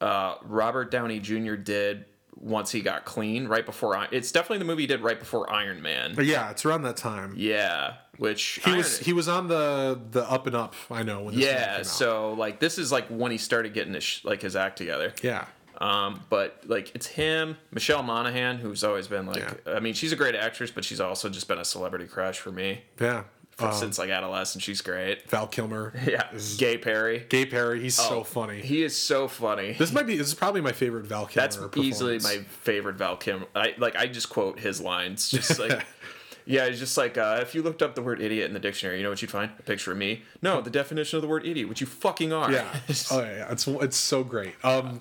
uh, 0.00 0.36
Robert 0.42 0.90
Downey 0.90 1.20
Jr. 1.20 1.54
did 1.54 2.06
once 2.40 2.70
he 2.72 2.80
got 2.80 3.04
clean, 3.04 3.46
right 3.46 3.66
before. 3.66 3.96
I- 3.96 4.08
It's 4.10 4.32
definitely 4.32 4.58
the 4.58 4.64
movie 4.64 4.82
he 4.82 4.86
did 4.86 5.02
right 5.02 5.18
before 5.18 5.52
Iron 5.52 5.82
Man. 5.82 6.14
but 6.16 6.24
yeah 6.26 6.50
it's 6.50 6.64
around 6.64 6.82
that 6.82 6.96
time 6.96 7.34
Yeah, 7.36 7.94
which 8.16 8.60
he 8.64 8.70
Iron- 8.70 8.78
was 8.78 8.98
he 8.98 9.12
was 9.12 9.28
on 9.28 9.48
the 9.48 10.00
the 10.10 10.28
up 10.30 10.46
and 10.46 10.56
up 10.56 10.74
i 10.90 11.02
know 11.02 11.20
when 11.22 11.34
this 11.34 11.44
movie 11.44 11.46
came 11.56 11.60
yeah. 11.60 11.82
So 11.82 12.32
like, 12.32 12.58
this 12.60 12.78
is 12.78 12.90
like 12.90 13.06
when 13.08 13.30
he 13.30 13.38
started 13.38 13.74
getting 13.74 13.94
his 13.94 14.20
like 14.24 14.42
his 14.42 14.56
act 14.56 14.78
together. 14.78 15.12
yeah 15.22 15.44
Um, 15.78 16.20
but 16.28 16.62
like 16.66 16.94
it's 16.94 17.06
him, 17.06 17.56
Michelle 17.72 18.02
Monaghan, 18.02 18.58
who's 18.58 18.84
always 18.84 19.08
been 19.08 19.26
like, 19.26 19.38
Yeah. 19.66 19.74
I 19.76 19.80
mean, 19.80 19.94
she's 19.94 20.12
a 20.12 20.16
great 20.16 20.34
actress, 20.34 20.70
but 20.70 20.84
she's 20.84 21.00
also 21.00 21.28
just 21.30 21.48
been 21.48 21.58
a 21.58 21.64
celebrity 21.64 22.06
crush 22.06 22.38
for 22.38 22.52
me 22.52 22.82
yeah 23.00 23.24
um, 23.68 23.72
since 23.72 23.98
like 23.98 24.10
adolescence. 24.10 24.62
She's 24.64 24.80
great. 24.80 25.28
val 25.30 25.46
kilmer 25.46 25.92
Yeah, 26.06 26.28
Gay 26.58 26.78
Perry. 26.78 27.26
gay 27.28 27.46
perry 27.46 27.80
he's 27.80 27.94
so 27.96 28.20
Oh, 28.20 28.24
funny 28.24 28.60
He 28.60 28.82
is 28.82 28.96
so 28.96 29.28
funny. 29.28 29.72
this 29.72 29.92
might 29.92 30.06
be 30.06 30.16
this 30.16 30.28
is 30.28 30.34
probably 30.34 30.60
my 30.60 30.72
favorite 30.72 31.06
val 31.06 31.26
kilmer 31.26 31.48
That's 31.48 31.76
easily 31.76 32.18
my 32.20 32.38
favorite 32.48 32.96
Val 32.96 33.16
Kim. 33.16 33.44
I 33.54 33.74
like 33.78 33.96
I 33.96 34.06
just 34.06 34.28
quote 34.30 34.58
his 34.60 34.80
lines, 34.80 35.28
just 35.30 35.58
like. 35.58 35.84
Yeah, 36.46 36.64
it's 36.64 36.80
just 36.80 36.96
like 36.96 37.16
uh, 37.16 37.38
if 37.42 37.54
you 37.54 37.62
looked 37.62 37.80
up 37.80 37.94
the 37.94 38.02
word 38.02 38.20
idiot 38.20 38.46
in 38.48 38.54
the 38.54 38.58
dictionary, 38.58 38.96
you 38.96 39.04
know 39.04 39.10
what 39.10 39.22
you'd 39.22 39.30
find? 39.30 39.52
A 39.58 39.62
picture 39.62 39.92
of 39.92 39.98
me. 39.98 40.22
No, 40.42 40.60
the 40.60 40.70
definition 40.70 41.16
of 41.18 41.22
the 41.22 41.28
word 41.28 41.46
idiot, 41.46 41.68
which 41.68 41.80
you 41.80 41.86
fucking 41.86 42.32
are. 42.32 42.50
Yeah. 42.50 42.66
oh 43.12 43.20
yeah, 43.20 43.36
yeah. 43.36 43.52
It's 43.52 43.68
it's 43.68 43.96
so 43.96 44.24
great. 44.24 44.54
Um, 44.64 45.00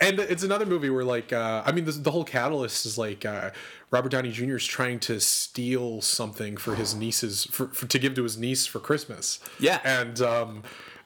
and 0.00 0.18
it's 0.18 0.42
another 0.42 0.66
movie 0.66 0.90
where 0.90 1.04
like 1.04 1.32
uh, 1.32 1.62
I 1.64 1.72
mean 1.72 1.84
the, 1.84 1.92
the 1.92 2.10
whole 2.10 2.24
catalyst 2.24 2.86
is 2.86 2.96
like 2.96 3.24
uh, 3.24 3.50
Robert 3.90 4.10
Downey 4.10 4.32
Jr. 4.32 4.56
is 4.56 4.66
trying 4.66 4.98
to 5.00 5.20
steal 5.20 6.00
something 6.00 6.56
for 6.56 6.74
his 6.74 6.94
nieces 6.94 7.44
for, 7.44 7.68
for 7.68 7.86
to 7.86 7.98
give 7.98 8.14
to 8.14 8.22
his 8.22 8.38
niece 8.38 8.66
for 8.66 8.80
Christmas. 8.80 9.40
Yeah. 9.58 9.80
And 9.84 10.20
um, 10.20 10.62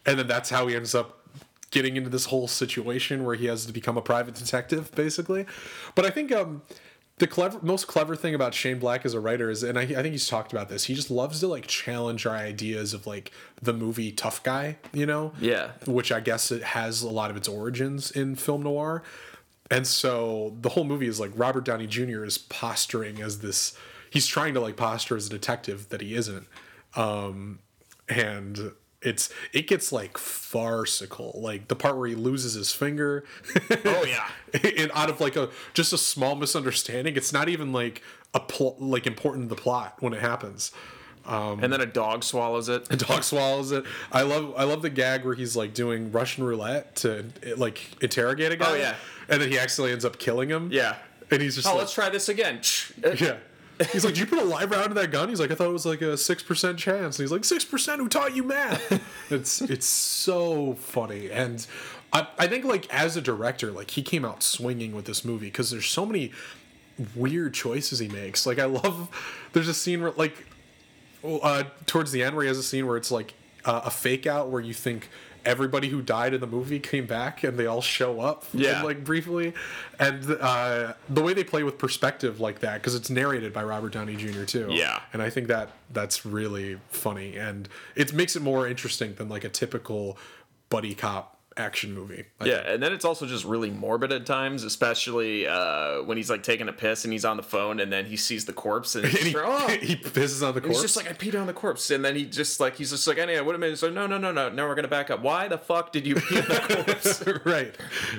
and 0.06 0.18
then 0.18 0.26
that's 0.26 0.50
how 0.50 0.66
he 0.68 0.76
ends 0.76 0.94
up 0.94 1.20
getting 1.70 1.96
into 1.96 2.08
this 2.08 2.26
whole 2.26 2.46
situation 2.46 3.24
where 3.24 3.34
he 3.34 3.46
has 3.46 3.66
to 3.66 3.72
become 3.72 3.96
a 3.96 4.02
private 4.02 4.34
detective 4.34 4.94
basically. 4.94 5.44
But 5.94 6.04
I 6.06 6.10
think 6.10 6.30
um 6.30 6.62
the 7.18 7.26
clever 7.28 7.58
most 7.62 7.86
clever 7.86 8.16
thing 8.16 8.34
about 8.34 8.54
Shane 8.54 8.78
Black 8.78 9.04
as 9.06 9.14
a 9.14 9.20
writer 9.20 9.48
is 9.50 9.62
and 9.62 9.78
I, 9.78 9.82
I 9.82 9.86
think 9.86 10.06
he's 10.12 10.26
talked 10.28 10.52
about 10.52 10.68
this 10.68 10.84
he 10.84 10.94
just 10.94 11.10
loves 11.10 11.40
to 11.40 11.46
like 11.48 11.66
challenge 11.66 12.26
our 12.26 12.34
ideas 12.36 12.92
of 12.92 13.06
like 13.06 13.30
the 13.62 13.72
movie 13.72 14.10
tough 14.10 14.42
guy 14.42 14.78
you 14.92 15.06
know 15.06 15.32
Yeah. 15.40 15.70
which 15.86 16.10
I 16.10 16.20
guess 16.20 16.50
it 16.50 16.62
has 16.62 17.02
a 17.02 17.08
lot 17.08 17.30
of 17.30 17.36
its 17.36 17.46
origins 17.48 18.10
in 18.10 18.34
film 18.36 18.62
noir. 18.64 19.02
And 19.70 19.86
so 19.86 20.56
the 20.60 20.68
whole 20.70 20.84
movie 20.84 21.06
is 21.06 21.18
like 21.18 21.30
Robert 21.34 21.64
Downey 21.64 21.86
Jr. 21.86 22.24
is 22.24 22.36
posturing 22.36 23.22
as 23.22 23.38
this 23.40 23.76
he's 24.10 24.26
trying 24.26 24.52
to 24.54 24.60
like 24.60 24.76
posture 24.76 25.16
as 25.16 25.26
a 25.26 25.30
detective 25.30 25.88
that 25.90 26.00
he 26.00 26.14
isn't. 26.14 26.46
Um 26.96 27.60
and 28.08 28.72
it's 29.04 29.28
it 29.52 29.66
gets 29.68 29.92
like 29.92 30.16
farcical 30.18 31.38
like 31.42 31.68
the 31.68 31.76
part 31.76 31.96
where 31.96 32.08
he 32.08 32.14
loses 32.14 32.54
his 32.54 32.72
finger 32.72 33.24
Oh 33.84 34.04
yeah. 34.06 34.28
and 34.78 34.90
out 34.94 35.10
of 35.10 35.20
like 35.20 35.36
a 35.36 35.50
just 35.74 35.92
a 35.92 35.98
small 35.98 36.34
misunderstanding 36.36 37.16
it's 37.16 37.32
not 37.32 37.48
even 37.48 37.72
like 37.72 38.02
a 38.32 38.40
pl- 38.40 38.76
like 38.80 39.06
important 39.06 39.48
to 39.48 39.54
the 39.54 39.60
plot 39.60 39.96
when 40.00 40.12
it 40.14 40.20
happens 40.20 40.72
Um, 41.26 41.62
and 41.64 41.72
then 41.72 41.80
a 41.80 41.86
dog 41.86 42.22
swallows 42.22 42.68
it. 42.68 42.86
A 42.90 42.96
dog 42.96 43.22
swallows 43.22 43.72
it. 43.72 43.84
I 44.12 44.22
love 44.22 44.52
I 44.58 44.64
love 44.64 44.82
the 44.82 44.90
gag 44.90 45.24
where 45.24 45.34
he's 45.34 45.56
like 45.56 45.72
doing 45.72 46.12
Russian 46.12 46.44
roulette 46.44 46.96
to 46.96 47.24
like 47.56 47.78
interrogate 48.02 48.52
a 48.52 48.56
guy. 48.56 48.70
Oh, 48.70 48.74
yeah. 48.74 48.94
and 49.30 49.40
then 49.40 49.48
he 49.50 49.58
accidentally 49.58 49.92
ends 49.92 50.04
up 50.04 50.18
killing 50.18 50.50
him. 50.50 50.68
Yeah. 50.70 50.96
and 51.30 51.40
he's 51.40 51.54
just 51.54 51.66
Oh, 51.66 51.70
like, 51.70 51.78
let's 51.78 51.94
try 51.94 52.10
this 52.10 52.28
again. 52.28 52.60
yeah. 53.18 53.36
He's 53.92 54.04
like, 54.04 54.14
"Did 54.14 54.20
you 54.20 54.26
put 54.26 54.38
a 54.38 54.44
live 54.44 54.70
round 54.70 54.88
in 54.88 54.94
that 54.94 55.10
gun?" 55.10 55.28
He's 55.28 55.40
like, 55.40 55.50
"I 55.50 55.54
thought 55.54 55.68
it 55.68 55.72
was 55.72 55.86
like 55.86 56.02
a 56.02 56.16
six 56.16 56.42
percent 56.42 56.78
chance." 56.78 57.18
And 57.18 57.24
he's 57.24 57.32
like, 57.32 57.44
six 57.44 57.64
percent? 57.64 58.00
Who 58.00 58.08
taught 58.08 58.36
you 58.36 58.44
math?" 58.44 59.02
it's 59.30 59.60
it's 59.62 59.86
so 59.86 60.74
funny, 60.74 61.30
and 61.30 61.66
I 62.12 62.28
I 62.38 62.46
think 62.46 62.64
like 62.64 62.92
as 62.94 63.16
a 63.16 63.20
director, 63.20 63.72
like 63.72 63.90
he 63.90 64.02
came 64.02 64.24
out 64.24 64.42
swinging 64.42 64.94
with 64.94 65.06
this 65.06 65.24
movie 65.24 65.46
because 65.46 65.70
there's 65.70 65.86
so 65.86 66.06
many 66.06 66.32
weird 67.16 67.54
choices 67.54 67.98
he 67.98 68.08
makes. 68.08 68.46
Like 68.46 68.58
I 68.58 68.66
love 68.66 69.10
there's 69.52 69.68
a 69.68 69.74
scene 69.74 70.02
where 70.02 70.12
like 70.12 70.46
uh, 71.24 71.64
towards 71.86 72.12
the 72.12 72.22
end 72.22 72.36
where 72.36 72.44
he 72.44 72.48
has 72.48 72.58
a 72.58 72.62
scene 72.62 72.86
where 72.86 72.96
it's 72.96 73.10
like 73.10 73.34
uh, 73.64 73.82
a 73.84 73.90
fake 73.90 74.26
out 74.26 74.50
where 74.50 74.60
you 74.60 74.74
think 74.74 75.08
everybody 75.44 75.88
who 75.88 76.00
died 76.02 76.34
in 76.34 76.40
the 76.40 76.46
movie 76.46 76.78
came 76.80 77.06
back 77.06 77.44
and 77.44 77.58
they 77.58 77.66
all 77.66 77.80
show 77.82 78.20
up 78.20 78.44
Yeah. 78.52 78.76
and, 78.76 78.84
like 78.84 79.04
briefly 79.04 79.52
and 79.98 80.30
uh, 80.40 80.94
the 81.08 81.22
way 81.22 81.34
they 81.34 81.44
play 81.44 81.62
with 81.62 81.78
perspective 81.78 82.40
like 82.40 82.60
that 82.60 82.74
because 82.80 82.94
it's 82.94 83.10
narrated 83.10 83.52
by 83.52 83.62
robert 83.64 83.92
downey 83.92 84.16
jr 84.16 84.44
too 84.44 84.68
Yeah. 84.70 85.00
and 85.12 85.20
i 85.22 85.30
think 85.30 85.48
that 85.48 85.70
that's 85.92 86.24
really 86.26 86.78
funny 86.90 87.36
and 87.36 87.68
it 87.94 88.12
makes 88.12 88.36
it 88.36 88.42
more 88.42 88.66
interesting 88.66 89.14
than 89.14 89.28
like 89.28 89.44
a 89.44 89.48
typical 89.48 90.16
buddy 90.70 90.94
cop 90.94 91.33
action 91.56 91.94
movie 91.94 92.24
I 92.40 92.46
Yeah, 92.46 92.72
and 92.72 92.82
then 92.82 92.92
it's 92.92 93.04
also 93.04 93.26
just 93.26 93.44
really 93.44 93.70
morbid 93.70 94.12
at 94.12 94.26
times, 94.26 94.64
especially 94.64 95.46
uh, 95.46 96.02
when 96.02 96.16
he's 96.16 96.30
like 96.30 96.42
taking 96.42 96.68
a 96.68 96.72
piss 96.72 97.04
and 97.04 97.12
he's 97.12 97.24
on 97.24 97.36
the 97.36 97.42
phone 97.42 97.80
and 97.80 97.92
then 97.92 98.06
he 98.06 98.16
sees 98.16 98.44
the 98.44 98.52
corpse 98.52 98.94
and, 98.94 99.06
he's, 99.08 99.20
and 99.20 99.28
he, 99.28 99.36
oh. 99.36 99.68
he 99.82 99.96
pisses 99.96 100.46
on 100.46 100.54
the 100.54 100.62
And 100.62 100.72
he's 100.72 100.82
just 100.82 100.96
like, 100.96 101.08
I 101.08 101.12
peed 101.12 101.38
on 101.38 101.46
the 101.46 101.52
corpse. 101.52 101.90
And 101.90 102.04
then 102.04 102.16
he 102.16 102.24
just 102.24 102.60
like, 102.60 102.76
he's 102.76 102.90
just 102.90 103.06
like, 103.06 103.18
anyway, 103.18 103.40
what 103.40 103.54
a 103.54 103.58
minute. 103.58 103.78
So, 103.78 103.90
no, 103.90 104.06
no, 104.06 104.18
no, 104.18 104.32
no. 104.32 104.48
Now 104.48 104.66
we're 104.66 104.74
going 104.74 104.84
to 104.84 104.88
back 104.88 105.10
up. 105.10 105.22
Why 105.22 105.48
the 105.48 105.58
fuck 105.58 105.92
did 105.92 106.06
you 106.06 106.16
pee 106.16 106.40
on 106.40 106.48
the 106.48 106.84
corpse? 106.84 107.44
right 107.44 107.76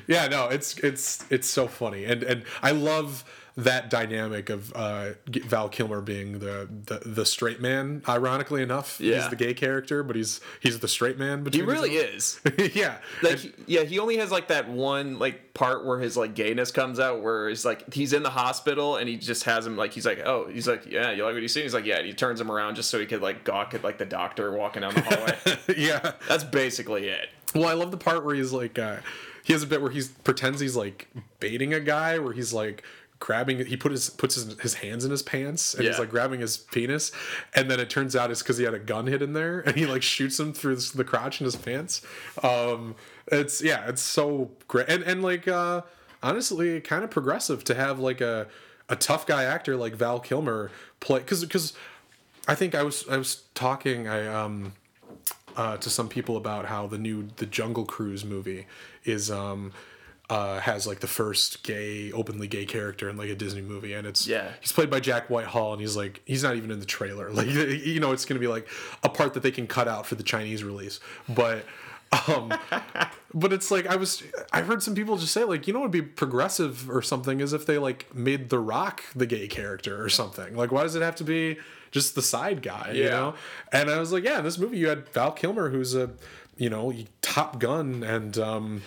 yeah 0.08 0.28
no 0.28 0.48
it's 0.48 0.78
it's 0.80 1.26
it's 1.30 1.50
so 1.50 1.68
funny 1.68 2.06
and 2.06 2.24
and 2.24 2.44
i 2.62 2.72
love 2.72 3.24
that 3.58 3.90
dynamic 3.90 4.50
of 4.50 4.74
uh 4.76 5.12
val 5.46 5.70
kilmer 5.70 6.02
being 6.02 6.40
the 6.40 6.68
the, 6.88 7.00
the 7.06 7.26
straight 7.26 7.62
man 7.62 8.02
ironically 8.08 8.62
enough 8.62 9.00
Yeah. 9.00 9.16
he's 9.22 9.30
the 9.30 9.38
gay 9.38 9.54
character 9.54 10.04
but 10.04 10.18
he's 10.18 10.42
he's 10.60 10.80
the 10.80 10.90
straight 10.90 11.18
man 11.18 11.48
he 11.54 11.62
really 11.62 11.96
is. 11.96 12.40
yeah 12.74 12.98
Like, 13.22 13.32
And- 13.34 13.40
he- 13.40 13.54
yeah, 13.68 13.84
he 13.84 14.00
only 14.00 14.18
has 14.18 14.30
like 14.32 14.50
that 14.50 14.68
one 14.70 15.20
like 15.20 15.54
part 15.54 15.86
where 15.86 16.00
his 16.00 16.18
like 16.18 16.36
gayness 16.36 16.70
comes 16.72 17.00
out, 17.00 17.22
where 17.22 17.48
he's 17.48 17.64
like 17.64 17.94
he's 17.94 18.12
in 18.12 18.24
the 18.24 18.30
hospital 18.30 18.98
and 18.98 19.08
he 19.08 19.16
just 19.16 19.46
has 19.46 19.66
him 19.66 19.78
like 19.78 19.94
he's 19.94 20.06
like, 20.06 20.20
oh, 20.26 20.48
he's 20.52 20.68
like, 20.68 20.86
yeah, 20.86 21.12
you 21.12 21.24
like 21.24 21.34
what 21.34 21.42
you 21.42 21.48
see? 21.48 21.62
He's 21.62 21.74
like, 21.74 21.86
yeah. 21.86 21.98
And 21.98 22.06
he 22.06 22.14
turns 22.14 22.42
him 22.42 22.52
around 22.52 22.76
just 22.76 22.90
so 22.90 23.00
he 23.00 23.06
could 23.06 23.22
like 23.22 23.46
gawk 23.46 23.74
at 23.74 23.84
like 23.84 23.98
the 23.98 24.06
doctor 24.06 24.52
walking 24.52 24.82
down 24.82 24.94
the 24.94 25.02
hallway. 25.02 25.38
yeah 25.78 26.12
That's 26.28 26.44
basically 26.44 27.08
it. 27.08 27.30
well 27.54 27.68
i 27.70 27.74
love 27.74 27.92
the 27.92 27.98
part 27.98 28.26
where 28.26 28.36
he's 28.36 28.52
like 28.52 28.78
uh 28.78 28.98
he 29.46 29.54
has 29.54 29.64
a 29.64 29.68
bit 29.68 29.82
where 29.82 29.92
he 29.92 30.02
pretends 30.26 30.60
he's 30.60 30.76
like 30.76 31.08
baiting 31.40 31.74
a 31.74 31.80
guy 31.80 32.20
where 32.20 32.34
he's 32.34 32.52
like 32.54 32.84
grabbing 33.20 33.66
he 33.66 33.78
put 33.78 33.92
his 33.92 34.10
puts 34.10 34.36
his, 34.36 34.60
his 34.60 34.74
hands 34.76 35.06
in 35.06 35.12
his 35.12 35.24
pants 35.24 35.74
and 35.74 35.86
he's 35.86 36.00
like 36.00 36.10
grabbing 36.10 36.40
his 36.40 36.58
penis. 36.58 37.12
And 37.54 37.70
then 37.70 37.80
it 37.80 37.90
turns 37.90 38.16
out 38.16 38.32
it's 38.32 38.42
because 38.42 38.58
he 38.58 38.66
had 38.66 38.74
a 38.74 38.80
gun 38.80 39.08
hidden 39.08 39.34
there 39.34 39.60
and 39.62 39.76
he 39.76 39.86
like 39.86 40.04
shoots 40.04 40.40
him 40.40 40.54
through 40.54 40.76
the 40.76 41.04
crotch 41.04 41.40
in 41.42 41.46
his 41.46 41.56
pants. 41.56 42.02
Um 42.44 42.96
it's 43.28 43.62
yeah 43.64 43.88
it's 43.88 44.02
so 44.02 44.52
great. 44.68 44.90
And 44.90 45.04
and 45.04 45.24
like 45.24 45.48
uh 45.48 45.82
honestly 46.22 46.82
kind 46.82 47.04
of 47.04 47.12
progressive 47.12 47.64
to 47.66 47.76
have 47.76 48.00
like 48.00 48.22
a 48.22 48.48
a 48.90 48.96
tough 48.96 49.26
guy 49.26 49.44
actor 49.44 49.76
like 49.76 49.96
val 49.96 50.20
kilmer 50.20 50.70
play 51.00 51.20
because 51.20 51.44
because 51.44 51.74
i 52.48 52.54
think 52.54 52.76
i 52.76 52.84
was 52.84 53.04
i 53.10 53.18
was 53.18 53.44
talking 53.56 54.08
i 54.08 54.28
um 54.28 54.74
uh, 55.58 55.78
to 55.78 55.90
some 55.90 56.10
people 56.10 56.38
about 56.38 56.66
how 56.66 56.88
the 56.88 56.98
new 56.98 57.30
the 57.38 57.46
Jungle 57.46 57.86
Cruise 57.86 58.26
movie 58.26 58.68
is 59.04 59.32
um 59.32 59.72
uh 60.30 60.60
has 60.60 60.88
like 60.88 61.00
the 61.02 61.08
first 61.08 61.62
gay 61.64 62.12
openly 62.12 62.48
gay 62.48 62.66
character 62.66 63.08
in 63.10 63.16
like 63.18 63.30
a 63.30 63.36
Disney 63.36 63.62
movie 63.62 63.94
and 63.94 64.08
it's 64.08 64.26
Yeah. 64.28 64.52
he's 64.60 64.72
played 64.72 64.90
by 64.90 65.00
Jack 65.00 65.30
Whitehall 65.30 65.74
and 65.74 65.82
he's 65.82 65.96
like 65.96 66.22
he's 66.26 66.42
not 66.44 66.56
even 66.56 66.72
in 66.72 66.80
the 66.80 66.86
trailer. 66.86 67.30
Like 67.34 67.48
you 67.48 68.00
know 68.00 68.12
it's 68.12 68.26
gonna 68.26 68.40
be 68.40 68.48
like 68.48 68.68
a 69.04 69.10
part 69.10 69.34
that 69.36 69.44
they 69.44 69.52
can 69.52 69.68
cut 69.68 69.88
out 69.88 70.06
for 70.08 70.16
the 70.16 70.24
Chinese 70.24 70.64
release. 70.64 71.00
But 71.30 71.66
um 72.28 72.52
but 73.34 73.54
it's 73.54 73.70
like 73.70 73.86
I 73.88 73.98
was 73.98 74.24
I 74.52 74.62
heard 74.62 74.82
some 74.82 74.96
people 74.96 75.18
just 75.18 75.32
say 75.34 75.44
like 75.44 75.68
you 75.68 75.74
know 75.74 75.80
what 75.80 75.86
would 75.92 75.92
be 75.92 76.02
progressive 76.02 76.90
or 76.90 77.02
something 77.02 77.40
is 77.40 77.54
if 77.54 77.66
they 77.66 77.78
like 77.78 78.14
made 78.16 78.50
The 78.50 78.60
Rock 78.60 79.04
the 79.16 79.26
gay 79.28 79.48
character 79.48 80.02
or 80.04 80.10
something. 80.10 80.56
Like 80.56 80.72
why 80.72 80.84
does 80.84 80.96
it 80.96 81.02
have 81.04 81.16
to 81.18 81.24
be 81.24 81.58
just 81.92 82.16
the 82.16 82.22
side 82.22 82.62
guy 82.64 82.92
you 82.96 83.06
know? 83.06 83.36
And 83.72 83.90
I 83.92 84.00
was 84.00 84.12
like, 84.12 84.24
yeah, 84.24 84.40
in 84.40 84.44
this 84.44 84.58
movie 84.58 84.78
you 84.78 84.90
had 84.90 85.08
Val 85.10 85.32
Kilmer, 85.32 85.70
who's 85.70 85.94
a, 85.96 86.10
you 86.58 86.70
know, 86.70 86.94
Top 87.22 87.60
Gun 87.60 88.04
and 88.04 88.38
um, 88.38 88.82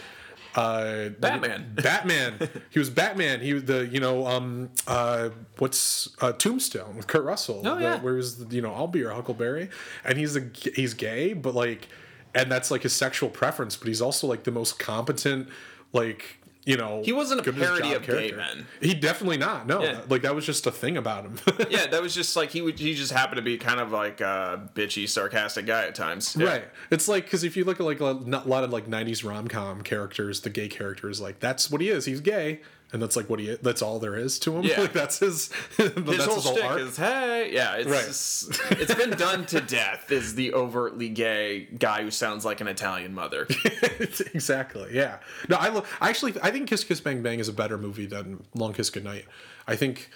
uh, 0.54 1.10
Batman. 1.10 1.72
Batman. 1.82 2.48
he 2.70 2.78
was 2.78 2.90
Batman. 2.90 3.40
He 3.40 3.54
was 3.54 3.64
the, 3.64 3.86
you 3.86 4.00
know, 4.00 4.26
um, 4.26 4.70
uh, 4.86 5.30
what's 5.58 6.14
uh, 6.20 6.32
Tombstone 6.32 6.96
with 6.96 7.06
Kurt 7.06 7.24
Russell. 7.24 7.62
Oh, 7.64 7.78
yeah. 7.78 8.00
Where 8.00 8.14
was 8.14 8.46
the, 8.46 8.54
you 8.54 8.62
know, 8.62 8.72
I'll 8.72 8.86
be 8.86 9.00
your 9.00 9.12
Huckleberry, 9.12 9.68
and 10.04 10.18
he's 10.18 10.36
a 10.36 10.50
he's 10.74 10.94
gay, 10.94 11.32
but 11.32 11.54
like, 11.54 11.88
and 12.34 12.50
that's 12.50 12.70
like 12.70 12.82
his 12.82 12.92
sexual 12.92 13.28
preference, 13.30 13.76
but 13.76 13.88
he's 13.88 14.02
also 14.02 14.26
like 14.26 14.44
the 14.44 14.52
most 14.52 14.78
competent, 14.78 15.48
like. 15.92 16.37
You 16.68 16.76
know, 16.76 17.00
He 17.02 17.12
wasn't 17.12 17.40
a 17.40 17.42
good 17.44 17.54
at 17.54 17.60
his 17.60 17.66
parody 17.80 17.94
of 17.94 18.06
gay 18.06 18.30
men. 18.30 18.66
He 18.82 18.92
definitely 18.92 19.38
not. 19.38 19.66
No, 19.66 19.82
Yeah. 19.82 20.00
like 20.10 20.20
that 20.20 20.34
was 20.34 20.44
just 20.44 20.66
a 20.66 20.70
thing 20.70 20.98
about 20.98 21.24
him. 21.24 21.38
Yeah, 21.70 21.86
that 21.86 22.02
was 22.02 22.14
just 22.14 22.36
like 22.36 22.50
he 22.50 22.60
would. 22.60 22.78
He 22.78 22.94
just 22.94 23.10
happened 23.10 23.36
to 23.36 23.42
be 23.42 23.56
kind 23.56 23.80
of 23.80 23.90
like 23.90 24.20
a 24.20 24.68
bitchy, 24.74 25.08
sarcastic 25.08 25.64
guy 25.64 25.84
at 25.86 25.94
times. 25.94 26.36
Yeah. 26.38 26.46
Right. 26.46 26.64
It's 26.90 27.08
like 27.08 27.24
because 27.24 27.42
if 27.42 27.56
you 27.56 27.64
look 27.64 27.80
at 27.80 27.86
like 27.86 28.00
a 28.00 28.04
lot 28.04 28.64
of 28.64 28.70
like 28.70 28.86
'90s 28.86 29.24
rom 29.26 29.48
com 29.48 29.80
characters, 29.80 30.42
the 30.42 30.50
gay 30.50 30.68
character 30.68 31.08
is 31.08 31.22
like 31.22 31.40
that's 31.40 31.70
what 31.70 31.80
he 31.80 31.88
is. 31.88 32.04
He's 32.04 32.20
gay, 32.20 32.60
and 32.92 33.02
that's 33.02 33.16
like 33.16 33.28
what 33.28 33.38
he. 33.40 33.54
That's 33.60 33.82
all 33.82 33.98
there 33.98 34.16
is 34.16 34.38
to 34.40 34.56
him. 34.56 34.64
Yeah. 34.64 34.80
Like 34.82 34.92
that's 34.92 35.18
his. 35.18 35.50
that's 35.76 35.94
His 35.96 36.24
whole 36.24 36.40
shtick 36.40 36.64
arc. 36.64 36.80
is 36.80 36.96
hey, 36.96 37.50
yeah, 37.52 37.74
it's 37.76 37.88
Right. 37.88 38.04
just- 38.06 38.50
it's 38.72 38.94
been 38.94 39.10
done 39.10 39.44
to 39.46 39.60
death. 39.60 40.10
Is 40.10 40.34
the 40.34 40.54
overtly 40.54 41.08
gay 41.08 41.66
guy 41.78 42.02
who 42.02 42.10
sounds 42.10 42.44
like 42.44 42.60
an 42.60 42.68
Italian 42.68 43.14
mother? 43.14 43.46
exactly. 44.34 44.90
Yeah. 44.92 45.18
No, 45.48 45.56
I 45.56 45.68
lo- 45.68 45.84
I 46.00 46.08
actually 46.08 46.34
I 46.42 46.50
think 46.50 46.68
Kiss 46.68 46.84
Kiss 46.84 47.00
Bang 47.00 47.22
Bang 47.22 47.38
is 47.38 47.48
a 47.48 47.52
better 47.52 47.78
movie 47.78 48.06
than 48.06 48.44
Long 48.54 48.72
Kiss 48.72 48.90
Goodnight. 48.90 49.24
I 49.66 49.76
think 49.76 50.10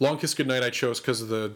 Long 0.00 0.18
Kiss 0.18 0.34
Goodnight 0.34 0.62
I 0.62 0.70
chose 0.70 1.00
because 1.00 1.20
of 1.22 1.28
the 1.28 1.52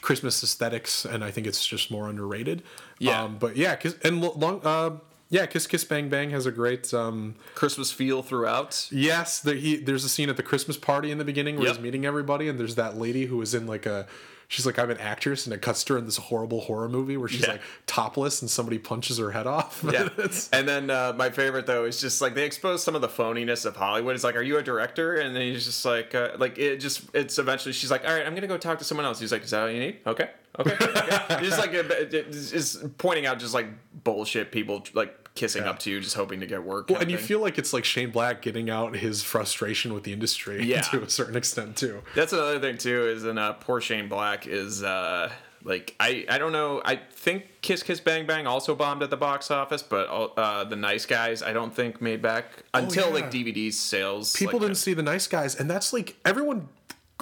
Christmas 0.00 0.42
aesthetics, 0.42 1.04
and 1.04 1.24
I 1.24 1.30
think 1.30 1.46
it's 1.46 1.66
just 1.66 1.90
more 1.90 2.08
underrated. 2.08 2.62
Yeah. 2.98 3.22
Um, 3.24 3.38
but 3.38 3.56
yeah, 3.56 3.76
and 4.04 4.20
lo- 4.20 4.34
long. 4.36 4.60
Uh, 4.64 4.90
yeah, 5.28 5.46
Kiss 5.46 5.66
Kiss 5.66 5.84
Bang 5.84 6.08
Bang 6.08 6.30
has 6.30 6.46
a 6.46 6.52
great. 6.52 6.92
Um, 6.94 7.34
Christmas 7.54 7.90
feel 7.92 8.22
throughout. 8.22 8.88
Yes, 8.90 9.40
there, 9.40 9.54
he, 9.56 9.76
there's 9.76 10.04
a 10.04 10.08
scene 10.08 10.28
at 10.28 10.36
the 10.36 10.42
Christmas 10.42 10.76
party 10.76 11.10
in 11.10 11.18
the 11.18 11.24
beginning 11.24 11.56
where 11.56 11.66
Yep. 11.66 11.76
he's 11.76 11.82
meeting 11.82 12.06
everybody, 12.06 12.48
and 12.48 12.58
there's 12.60 12.74
that 12.76 12.96
lady 12.96 13.26
who 13.26 13.40
is 13.42 13.54
in 13.54 13.66
like 13.66 13.86
a. 13.86 14.06
She's 14.48 14.64
like, 14.64 14.78
I'm 14.78 14.90
an 14.92 14.98
actress, 14.98 15.44
and 15.44 15.52
it 15.52 15.60
cuts 15.60 15.82
to 15.82 15.94
her 15.94 15.98
in 15.98 16.04
this 16.04 16.18
horrible 16.18 16.60
horror 16.60 16.88
movie 16.88 17.16
where 17.16 17.28
she's 17.28 17.40
Yeah. 17.42 17.54
like 17.54 17.62
topless 17.86 18.40
and 18.42 18.48
somebody 18.48 18.78
punches 18.78 19.18
her 19.18 19.32
head 19.32 19.48
off. 19.48 19.82
Yeah, 19.92 20.08
and 20.52 20.68
then 20.68 20.88
uh, 20.88 21.14
my 21.16 21.30
favorite 21.30 21.66
though 21.66 21.84
is 21.84 22.00
just 22.00 22.22
like 22.22 22.34
they 22.36 22.44
expose 22.44 22.84
some 22.84 22.94
of 22.94 23.00
the 23.00 23.08
phoniness 23.08 23.66
of 23.66 23.74
Hollywood. 23.74 24.14
It's 24.14 24.22
like, 24.22 24.36
are 24.36 24.42
you 24.42 24.56
a 24.58 24.62
director? 24.62 25.16
And 25.16 25.34
then 25.34 25.42
he's 25.42 25.64
just 25.64 25.84
like, 25.84 26.14
uh, 26.14 26.36
like 26.38 26.58
it 26.58 26.76
just 26.76 27.02
it's 27.12 27.40
eventually 27.40 27.72
she's 27.72 27.90
like, 27.90 28.04
all 28.06 28.14
right, 28.14 28.24
I'm 28.24 28.36
gonna 28.36 28.46
go 28.46 28.56
talk 28.56 28.78
to 28.78 28.84
someone 28.84 29.04
else. 29.04 29.18
He's 29.18 29.32
like, 29.32 29.42
is 29.42 29.50
that 29.50 29.62
all 29.62 29.68
you 29.70 29.80
need? 29.80 29.96
Okay, 30.06 30.30
okay. 30.58 30.72
okay. 30.80 31.44
Just 31.44 31.58
like 31.58 31.72
it- 31.72 31.90
it- 32.14 32.26
it's 32.34 32.76
pointing 32.98 33.26
out 33.26 33.38
just 33.38 33.54
like 33.54 33.66
bullshit 34.04 34.50
people 34.52 34.84
like 34.94 35.34
kissing 35.34 35.64
up 35.64 35.78
to 35.80 35.90
you, 35.90 36.00
just 36.00 36.14
hoping 36.16 36.40
to 36.40 36.46
get 36.46 36.64
work. 36.64 36.88
well, 36.88 36.98
and 37.00 37.10
you 37.10 37.18
thing. 37.18 37.26
feel 37.26 37.40
like 37.40 37.58
it's 37.58 37.72
like 37.74 37.84
Shane 37.84 38.10
Black 38.10 38.40
getting 38.40 38.70
out 38.70 38.96
his 38.96 39.22
frustration 39.22 39.92
with 39.92 40.04
the 40.04 40.12
industry 40.12 40.64
Yeah. 40.64 40.80
to 40.92 41.02
a 41.02 41.10
certain 41.10 41.36
extent 41.36 41.76
too. 41.76 42.02
That's 42.14 42.32
another 42.32 42.58
thing 42.58 42.78
too. 42.78 43.06
Is 43.08 43.24
in 43.24 43.36
uh, 43.36 43.52
poor 43.54 43.80
Shane 43.82 44.08
Black 44.08 44.46
is 44.46 44.82
uh, 44.82 45.30
like 45.62 45.94
I 46.00 46.24
I 46.30 46.38
don't 46.38 46.52
know. 46.52 46.80
I 46.84 46.96
think 46.96 47.44
Kiss 47.60 47.82
Kiss 47.82 48.00
Bang 48.00 48.26
Bang 48.26 48.46
also 48.46 48.74
bombed 48.74 49.02
at 49.02 49.10
the 49.10 49.16
box 49.18 49.50
office, 49.50 49.82
but 49.82 50.04
uh, 50.06 50.64
the 50.64 50.76
Nice 50.76 51.04
Guys 51.04 51.42
I 51.42 51.52
don't 51.52 51.74
think 51.74 52.00
made 52.00 52.22
back 52.22 52.46
until 52.72 53.04
Oh, 53.04 53.08
yeah. 53.08 53.14
like 53.14 53.30
DVD 53.30 53.70
sales. 53.72 54.32
People 54.34 54.54
like, 54.54 54.62
didn't 54.68 54.76
see 54.78 54.94
the 54.94 55.02
nice 55.02 55.26
guys, 55.26 55.54
and 55.54 55.68
that's 55.68 55.92
like 55.92 56.16
everyone 56.24 56.68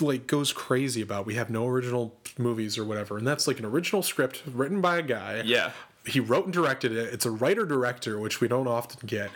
like 0.00 0.26
goes 0.26 0.52
crazy 0.52 1.02
about. 1.02 1.24
We 1.26 1.34
have 1.34 1.50
no 1.50 1.66
original 1.66 2.14
movies 2.38 2.78
or 2.78 2.84
whatever, 2.84 3.16
and 3.18 3.26
that's 3.26 3.46
like 3.46 3.58
an 3.58 3.64
original 3.64 4.02
script 4.02 4.42
written 4.52 4.80
by 4.80 4.98
a 4.98 5.02
guy. 5.02 5.42
Yeah. 5.44 5.70
he 6.06 6.20
wrote 6.20 6.44
and 6.44 6.52
directed 6.52 6.92
it. 6.92 7.12
It's 7.12 7.26
a 7.26 7.30
writer 7.30 7.64
director, 7.64 8.18
which 8.18 8.40
we 8.40 8.48
don't 8.48 8.68
often 8.68 9.06
get, 9.06 9.30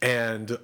and 0.00 0.58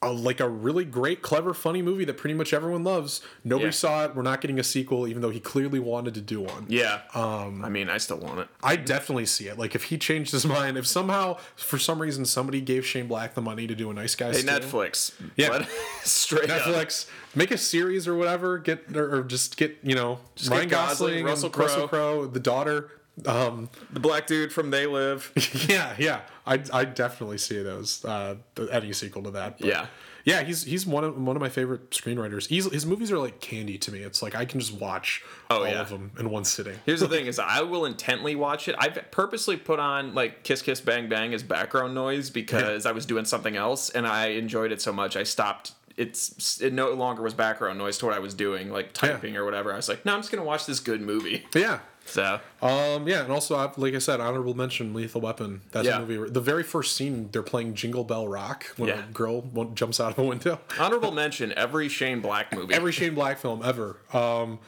a, 0.00 0.12
like 0.12 0.38
a 0.38 0.48
really 0.48 0.84
great, 0.84 1.22
clever, 1.22 1.52
funny 1.52 1.82
movie 1.82 2.04
that 2.04 2.16
pretty 2.16 2.34
much 2.34 2.52
everyone 2.52 2.84
loves. 2.84 3.20
Nobody 3.42 3.66
Yeah. 3.66 3.70
saw 3.72 4.04
it. 4.04 4.14
We're 4.14 4.22
not 4.22 4.40
getting 4.40 4.60
a 4.60 4.62
sequel, 4.62 5.08
even 5.08 5.22
though 5.22 5.30
he 5.30 5.40
clearly 5.40 5.80
wanted 5.80 6.14
to 6.14 6.20
do 6.20 6.40
one. 6.40 6.66
Yeah. 6.68 7.00
Um, 7.14 7.64
I 7.64 7.68
mean, 7.68 7.88
I 7.90 7.98
still 7.98 8.18
want 8.18 8.38
it. 8.38 8.48
I 8.62 8.76
definitely 8.76 9.26
see 9.26 9.48
it. 9.48 9.58
Like 9.58 9.74
if 9.74 9.84
he 9.84 9.98
changed 9.98 10.30
his 10.30 10.46
mind, 10.46 10.78
if 10.78 10.86
somehow 10.86 11.38
for 11.56 11.78
some 11.78 12.00
reason 12.00 12.24
somebody 12.24 12.60
gave 12.60 12.86
Shane 12.86 13.08
Black 13.08 13.34
the 13.34 13.42
money 13.42 13.66
to 13.66 13.74
do 13.74 13.90
a 13.90 13.94
nice 13.94 14.14
guy, 14.14 14.26
Hey, 14.28 14.34
Steal, 14.34 14.60
Netflix. 14.60 15.12
Yeah. 15.36 15.66
Straight 16.04 16.48
up. 16.48 16.62
Netflix, 16.62 17.08
make 17.34 17.50
a 17.50 17.58
series 17.58 18.06
or 18.06 18.14
whatever. 18.14 18.58
Get 18.58 18.96
or, 18.96 19.16
or 19.18 19.22
just 19.24 19.56
get 19.56 19.78
you 19.82 19.94
know 19.96 20.20
Ryan 20.48 20.68
get 20.68 20.70
Gosling, 20.70 21.24
Gosling, 21.24 21.24
Russell 21.24 21.46
and 21.48 21.56
Russell 21.58 21.88
Crowe. 21.88 22.18
Crowe, 22.20 22.26
the 22.26 22.40
daughter. 22.40 22.90
Um, 23.26 23.68
The 23.92 24.00
black 24.00 24.26
dude 24.26 24.52
from 24.52 24.70
They 24.70 24.86
Live. 24.86 25.32
yeah, 25.68 25.94
yeah, 25.98 26.20
I 26.46 26.62
I 26.72 26.84
definitely 26.84 27.38
see 27.38 27.62
those 27.62 28.04
uh, 28.04 28.36
the- 28.54 28.68
any 28.72 28.92
sequel 28.92 29.22
to 29.24 29.30
that. 29.32 29.58
But 29.58 29.66
Yeah. 29.68 29.86
yeah, 30.24 30.42
he's 30.42 30.62
he's 30.64 30.86
one 30.86 31.04
of 31.04 31.16
one 31.20 31.34
of 31.36 31.40
my 31.42 31.48
favorite 31.48 31.90
screenwriters. 31.90 32.46
He's, 32.48 32.70
his 32.70 32.86
movies 32.86 33.10
are 33.10 33.18
like 33.18 33.40
candy 33.40 33.78
to 33.78 33.90
me. 33.92 34.00
It's 34.00 34.22
like 34.22 34.34
I 34.34 34.44
can 34.44 34.60
just 34.60 34.72
watch 34.74 35.22
Oh, 35.50 35.58
all 35.60 35.66
yeah. 35.68 35.80
of 35.80 35.88
them 35.90 36.12
in 36.18 36.30
one 36.30 36.44
sitting. 36.44 36.76
Here's 36.86 37.00
the 37.00 37.08
thing: 37.14 37.26
is 37.26 37.38
I 37.38 37.62
will 37.62 37.84
intently 37.86 38.34
watch 38.36 38.68
it. 38.68 38.74
I've 38.78 38.98
purposely 39.10 39.56
put 39.56 39.78
on 39.80 40.14
like 40.14 40.44
"Kiss 40.44 40.62
Kiss 40.62 40.80
Bang 40.80 41.08
Bang" 41.08 41.34
as 41.34 41.42
background 41.42 41.94
noise 41.94 42.30
because 42.30 42.86
I 42.86 42.92
was 42.92 43.06
doing 43.06 43.24
something 43.24 43.56
else 43.56 43.90
and 43.90 44.06
I 44.06 44.26
enjoyed 44.28 44.70
it 44.72 44.80
so 44.82 44.92
much 44.92 45.16
I 45.16 45.22
stopped. 45.24 45.72
It's 45.96 46.60
it 46.60 46.72
no 46.72 46.92
longer 46.92 47.22
was 47.22 47.34
background 47.34 47.76
noise 47.78 47.98
to 47.98 48.06
what 48.06 48.14
I 48.14 48.20
was 48.20 48.32
doing, 48.32 48.70
like 48.70 48.92
typing 48.92 49.36
or 49.36 49.44
whatever. 49.44 49.72
I 49.72 49.76
was 49.76 49.88
like, 49.88 50.04
no, 50.04 50.14
I'm 50.14 50.20
just 50.20 50.30
gonna 50.30 50.44
watch 50.44 50.64
this 50.64 50.78
good 50.78 51.00
movie. 51.00 51.44
Yeah, 51.52 51.80
So 52.08 52.40
Um, 52.62 53.06
yeah, 53.06 53.22
and 53.22 53.30
also, 53.32 53.54
like 53.76 53.94
I 53.94 53.98
said, 53.98 54.20
honorable 54.20 54.54
mention, 54.54 54.94
Lethal 54.94 55.20
Weapon. 55.20 55.60
That's 55.72 55.86
Yeah. 55.86 55.96
a 55.98 56.00
movie. 56.00 56.18
Where, 56.18 56.30
the 56.30 56.40
very 56.40 56.62
first 56.62 56.96
scene, 56.96 57.28
they're 57.32 57.42
playing 57.42 57.74
Jingle 57.74 58.04
Bell 58.04 58.26
Rock 58.26 58.64
when 58.76 58.88
Yeah. 58.88 59.04
a 59.08 59.12
girl 59.12 59.42
jumps 59.74 60.00
out 60.00 60.12
of 60.12 60.18
a 60.18 60.22
window. 60.24 60.60
honorable 60.78 61.12
mention: 61.12 61.52
every 61.56 61.88
Shane 61.88 62.20
Black 62.20 62.52
movie. 62.52 62.74
Every 62.74 62.92
Shane 62.92 63.14
Black 63.14 63.38
film 63.38 63.62
ever. 63.64 63.98
Um, 64.12 64.58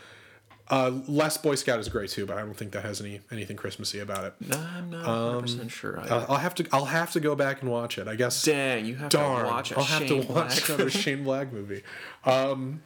uh, 0.70 0.92
Last 1.08 1.42
Boy 1.42 1.56
Scout 1.56 1.80
is 1.80 1.88
great 1.88 2.10
too, 2.10 2.26
but 2.26 2.36
I 2.36 2.42
don't 2.42 2.54
think 2.56 2.70
that 2.72 2.84
has 2.84 3.00
any 3.00 3.20
anything 3.32 3.56
Christmassy 3.56 3.98
about 3.98 4.22
it. 4.24 4.34
I'm 4.52 4.88
not 4.90 5.04
100 5.06 5.40
percent 5.42 5.70
sure. 5.72 5.98
I, 5.98 6.04
Uh, 6.06 6.26
I'll 6.28 6.36
have 6.36 6.54
to. 6.56 6.66
I'll 6.72 6.84
have 6.84 7.10
to 7.12 7.20
go 7.20 7.34
back 7.34 7.60
and 7.62 7.70
watch 7.72 7.98
it. 7.98 8.06
I 8.06 8.14
guess. 8.14 8.40
Dang, 8.44 8.84
you 8.86 8.94
have 8.96 9.08
Darn. 9.08 9.46
to 9.46 9.50
watch 9.50 9.72
a 9.72 9.78
I'll 9.78 9.84
have 9.84 10.06
to 10.06 10.16
watch 10.18 10.26
Black. 10.28 10.68
another 10.68 10.90
Shane 10.90 11.24
Black 11.24 11.52
movie. 11.52 11.82
Um, 12.24 12.82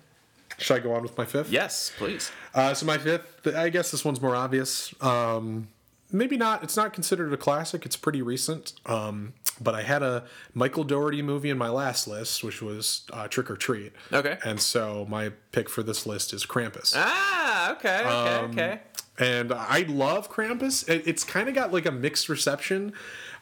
should 0.59 0.77
I 0.77 0.81
go 0.81 0.93
on 0.95 1.03
with 1.03 1.17
my 1.19 1.25
fifth? 1.25 1.51
yes, 1.51 1.93
please. 1.97 2.31
Uh, 2.55 2.75
so 2.75 2.87
my 2.87 2.99
fifth, 2.99 3.47
I 3.47 3.69
guess 3.69 3.91
this 3.91 4.05
one's 4.05 4.21
more 4.21 4.37
obvious. 4.37 4.95
Um, 5.03 5.69
maybe 6.13 6.37
not. 6.37 6.63
It's 6.63 6.77
not 6.77 6.93
considered 6.93 7.33
a 7.33 7.37
classic. 7.37 7.85
It's 7.85 7.97
pretty 7.97 8.23
recent. 8.23 8.73
Um, 8.87 9.35
but 9.61 9.75
I 9.75 9.83
had 9.83 10.03
a 10.03 10.25
Michael 10.53 10.83
Dougherty 10.85 11.23
movie 11.23 11.51
in 11.51 11.59
my 11.59 11.69
last 11.69 12.09
list, 12.09 12.43
which 12.43 12.61
was 12.61 13.03
uh, 13.13 13.29
Trick 13.29 13.51
or 13.51 13.57
Treat. 13.57 13.93
Okay. 14.13 14.39
And 14.45 14.61
so 14.61 15.07
my 15.09 15.31
pick 15.53 15.69
for 15.69 15.83
this 15.83 16.07
list 16.07 16.33
is 16.33 16.45
Krampus. 16.45 16.93
Ah, 16.97 17.73
okay, 17.73 18.01
okay, 18.01 18.09
Um, 18.37 18.51
okay. 18.51 18.81
And 19.17 19.53
I 19.53 19.85
love 19.89 20.29
Krampus. 20.31 20.89
It's 20.89 21.23
kind 21.23 21.49
of 21.49 21.55
got 21.55 21.73
like 21.73 21.87
a 21.87 21.93
mixed 21.93 22.29
reception. 22.29 22.93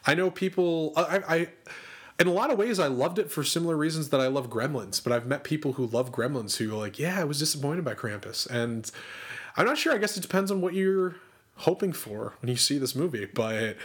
I 0.07 0.15
know 0.15 0.31
people. 0.31 0.93
I, 0.97 1.21
I, 1.29 1.49
in 2.19 2.27
a 2.27 2.33
lot 2.33 2.51
of 2.51 2.59
ways, 2.59 2.79
I 2.79 2.87
loved 2.87 3.19
it 3.19 3.31
for 3.31 3.43
similar 3.43 3.77
reasons 3.77 4.11
that 4.11 4.21
I 4.21 4.27
love 4.27 4.49
Gremlins. 4.49 5.03
But 5.03 5.13
I've 5.13 5.27
met 5.27 5.45
people 5.45 5.75
who 5.75 5.87
love 5.87 6.13
Gremlins 6.13 6.57
who 6.57 6.73
are 6.73 6.79
like, 6.79 6.99
yeah, 6.99 7.21
I 7.21 7.25
was 7.25 7.39
disappointed 7.39 7.85
by 7.85 7.95
Krampus, 7.95 8.49
and 8.49 8.91
I'm 9.57 9.67
not 9.67 9.79
sure. 9.79 9.93
I 9.93 9.99
guess 9.99 10.17
it 10.17 10.21
depends 10.21 10.51
on 10.51 10.61
what 10.61 10.75
you're 10.75 11.17
hoping 11.57 11.93
for 11.93 12.35
when 12.41 12.49
you 12.49 12.57
see 12.57 12.79
this 12.79 12.95
movie. 12.95 13.27
But 13.27 13.77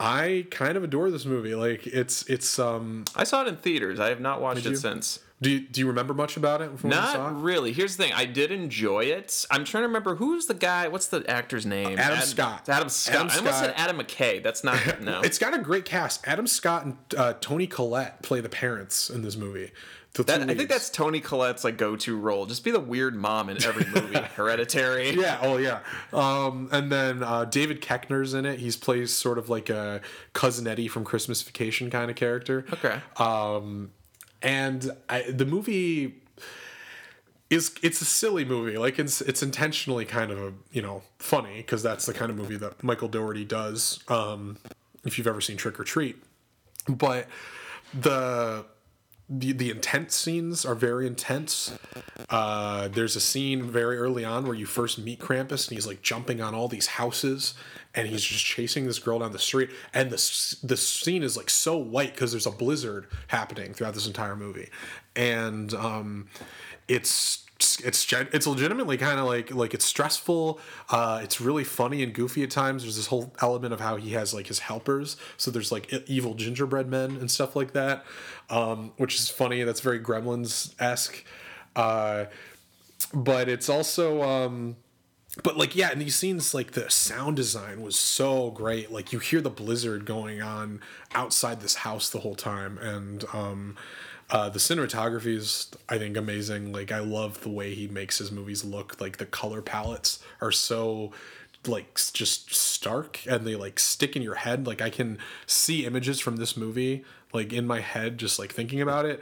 I 0.00 0.46
kind 0.50 0.76
of 0.78 0.82
adore 0.82 1.10
this 1.10 1.26
movie. 1.26 1.54
Like 1.54 1.86
it's 1.86 2.22
it's 2.22 2.58
um. 2.58 3.04
I 3.14 3.24
saw 3.24 3.42
it 3.42 3.48
in 3.48 3.56
theaters. 3.56 4.00
I 4.00 4.08
have 4.08 4.20
not 4.20 4.40
watched 4.40 4.64
it 4.64 4.70
you? 4.70 4.76
since. 4.76 5.20
Do 5.42 5.48
you, 5.48 5.60
do 5.60 5.80
you 5.80 5.86
remember 5.86 6.12
much 6.12 6.36
about 6.36 6.60
it 6.60 6.78
from 6.78 6.90
when 6.90 6.98
saw 6.98 7.14
it? 7.28 7.32
Not 7.32 7.42
really. 7.42 7.72
Here's 7.72 7.96
the 7.96 8.02
thing. 8.02 8.12
I 8.12 8.26
did 8.26 8.52
enjoy 8.52 9.04
it. 9.04 9.46
I'm 9.50 9.64
trying 9.64 9.84
to 9.84 9.86
remember 9.88 10.16
who's 10.16 10.44
the 10.44 10.52
guy. 10.54 10.88
What's 10.88 11.06
the 11.06 11.24
actor's 11.30 11.64
name? 11.64 11.98
Adam 11.98 12.18
Ad- 12.18 12.24
Scott. 12.24 12.68
Adam 12.68 12.90
Scott. 12.90 13.14
Adam 13.14 13.30
I 13.30 13.36
almost 13.38 13.58
said 13.58 13.74
Adam 13.76 13.98
McKay. 13.98 14.42
That's 14.42 14.62
not. 14.64 14.78
No. 15.00 15.22
It's 15.22 15.38
got 15.38 15.54
a 15.54 15.58
great 15.58 15.86
cast. 15.86 16.26
Adam 16.28 16.46
Scott 16.46 16.84
and 16.84 16.96
uh, 17.16 17.32
Toni 17.40 17.66
Collette 17.66 18.22
play 18.22 18.40
the 18.42 18.50
parents 18.50 19.08
in 19.08 19.22
this 19.22 19.34
movie. 19.36 19.72
That, 20.14 20.42
I 20.42 20.54
think 20.54 20.68
that's 20.68 20.90
Toni 20.90 21.20
Collette's 21.20 21.62
like 21.62 21.76
go-to 21.76 22.18
role. 22.18 22.44
Just 22.44 22.64
be 22.64 22.72
the 22.72 22.80
weird 22.80 23.14
mom 23.14 23.48
in 23.48 23.62
every 23.62 23.84
movie. 23.94 24.18
Hereditary. 24.18 25.10
yeah. 25.20 25.38
Oh 25.40 25.56
yeah. 25.56 25.80
Um, 26.12 26.68
and 26.72 26.90
then 26.90 27.22
uh, 27.22 27.44
David 27.44 27.80
Koechner's 27.80 28.34
in 28.34 28.44
it. 28.44 28.58
He's 28.58 28.76
plays 28.76 29.12
sort 29.12 29.38
of 29.38 29.48
like 29.48 29.70
a 29.70 30.00
cousin 30.32 30.66
Eddie 30.66 30.88
from 30.88 31.04
Christmas 31.04 31.42
Vacation 31.42 31.90
kind 31.90 32.10
of 32.10 32.16
character. 32.16 32.66
Okay. 32.72 33.00
Um, 33.18 33.92
and 34.42 34.90
I, 35.08 35.30
the 35.30 35.46
movie 35.46 36.16
is 37.48 37.74
it's 37.80 38.00
a 38.00 38.04
silly 38.04 38.44
movie. 38.44 38.78
Like 38.78 38.98
it's 38.98 39.20
it's 39.20 39.44
intentionally 39.44 40.04
kind 40.04 40.32
of 40.32 40.38
a 40.38 40.52
you 40.72 40.82
know 40.82 41.02
funny 41.18 41.58
because 41.58 41.84
that's 41.84 42.06
the 42.06 42.14
kind 42.14 42.30
of 42.30 42.36
movie 42.36 42.56
that 42.56 42.82
Michael 42.82 43.08
Dougherty 43.08 43.44
does. 43.44 44.00
Um, 44.08 44.58
if 45.04 45.18
you've 45.18 45.28
ever 45.28 45.40
seen 45.40 45.56
Trick 45.56 45.78
or 45.78 45.84
Treat, 45.84 46.16
but 46.88 47.26
the 47.94 48.64
the, 49.30 49.52
the 49.52 49.70
intense 49.70 50.16
scenes 50.16 50.66
are 50.66 50.74
very 50.74 51.06
intense. 51.06 51.78
Uh, 52.28 52.88
there's 52.88 53.14
a 53.14 53.20
scene 53.20 53.62
very 53.62 53.96
early 53.96 54.24
on 54.24 54.44
where 54.44 54.56
you 54.56 54.66
first 54.66 54.98
meet 54.98 55.20
Krampus 55.20 55.68
and 55.68 55.76
he's 55.76 55.86
like 55.86 56.02
jumping 56.02 56.40
on 56.40 56.52
all 56.52 56.66
these 56.66 56.88
houses 56.88 57.54
and 57.94 58.08
he's 58.08 58.24
just 58.24 58.44
chasing 58.44 58.86
this 58.86 58.98
girl 58.98 59.20
down 59.20 59.30
the 59.30 59.38
street. 59.38 59.70
And 59.94 60.10
the 60.10 60.56
the 60.64 60.76
scene 60.76 61.22
is 61.22 61.36
like 61.36 61.48
so 61.48 61.76
white 61.76 62.12
because 62.12 62.32
there's 62.32 62.46
a 62.46 62.50
blizzard 62.50 63.06
happening 63.28 63.72
throughout 63.72 63.94
this 63.94 64.06
entire 64.06 64.36
movie, 64.36 64.68
and 65.14 65.72
um, 65.74 66.28
it's 66.88 67.46
it's 67.60 68.08
it's 68.10 68.46
legitimately 68.46 68.96
kind 68.96 69.20
of 69.20 69.26
like 69.26 69.54
like 69.54 69.74
it's 69.74 69.84
stressful. 69.84 70.60
Uh, 70.88 71.20
it's 71.22 71.40
really 71.40 71.64
funny 71.64 72.02
and 72.02 72.12
goofy 72.12 72.42
at 72.42 72.50
times. 72.50 72.82
There's 72.82 72.96
this 72.96 73.06
whole 73.06 73.34
element 73.40 73.74
of 73.74 73.80
how 73.80 73.96
he 73.96 74.10
has 74.10 74.32
like 74.32 74.46
his 74.46 74.60
helpers. 74.60 75.16
So 75.36 75.50
there's 75.50 75.70
like 75.70 75.92
evil 76.06 76.34
gingerbread 76.34 76.88
men 76.88 77.16
and 77.16 77.30
stuff 77.30 77.56
like 77.56 77.72
that, 77.72 78.04
um, 78.48 78.92
which 78.96 79.14
is 79.14 79.28
funny. 79.28 79.62
That's 79.62 79.80
very 79.80 80.00
Gremlins 80.00 80.74
esque. 80.80 81.24
Uh, 81.76 82.26
but 83.12 83.48
it's 83.48 83.68
also 83.68 84.22
um, 84.22 84.76
but 85.42 85.56
like 85.56 85.76
yeah 85.76 85.92
in 85.92 85.98
these 85.98 86.16
scenes 86.16 86.54
like 86.54 86.72
the 86.72 86.88
sound 86.90 87.36
design 87.36 87.82
was 87.82 87.96
so 87.96 88.50
great 88.50 88.90
like 88.90 89.12
you 89.12 89.18
hear 89.18 89.40
the 89.40 89.50
blizzard 89.50 90.04
going 90.04 90.42
on 90.42 90.80
outside 91.14 91.60
this 91.60 91.76
house 91.76 92.10
the 92.10 92.20
whole 92.20 92.34
time 92.34 92.78
and 92.78 93.24
um 93.32 93.76
uh, 94.30 94.48
the 94.48 94.58
cinematography 94.58 95.34
is 95.36 95.70
i 95.88 95.98
think 95.98 96.16
amazing 96.16 96.72
like 96.72 96.92
i 96.92 96.98
love 96.98 97.40
the 97.42 97.48
way 97.48 97.74
he 97.74 97.88
makes 97.88 98.18
his 98.18 98.30
movies 98.30 98.64
look 98.64 99.00
like 99.00 99.16
the 99.16 99.26
color 99.26 99.62
palettes 99.62 100.20
are 100.40 100.52
so 100.52 101.12
like 101.66 101.94
just 102.12 102.54
stark 102.54 103.20
and 103.26 103.46
they 103.46 103.54
like 103.54 103.78
stick 103.78 104.16
in 104.16 104.22
your 104.22 104.36
head 104.36 104.66
like 104.66 104.80
i 104.80 104.88
can 104.88 105.18
see 105.46 105.84
images 105.84 106.18
from 106.18 106.36
this 106.36 106.56
movie 106.56 107.04
like 107.32 107.52
in 107.52 107.66
my 107.66 107.80
head 107.80 108.18
just 108.18 108.38
like 108.38 108.52
thinking 108.52 108.80
about 108.80 109.04
it 109.04 109.20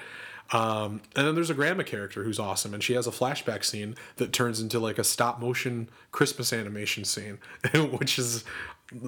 um, 0.50 1.02
and 1.14 1.26
then 1.26 1.34
there's 1.34 1.50
a 1.50 1.54
grandma 1.54 1.82
character 1.82 2.24
who's 2.24 2.38
awesome, 2.38 2.72
and 2.72 2.82
she 2.82 2.94
has 2.94 3.06
a 3.06 3.10
flashback 3.10 3.64
scene 3.64 3.96
that 4.16 4.32
turns 4.32 4.60
into 4.60 4.78
like 4.78 4.98
a 4.98 5.04
stop 5.04 5.40
motion 5.40 5.88
Christmas 6.10 6.52
animation 6.52 7.04
scene, 7.04 7.38
which 7.74 8.18
is, 8.18 8.44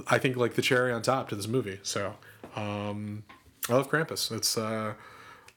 I 0.06 0.18
think, 0.18 0.36
like 0.36 0.55
the 0.55 0.62
cherry 0.62 0.93
on 0.93 1.01
top 1.01 1.31
to 1.31 1.36
this 1.36 1.48
movie. 1.48 1.81
So, 1.82 2.14
um, 2.56 3.24
I 3.68 3.74
love 3.74 3.90
Krampus. 3.90 4.31
It's 4.31 4.59
uh, 4.59 4.94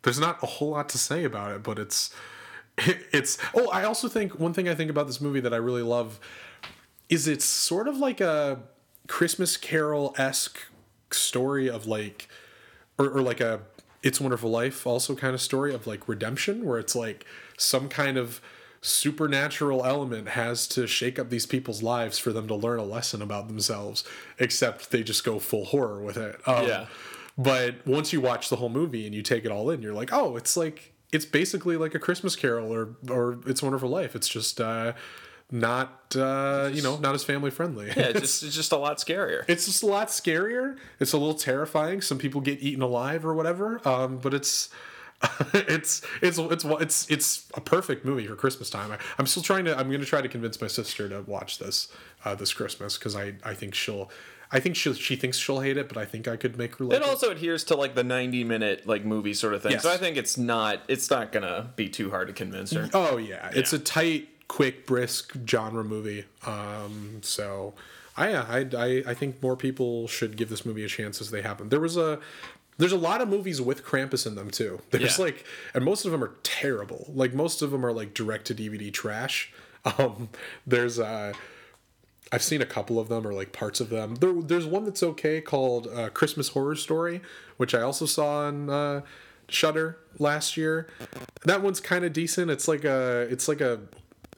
there's 0.03 0.19
not 0.19 0.41
a 0.43 0.45
whole 0.45 0.71
lot 0.71 0.89
to 0.89 0.97
say 0.97 1.23
about 1.23 1.51
it, 1.51 1.63
but 1.63 1.80
it's 1.80 2.13
it's. 2.77 3.38
Oh, 3.53 3.69
I 3.69 3.84
also 3.84 4.07
think 4.07 4.39
one 4.39 4.53
thing 4.53 4.69
I 4.69 4.75
think 4.75 4.89
about 4.89 5.07
this 5.07 5.21
movie 5.21 5.39
that 5.39 5.53
I 5.53 5.57
really 5.57 5.81
love 5.84 6.19
is 7.09 7.27
it's 7.27 7.45
sort 7.45 7.88
of 7.88 7.97
like 7.97 8.21
a 8.21 8.59
Christmas 9.07 9.57
Carol 9.57 10.15
esque 10.17 10.59
story 11.11 11.69
of 11.69 11.85
like, 11.85 12.27
or, 12.97 13.09
or 13.09 13.21
like 13.21 13.41
a 13.41 13.61
It's 14.01 14.19
Wonderful 14.19 14.49
Life 14.49 14.88
also 14.88 15.15
kind 15.15 15.34
of 15.34 15.41
story 15.41 15.73
of 15.73 15.85
like 15.85 16.07
redemption, 16.07 16.65
where 16.65 16.80
it's 16.80 16.95
like 16.95 17.25
some 17.57 17.89
kind 17.89 18.17
of 18.17 18.41
supernatural 18.81 19.85
element 19.85 20.30
has 20.30 20.67
to 20.67 20.85
shake 20.88 21.17
up 21.17 21.30
these 21.30 21.45
people's 21.45 21.81
lives 21.81 22.19
for 22.19 22.34
them 22.34 22.47
to 22.47 22.55
learn 22.55 22.80
a 22.80 22.84
lesson 22.84 23.21
about 23.21 23.47
themselves, 23.47 24.03
except 24.39 24.91
they 24.91 25.03
just 25.03 25.23
go 25.23 25.39
full 25.39 25.65
horror 25.65 26.01
with 26.01 26.17
it. 26.17 26.39
Um, 26.45 26.67
Yeah. 26.67 26.85
But 27.38 27.85
once 27.88 28.14
you 28.14 28.22
watch 28.22 28.49
the 28.49 28.57
whole 28.57 28.69
movie 28.69 29.05
and 29.05 29.15
you 29.15 29.22
take 29.22 29.45
it 29.45 29.51
all 29.51 29.69
in, 29.69 29.81
you're 29.81 29.93
like, 29.93 30.14
oh, 30.14 30.35
it's 30.35 30.55
like 30.55 30.93
it's 31.11 31.26
basically 31.26 31.77
like 31.77 31.95
a 31.95 31.99
Christmas 31.99 32.35
Carol 32.35 32.73
or 32.73 32.95
or 33.10 33.39
It's 33.45 33.64
Wonderful 33.64 33.89
Life. 33.89 34.15
It's 34.15 34.27
just 34.27 34.61
uh, 34.61 34.93
not 35.51 36.15
uh, 36.15 36.69
you 36.73 36.81
know 36.81 36.97
not 36.97 37.15
as 37.15 37.23
family 37.23 37.51
friendly. 37.51 37.88
Yeah, 37.88 37.93
it's 38.10 38.19
just, 38.19 38.43
it's 38.43 38.55
just 38.55 38.72
a 38.72 38.77
lot 38.77 38.97
scarier. 38.97 39.45
it's 39.47 39.65
just 39.65 39.84
a 39.84 39.88
lot 39.88 40.10
scarier. 40.10 40.77
It's 40.99 41.14
a 41.14 41.18
little 41.18 41.35
terrifying. 41.35 42.01
Some 42.01 42.18
people 42.18 42.41
get 42.41 42.61
eaten 42.61 42.81
alive 42.81 43.26
or 43.26 43.34
whatever. 43.34 43.81
Um, 43.88 44.18
but 44.18 44.34
it's 44.34 44.69
it's 45.53 46.01
it's 46.22 46.38
it's 46.38 46.65
it's 46.65 47.10
it's 47.10 47.47
a 47.53 47.61
perfect 47.61 48.05
movie 48.05 48.27
for 48.27 48.35
Christmas 48.35 48.69
time. 48.69 48.91
I, 48.91 48.97
I'm 49.18 49.27
still 49.27 49.43
trying 49.43 49.65
to. 49.65 49.77
I'm 49.77 49.88
going 49.88 50.01
to 50.01 50.05
try 50.05 50.22
to 50.22 50.30
convince 50.30 50.60
my 50.60 50.68
sister 50.68 51.07
to 51.10 51.22
watch 51.22 51.60
this 51.60 51.88
uh, 52.26 52.35
this 52.35 52.53
Christmas 52.53 52.97
because 52.97 53.15
I 53.15 53.35
I 53.43 53.53
think 53.53 53.73
she'll. 53.73 54.10
I 54.53 54.59
think 54.59 54.75
she 54.75 54.93
she 54.93 55.15
thinks 55.15 55.38
she'll 55.38 55.59
hate 55.61 55.75
it, 55.77 55.88
but 55.89 55.97
I 55.97 56.05
think 56.05 56.27
I 56.27 56.38
could 56.38 56.57
make 56.57 56.75
her 56.77 56.85
like 56.85 56.97
It 56.97 57.01
it. 57.01 57.09
also 57.09 57.31
adheres 57.31 57.63
to 57.65 57.75
like 57.75 57.95
the 57.95 58.03
90 58.03 58.43
minute 58.43 58.85
like 58.88 59.03
movie 59.03 59.34
sort 59.34 59.53
of 59.55 59.63
thing. 59.63 59.71
Yes. 59.73 59.84
So 59.84 59.91
I 59.91 59.97
think 59.97 60.15
it's 60.15 60.38
not 60.38 60.81
it's 60.88 61.09
not 61.09 61.31
gonna 61.31 61.71
be 61.75 61.89
too 61.89 62.11
hard 62.11 62.27
to 62.27 62.34
convince 62.34 62.71
her. 62.71 62.89
Oh 62.93 63.17
yeah, 63.17 63.49
it's 63.53 63.73
a 63.73 63.80
tight, 63.80 64.30
quick, 64.47 64.85
brisk 64.85 65.34
genre 65.47 65.84
movie. 65.84 66.25
Um, 66.45 67.19
so 67.23 67.73
I, 68.15 68.34
I 68.35 68.59
I 68.77 69.03
I 69.07 69.13
think 69.15 69.41
more 69.41 69.57
people 69.57 70.07
should 70.07 70.38
give 70.38 70.49
this 70.49 70.65
movie 70.65 70.84
a 70.85 70.88
chance 70.88 71.19
as 71.19 71.31
they 71.31 71.41
happen. 71.41 71.69
There 71.69 71.80
was 71.80 71.97
a 71.97 72.19
there's 72.77 72.91
a 72.91 72.97
lot 72.97 73.21
of 73.21 73.27
movies 73.30 73.61
with 73.61 73.84
Krampus 73.84 74.25
in 74.27 74.35
them 74.35 74.49
too. 74.49 74.81
There's 74.91 75.19
Yeah. 75.19 75.25
like, 75.25 75.45
and 75.75 75.85
most 75.85 76.05
of 76.05 76.11
them 76.11 76.23
are 76.23 76.31
terrible. 76.41 77.05
Like 77.13 77.31
most 77.35 77.61
of 77.61 77.69
them 77.69 77.85
are 77.85 77.91
like 77.93 78.15
direct 78.15 78.45
to 78.47 78.55
DVD 78.55 78.91
trash. 78.91 79.51
Um, 79.85 80.30
there's 80.65 80.97
uh, 80.97 81.34
I've 82.34 82.41
seen 82.41 82.64
a 82.64 82.65
couple 82.65 82.99
of 82.99 83.10
them 83.10 83.27
or 83.27 83.31
like 83.31 83.51
parts 83.51 83.80
of 83.80 83.89
them. 83.89 84.15
There, 84.15 84.34
there's 84.34 84.65
one 84.65 84.85
that's 84.85 85.03
okay 85.03 85.39
called 85.39 85.85
uh, 85.85 86.10
Christmas 86.10 86.49
Horror 86.49 86.76
Story, 86.76 87.22
which 87.57 87.76
I 87.76 87.81
also 87.81 88.07
saw 88.07 88.47
on 88.47 88.72
uh, 88.72 89.01
Shudder 89.47 89.99
last 90.18 90.57
year. 90.57 90.88
That 91.45 91.61
one's 91.61 91.80
kind 91.80 92.03
of 92.03 92.11
decent. 92.11 92.49
It's 92.49 92.68
like 92.68 92.85
a 92.85 93.27
it's 93.30 93.47
like 93.47 93.61
a 93.61 93.81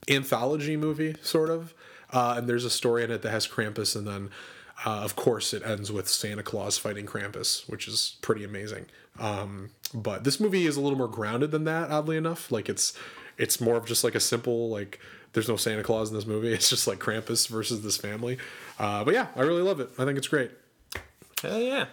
anthology 0.10 0.76
movie 0.76 1.16
sort 1.22 1.50
of, 1.50 1.74
uh, 2.12 2.36
and 2.38 2.50
there's 2.50 2.66
a 2.66 2.70
story 2.70 3.06
in 3.06 3.12
it 3.12 3.22
that 3.22 3.32
has 3.32 3.48
Krampus, 3.48 3.96
and 3.96 4.06
then 4.06 4.30
uh, 4.86 5.00
of 5.00 5.16
course 5.16 5.54
it 5.54 5.64
ends 5.66 5.90
with 5.90 6.10
Santa 6.10 6.44
Claus 6.44 6.78
fighting 6.78 7.06
Krampus, 7.06 7.70
which 7.70 7.88
is 7.88 8.18
pretty 8.22 8.44
amazing. 8.44 8.88
Um, 9.22 9.70
but 9.94 10.26
this 10.26 10.42
movie 10.42 10.66
is 10.66 10.76
a 10.76 10.82
little 10.82 10.98
more 10.98 11.08
grounded 11.08 11.52
than 11.52 11.64
that, 11.64 11.92
oddly 11.92 12.18
enough. 12.18 12.52
Like 12.52 12.68
it's 12.68 12.92
it's 13.38 13.62
more 13.62 13.78
of 13.78 13.86
just 13.86 14.04
like 14.04 14.16
a 14.16 14.20
simple 14.20 14.68
like 14.70 15.00
there's 15.36 15.48
no 15.48 15.56
Santa 15.58 15.84
Claus 15.84 16.10
in 16.10 16.16
this 16.16 16.26
movie. 16.26 16.52
It's 16.52 16.70
just 16.70 16.88
like 16.88 16.98
Krampus 16.98 17.48
versus 17.48 17.84
this 17.84 17.98
family. 17.98 18.40
Uh, 18.80 19.04
but 19.04 19.14
yeah, 19.14 19.28
I 19.36 19.42
really 19.42 19.62
love 19.62 19.80
it. 19.80 19.90
I 20.00 20.06
think 20.06 20.18
it's 20.18 20.28
great. 20.28 20.50
Hell 21.44 21.60
yeah. 21.62 21.86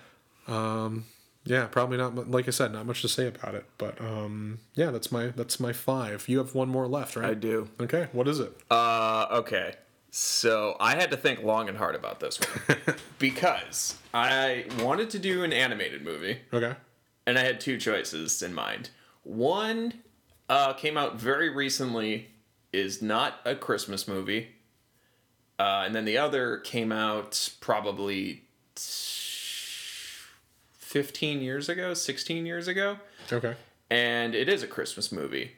Um, 0.48 1.04
Yeah, 1.44 1.66
probably 1.66 1.98
not. 1.98 2.30
Like 2.30 2.48
I 2.48 2.52
said, 2.52 2.72
not 2.72 2.86
much 2.86 3.02
to 3.02 3.08
say 3.08 3.26
about 3.26 3.54
it. 3.54 3.66
But 3.76 4.00
um, 4.00 4.60
yeah, 4.74 4.90
that's 4.90 5.12
my 5.12 5.26
that's 5.28 5.60
my 5.60 5.72
five. 5.72 6.28
You 6.28 6.38
have 6.38 6.54
one 6.54 6.68
more 6.70 6.86
left, 6.88 7.16
right? 7.16 7.30
I 7.30 7.34
do. 7.34 7.68
Okay, 7.80 8.08
what 8.12 8.26
is 8.28 8.38
it? 8.40 8.56
Uh, 8.70 9.26
okay. 9.32 9.74
So 10.14 10.76
I 10.78 10.94
had 10.94 11.10
to 11.10 11.16
think 11.16 11.42
long 11.42 11.68
and 11.68 11.76
hard 11.78 11.94
about 11.94 12.20
this 12.20 12.38
one 12.38 12.78
because 13.18 13.96
I 14.12 14.66
wanted 14.80 15.08
to 15.10 15.18
do 15.18 15.42
an 15.42 15.52
animated 15.54 16.02
movie, 16.04 16.38
Okay. 16.52 16.74
and 17.26 17.38
I 17.38 17.42
had 17.42 17.60
two 17.60 17.78
choices 17.78 18.42
in 18.42 18.52
mind. 18.52 18.90
One 19.24 19.94
uh, 20.50 20.74
came 20.74 20.98
out 20.98 21.18
very 21.18 21.48
recently, 21.48 22.28
is 22.72 23.02
not 23.02 23.40
a 23.44 23.54
Christmas 23.54 24.06
movie, 24.08 24.48
uh, 25.58 25.82
and 25.86 25.94
then 25.94 26.04
the 26.04 26.18
other 26.18 26.58
came 26.58 26.90
out 26.92 27.50
probably 27.60 28.42
fifteen 30.78 31.40
years 31.40 31.68
ago, 31.68 31.94
sixteen 31.94 32.46
years 32.46 32.68
ago. 32.68 32.98
Okay. 33.32 33.54
and 33.90 34.34
it 34.34 34.48
is 34.48 34.62
a 34.62 34.66
Christmas 34.66 35.12
movie. 35.12 35.52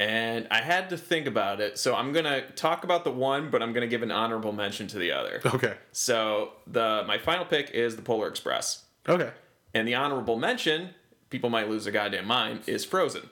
And 0.00 0.48
I 0.50 0.60
had 0.60 0.90
to 0.90 0.96
think 0.98 1.26
about 1.28 1.60
it, 1.60 1.78
so 1.78 1.94
I'm 1.94 2.12
gonna 2.12 2.50
talk 2.52 2.82
about 2.84 3.04
the 3.04 3.12
one, 3.12 3.48
but 3.50 3.62
I'm 3.62 3.72
gonna 3.72 3.86
give 3.86 4.02
an 4.02 4.10
honorable 4.10 4.52
mention 4.52 4.86
to 4.88 4.98
the 4.98 5.12
other. 5.12 5.40
Okay. 5.46 5.74
So 5.92 6.52
the 6.66 7.04
my 7.06 7.18
final 7.18 7.44
pick 7.44 7.70
is 7.70 7.94
the 7.96 8.02
Polar 8.02 8.26
Express, 8.28 8.84
Okay. 9.08 9.30
and 9.72 9.86
the 9.86 9.94
honorable 9.94 10.36
mention, 10.36 10.90
people 11.30 11.48
might 11.48 11.68
lose 11.68 11.84
their 11.84 11.92
goddamn 11.92 12.26
mind, 12.26 12.62
is 12.66 12.84
Frozen. 12.84 13.30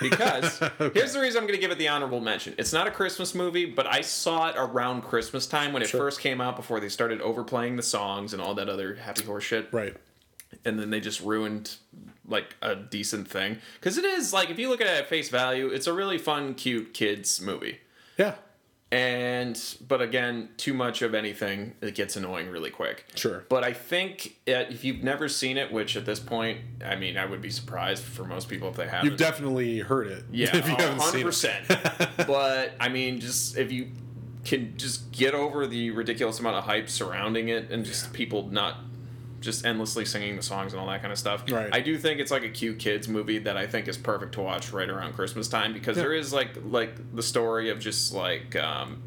Because 0.00 0.58
here's 0.94 1.12
the 1.12 1.20
reason 1.20 1.40
I'm 1.40 1.46
gonna 1.46 1.58
give 1.58 1.70
it 1.70 1.78
the 1.78 1.88
honorable 1.88 2.20
mention. 2.20 2.54
It's 2.58 2.72
not 2.72 2.86
a 2.86 2.90
Christmas 2.90 3.34
movie, 3.34 3.64
but 3.66 3.86
I 3.86 4.00
saw 4.00 4.48
it 4.48 4.54
around 4.58 5.02
Christmas 5.02 5.46
time 5.46 5.72
when 5.72 5.82
it 5.82 5.88
Sure. 5.88 6.00
first 6.00 6.20
came 6.20 6.40
out 6.40 6.56
before 6.56 6.80
they 6.80 6.88
started 6.88 7.20
overplaying 7.20 7.76
the 7.76 7.82
songs 7.82 8.32
and 8.32 8.42
all 8.42 8.54
that 8.54 8.68
other 8.68 8.96
happy 8.96 9.24
horse 9.24 9.44
shit 9.44 9.68
Right. 9.72 9.94
and 10.64 10.78
then 10.78 10.90
they 10.90 11.00
just 11.00 11.20
ruined 11.20 11.76
like 12.26 12.56
a 12.60 12.74
decent 12.74 13.28
thing 13.28 13.58
because 13.80 13.96
it 13.96 14.04
is 14.04 14.32
like 14.32 14.50
if 14.50 14.58
you 14.58 14.68
look 14.68 14.80
at 14.80 14.86
it 14.86 14.98
at 15.00 15.08
face 15.08 15.30
value 15.30 15.68
it's 15.68 15.86
a 15.86 15.92
really 15.92 16.18
fun 16.18 16.54
cute 16.54 16.92
kids 16.92 17.40
movie 17.40 17.78
Yeah. 18.18 18.34
And 18.90 19.76
but 19.86 20.00
again 20.00 20.48
too 20.56 20.72
much 20.72 21.02
of 21.02 21.14
anything 21.14 21.74
it 21.82 21.94
gets 21.94 22.16
annoying 22.16 22.48
really 22.48 22.70
quick 22.70 23.04
Sure. 23.14 23.44
but 23.50 23.62
i 23.62 23.72
think 23.72 24.36
if 24.46 24.82
you've 24.82 25.02
never 25.02 25.28
seen 25.28 25.58
it 25.58 25.70
which 25.70 25.94
at 25.96 26.06
this 26.06 26.18
point 26.20 26.60
i 26.84 26.96
mean 26.96 27.18
i 27.18 27.26
would 27.26 27.42
be 27.42 27.50
surprised 27.50 28.02
for 28.02 28.24
most 28.24 28.48
people 28.48 28.68
if 28.68 28.76
they 28.76 28.88
haven't 28.88 29.10
You've 29.10 29.18
definitely 29.18 29.80
heard 29.80 30.06
it. 30.06 30.24
yeah, 30.32 30.48
If 30.56 30.66
you 30.68 30.76
haven't 30.76 31.02
seen 31.02 31.26
it. 31.26 31.68
100%. 31.68 32.26
but 32.26 32.72
I 32.80 32.88
mean, 32.88 33.20
just 33.20 33.56
if 33.58 33.70
you 33.70 33.88
can 34.44 34.76
just 34.78 35.12
get 35.12 35.34
over 35.34 35.66
the 35.66 35.90
ridiculous 35.90 36.40
amount 36.40 36.56
of 36.56 36.64
hype 36.64 36.88
surrounding 36.88 37.48
it 37.48 37.70
and 37.70 37.84
just 37.84 38.12
people 38.14 38.48
not 38.50 38.76
just 39.40 39.64
endlessly 39.64 40.04
singing 40.04 40.36
the 40.36 40.42
songs 40.42 40.72
and 40.72 40.80
all 40.80 40.88
that 40.88 41.00
kind 41.00 41.12
of 41.12 41.18
stuff. 41.18 41.44
Right. 41.50 41.68
I 41.72 41.80
do 41.80 41.96
think 41.98 42.20
it's 42.20 42.30
like 42.30 42.42
a 42.42 42.48
cute 42.48 42.78
kids 42.78 43.08
movie 43.08 43.38
that 43.38 43.56
I 43.56 43.66
think 43.66 43.88
is 43.88 43.96
perfect 43.96 44.32
to 44.34 44.40
watch 44.40 44.72
right 44.72 44.88
around 44.88 45.14
Christmas 45.14 45.48
time 45.48 45.72
because 45.72 45.96
there 45.96 46.12
is 46.12 46.32
like 46.32 46.50
like 46.64 47.14
the 47.14 47.22
story 47.22 47.70
of 47.70 47.78
just 47.78 48.12
like 48.12 48.56
um, 48.56 49.02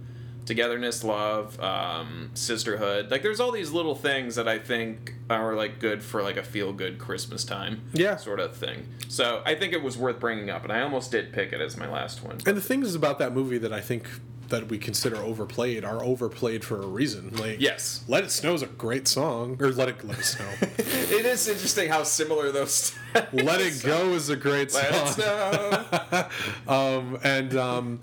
togetherness, 0.45 1.03
love, 1.03 1.59
um, 1.59 2.31
sisterhood. 2.33 3.11
Like 3.11 3.23
there's 3.23 3.39
all 3.39 3.51
these 3.51 3.71
little 3.71 3.95
things 3.95 4.35
that 4.35 4.47
I 4.47 4.59
think 4.59 5.15
are 5.29 5.55
like 5.55 5.79
good 5.79 6.01
for 6.03 6.23
like 6.23 6.37
a 6.37 6.43
feel 6.43 6.73
good 6.73 6.97
Christmas 6.97 7.43
time. 7.43 7.81
Yeah. 7.93 8.15
Sort 8.15 8.39
of 8.39 8.55
thing. 8.55 8.87
So 9.07 9.41
I 9.45 9.55
think 9.55 9.73
it 9.73 9.83
was 9.83 9.97
worth 9.97 10.19
bringing 10.19 10.49
up, 10.49 10.63
and 10.63 10.71
I 10.71 10.81
almost 10.81 11.11
did 11.11 11.33
pick 11.33 11.51
it 11.51 11.61
as 11.61 11.77
my 11.77 11.89
last 11.89 12.23
one. 12.23 12.37
And 12.45 12.55
the 12.55 12.61
things 12.61 12.95
about 12.95 13.19
that 13.19 13.33
movie 13.33 13.57
that 13.57 13.73
I 13.73 13.81
think 13.81 14.07
that 14.52 14.68
we 14.69 14.78
consider 14.78 15.18
overplayed 15.18 15.84
are 15.84 16.02
overplayed 16.03 16.64
for 16.64 16.82
a 16.82 16.86
reason. 16.88 17.36
Like 17.36 17.60
Yes. 17.60 18.03
Let 18.07 18.23
It 18.23 18.32
Snow 18.32 18.53
is 18.53 18.61
a 18.61 18.68
great 18.68 19.07
song. 19.07 19.57
Or 19.60 19.69
Let 19.72 19.90
It 19.90 20.06
Let 20.06 20.19
It 20.19 20.23
Snow. 20.26 20.45
It 20.78 21.26
is 21.26 21.48
interesting 21.48 21.90
how 21.90 22.03
similar 22.03 22.52
those. 22.52 22.94
Let 23.34 23.60
It 23.60 23.82
Go 23.84 24.14
is 24.14 24.30
a 24.30 24.36
great 24.38 24.72
song. 24.72 24.84
Let 24.91 25.07
it 25.07 25.14
snow. 25.14 26.30
Um 26.68 27.18
and 27.23 27.56
um 27.57 27.99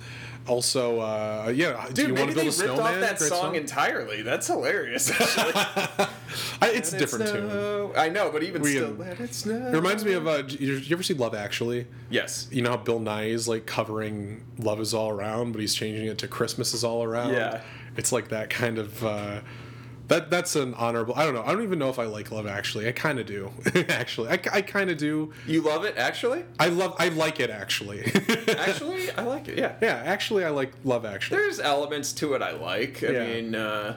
also 0.49 1.01
uh 1.01 1.53
yeah, 1.55 1.87
do 1.89 1.95
Dude, 1.95 2.09
you 2.09 2.15
want 2.15 2.31
to 2.31 2.37
they 2.37 2.43
build 2.45 2.59
ripped 2.59 2.71
a 2.71 2.73
off 2.73 2.79
snowman? 2.79 3.01
that 3.01 3.19
Great 3.19 3.29
song, 3.29 3.55
entirely. 3.55 4.23
That's 4.23 4.47
hilarious. 4.47 5.11
Actually. 5.21 5.53
I, 6.61 6.71
it's 6.71 6.93
a 6.93 6.93
Let 6.93 6.95
it 6.95 6.99
different 6.99 7.27
tune. 7.33 7.51
snow. 7.51 7.93
I 7.97 8.09
know, 8.09 8.31
but 8.31 8.43
even 8.43 8.63
We- 8.63 8.71
still, 8.77 8.91
let 8.91 9.21
it 9.21 9.35
snow. 9.35 9.69
It 9.69 9.75
reminds 9.75 10.05
me 10.05 10.13
of 10.15 10.27
uh 10.27 10.43
you, 10.49 10.75
you 10.75 10.95
ever 10.97 11.03
see 11.03 11.15
Love 11.15 11.35
Actually? 11.35 11.87
Yes. 12.11 12.49
You 12.51 12.63
know 12.63 12.71
how 12.71 12.77
Bill 12.79 13.01
Nighy 13.01 13.29
is 13.31 13.47
like 13.49 13.67
covering 13.67 14.43
Love 14.59 14.81
is 14.81 14.95
All 14.95 15.11
Around, 15.11 15.53
but 15.53 15.61
he's 15.61 15.75
changing 15.75 16.07
it 16.07 16.19
to 16.19 16.29
Christmas 16.29 16.75
is 16.75 16.85
All 16.85 17.03
Around. 17.05 17.33
Yeah. 17.35 17.61
It's 17.97 18.13
like 18.13 18.29
that 18.29 18.51
kind 18.51 18.79
of 18.79 19.05
uh 19.05 19.41
that 20.09 20.31
that's 20.31 20.57
an 20.57 20.75
honorable 20.75 21.15
I 21.17 21.25
don't 21.25 21.35
know. 21.35 21.43
I 21.45 21.53
don't 21.53 21.63
even 21.63 21.79
know 21.79 21.89
if 21.91 21.99
I 21.99 22.05
like 22.05 22.31
Love 22.31 22.47
Actually. 22.47 22.89
I 22.89 22.93
kind 22.93 23.19
of 23.19 23.27
do. 23.27 23.51
actually. 23.89 24.29
I, 24.31 24.41
I 24.53 24.63
kind 24.63 24.91
of 24.91 24.97
do. 24.99 25.33
You 25.47 25.61
love 25.63 25.85
it, 25.85 25.97
actually? 25.97 26.45
I 26.59 26.69
love 26.69 26.95
I 26.99 27.09
like 27.11 27.41
it 27.41 27.51
actually. 27.51 28.05
Actually, 28.49 29.11
I 29.13 29.23
like 29.23 29.49
it. 29.49 29.59
Yeah. 29.59 29.75
yeah, 29.83 30.03
actually 30.05 30.45
I 30.45 30.51
like 30.51 30.73
Love 30.85 31.05
Actually. 31.05 31.39
There's 31.39 31.61
elements 31.61 32.13
to 32.15 32.35
it 32.35 32.43
I 32.43 32.53
like. 32.53 33.03
I 33.05 33.09
Yeah. 33.11 33.27
mean, 33.27 33.55
uh, 33.55 33.97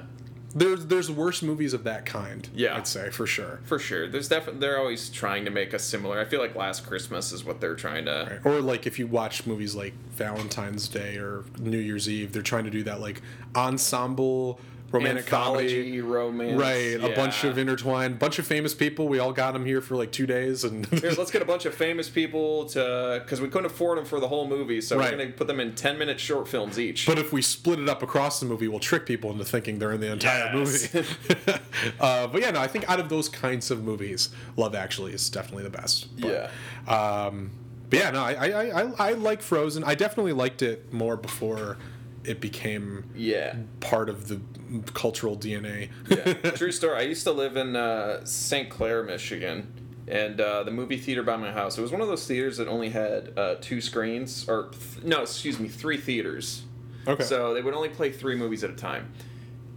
There's 0.53 0.85
there's 0.87 1.09
worse 1.09 1.41
movies 1.41 1.73
of 1.73 1.85
that 1.85 2.05
kind. 2.05 2.49
Yeah. 2.53 2.75
I'd 2.75 2.87
say 2.87 3.09
for 3.09 3.25
sure. 3.25 3.61
for 3.63 3.79
sure. 3.79 4.09
There's 4.09 4.27
definitely 4.27 4.59
they're 4.59 4.77
always 4.77 5.09
trying 5.09 5.45
to 5.45 5.51
make 5.51 5.73
us 5.73 5.83
similar. 5.85 6.19
I 6.19 6.25
feel 6.25 6.41
like 6.41 6.55
Last 6.55 6.85
Christmas 6.85 7.31
is 7.31 7.45
what 7.45 7.61
they're 7.61 7.75
trying 7.75 8.03
to. 8.05 8.41
Or 8.43 8.59
like 8.59 8.85
if 8.85 8.99
you 8.99 9.07
watch 9.07 9.45
movies 9.47 9.75
like 9.75 9.93
Valentine's 10.11 10.89
Day 10.89 11.15
or 11.15 11.45
New 11.59 11.77
Year's 11.79 12.09
Eve, 12.09 12.33
they're 12.33 12.41
trying 12.41 12.65
to 12.65 12.69
do 12.69 12.83
that 12.83 12.99
like 12.99 13.21
ensemble 13.55 14.59
romantic 14.91 15.25
comedy. 15.25 16.01
Romance. 16.01 16.59
Right, 16.59 16.95
a 17.01 17.15
bunch 17.15 17.43
of 17.43 17.57
intertwined, 17.57 18.19
bunch 18.19 18.39
of 18.39 18.45
famous 18.47 18.73
people. 18.73 19.07
We 19.07 19.19
all 19.19 19.31
got 19.33 19.53
them 19.53 19.65
here 19.65 19.81
for 19.81 19.95
like 19.95 20.11
two 20.11 20.25
days, 20.25 20.63
and 20.63 20.85
Here, 21.01 21.11
let's 21.17 21.31
get 21.31 21.41
a 21.41 21.45
bunch 21.45 21.65
of 21.65 21.73
famous 21.73 22.09
people 22.09 22.65
to 22.67 23.21
because 23.23 23.39
we 23.41 23.47
couldn't 23.47 23.67
afford 23.67 23.97
them 23.97 24.05
for 24.05 24.19
the 24.19 24.27
whole 24.27 24.47
movie, 24.47 24.81
so 24.81 24.97
Right. 24.97 25.11
we're 25.11 25.17
gonna 25.17 25.31
put 25.31 25.47
them 25.47 25.59
in 25.59 25.75
ten 25.75 25.97
minute 25.97 26.19
short 26.19 26.47
films 26.47 26.77
each. 26.79 27.05
but 27.05 27.17
if 27.17 27.31
we 27.31 27.41
split 27.41 27.79
it 27.79 27.87
up 27.89 28.03
across 28.03 28.39
the 28.39 28.45
movie, 28.45 28.67
we'll 28.67 28.79
trick 28.79 29.05
people 29.05 29.31
into 29.31 29.45
thinking 29.45 29.79
they're 29.79 29.93
in 29.93 30.01
the 30.01 30.11
entire 30.11 30.53
Yes. 30.55 30.93
movie. 30.93 31.07
uh, 31.99 32.27
but 32.27 32.41
yeah, 32.41 32.51
no, 32.51 32.59
I 32.59 32.67
think 32.67 32.89
out 32.89 32.99
of 32.99 33.09
those 33.09 33.29
kinds 33.29 33.71
of 33.71 33.83
movies, 33.83 34.29
Love 34.57 34.75
Actually 34.75 35.13
is 35.13 35.29
definitely 35.29 35.63
the 35.63 35.69
best. 35.69 36.07
But, 36.19 36.49
yeah, 36.87 36.93
Um, 36.93 37.51
but 37.89 37.99
yeah, 37.99 38.11
no, 38.11 38.21
I, 38.23 38.33
I, 38.33 38.81
I, 38.83 38.91
I 38.99 39.11
like 39.13 39.41
Frozen. 39.41 39.83
I 39.83 39.95
definitely 39.95 40.33
liked 40.33 40.61
it 40.61 40.91
more 40.93 41.17
before 41.17 41.77
it 42.23 42.39
became 42.39 43.09
yeah, 43.15 43.55
part 43.79 44.09
of 44.09 44.27
the 44.27 44.39
cultural 44.93 45.37
DNA. 45.37 45.89
yeah. 46.09 46.51
True 46.55 46.71
story. 46.71 46.97
I 46.97 47.01
used 47.01 47.23
to 47.23 47.31
live 47.31 47.57
in 47.57 47.75
uh, 47.75 48.23
St. 48.25 48.69
Clair, 48.69 49.03
Michigan, 49.03 49.73
and 50.07 50.39
uh, 50.39 50.63
the 50.63 50.71
movie 50.71 50.97
theater 50.97 51.23
by 51.23 51.37
my 51.37 51.51
house. 51.51 51.77
It 51.77 51.81
was 51.81 51.91
one 51.91 52.01
of 52.01 52.07
those 52.07 52.25
theaters 52.25 52.57
that 52.57 52.67
only 52.67 52.89
had 52.89 53.37
uh, 53.37 53.55
two 53.61 53.81
screens, 53.81 54.47
or 54.47 54.69
th- 54.71 55.03
no, 55.03 55.21
excuse 55.21 55.59
me, 55.59 55.67
three 55.67 55.97
theaters. 55.97 56.63
Okay. 57.07 57.23
So 57.23 57.53
they 57.53 57.61
would 57.61 57.73
only 57.73 57.89
play 57.89 58.11
three 58.11 58.35
movies 58.35 58.63
at 58.63 58.69
a 58.69 58.75
time. 58.75 59.11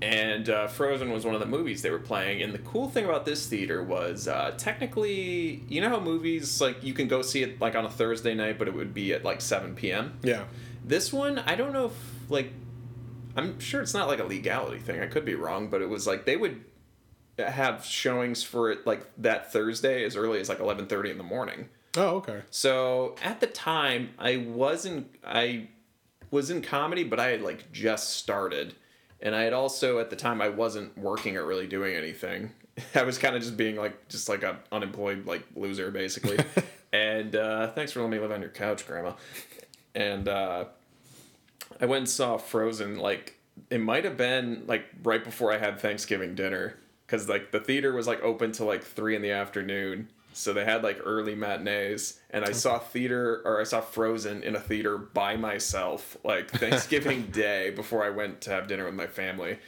And 0.03 0.51
uh, 0.51 0.67
Frozen 0.67 1.11
was 1.11 1.25
one 1.25 1.35
of 1.35 1.41
the 1.41 1.47
movies 1.47 1.81
they 1.81 1.89
were 1.89 1.99
playing. 1.99 2.43
And 2.43 2.53
the 2.53 2.59
cool 2.59 2.89
thing 2.91 3.07
about 3.07 3.25
this 3.25 3.47
theater 3.47 3.83
was 3.83 4.29
uh, 4.29 4.53
technically, 4.59 5.65
you 5.69 5.81
know 5.81 5.89
how 5.89 6.01
movies, 6.01 6.61
like, 6.61 6.83
you 6.85 6.93
can 6.93 7.09
go 7.09 7.23
see 7.23 7.43
it, 7.43 7.59
like, 7.61 7.75
on 7.75 7.87
a 7.87 7.91
Thursday 7.91 8.35
night, 8.35 8.59
but 8.59 8.69
it 8.69 8.75
would 8.75 8.93
be 8.93 9.15
at, 9.15 9.25
like, 9.25 9.41
7 9.41 9.75
p.m.? 9.75 10.19
yeah. 10.23 10.45
This 10.85 11.11
one, 11.15 11.39
I 11.39 11.55
don't 11.55 11.73
know 11.73 11.87
if, 11.87 12.14
like, 12.29 12.53
I'm 13.37 13.59
sure 13.61 13.83
it's 13.83 13.95
not, 13.95 14.09
like, 14.09 14.21
a 14.21 14.25
legality 14.25 14.79
thing. 14.79 15.01
I 15.01 15.07
could 15.07 15.25
be 15.25 15.35
wrong, 15.35 15.69
but 15.69 15.83
it 15.83 15.89
was, 15.89 16.07
like, 16.07 16.25
they 16.25 16.37
would 16.37 16.65
have 17.39 17.85
showings 17.85 18.43
for 18.43 18.71
it 18.71 18.87
like 18.87 19.05
that 19.19 19.53
Thursday 19.53 20.05
as 20.05 20.17
early 20.17 20.41
as 20.41 20.49
like 20.49 20.59
11:30 20.59 21.11
in 21.11 21.19
the 21.19 21.25
morning. 21.25 21.69
Oh, 21.97 22.17
okay. 22.17 22.43
So 22.51 23.17
at 23.23 23.41
the 23.41 23.47
time, 23.47 24.11
I 24.19 24.37
wasn't 24.37 25.15
I 25.25 25.69
was 26.31 26.51
in 26.51 26.63
comedy, 26.63 27.05
but 27.05 27.21
I 27.21 27.29
had 27.29 27.43
like 27.43 27.73
just 27.73 28.11
started, 28.11 28.75
and 29.21 29.35
I 29.35 29.43
had 29.43 29.53
also 29.53 29.99
at 29.99 30.11
the 30.11 30.17
time 30.17 30.41
I 30.41 30.49
wasn't 30.49 30.97
working 30.97 31.37
or 31.37 31.45
really 31.45 31.67
doing 31.67 31.97
anything. 31.97 32.53
I 32.95 33.03
was 33.03 33.19
kind 33.19 33.37
of 33.37 33.43
just 33.43 33.57
being 33.57 33.77
like 33.77 34.09
just 34.09 34.29
like 34.29 34.43
a 34.43 34.61
unemployed 34.71 35.27
like 35.27 35.45
loser 35.57 35.91
basically. 35.91 36.39
and 36.93 37.35
uh, 37.35 37.73
thanks 37.73 37.93
for 37.93 38.01
letting 38.01 38.13
me 38.13 38.19
live 38.19 38.33
on 38.33 38.41
your 38.41 38.51
couch, 38.51 38.87
Grandma. 38.87 39.15
And 39.95 40.29
uh, 40.29 40.67
I 41.81 41.87
went 41.87 42.01
and 42.01 42.09
saw 42.09 42.37
Frozen. 42.37 42.99
Like 42.99 43.39
it 43.71 43.81
might 43.81 44.05
have 44.05 44.17
been 44.17 44.65
like 44.67 44.87
right 45.03 45.23
before 45.23 45.53
I 45.53 45.59
had 45.59 45.81
Thanksgiving 45.81 46.35
dinner 46.35 46.77
because 47.07 47.29
like 47.29 47.51
the 47.51 47.61
theater 47.61 47.93
was 47.93 48.07
like 48.07 48.23
open 48.23 48.53
till 48.53 48.67
like 48.67 48.85
three 48.85 49.17
in 49.17 49.23
the 49.23 49.31
afternoon. 49.31 50.09
So 50.33 50.53
they 50.53 50.65
had 50.65 50.83
like 50.83 51.01
early 51.05 51.37
matinees, 51.37 52.19
and 52.31 52.45
I 52.45 52.51
saw 52.51 52.81
theater 52.81 53.41
or 53.45 53.61
I 53.61 53.65
saw 53.65 53.81
Frozen 53.81 54.43
in 54.43 54.57
a 54.57 54.61
theater 54.61 54.99
by 54.99 55.37
myself, 55.37 56.17
like 56.25 56.51
Thanksgiving 56.51 57.27
Day 57.33 57.71
before 57.71 58.05
I 58.05 58.11
went 58.11 58.41
to 58.43 58.51
have 58.51 58.67
dinner 58.67 58.85
with 58.85 58.95
my 58.95 59.07
family, 59.07 59.59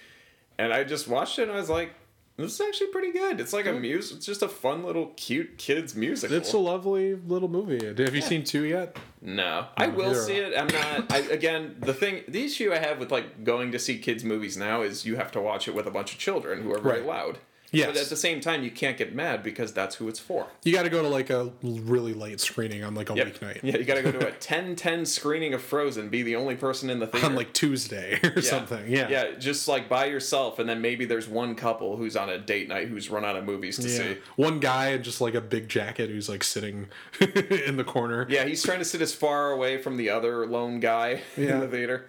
and 0.59 0.73
I 0.73 0.82
just 0.82 1.06
watched 1.06 1.39
it 1.39 1.43
and 1.43 1.52
I 1.52 1.56
was 1.56 1.70
like, 1.70 1.94
this 2.36 2.52
is 2.54 2.60
actually 2.60 2.88
pretty 2.88 3.12
good. 3.12 3.40
It's 3.40 3.52
like 3.52 3.66
a 3.66 3.72
music. 3.72 4.18
It's 4.18 4.26
just 4.26 4.42
a 4.42 4.48
fun 4.48 4.84
little 4.84 5.06
cute 5.16 5.58
kids 5.58 5.94
musical. 5.94 6.36
It's 6.36 6.52
a 6.52 6.58
lovely 6.58 7.14
little 7.14 7.48
movie. 7.48 7.84
Have 7.86 8.14
you 8.14 8.20
seen 8.22 8.44
two 8.44 8.64
yet? 8.64 8.96
No, 9.22 9.66
I 9.76 9.86
will 9.88 10.08
neither 10.08 10.22
see 10.22 10.36
it. 10.36 10.52
I'm 10.56 10.66
not. 10.68 11.12
I, 11.12 11.18
again, 11.32 11.76
the 11.80 11.94
thing, 11.94 12.22
the 12.28 12.44
issue 12.44 12.72
I 12.72 12.78
have 12.78 12.98
with 12.98 13.10
like 13.10 13.42
going 13.44 13.72
to 13.72 13.78
see 13.78 13.98
kids 13.98 14.22
movies 14.24 14.56
now 14.56 14.82
is 14.82 15.04
you 15.06 15.16
have 15.16 15.32
to 15.32 15.40
watch 15.40 15.66
it 15.68 15.74
with 15.74 15.86
a 15.86 15.90
bunch 15.90 16.12
of 16.12 16.18
children 16.18 16.62
who 16.62 16.72
are 16.72 16.78
very 16.78 17.00
Right. 17.00 17.06
loud. 17.08 17.38
Yes. 17.72 17.86
But 17.88 17.97
at 17.97 18.09
the 18.09 18.16
same 18.16 18.40
time, 18.40 18.62
you 18.62 18.70
can't 18.70 18.97
get 18.97 19.14
mad 19.14 19.43
because 19.43 19.72
that's 19.72 19.97
who 19.97 20.09
it's 20.09 20.20
for. 20.20 20.47
You 20.62 20.72
got 20.72 20.84
to 20.84 20.88
go 20.90 21.02
to 21.02 21.09
like 21.09 21.30
a 21.30 21.51
really 21.62 22.14
late 22.14 22.40
screening 22.40 22.84
on 22.84 22.94
like 22.94 23.10
a 23.10 23.14
Yep. 23.14 23.26
weeknight. 23.26 23.60
Yeah, 23.62 23.76
you 23.76 23.84
got 23.84 23.94
to 23.97 24.02
go 24.02 24.12
to 24.12 24.28
a 24.28 24.32
10-10 24.32 25.06
screening 25.06 25.52
of 25.52 25.62
Frozen, 25.62 26.09
be 26.09 26.22
the 26.22 26.36
only 26.36 26.55
person 26.55 26.90
in 26.90 27.01
the 27.01 27.06
theater. 27.06 27.26
On 27.26 27.34
like 27.34 27.52
Tuesday 27.52 28.18
or 28.24 28.32
Yeah. 28.36 28.40
something. 28.43 28.88
Yeah. 28.90 29.09
Yeah, 29.09 29.30
just 29.38 29.66
like 29.68 29.88
by 29.88 30.06
yourself, 30.06 30.59
and 30.59 30.68
then 30.68 30.80
maybe 30.80 31.05
there's 31.05 31.28
one 31.28 31.55
couple 31.55 31.97
who's 31.97 32.16
on 32.16 32.28
a 32.28 32.38
date 32.38 32.68
night 32.68 32.88
who's 32.88 33.10
run 33.10 33.24
out 33.24 33.36
of 33.36 33.44
movies 33.44 33.76
to 33.78 33.88
Yeah. 33.88 33.97
see. 33.98 34.16
One 34.36 34.60
guy 34.60 34.90
in 34.90 35.02
just 35.02 35.20
like 35.20 35.34
a 35.34 35.40
big 35.40 35.68
jacket 35.68 36.09
who's 36.09 36.28
like 36.28 36.44
sitting 36.44 36.88
in 37.20 37.76
the 37.76 37.84
corner. 37.84 38.26
Yeah, 38.30 38.44
he's 38.44 38.62
trying 38.62 38.78
to 38.78 38.84
sit 38.84 39.01
as 39.02 39.12
far 39.12 39.51
away 39.51 39.78
from 39.82 39.97
the 39.97 40.09
other 40.10 40.47
lone 40.47 40.78
guy 40.80 41.22
Yeah. 41.36 41.55
in 41.55 41.60
the 41.60 41.68
theater. 41.68 42.06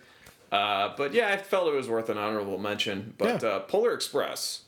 Uh, 0.51 0.93
but 0.95 1.13
yeah, 1.13 1.27
I 1.29 1.37
felt 1.37 1.67
it 1.67 1.75
was 1.75 1.89
worth 1.89 2.09
an 2.09 2.17
honorable 2.17 2.57
mention. 2.57 3.13
But 3.17 3.43
uh, 3.43 3.59
Polar 3.61 3.93
Express. 3.93 4.61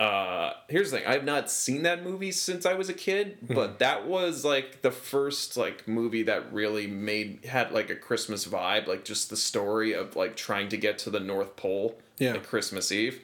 Uh, 0.00 0.52
here's 0.68 0.90
the 0.92 0.98
thing: 0.98 1.06
I've 1.08 1.24
not 1.24 1.50
seen 1.50 1.82
that 1.82 2.04
movie 2.04 2.30
since 2.30 2.64
I 2.64 2.74
was 2.74 2.88
a 2.88 2.94
kid, 2.94 3.38
Hmm. 3.48 3.54
but 3.54 3.78
that 3.80 4.06
was 4.06 4.44
like 4.44 4.82
the 4.82 4.92
first 4.92 5.56
like 5.56 5.88
movie 5.88 6.22
that 6.22 6.52
really 6.52 6.86
made 6.86 7.44
had 7.46 7.72
like 7.72 7.90
a 7.90 7.96
Christmas 7.96 8.46
vibe, 8.46 8.86
like 8.86 9.04
just 9.04 9.28
the 9.28 9.36
story 9.36 9.92
of 9.92 10.14
like 10.14 10.36
trying 10.36 10.68
to 10.68 10.76
get 10.76 10.98
to 10.98 11.10
the 11.10 11.18
North 11.20 11.56
Pole 11.56 11.98
Yeah. 12.18 12.34
at 12.34 12.44
Christmas 12.44 12.92
Eve. 12.92 13.20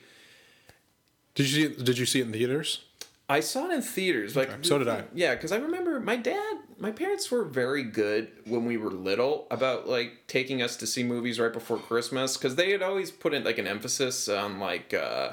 Did 1.37 1.49
you 1.49 1.55
see 1.55 1.63
it, 1.73 1.85
did 1.85 1.99
you 1.99 2.07
see 2.07 2.21
it 2.21 2.27
in 2.27 2.33
theaters? 2.33 2.85
I 3.29 3.41
saw 3.41 3.67
it 3.71 3.73
in 3.73 3.81
theaters. 3.81 4.35
Like 4.37 4.51
so 4.63 4.79
did 4.79 4.89
I. 4.89 5.05
Yeah, 5.15 5.35
because 5.35 5.53
I 5.53 5.57
remember 5.57 5.99
my 6.01 6.17
dad, 6.17 6.57
my 6.79 6.91
parents 6.91 7.31
were 7.31 7.45
very 7.45 7.83
good 7.85 8.29
when 8.47 8.65
we 8.67 8.77
were 8.77 8.91
little 8.91 9.47
about 9.51 9.89
like 9.89 10.25
taking 10.27 10.61
us 10.61 10.77
to 10.79 10.87
see 10.89 11.03
movies 11.05 11.39
right 11.41 11.53
before 11.53 11.79
Christmas 11.79 12.37
because 12.37 12.57
they 12.57 12.71
had 12.73 12.83
always 12.83 13.11
put 13.13 13.33
in 13.33 13.45
like 13.45 13.59
an 13.59 13.67
emphasis 13.69 14.29
on 14.29 14.59
like 14.59 14.93
uh 14.93 15.33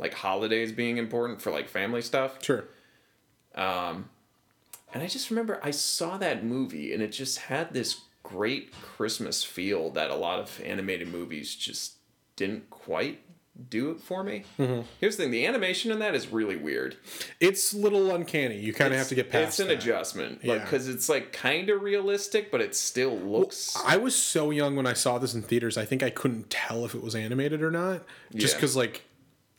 like 0.00 0.14
holidays 0.14 0.72
being 0.72 0.96
important 0.96 1.40
for 1.40 1.52
like 1.52 1.68
family 1.68 2.02
stuff. 2.02 2.42
Sure. 2.42 2.64
Um, 3.54 4.08
And 4.92 5.02
I 5.02 5.06
just 5.06 5.30
remember 5.30 5.60
I 5.62 5.70
saw 5.70 6.16
that 6.18 6.44
movie 6.44 6.92
and 6.92 7.02
it 7.02 7.12
just 7.12 7.38
had 7.38 7.72
this 7.72 8.00
great 8.24 8.72
Christmas 8.72 9.44
feel 9.44 9.90
that 9.90 10.10
a 10.10 10.14
lot 10.16 10.40
of 10.40 10.60
animated 10.64 11.08
movies 11.08 11.54
just 11.54 11.94
didn't 12.36 12.68
quite 12.70 13.20
do 13.68 13.90
it 13.90 14.00
for 14.00 14.24
me. 14.24 14.44
Mm-hmm. 14.58 14.82
Here's 15.00 15.16
the 15.18 15.24
thing: 15.24 15.32
the 15.32 15.44
animation 15.46 15.90
in 15.92 15.98
that 15.98 16.14
is 16.14 16.28
really 16.28 16.56
weird. 16.56 16.96
It's 17.40 17.74
a 17.74 17.76
little 17.76 18.10
uncanny. 18.14 18.58
You 18.58 18.72
kind 18.72 18.92
of 18.92 18.98
have 18.98 19.08
to 19.08 19.14
get 19.14 19.28
past 19.30 19.48
It's 19.48 19.60
an 19.60 19.68
that. 19.68 19.74
adjustment, 19.74 20.38
like 20.44 20.58
Yeah. 20.60 20.64
because 20.64 20.88
it's 20.88 21.08
like 21.10 21.32
kind 21.32 21.68
of 21.68 21.82
realistic, 21.82 22.50
but 22.50 22.60
it 22.62 22.74
still 22.74 23.14
looks. 23.18 23.76
I 23.84 23.98
was 23.98 24.14
so 24.16 24.50
young 24.50 24.76
when 24.76 24.86
I 24.86 24.94
saw 24.94 25.18
this 25.18 25.34
in 25.34 25.42
theaters. 25.42 25.76
I 25.76 25.84
think 25.84 26.02
I 26.02 26.08
couldn't 26.10 26.48
tell 26.48 26.84
if 26.86 26.94
it 26.94 27.02
was 27.02 27.14
animated 27.14 27.62
or 27.62 27.70
not. 27.70 28.02
Just 28.34 28.54
Yeah. 28.54 28.58
because, 28.60 28.76
like, 28.76 29.02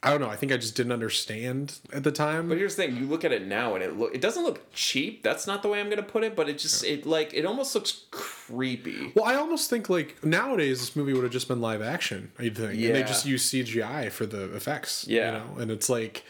I 0.04 0.10
don't 0.10 0.20
know. 0.20 0.30
I 0.30 0.36
think 0.36 0.52
I 0.52 0.58
just 0.58 0.76
didn't 0.76 0.94
understand 0.94 1.78
at 1.94 2.04
the 2.04 2.12
time. 2.12 2.50
but 2.50 2.58
here's 2.58 2.76
the 2.76 2.84
thing: 2.88 2.96
you 2.98 3.06
look 3.06 3.24
at 3.24 3.32
it 3.32 3.46
now, 3.46 3.76
and 3.76 3.84
it 3.84 3.98
look. 4.00 4.16
It 4.16 4.22
doesn't 4.22 4.44
look 4.44 4.72
cheap. 4.74 5.22
That's 5.22 5.46
not 5.46 5.62
the 5.62 5.68
way 5.70 5.80
I'm 5.80 5.90
gonna 5.92 6.02
put 6.02 6.24
it, 6.24 6.36
but 6.36 6.50
it 6.50 6.58
just 6.58 6.84
it 6.84 7.06
like 7.06 7.34
it 7.36 7.46
almost 7.46 7.76
looks 7.76 8.06
creepy. 8.10 9.12
well, 9.16 9.26
I 9.26 9.36
almost 9.36 9.70
think 9.70 9.90
like 9.90 10.24
nowadays 10.26 10.80
this 10.80 10.96
movie 10.96 11.14
would 11.14 11.24
have 11.24 11.32
just 11.32 11.48
been 11.48 11.62
live 11.62 11.82
action. 11.84 12.32
You'd 12.40 12.58
think, 12.58 12.74
and 12.74 12.96
they 12.96 13.04
just 13.04 13.26
use 13.26 13.48
CGI 13.50 14.12
for 14.12 14.26
the 14.26 14.54
effects. 14.56 15.06
Yeah. 15.08 15.26
you 15.26 15.32
know, 15.38 15.62
and 15.62 15.70
it's 15.72 15.88
like, 15.90 16.24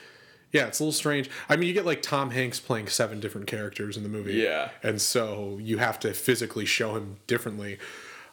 yeah, 0.51 0.65
it's 0.67 0.79
a 0.79 0.83
little 0.83 0.91
strange. 0.91 1.29
I 1.47 1.55
mean, 1.55 1.67
you 1.69 1.73
get 1.73 1.85
like 1.85 2.01
Tom 2.01 2.31
Hanks 2.31 2.59
playing 2.59 2.87
seven 2.87 3.19
different 3.21 3.47
characters 3.47 3.95
in 3.95 4.03
the 4.03 4.09
movie. 4.09 4.33
Yeah. 4.33 4.71
and 4.83 5.01
so 5.01 5.57
you 5.61 5.77
have 5.77 5.97
to 6.01 6.13
physically 6.13 6.65
show 6.65 6.95
him 6.97 7.17
differently. 7.27 7.77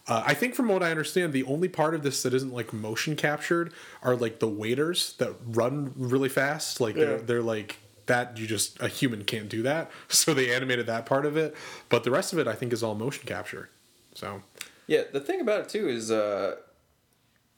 Uh, 0.09 0.23
I 0.27 0.33
think, 0.33 0.55
from 0.55 0.69
what 0.69 0.83
I 0.83 0.91
understand, 0.91 1.35
the 1.35 1.45
only 1.45 1.69
part 1.69 1.95
of 1.95 2.03
this 2.03 2.23
that 2.23 2.33
isn't 2.33 2.53
like 2.53 2.73
motion 2.73 3.15
captured 3.15 3.73
are 4.03 4.17
like 4.17 4.39
the 4.39 4.49
waiters 4.49 5.15
that 5.19 5.35
run 5.47 5.93
really 5.97 6.31
fast. 6.31 6.81
Like 6.81 6.95
they're 6.95 7.19
they're 7.19 7.43
like 7.43 7.77
that. 8.07 8.39
You 8.39 8.47
just 8.47 8.81
a 8.81 8.89
human 8.89 9.25
can't 9.25 9.49
do 9.49 9.63
that. 9.63 9.91
So 10.09 10.33
they 10.35 10.53
animated 10.53 10.87
that 10.87 11.05
part 11.07 11.27
of 11.27 11.37
it, 11.37 11.55
but 11.91 12.05
the 12.05 12.11
rest 12.11 12.33
of 12.33 12.39
it 12.39 12.49
I 12.49 12.55
think 12.55 12.73
is 12.73 12.83
all 12.83 12.95
motion 12.95 13.27
capture. 13.27 13.69
So 14.15 14.43
Yeah, 14.87 15.03
the 15.13 15.21
thing 15.21 15.41
about 15.43 15.61
it 15.61 15.69
too 15.69 15.89
is, 15.89 16.11
uh, 16.11 16.57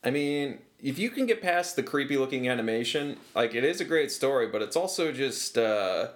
I 0.02 0.10
mean, 0.10 0.58
if 0.82 0.98
you 0.98 1.10
can 1.10 1.26
get 1.26 1.40
past 1.42 1.76
the 1.76 1.82
creepy 1.82 2.16
looking 2.16 2.48
animation, 2.48 3.18
like 3.34 3.54
it 3.54 3.64
is 3.64 3.80
a 3.80 3.84
great 3.84 4.10
story, 4.10 4.48
but 4.48 4.60
it's 4.60 4.76
also 4.76 5.12
just 5.12 5.56
uh, 5.56 6.08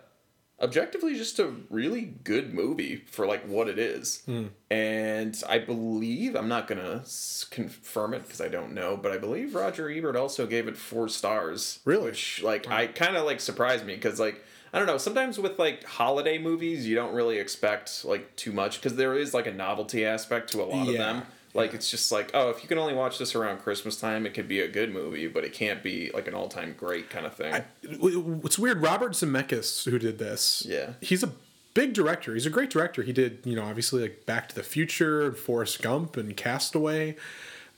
objectively 0.64 1.14
just 1.14 1.38
a 1.38 1.52
really 1.70 2.00
good 2.24 2.52
movie 2.52 2.96
for 3.06 3.26
like 3.26 3.46
what 3.46 3.68
it 3.68 3.78
is. 3.78 4.22
Hmm. 4.26 4.46
And 4.70 5.40
I 5.48 5.58
believe 5.58 6.34
I'm 6.34 6.48
not 6.48 6.66
gonna 6.66 7.00
s- 7.04 7.46
confirm 7.48 8.14
it 8.14 8.24
because 8.24 8.40
I 8.40 8.48
don't 8.48 8.72
know, 8.72 8.96
but 8.96 9.12
I 9.12 9.18
believe 9.18 9.54
Roger 9.54 9.88
Ebert 9.90 10.16
also 10.16 10.46
gave 10.46 10.66
it 10.66 10.76
four 10.76 11.08
stars. 11.08 11.78
Really? 11.84 12.04
which 12.06 12.42
like 12.42 12.68
I 12.68 12.88
kind 12.88 13.16
of 13.16 13.24
like 13.24 13.40
surprised 13.40 13.86
me 13.86 13.94
because 13.94 14.18
like. 14.18 14.42
I 14.72 14.78
don't 14.78 14.88
know. 14.88 14.98
Sometimes 14.98 15.38
with 15.38 15.56
like 15.56 15.84
holiday 15.84 16.36
movies, 16.36 16.84
you 16.84 16.96
don't 16.96 17.14
really 17.14 17.38
expect 17.38 18.04
like 18.04 18.34
too 18.34 18.50
much 18.50 18.80
because 18.80 18.96
there 18.96 19.14
is 19.14 19.32
like 19.32 19.46
a 19.46 19.52
novelty 19.52 20.04
aspect 20.04 20.50
to 20.50 20.62
a 20.62 20.64
lot 20.64 20.88
of 20.88 20.94
them. 20.98 21.22
Like 21.54 21.72
it's 21.72 21.88
just 21.90 22.10
like, 22.10 22.32
oh, 22.34 22.50
if 22.50 22.62
you 22.62 22.68
can 22.68 22.78
only 22.78 22.94
watch 22.94 23.16
this 23.18 23.34
around 23.36 23.58
Christmas 23.58 23.96
time, 23.98 24.26
it 24.26 24.34
could 24.34 24.48
be 24.48 24.60
a 24.60 24.68
good 24.68 24.92
movie, 24.92 25.28
but 25.28 25.44
it 25.44 25.52
can't 25.52 25.82
be 25.82 26.10
like 26.12 26.26
an 26.26 26.34
all-time 26.34 26.74
great 26.76 27.08
kind 27.10 27.24
of 27.24 27.34
thing. 27.34 27.62
It's 27.82 28.58
weird. 28.58 28.82
Robert 28.82 29.12
Zemeckis, 29.12 29.88
who 29.88 29.98
did 29.98 30.18
this, 30.18 30.66
Yeah. 30.68 30.94
he's 31.00 31.22
a 31.22 31.30
big 31.72 31.92
director. 31.92 32.34
He's 32.34 32.46
a 32.46 32.50
great 32.50 32.70
director. 32.70 33.02
He 33.02 33.12
did, 33.12 33.38
you 33.44 33.54
know, 33.54 33.62
obviously 33.64 34.02
like 34.02 34.26
Back 34.26 34.48
to 34.48 34.54
the 34.54 34.62
Future, 34.64 35.22
and 35.26 35.36
Forrest 35.36 35.80
Gump, 35.80 36.16
and 36.16 36.36
Castaway, 36.36 37.14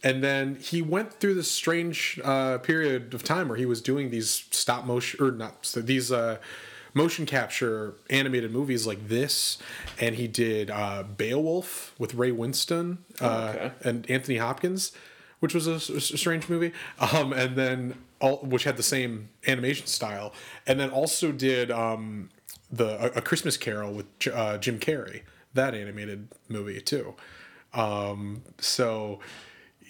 and 0.02 0.22
then 0.24 0.56
he 0.56 0.80
went 0.82 1.14
through 1.14 1.34
this 1.34 1.50
strange 1.50 2.18
uh, 2.24 2.58
period 2.58 3.12
of 3.14 3.24
time 3.24 3.48
where 3.48 3.58
he 3.58 3.66
was 3.66 3.80
doing 3.82 4.10
these 4.10 4.44
stop 4.50 4.84
motion 4.86 5.22
or 5.24 5.30
not 5.30 5.64
so 5.66 5.80
these 5.80 6.12
uh, 6.12 6.36
motion 6.96 7.26
capture 7.26 7.94
animated 8.08 8.50
movies 8.50 8.86
like 8.86 9.08
this, 9.08 9.58
and 10.00 10.14
he 10.14 10.26
did 10.26 10.70
uh, 10.70 11.02
Beowulf 11.02 11.94
with 11.98 12.14
Ray 12.14 12.30
Winstone 12.30 12.96
uh, 13.20 13.52
okay. 13.54 13.72
and 13.84 14.10
Anthony 14.10 14.38
Hopkins, 14.38 14.92
which 15.40 15.54
was 15.54 15.66
a 15.66 16.00
strange 16.00 16.48
movie, 16.48 16.72
um, 16.98 17.34
and 17.34 17.54
then 17.54 17.94
all, 18.18 18.38
which 18.38 18.64
had 18.64 18.78
the 18.78 18.82
same 18.82 19.28
animation 19.46 19.86
style, 19.86 20.32
and 20.66 20.80
then 20.80 20.88
also 20.88 21.32
did 21.32 21.70
um, 21.70 22.30
the 22.72 23.14
a, 23.14 23.18
a 23.18 23.20
Christmas 23.20 23.58
Carol 23.58 23.92
with 23.92 24.18
J- 24.18 24.32
uh, 24.32 24.56
Jim 24.56 24.78
Carrey, 24.78 25.20
that 25.52 25.74
animated 25.74 26.28
movie 26.48 26.80
too. 26.80 27.14
Um, 27.74 28.42
so 28.58 29.20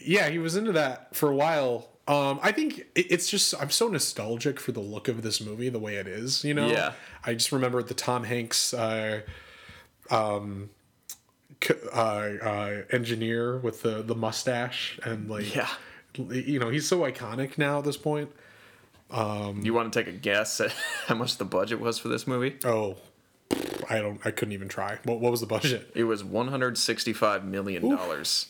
yeah, 0.05 0.29
he 0.29 0.41
was 0.41 0.57
into 0.57 0.73
that 0.73 1.15
for 1.15 1.31
a 1.31 1.37
while. 1.37 1.89
Um, 2.09 2.39
I 2.43 2.53
think 2.53 2.87
it's 2.95 3.29
just 3.29 3.53
I'm 3.61 3.71
so 3.71 3.89
nostalgic 3.89 4.61
for 4.61 4.71
the 4.73 4.81
look 4.81 5.09
of 5.09 5.23
this 5.23 5.41
movie, 5.41 5.69
the 5.69 5.79
way 5.81 5.97
it 5.97 6.07
is. 6.07 6.45
You 6.45 6.55
know, 6.55 6.69
Yeah. 6.69 6.93
I 7.25 7.35
just 7.35 7.51
remember 7.51 7.83
the 7.83 7.95
Tom 7.95 8.23
Hanks. 8.25 8.73
Uh, 8.73 9.23
c- 11.63 11.75
uh, 11.93 11.97
uh, 11.97 12.83
engineer 12.91 13.59
with 13.59 13.83
the 13.83 14.03
the 14.03 14.15
mustache 14.15 14.99
and 15.05 15.29
like 15.29 15.55
Yeah. 15.55 15.69
you 16.17 16.59
know 16.59 16.71
he's 16.71 16.87
so 16.89 17.01
iconic 17.01 17.59
now 17.59 17.79
at 17.79 17.85
this 17.85 17.97
point 17.97 18.31
you 19.11 19.75
want 19.75 19.93
to 19.93 19.99
take 20.05 20.09
a 20.13 20.17
guess 20.17 20.61
at 20.61 20.73
how 21.07 21.15
much 21.15 21.37
the 21.39 21.45
budget 21.45 21.81
was 21.81 21.99
for 21.99 22.09
this 22.09 22.27
movie? 22.27 22.57
oh 22.65 22.97
i 23.91 23.99
don't 24.01 24.21
i 24.25 24.31
couldn't 24.31 24.53
even 24.53 24.69
try 24.69 24.99
what, 25.05 25.21
what 25.21 25.31
was 25.31 25.41
the 25.41 25.47
budget 25.47 25.91
It 25.95 26.05
was 26.05 26.25
165 26.25 27.45
million 27.45 27.89
dollars. 27.89 28.47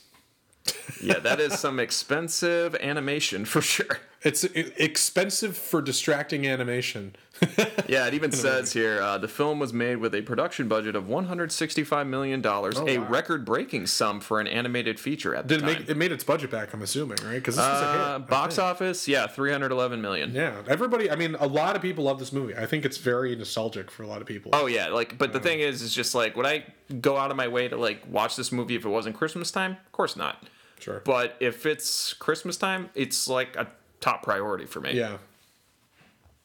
Yeah, 1.02 1.18
that 1.18 1.40
is 1.40 1.58
some 1.58 1.78
expensive 1.80 2.74
animation 2.76 3.44
for 3.44 3.60
sure. 3.60 3.98
It's 4.22 4.42
expensive 4.44 5.56
for 5.56 5.80
distracting 5.80 6.46
animation. 6.46 7.14
Yeah, 7.88 8.08
it 8.08 8.14
even 8.14 8.32
says 8.32 8.72
here 8.72 9.00
uh, 9.00 9.16
the 9.18 9.28
film 9.28 9.60
was 9.60 9.72
made 9.72 9.98
with 9.98 10.12
a 10.12 10.22
production 10.22 10.66
budget 10.66 10.96
of 10.96 11.08
165 11.08 12.06
million 12.06 12.40
dollars, 12.40 12.78
a 12.80 12.98
wow. 12.98 13.08
record-breaking 13.08 13.86
sum 13.86 14.18
for 14.18 14.40
an 14.40 14.48
animated 14.48 14.98
feature 14.98 15.36
at 15.36 15.46
the 15.46 15.54
Did 15.54 15.62
it 15.62 15.66
time. 15.66 15.80
make 15.80 15.88
it 15.90 15.96
made 15.96 16.10
its 16.10 16.24
budget 16.24 16.50
back? 16.50 16.74
I'm 16.74 16.82
assuming, 16.82 17.18
right? 17.22 17.34
Because 17.34 17.54
this 17.54 17.64
was 17.64 17.82
a 17.82 17.92
hit. 17.92 18.00
uh, 18.00 18.18
box 18.20 18.58
office, 18.58 19.06
yeah, 19.06 19.28
311 19.28 20.00
million. 20.00 20.34
Yeah, 20.34 20.62
everybody. 20.66 21.08
I 21.10 21.14
mean, 21.14 21.36
a 21.36 21.46
lot 21.46 21.76
of 21.76 21.82
people 21.82 22.04
love 22.04 22.18
this 22.18 22.32
movie. 22.32 22.56
I 22.56 22.66
think 22.66 22.84
it's 22.84 22.98
very 22.98 23.36
nostalgic 23.36 23.90
for 23.90 24.02
a 24.02 24.08
lot 24.08 24.20
of 24.20 24.26
people. 24.26 24.50
Oh 24.52 24.66
yeah, 24.66 24.88
like 24.88 25.16
but 25.16 25.32
the 25.32 25.40
thing 25.40 25.60
is, 25.60 25.82
is 25.82 25.94
just 25.94 26.12
like 26.14 26.36
would 26.36 26.46
I 26.46 26.64
go 27.00 27.16
out 27.16 27.30
of 27.30 27.36
my 27.36 27.46
way 27.46 27.68
to 27.68 27.76
like 27.76 28.02
watch 28.10 28.34
this 28.34 28.50
movie 28.50 28.74
if 28.74 28.84
it 28.84 28.88
wasn't 28.88 29.14
Christmas 29.14 29.52
time? 29.52 29.72
Of 29.72 29.92
course 29.92 30.16
not. 30.16 30.42
Sure. 30.78 31.00
But 31.04 31.36
if 31.40 31.66
it's 31.66 32.12
Christmas 32.14 32.56
time, 32.56 32.90
it's 32.94 33.28
like 33.28 33.56
a 33.56 33.66
top 34.00 34.22
priority 34.22 34.66
for 34.66 34.80
me. 34.80 34.92
Yeah. 34.92 35.18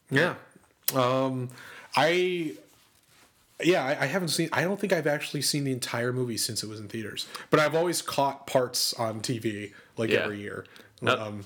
Yeah. 0.09 0.35
Um, 0.95 1.49
I. 1.95 2.53
Yeah, 3.63 3.85
I, 3.85 3.91
I 3.91 4.05
haven't 4.07 4.29
seen. 4.29 4.49
I 4.51 4.63
don't 4.63 4.79
think 4.79 4.91
I've 4.91 5.05
actually 5.05 5.43
seen 5.43 5.63
the 5.65 5.71
entire 5.71 6.11
movie 6.11 6.37
since 6.37 6.63
it 6.63 6.67
was 6.69 6.79
in 6.79 6.87
theaters. 6.87 7.27
But 7.51 7.59
I've 7.59 7.75
always 7.75 8.01
caught 8.01 8.47
parts 8.47 8.93
on 8.95 9.21
TV, 9.21 9.73
like 9.97 10.09
Yeah. 10.09 10.21
every 10.23 10.39
year. 10.41 10.65
No- 10.99 11.15
Um, 11.19 11.45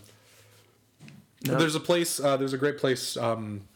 There's 1.41 1.75
a 1.75 1.79
place. 1.81 2.19
Uh, 2.19 2.37
there's 2.37 2.53
a 2.53 2.57
great 2.57 2.77
place. 2.77 3.17
Um, 3.17 3.67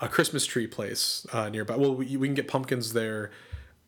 a 0.00 0.08
Christmas 0.08 0.44
tree 0.46 0.66
place 0.66 1.26
uh, 1.32 1.48
nearby. 1.48 1.76
Well, 1.76 1.94
we, 1.94 2.16
we 2.16 2.26
can 2.28 2.34
get 2.34 2.46
pumpkins 2.48 2.92
there 2.92 3.30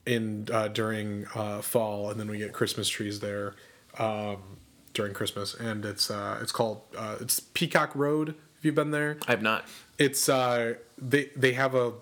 in 0.06 0.48
uh, 0.52 0.68
during 0.68 1.26
uh, 1.34 1.60
fall, 1.60 2.08
and 2.10 2.18
then 2.18 2.28
we 2.30 2.38
get 2.38 2.52
Christmas 2.52 2.88
trees 2.88 3.20
there 3.20 3.54
um, 3.98 4.58
during 4.94 5.14
Christmas. 5.14 5.54
And 5.54 5.84
it's 5.84 6.10
uh, 6.10 6.38
it's 6.42 6.52
called 6.52 6.82
uh, 6.96 7.16
it's 7.20 7.40
Peacock 7.40 7.94
Road. 7.94 8.28
Have 8.28 8.64
you 8.64 8.72
been 8.72 8.90
there? 8.90 9.18
I've 9.26 9.42
not. 9.42 9.64
It's 9.98 10.28
uh, 10.28 10.74
they 10.98 11.30
they 11.36 11.52
have 11.52 11.74
a 11.74 11.94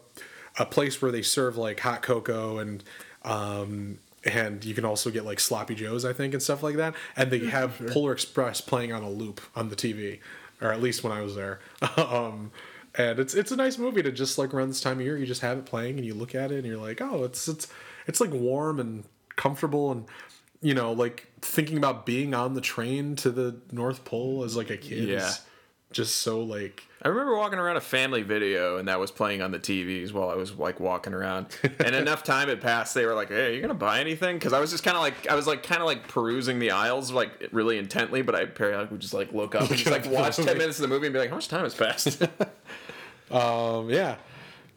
a 0.59 0.66
place 0.66 1.01
where 1.01 1.12
they 1.12 1.23
serve 1.23 1.56
like 1.56 1.81
hot 1.81 2.02
cocoa 2.02 2.59
and 2.59 2.82
um, 3.24 3.98
and 4.24 4.65
you 4.65 4.74
can 4.74 4.85
also 4.85 5.10
get 5.10 5.24
like 5.24 5.40
sloppy 5.40 5.74
joes, 5.74 6.05
I 6.05 6.12
think, 6.12 6.35
and 6.35 6.43
stuff 6.43 6.62
like 6.62 6.77
that. 6.77 6.94
And 7.16 7.31
they 7.31 7.47
have 7.47 7.81
Polar 7.90 8.12
Express 8.12 8.60
playing 8.60 8.93
on 8.93 9.02
a 9.02 9.10
loop 9.10 9.40
on 9.55 9.69
the 9.69 9.77
TV, 9.77 10.20
or 10.60 10.73
at 10.73 10.82
least 10.82 11.05
when 11.05 11.12
I 11.12 11.23
was 11.23 11.35
there. 11.35 11.60
um, 11.97 12.51
and 12.94 13.19
it's 13.19 13.35
it's 13.35 13.52
a 13.52 13.56
nice 13.56 13.78
movie 13.78 14.02
to 14.02 14.10
just 14.10 14.39
like 14.39 14.52
around 14.52 14.69
this 14.69 14.81
time 14.81 14.98
of 14.98 15.05
year. 15.05 15.16
You 15.16 15.27
just 15.27 15.43
have 15.43 15.59
it 15.59 15.66
playing 15.66 15.98
and 15.98 16.06
you 16.06 16.15
look 16.15 16.35
at 16.35 16.51
it 16.51 16.59
and 16.59 16.66
you're 16.66 16.77
like, 16.77 17.01
oh, 17.01 17.24
it's 17.24 17.47
it's 17.48 17.69
it's 18.06 18.20
like 18.20 18.32
warm 18.32 18.81
and 18.81 19.05
comfortable 19.36 19.93
and 19.93 20.05
you 20.61 20.75
know 20.75 20.93
like 20.93 21.27
thinking 21.41 21.77
about 21.77 22.05
being 22.07 22.35
on 22.35 22.55
the 22.55 22.61
train 22.61 23.15
to 23.17 23.31
the 23.31 23.57
North 23.73 24.05
Pole 24.05 24.43
as 24.45 24.57
like 24.57 24.71
a 24.71 24.77
kid 24.77 25.09
Yeah. 25.09 25.29
is 25.29 25.41
just 25.93 26.17
so 26.17 26.41
like 26.43 26.83
I 27.01 27.09
remember 27.09 27.37
walking 27.37 27.61
around 27.61 27.77
a 27.77 27.81
family 27.81 28.23
video 28.23 28.77
and 28.77 28.89
that 28.89 28.99
was 28.99 29.11
playing 29.13 29.41
on 29.41 29.53
the 29.53 29.59
TVs 29.61 30.13
while 30.13 30.29
I 30.31 30.35
was 30.35 30.53
like 30.55 30.81
walking 30.81 31.15
around. 31.15 31.47
And 31.79 31.95
enough 31.95 32.25
time 32.25 32.49
had 32.49 32.61
passed, 32.61 32.93
they 32.95 33.07
were 33.07 33.15
like, 33.15 33.29
"Hey, 33.29 33.47
are 33.47 33.55
you 33.55 33.61
gonna 33.61 33.73
buy 33.75 34.01
anything?" 34.01 34.37
Because 34.37 34.53
I 34.53 34.59
was 34.59 34.73
just 34.73 34.83
kind 34.83 34.97
of 34.97 35.03
like, 35.03 35.29
I 35.31 35.37
was 35.37 35.47
like 35.47 35.63
kind 35.63 35.81
of 35.81 35.87
like 35.87 36.09
perusing 36.09 36.59
the 36.59 36.73
aisles 36.73 37.13
like 37.13 37.31
really 37.53 37.79
intently, 37.79 38.23
but 38.23 38.35
I 38.35 38.47
periodically 38.47 38.95
would 38.97 39.01
just 39.01 39.15
like 39.15 39.33
look 39.33 39.55
up 39.55 39.71
and 39.71 39.79
just 39.79 39.91
like 39.91 40.07
watch 40.11 40.37
ten 40.37 40.59
minutes 40.59 40.79
of 40.79 40.83
the 40.83 40.89
movie 40.89 41.07
and 41.07 41.13
be 41.15 41.21
like, 41.21 41.31
"How 41.31 41.37
much 41.37 41.47
time 41.49 41.63
has 41.63 41.75
passed?" 41.75 42.21
Um, 43.31 43.91
yeah. 43.91 44.17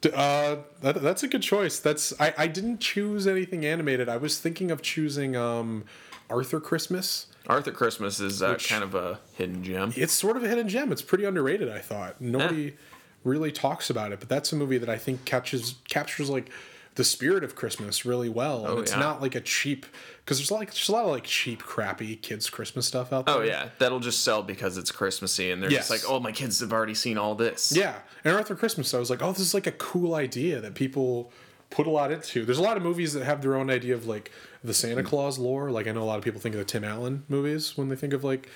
Uh, 0.05 0.57
that, 0.81 1.01
that's 1.01 1.23
a 1.23 1.27
good 1.27 1.43
choice. 1.43 1.79
That's 1.79 2.13
I, 2.19 2.33
I 2.37 2.47
didn't 2.47 2.79
choose 2.79 3.27
anything 3.27 3.65
animated. 3.65 4.09
I 4.09 4.17
was 4.17 4.39
thinking 4.39 4.71
of 4.71 4.81
choosing 4.81 5.35
um, 5.35 5.83
Arthur 6.29 6.59
Christmas. 6.59 7.27
Arthur 7.47 7.71
Christmas 7.71 8.19
is 8.19 8.41
uh, 8.41 8.55
kind 8.55 8.83
of 8.83 8.95
a 8.95 9.19
hidden 9.35 9.63
gem. 9.63 9.93
It's 9.95 10.13
sort 10.13 10.37
of 10.37 10.43
a 10.43 10.47
hidden 10.47 10.69
gem. 10.69 10.91
It's 10.91 11.01
pretty 11.01 11.25
underrated. 11.25 11.69
I 11.69 11.79
thought 11.79 12.21
nobody 12.21 12.75
really 13.23 13.51
talks 13.51 13.89
about 13.89 14.11
it, 14.11 14.19
but 14.19 14.29
that's 14.29 14.51
a 14.51 14.55
movie 14.55 14.77
that 14.77 14.89
I 14.89 14.97
think 14.97 15.25
catches 15.25 15.75
captures 15.87 16.29
like 16.29 16.49
the 16.95 17.03
spirit 17.05 17.43
of 17.43 17.55
Christmas 17.55 18.05
really 18.05 18.27
well. 18.29 18.65
And 18.65 18.77
Oh, 18.77 18.79
it's 18.81 18.91
yeah. 18.91 18.99
not 18.99 19.21
like 19.21 19.33
a 19.35 19.41
cheap 19.41 19.85
because 20.25 20.37
there's 20.39 20.51
like 20.51 20.71
there's 20.73 20.89
a 20.89 20.91
lot 20.91 21.05
of 21.05 21.11
like 21.11 21.23
cheap, 21.23 21.63
crappy 21.63 22.15
kids 22.17 22.49
Christmas 22.49 22.85
stuff 22.85 23.13
out 23.13 23.25
there. 23.25 23.35
Oh 23.35 23.41
yeah, 23.41 23.69
that'll 23.79 23.99
just 24.01 24.23
sell 24.23 24.43
because 24.43 24.77
it's 24.77 24.91
Christmassy, 24.91 25.51
and 25.51 25.63
they're 25.63 25.71
Yes. 25.71 25.87
just 25.89 26.03
like, 26.05 26.11
"Oh, 26.11 26.19
my 26.19 26.31
kids 26.31 26.59
have 26.59 26.73
already 26.73 26.93
seen 26.95 27.17
all 27.17 27.33
this." 27.35 27.71
Yeah, 27.75 27.95
and 28.25 28.35
Arthur 28.35 28.55
Christmas, 28.55 28.93
I 28.93 28.99
was 28.99 29.09
like, 29.09 29.21
oh, 29.23 29.31
this 29.31 29.39
is 29.41 29.53
like 29.53 29.67
a 29.67 29.71
cool 29.73 30.15
idea 30.15 30.59
that 30.61 30.75
people 30.75 31.31
put 31.69 31.87
a 31.87 31.89
lot 31.89 32.11
into. 32.11 32.43
There's 32.43 32.57
a 32.59 32.61
lot 32.63 32.75
of 32.75 32.83
movies 32.83 33.13
that 33.13 33.23
have 33.23 33.41
their 33.41 33.55
own 33.55 33.69
idea 33.69 33.93
of 33.93 34.05
like 34.05 34.29
the 34.63 34.73
Santa 34.73 35.03
Claus 35.03 35.39
lore. 35.39 35.71
Like 35.71 35.87
I 35.87 35.91
know 35.93 36.03
a 36.03 36.09
lot 36.11 36.17
of 36.17 36.23
people 36.25 36.41
think 36.41 36.53
of 36.55 36.59
the 36.59 36.65
Tim 36.65 36.83
Allen 36.83 37.23
movies 37.29 37.77
when 37.77 37.87
they 37.87 37.95
think 37.95 38.11
of 38.11 38.23
like 38.25 38.49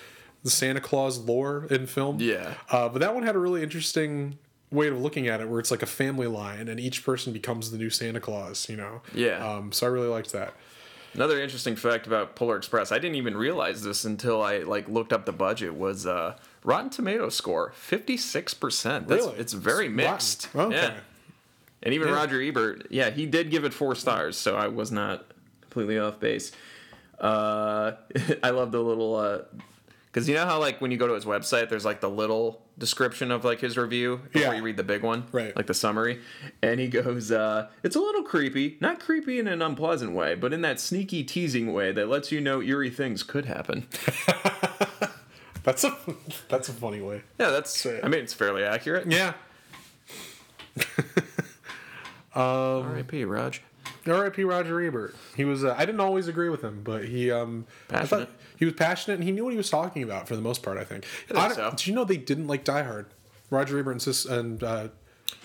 the 0.44 0.50
Santa 0.52 0.82
Claus 0.82 1.18
lore 1.20 1.66
in 1.72 1.88
film. 1.88 2.18
Yeah. 2.20 2.54
uh, 2.70 2.90
but 2.90 3.00
that 3.00 3.16
one 3.16 3.24
had 3.24 3.36
a 3.36 3.40
really 3.40 3.64
interesting 3.64 4.38
way 4.72 4.88
of 4.88 5.00
looking 5.00 5.28
at 5.28 5.42
it, 5.42 5.48
where 5.50 5.60
it's 5.60 5.72
like 5.72 5.82
a 5.84 5.88
family 5.88 6.28
line, 6.28 6.68
and 6.68 6.80
each 6.80 7.04
person 7.06 7.34
becomes 7.34 7.72
the 7.72 7.78
new 7.78 7.90
Santa 7.90 8.20
Claus. 8.20 8.68
You 8.70 8.78
know. 8.78 9.02
Yeah. 9.14 9.46
Um, 9.48 9.72
so 9.72 9.86
I 9.88 9.90
really 9.90 10.08
liked 10.08 10.32
that. 10.34 10.54
Another 11.14 11.40
interesting 11.42 11.78
fact 11.78 12.08
about 12.08 12.36
Polar 12.36 12.58
Express, 12.58 12.92
I 12.92 13.00
didn't 13.00 13.16
even 13.16 13.38
realize 13.38 13.84
this 13.84 14.04
until 14.04 14.42
I 14.42 14.60
like 14.60 14.90
looked 14.90 15.14
up 15.14 15.26
the 15.26 15.32
budget. 15.32 15.74
Was 15.76 16.06
uh, 16.06 16.36
Rotten 16.64 16.90
Tomato 16.90 17.30
score 17.30 17.72
fifty 17.76 18.18
six 18.18 18.54
percent. 18.54 19.08
That's 19.08 19.26
Really? 19.26 19.38
it's 19.40 19.54
very 19.54 19.86
It's 19.86 19.96
mixed. 19.96 20.50
rotten. 20.54 20.74
Okay. 20.74 20.88
Yeah. 20.94 21.00
And 21.84 21.94
even 21.94 22.08
Yeah. 22.10 22.16
Roger 22.16 22.42
Ebert, 22.42 22.88
yeah, 22.90 23.12
he 23.12 23.26
did 23.28 23.52
give 23.52 23.64
it 23.64 23.74
four 23.74 23.96
stars, 23.96 24.36
so 24.38 24.58
I 24.58 24.68
was 24.68 24.92
not 24.92 25.26
completely 25.62 26.00
off 26.00 26.20
base. 26.20 26.52
Uh, 27.20 27.94
I 28.44 28.50
love 28.50 28.72
the 28.74 28.82
little 28.82 29.16
because 30.16 30.30
you 30.30 30.36
know 30.36 30.46
how 30.46 30.58
like 30.62 30.80
when 30.80 30.92
you 30.92 30.98
go 30.98 31.08
to 31.08 31.14
his 31.14 31.26
website, 31.26 31.68
there's 31.68 31.84
like 31.84 32.00
the 32.00 32.10
little 32.10 32.62
description 32.78 33.32
of 33.32 33.44
like 33.44 33.60
his 33.60 33.76
review 33.78 34.22
before 34.32 34.54
Yeah. 34.54 34.58
you 34.58 34.64
read 34.64 34.78
the 34.78 34.84
big 34.84 35.04
one, 35.04 35.26
Right. 35.34 35.54
Like 35.54 35.68
the 35.68 35.74
summary, 35.74 36.22
and 36.62 36.80
he 36.80 36.88
goes, 36.88 37.34
uh, 37.34 37.68
"It's 37.84 37.98
a 37.98 38.00
little 38.00 38.24
creepy, 38.24 38.78
not 38.80 39.02
creepy 39.02 39.40
in 39.40 39.48
an 39.50 39.62
unpleasant 39.62 40.14
way, 40.14 40.34
but 40.36 40.54
in 40.54 40.62
that 40.62 40.80
sneaky 40.80 41.26
teasing 41.26 41.74
way 41.74 41.92
that 41.92 42.08
lets 42.08 42.32
you 42.32 42.40
know 42.40 42.62
eerie 42.62 42.90
things 42.90 43.24
could 43.24 43.44
happen." 43.46 43.88
That's 45.64 45.84
a 45.84 45.98
that's 46.48 46.70
a 46.70 46.74
funny 46.74 47.02
way. 47.02 47.24
yeah, 47.40 47.50
that's. 47.50 47.86
I 47.88 48.08
mean, 48.08 48.22
it's 48.22 48.36
fairly 48.36 48.64
accurate. 48.64 49.12
Yeah. 49.12 49.34
R.I.P. 52.36 53.26
Raj. 53.26 53.62
R.I.P. 54.06 54.44
Roger 54.44 54.82
Ebert. 54.82 55.16
He 55.36 55.44
was. 55.46 55.64
Uh, 55.64 55.74
I 55.78 55.86
didn't 55.86 56.02
always 56.02 56.28
agree 56.28 56.50
with 56.50 56.62
him, 56.64 56.82
but 56.84 57.06
he. 57.06 57.32
Um, 57.32 57.66
I 57.90 57.94
Passionate. 57.94 58.08
thought 58.30 58.30
he 58.58 58.66
was 58.66 58.74
passionate, 58.74 59.16
and 59.16 59.24
he 59.24 59.32
knew 59.32 59.44
what 59.44 59.52
he 59.52 59.58
was 59.58 59.70
talking 59.70 60.04
about 60.04 60.28
for 60.28 60.36
the 60.36 60.42
most 60.42 60.64
part. 60.64 60.78
I 60.78 60.84
think. 60.84 61.06
think 61.28 61.40
I 61.40 61.48
don't- 61.48 61.56
so. 61.56 61.70
Did 61.72 61.88
you 61.88 61.94
know 61.96 62.04
they 62.04 62.18
didn't 62.18 62.48
like 62.48 62.64
Die 62.64 62.84
Hard? 62.84 63.08
Roger 63.50 63.78
Ebert 63.80 63.92
and 63.94 64.02
Sis 64.02 64.26
and 64.26 64.64
uh, 64.64 64.88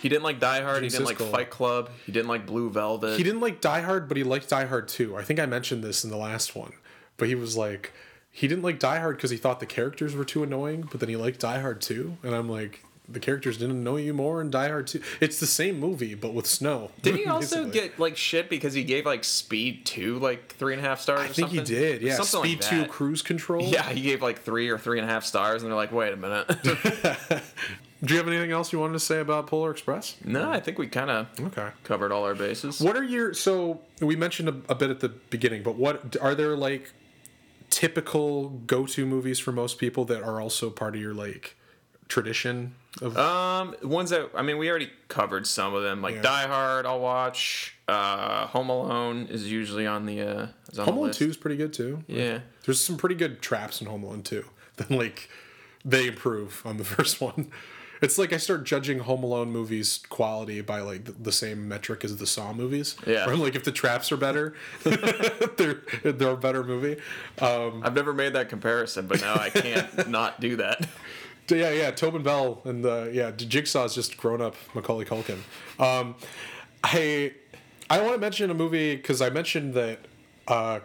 He 0.00 0.08
didn't 0.08 0.24
like 0.24 0.40
Die 0.40 0.60
Hard. 0.62 0.82
He 0.82 0.88
didn't 0.88 1.04
like 1.06 1.18
Fight 1.18 1.50
Club. 1.50 1.90
He 2.06 2.12
didn't 2.12 2.28
like 2.28 2.46
Blue 2.46 2.70
Velvet. 2.70 3.16
he 3.18 3.22
didn't 3.22 3.40
like 3.40 3.60
Die 3.60 3.80
Hard, 3.82 4.08
but 4.08 4.16
he 4.16 4.22
liked 4.24 4.48
Die 4.48 4.64
Hard 4.66 4.88
too. 4.88 5.16
I 5.16 5.22
think 5.22 5.38
I 5.38 5.46
mentioned 5.46 5.84
this 5.84 6.02
in 6.04 6.10
the 6.10 6.16
last 6.16 6.56
one, 6.56 6.72
but 7.18 7.28
he 7.28 7.34
was 7.34 7.56
like, 7.56 7.92
he 8.30 8.48
didn't 8.48 8.62
like 8.64 8.78
Die 8.78 8.98
Hard 9.00 9.16
because 9.16 9.30
he 9.30 9.36
thought 9.36 9.60
the 9.60 9.66
characters 9.66 10.14
were 10.14 10.24
too 10.24 10.42
annoying, 10.42 10.88
but 10.90 11.00
then 11.00 11.08
he 11.08 11.16
liked 11.16 11.40
Die 11.40 11.60
Hard 11.60 11.80
too, 11.80 12.16
and 12.22 12.34
I'm 12.34 12.48
like. 12.48 12.82
The 13.10 13.18
characters 13.20 13.58
didn't 13.58 13.76
annoy 13.78 14.02
you 14.02 14.14
more 14.14 14.40
in 14.40 14.50
Die 14.50 14.68
Hard 14.68 14.86
2. 14.86 15.02
It's 15.20 15.40
the 15.40 15.46
same 15.46 15.80
movie, 15.80 16.14
but 16.14 16.32
with 16.32 16.46
snow. 16.46 16.92
Did 17.02 17.16
he 17.16 17.26
also 17.26 17.64
basically. 17.64 17.80
get 17.88 17.98
like 17.98 18.16
shit 18.16 18.48
because 18.48 18.72
he 18.72 18.84
gave 18.84 19.04
like 19.04 19.24
Speed 19.24 19.84
two 19.84 20.18
like 20.20 20.54
three 20.54 20.74
and 20.74 20.84
a 20.84 20.88
half 20.88 21.00
stars? 21.00 21.20
I 21.28 21.32
think 21.32 21.48
he 21.50 21.60
did. 21.60 22.02
Yeah, 22.02 22.16
something 22.20 22.48
Speed 22.50 22.60
like 22.62 22.70
2 22.70 22.78
that. 22.82 22.88
Cruise 22.90 23.22
Control. 23.22 23.62
Yeah, 23.64 23.82
he 23.90 24.00
gave 24.02 24.22
like 24.22 24.42
three 24.42 24.68
or 24.68 24.78
three 24.78 24.98
and 25.00 25.08
a 25.08 25.12
half 25.12 25.24
stars, 25.24 25.62
and 25.62 25.70
they're 25.70 25.76
like, 25.76 25.90
"Wait 25.92 26.12
a 26.12 26.16
minute." 26.16 26.46
Do 28.02 28.14
you 28.14 28.18
have 28.18 28.28
anything 28.28 28.50
else 28.50 28.72
you 28.72 28.78
wanted 28.78 28.94
to 28.94 29.00
say 29.00 29.20
about 29.20 29.46
Polar 29.46 29.70
Express? 29.72 30.16
no, 30.24 30.50
I 30.50 30.58
think 30.58 30.78
we 30.78 30.86
kind 30.86 31.10
of 31.10 31.26
Okay. 31.38 31.68
covered 31.84 32.12
all 32.12 32.24
our 32.24 32.34
bases. 32.34 32.80
What 32.80 32.96
are 32.96 33.04
your 33.04 33.34
so 33.34 33.80
we 34.00 34.16
mentioned 34.16 34.48
a, 34.48 34.72
a 34.72 34.74
bit 34.74 34.88
at 34.88 35.00
the 35.00 35.10
beginning, 35.10 35.62
but 35.62 35.74
what 35.76 36.16
are 36.18 36.34
there 36.34 36.56
like 36.56 36.92
typical 37.68 38.48
go-to 38.66 39.04
movies 39.06 39.38
for 39.38 39.52
most 39.52 39.78
people 39.78 40.04
that 40.06 40.22
are 40.22 40.40
also 40.40 40.70
part 40.70 40.94
of 40.94 41.00
your 41.00 41.14
like 41.14 41.56
tradition 42.08 42.74
Um, 43.02 43.74
ones 43.82 44.10
that 44.10 44.30
I 44.34 44.42
mean, 44.42 44.58
we 44.58 44.68
already 44.68 44.90
covered 45.08 45.46
some 45.46 45.74
of 45.74 45.82
them. 45.82 46.02
Like 46.02 46.16
Yeah. 46.16 46.22
Die 46.22 46.46
Hard, 46.46 46.86
I'll 46.86 47.00
watch. 47.00 47.76
Uh, 47.88 48.46
Home 48.48 48.68
Alone 48.68 49.26
is 49.30 49.50
usually 49.50 49.86
on 49.86 50.06
the 50.06 50.20
uh, 50.20 50.46
on 50.78 50.84
Home 50.86 50.94
the 50.96 51.00
Alone 51.02 51.12
2 51.12 51.28
is 51.30 51.36
pretty 51.36 51.56
good 51.56 51.72
too. 51.72 52.04
Yeah. 52.08 52.40
There's 52.64 52.80
some 52.80 52.96
pretty 52.96 53.14
good 53.14 53.40
traps 53.42 53.80
in 53.80 53.86
Home 53.86 54.02
Alone 54.02 54.22
2. 54.22 54.44
Then 54.76 54.96
like 54.98 55.28
they 55.84 56.06
improve 56.06 56.62
on 56.64 56.76
the 56.78 56.84
first 56.96 57.20
one. 57.20 57.50
It's 58.02 58.16
like 58.16 58.32
I 58.32 58.38
start 58.38 58.64
judging 58.64 59.00
Home 59.00 59.22
Alone 59.22 59.50
movies 59.50 60.00
quality 60.08 60.62
by 60.62 60.80
like 60.80 61.04
the- 61.04 61.12
the 61.12 61.32
same 61.32 61.68
metric 61.68 62.02
as 62.02 62.16
the 62.16 62.26
Saw 62.26 62.52
movies. 62.54 62.96
Yeah. 63.06 63.26
Where 63.26 63.34
I'm 63.34 63.40
like, 63.40 63.54
if 63.54 63.64
the 63.64 63.72
traps 63.72 64.10
are 64.10 64.16
better, 64.16 64.54
they're 64.84 65.82
they're 66.02 66.30
a 66.30 66.36
better 66.36 66.64
movie. 66.64 66.96
Um, 67.40 67.82
I've 67.84 67.94
never 67.94 68.12
made 68.14 68.32
that 68.32 68.48
comparison, 68.48 69.06
but 69.06 69.20
now 69.20 69.34
I 69.34 69.50
can't 69.50 70.08
not 70.08 70.40
do 70.40 70.56
that. 70.56 70.88
Yeah, 71.56 71.70
yeah, 71.72 71.90
Tobin 71.90 72.22
Bell 72.22 72.60
and 72.64 72.84
the 72.84 73.10
yeah, 73.12 73.30
Jigsaw 73.32 73.84
is 73.84 73.94
just 73.94 74.16
grown 74.16 74.40
up 74.40 74.54
Macaulay 74.74 75.04
Culkin. 75.04 75.38
Um, 75.78 76.14
I 76.84 77.32
I 77.88 78.00
want 78.00 78.14
to 78.14 78.18
mention 78.18 78.50
a 78.50 78.54
movie 78.54 78.96
because 78.96 79.20
I 79.20 79.30
mentioned 79.30 79.74
that 79.74 79.98
uh, 80.48 80.80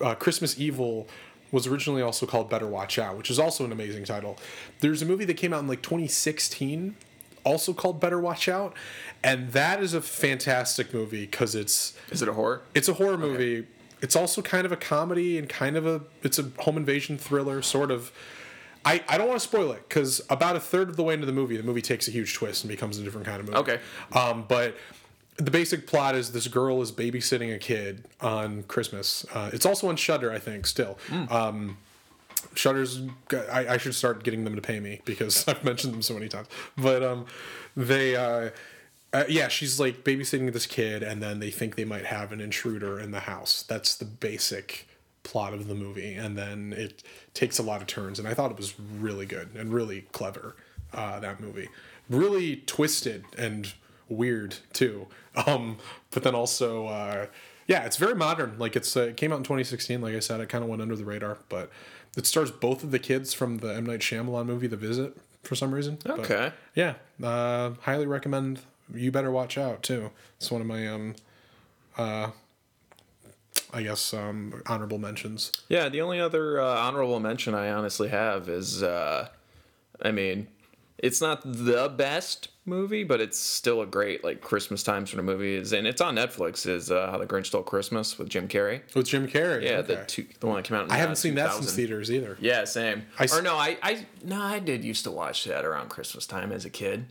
uh, 0.00 0.14
Christmas 0.14 0.58
Evil 0.58 1.08
was 1.50 1.66
originally 1.66 2.02
also 2.02 2.24
called 2.26 2.48
Better 2.48 2.66
Watch 2.66 2.98
Out, 2.98 3.16
which 3.16 3.30
is 3.30 3.38
also 3.38 3.64
an 3.64 3.72
amazing 3.72 4.04
title. 4.04 4.38
There's 4.80 5.02
a 5.02 5.06
movie 5.06 5.24
that 5.26 5.34
came 5.36 5.52
out 5.52 5.60
in 5.60 5.68
like 5.68 5.82
2016, 5.82 6.96
also 7.44 7.72
called 7.74 8.00
Better 8.00 8.18
Watch 8.18 8.48
Out, 8.48 8.74
and 9.22 9.52
that 9.52 9.82
is 9.82 9.92
a 9.94 10.00
fantastic 10.00 10.94
movie 10.94 11.26
because 11.26 11.54
it's 11.54 11.94
Is 12.10 12.22
it 12.22 12.28
a 12.28 12.32
horror? 12.32 12.62
it's 12.74 12.88
a 12.88 12.94
horror 12.94 13.18
movie. 13.18 13.66
It's 14.00 14.16
also 14.16 14.42
kind 14.42 14.64
of 14.66 14.72
a 14.72 14.76
comedy 14.76 15.38
and 15.38 15.48
kind 15.48 15.76
of 15.76 15.86
a 15.86 16.00
it's 16.22 16.38
a 16.38 16.50
home 16.60 16.76
invasion 16.76 17.18
thriller 17.18 17.62
sort 17.62 17.90
of. 17.90 18.10
I, 18.84 19.02
I 19.08 19.18
don't 19.18 19.28
want 19.28 19.40
to 19.40 19.46
spoil 19.46 19.72
it 19.72 19.88
because 19.88 20.20
about 20.28 20.56
a 20.56 20.60
third 20.60 20.88
of 20.88 20.96
the 20.96 21.02
way 21.02 21.14
into 21.14 21.26
the 21.26 21.32
movie, 21.32 21.56
the 21.56 21.62
movie 21.62 21.82
takes 21.82 22.08
a 22.08 22.10
huge 22.10 22.34
twist 22.34 22.64
and 22.64 22.68
becomes 22.70 22.98
a 22.98 23.02
different 23.02 23.26
kind 23.26 23.40
of 23.40 23.46
movie. 23.46 23.58
Okay. 23.58 23.80
Um, 24.12 24.44
but 24.48 24.76
the 25.36 25.50
basic 25.50 25.86
plot 25.86 26.14
is 26.14 26.32
this 26.32 26.48
girl 26.48 26.82
is 26.82 26.92
babysitting 26.92 27.54
a 27.54 27.58
kid 27.58 28.04
on 28.20 28.64
Christmas. 28.64 29.24
Uh, 29.32 29.50
it's 29.52 29.66
also 29.66 29.88
on 29.88 29.96
Shudder, 29.96 30.32
I 30.32 30.38
think. 30.38 30.66
Still, 30.66 30.98
um, 31.30 31.78
Shudder's. 32.54 33.02
I, 33.30 33.68
I 33.68 33.76
should 33.78 33.94
start 33.94 34.24
getting 34.24 34.44
them 34.44 34.54
to 34.56 34.62
pay 34.62 34.80
me 34.80 35.00
because 35.04 35.46
I've 35.48 35.64
mentioned 35.64 35.94
them 35.94 36.02
so 36.02 36.14
many 36.14 36.28
times. 36.28 36.48
But 36.76 37.02
um, 37.02 37.26
they. 37.76 38.16
Uh, 38.16 38.50
uh, 39.14 39.24
yeah, 39.28 39.48
she's 39.48 39.78
like 39.78 40.04
babysitting 40.04 40.50
this 40.54 40.64
kid, 40.64 41.02
and 41.02 41.22
then 41.22 41.38
they 41.38 41.50
think 41.50 41.76
they 41.76 41.84
might 41.84 42.06
have 42.06 42.32
an 42.32 42.40
intruder 42.40 42.98
in 42.98 43.10
the 43.10 43.20
house. 43.20 43.62
That's 43.62 43.94
the 43.94 44.06
basic 44.06 44.88
plot 45.22 45.52
of 45.54 45.68
the 45.68 45.74
movie, 45.74 46.14
and 46.14 46.36
then 46.36 46.72
it 46.76 47.02
takes 47.34 47.58
a 47.58 47.62
lot 47.62 47.80
of 47.80 47.86
turns. 47.86 48.18
And 48.18 48.26
I 48.28 48.34
thought 48.34 48.50
it 48.50 48.56
was 48.56 48.74
really 48.78 49.26
good 49.26 49.50
and 49.56 49.72
really 49.72 50.02
clever. 50.12 50.56
Uh, 50.92 51.18
that 51.20 51.40
movie, 51.40 51.68
really 52.10 52.56
twisted 52.66 53.24
and 53.38 53.72
weird 54.08 54.56
too. 54.72 55.06
Um, 55.46 55.78
but 56.10 56.24
then 56.24 56.34
also, 56.34 56.88
uh, 56.88 57.26
yeah, 57.66 57.84
it's 57.86 57.96
very 57.96 58.14
modern. 58.14 58.58
Like 58.58 58.76
it's 58.76 58.94
uh, 58.94 59.04
it 59.04 59.16
came 59.16 59.32
out 59.32 59.36
in 59.38 59.44
2016. 59.44 60.02
Like 60.02 60.14
I 60.14 60.18
said, 60.18 60.40
it 60.40 60.50
kind 60.50 60.62
of 60.62 60.68
went 60.68 60.82
under 60.82 60.94
the 60.94 61.06
radar, 61.06 61.38
but 61.48 61.70
it 62.18 62.26
stars 62.26 62.50
both 62.50 62.84
of 62.84 62.90
the 62.90 62.98
kids 62.98 63.32
from 63.32 63.58
the 63.58 63.74
M 63.74 63.86
Night 63.86 64.00
Shyamalan 64.00 64.44
movie, 64.44 64.66
The 64.66 64.76
Visit, 64.76 65.16
for 65.42 65.54
some 65.54 65.72
reason. 65.74 65.96
But, 66.04 66.18
Okay. 66.20 66.52
yeah, 66.74 66.96
uh, 67.22 67.70
highly 67.80 68.06
recommend. 68.06 68.60
You 68.92 69.10
better 69.10 69.30
watch 69.30 69.56
out 69.56 69.82
too. 69.82 70.10
It's 70.36 70.50
one 70.50 70.60
of 70.60 70.66
my 70.66 70.86
um, 70.86 71.14
uh, 71.96 72.32
I 73.72 73.82
guess 73.82 74.12
um, 74.12 74.62
honorable 74.66 74.98
mentions. 74.98 75.52
Yeah, 75.68 75.88
the 75.88 76.00
only 76.00 76.20
other 76.20 76.60
uh, 76.60 76.76
honorable 76.76 77.20
mention 77.20 77.54
I 77.54 77.70
honestly 77.70 78.08
have 78.08 78.48
is, 78.48 78.82
uh, 78.82 79.28
I 80.02 80.10
mean, 80.10 80.48
it's 80.98 81.20
not 81.20 81.40
the 81.44 81.88
best 81.88 82.48
movie, 82.64 83.02
but 83.02 83.20
it's 83.20 83.38
still 83.38 83.80
a 83.80 83.86
great 83.86 84.22
like 84.22 84.40
Christmas 84.40 84.82
time 84.82 85.06
sort 85.06 85.18
of 85.18 85.24
movie. 85.24 85.56
Is 85.56 85.72
and 85.72 85.86
it's 85.86 86.00
on 86.00 86.16
Netflix. 86.16 86.66
Is 86.66 86.90
uh, 86.90 87.10
How 87.10 87.18
the 87.18 87.26
Grinch 87.26 87.46
Stole 87.46 87.62
Christmas 87.62 88.18
with 88.18 88.28
Jim 88.28 88.46
Carrey. 88.46 88.82
With 88.94 89.06
Jim 89.08 89.26
Carrey. 89.26 89.64
Yeah, 89.64 89.78
okay. 89.78 89.94
the 89.94 90.04
two, 90.04 90.26
the 90.40 90.46
one 90.46 90.56
that 90.56 90.64
came 90.64 90.76
out. 90.76 90.84
In, 90.84 90.92
I 90.92 90.94
uh, 90.94 90.98
haven't 90.98 91.16
seen 91.16 91.34
that 91.34 91.46
2000. 91.46 91.62
since 91.62 91.76
theaters 91.76 92.10
either. 92.12 92.36
Yeah, 92.40 92.64
same. 92.64 93.06
I 93.18 93.26
or 93.32 93.42
no, 93.42 93.56
I, 93.56 93.78
I 93.82 94.06
no, 94.24 94.40
I 94.40 94.58
did 94.58 94.84
used 94.84 95.04
to 95.04 95.10
watch 95.10 95.44
that 95.44 95.64
around 95.64 95.88
Christmas 95.88 96.26
time 96.26 96.52
as 96.52 96.64
a 96.64 96.70
kid. 96.70 97.06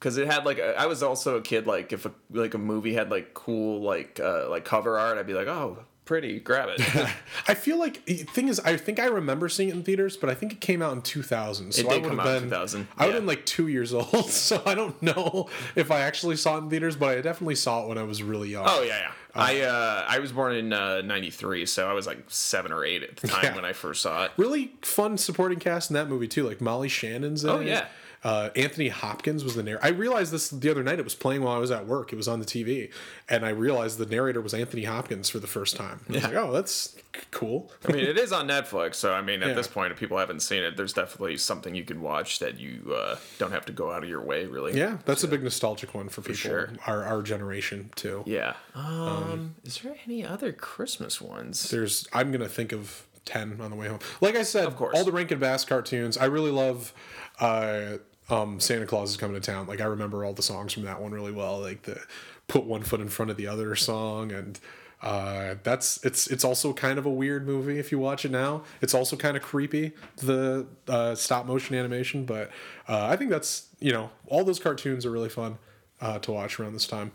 Cause 0.00 0.16
it 0.16 0.26
had 0.26 0.46
like 0.46 0.58
a, 0.58 0.78
I 0.80 0.86
was 0.86 1.02
also 1.02 1.36
a 1.36 1.42
kid. 1.42 1.66
Like 1.66 1.92
if 1.92 2.06
a 2.06 2.12
like 2.30 2.54
a 2.54 2.58
movie 2.58 2.94
had 2.94 3.10
like 3.10 3.34
cool 3.34 3.82
like 3.82 4.18
uh, 4.18 4.48
like 4.48 4.64
cover 4.64 4.98
art, 4.98 5.18
I'd 5.18 5.26
be 5.26 5.34
like, 5.34 5.46
oh, 5.46 5.76
pretty, 6.06 6.40
grab 6.40 6.70
it. 6.70 6.80
I 7.48 7.52
feel 7.54 7.78
like 7.78 7.96
thing 8.30 8.48
is, 8.48 8.58
I 8.60 8.78
think 8.78 8.98
I 8.98 9.04
remember 9.04 9.48
seeing 9.50 9.68
it 9.68 9.74
in 9.74 9.82
theaters, 9.82 10.16
but 10.16 10.30
I 10.30 10.34
think 10.34 10.52
it 10.52 10.60
came 10.62 10.80
out 10.80 10.94
in 10.94 11.02
2000. 11.02 11.72
So 11.74 11.80
It 11.82 11.86
I 11.86 11.90
did 11.94 12.02
would 12.02 12.08
come 12.08 12.18
have 12.18 12.26
out 12.28 12.34
in 12.36 12.42
been 12.44 12.48
2000, 12.50 12.88
I 12.96 13.04
would 13.06 13.12
yeah. 13.12 13.18
been 13.18 13.26
like 13.26 13.44
two 13.44 13.68
years 13.68 13.92
old, 13.92 14.08
so 14.30 14.62
I 14.64 14.74
don't 14.74 15.00
know 15.02 15.50
if 15.76 15.90
I 15.90 16.00
actually 16.00 16.36
saw 16.36 16.56
it 16.56 16.60
in 16.62 16.70
theaters, 16.70 16.96
but 16.96 17.18
I 17.18 17.20
definitely 17.20 17.56
saw 17.56 17.84
it 17.84 17.88
when 17.88 17.98
I 17.98 18.02
was 18.04 18.22
really 18.22 18.48
young. 18.48 18.64
Oh 18.66 18.80
yeah, 18.82 18.98
yeah. 19.00 19.12
I 19.34 19.60
uh, 19.60 20.06
I 20.08 20.18
was 20.18 20.32
born 20.32 20.56
in 20.56 20.72
uh, 20.72 21.02
'93, 21.02 21.66
so 21.66 21.88
I 21.88 21.92
was 21.92 22.06
like 22.06 22.24
seven 22.28 22.72
or 22.72 22.84
eight 22.86 23.02
at 23.02 23.18
the 23.18 23.28
time 23.28 23.44
Yeah. 23.44 23.54
when 23.54 23.64
I 23.66 23.74
first 23.74 24.00
saw 24.02 24.24
it. 24.24 24.32
really 24.38 24.72
fun 24.82 25.18
supporting 25.18 25.58
cast 25.60 25.90
in 25.90 25.94
that 25.94 26.08
movie 26.08 26.26
too. 26.26 26.48
Like 26.48 26.60
Molly 26.62 26.88
Shannon's 26.88 27.44
in 27.44 27.50
Oh, 27.50 27.60
it. 27.60 27.66
yeah. 27.68 27.86
Uh, 28.22 28.50
Anthony 28.54 28.88
Hopkins 28.88 29.44
was 29.44 29.54
the 29.54 29.62
narrator. 29.62 29.82
I 29.84 29.88
realized 29.88 30.30
this 30.30 30.50
the 30.50 30.70
other 30.70 30.82
night. 30.82 30.98
It 30.98 31.04
was 31.04 31.14
playing 31.14 31.42
while 31.42 31.54
I 31.56 31.58
was 31.58 31.70
at 31.70 31.86
work. 31.86 32.12
It 32.12 32.16
was 32.16 32.28
on 32.28 32.38
the 32.38 32.44
TV, 32.44 32.90
and 33.30 33.46
I 33.46 33.48
realized 33.48 33.96
the 33.96 34.04
narrator 34.04 34.42
was 34.42 34.52
Anthony 34.52 34.84
Hopkins 34.84 35.30
for 35.30 35.38
the 35.38 35.46
first 35.46 35.74
time. 35.76 36.00
I 36.08 36.12
was 36.12 36.22
like, 36.24 36.34
oh, 36.34 36.52
that's 36.52 36.96
c- 37.16 37.22
cool. 37.30 37.72
I 37.88 37.92
mean, 37.92 38.04
it 38.04 38.18
is 38.18 38.30
on 38.30 38.46
Netflix, 38.46 38.96
so 38.96 39.14
I 39.14 39.22
mean, 39.22 39.42
at 39.42 39.48
Yeah. 39.48 39.54
this 39.54 39.68
point, 39.68 39.92
if 39.92 39.98
people 39.98 40.18
haven't 40.18 40.40
seen 40.40 40.62
it, 40.62 40.76
there's 40.76 40.92
definitely 40.92 41.38
something 41.38 41.74
you 41.74 41.84
can 41.84 42.02
watch 42.02 42.40
that 42.40 42.60
you 42.60 42.92
uh, 42.94 43.16
don't 43.38 43.52
have 43.52 43.64
to 43.66 43.72
go 43.72 43.90
out 43.90 44.02
of 44.02 44.08
your 44.10 44.20
way, 44.20 44.44
really. 44.44 44.76
yeah, 44.76 44.98
that's 45.06 45.24
a 45.24 45.28
big 45.28 45.42
nostalgic 45.42 45.94
one 45.94 46.10
for 46.10 46.20
people 46.20 46.34
sure. 46.34 46.70
our 46.86 47.02
our 47.04 47.22
generation 47.22 47.88
too. 47.96 48.22
Yeah. 48.26 48.52
Um, 48.74 49.54
is 49.64 49.78
there 49.78 49.96
any 50.04 50.26
other 50.26 50.52
Christmas 50.52 51.22
ones? 51.22 51.70
There's 51.70 52.06
I'm 52.12 52.32
gonna 52.32 52.48
think 52.48 52.72
of 52.72 53.06
ten 53.24 53.60
on 53.62 53.70
the 53.70 53.76
way 53.76 53.88
home. 53.88 54.00
Like 54.20 54.36
I 54.36 54.42
said, 54.42 54.66
of 54.66 54.76
course. 54.76 54.94
all 54.96 55.04
the 55.04 55.12
Rankin 55.12 55.38
Bass 55.38 55.64
cartoons. 55.64 56.18
I 56.18 56.26
really 56.26 56.50
love. 56.50 56.92
Uh, 57.38 57.96
um, 58.30 58.60
Santa 58.60 58.86
Claus 58.86 59.10
is 59.10 59.16
coming 59.16 59.40
to 59.40 59.40
town. 59.40 59.66
Like 59.66 59.80
I 59.80 59.84
remember 59.84 60.24
all 60.24 60.32
the 60.32 60.42
songs 60.42 60.72
from 60.72 60.84
that 60.84 61.00
one 61.00 61.12
really 61.12 61.32
well. 61.32 61.60
Like 61.60 61.82
the 61.82 62.00
"Put 62.48 62.64
One 62.64 62.82
Foot 62.82 63.00
in 63.00 63.08
Front 63.08 63.30
of 63.30 63.36
the 63.36 63.46
Other" 63.46 63.74
song, 63.76 64.32
and 64.32 64.58
uh, 65.02 65.54
that's 65.62 66.04
it's 66.04 66.26
it's 66.26 66.44
also 66.44 66.72
kind 66.72 66.98
of 66.98 67.06
a 67.06 67.10
weird 67.10 67.46
movie 67.46 67.78
if 67.78 67.90
you 67.90 67.98
watch 67.98 68.24
it 68.24 68.30
now. 68.30 68.62
It's 68.82 68.94
also 68.94 69.16
kind 69.16 69.36
of 69.36 69.42
creepy 69.42 69.92
the 70.16 70.66
uh, 70.88 71.14
stop 71.14 71.46
motion 71.46 71.74
animation, 71.74 72.24
but 72.24 72.50
uh, 72.88 73.06
I 73.06 73.16
think 73.16 73.30
that's 73.30 73.68
you 73.80 73.92
know 73.92 74.10
all 74.26 74.44
those 74.44 74.58
cartoons 74.58 75.06
are 75.06 75.10
really 75.10 75.28
fun 75.30 75.58
uh, 76.00 76.18
to 76.20 76.32
watch 76.32 76.60
around 76.60 76.74
this 76.74 76.86
time. 76.86 77.12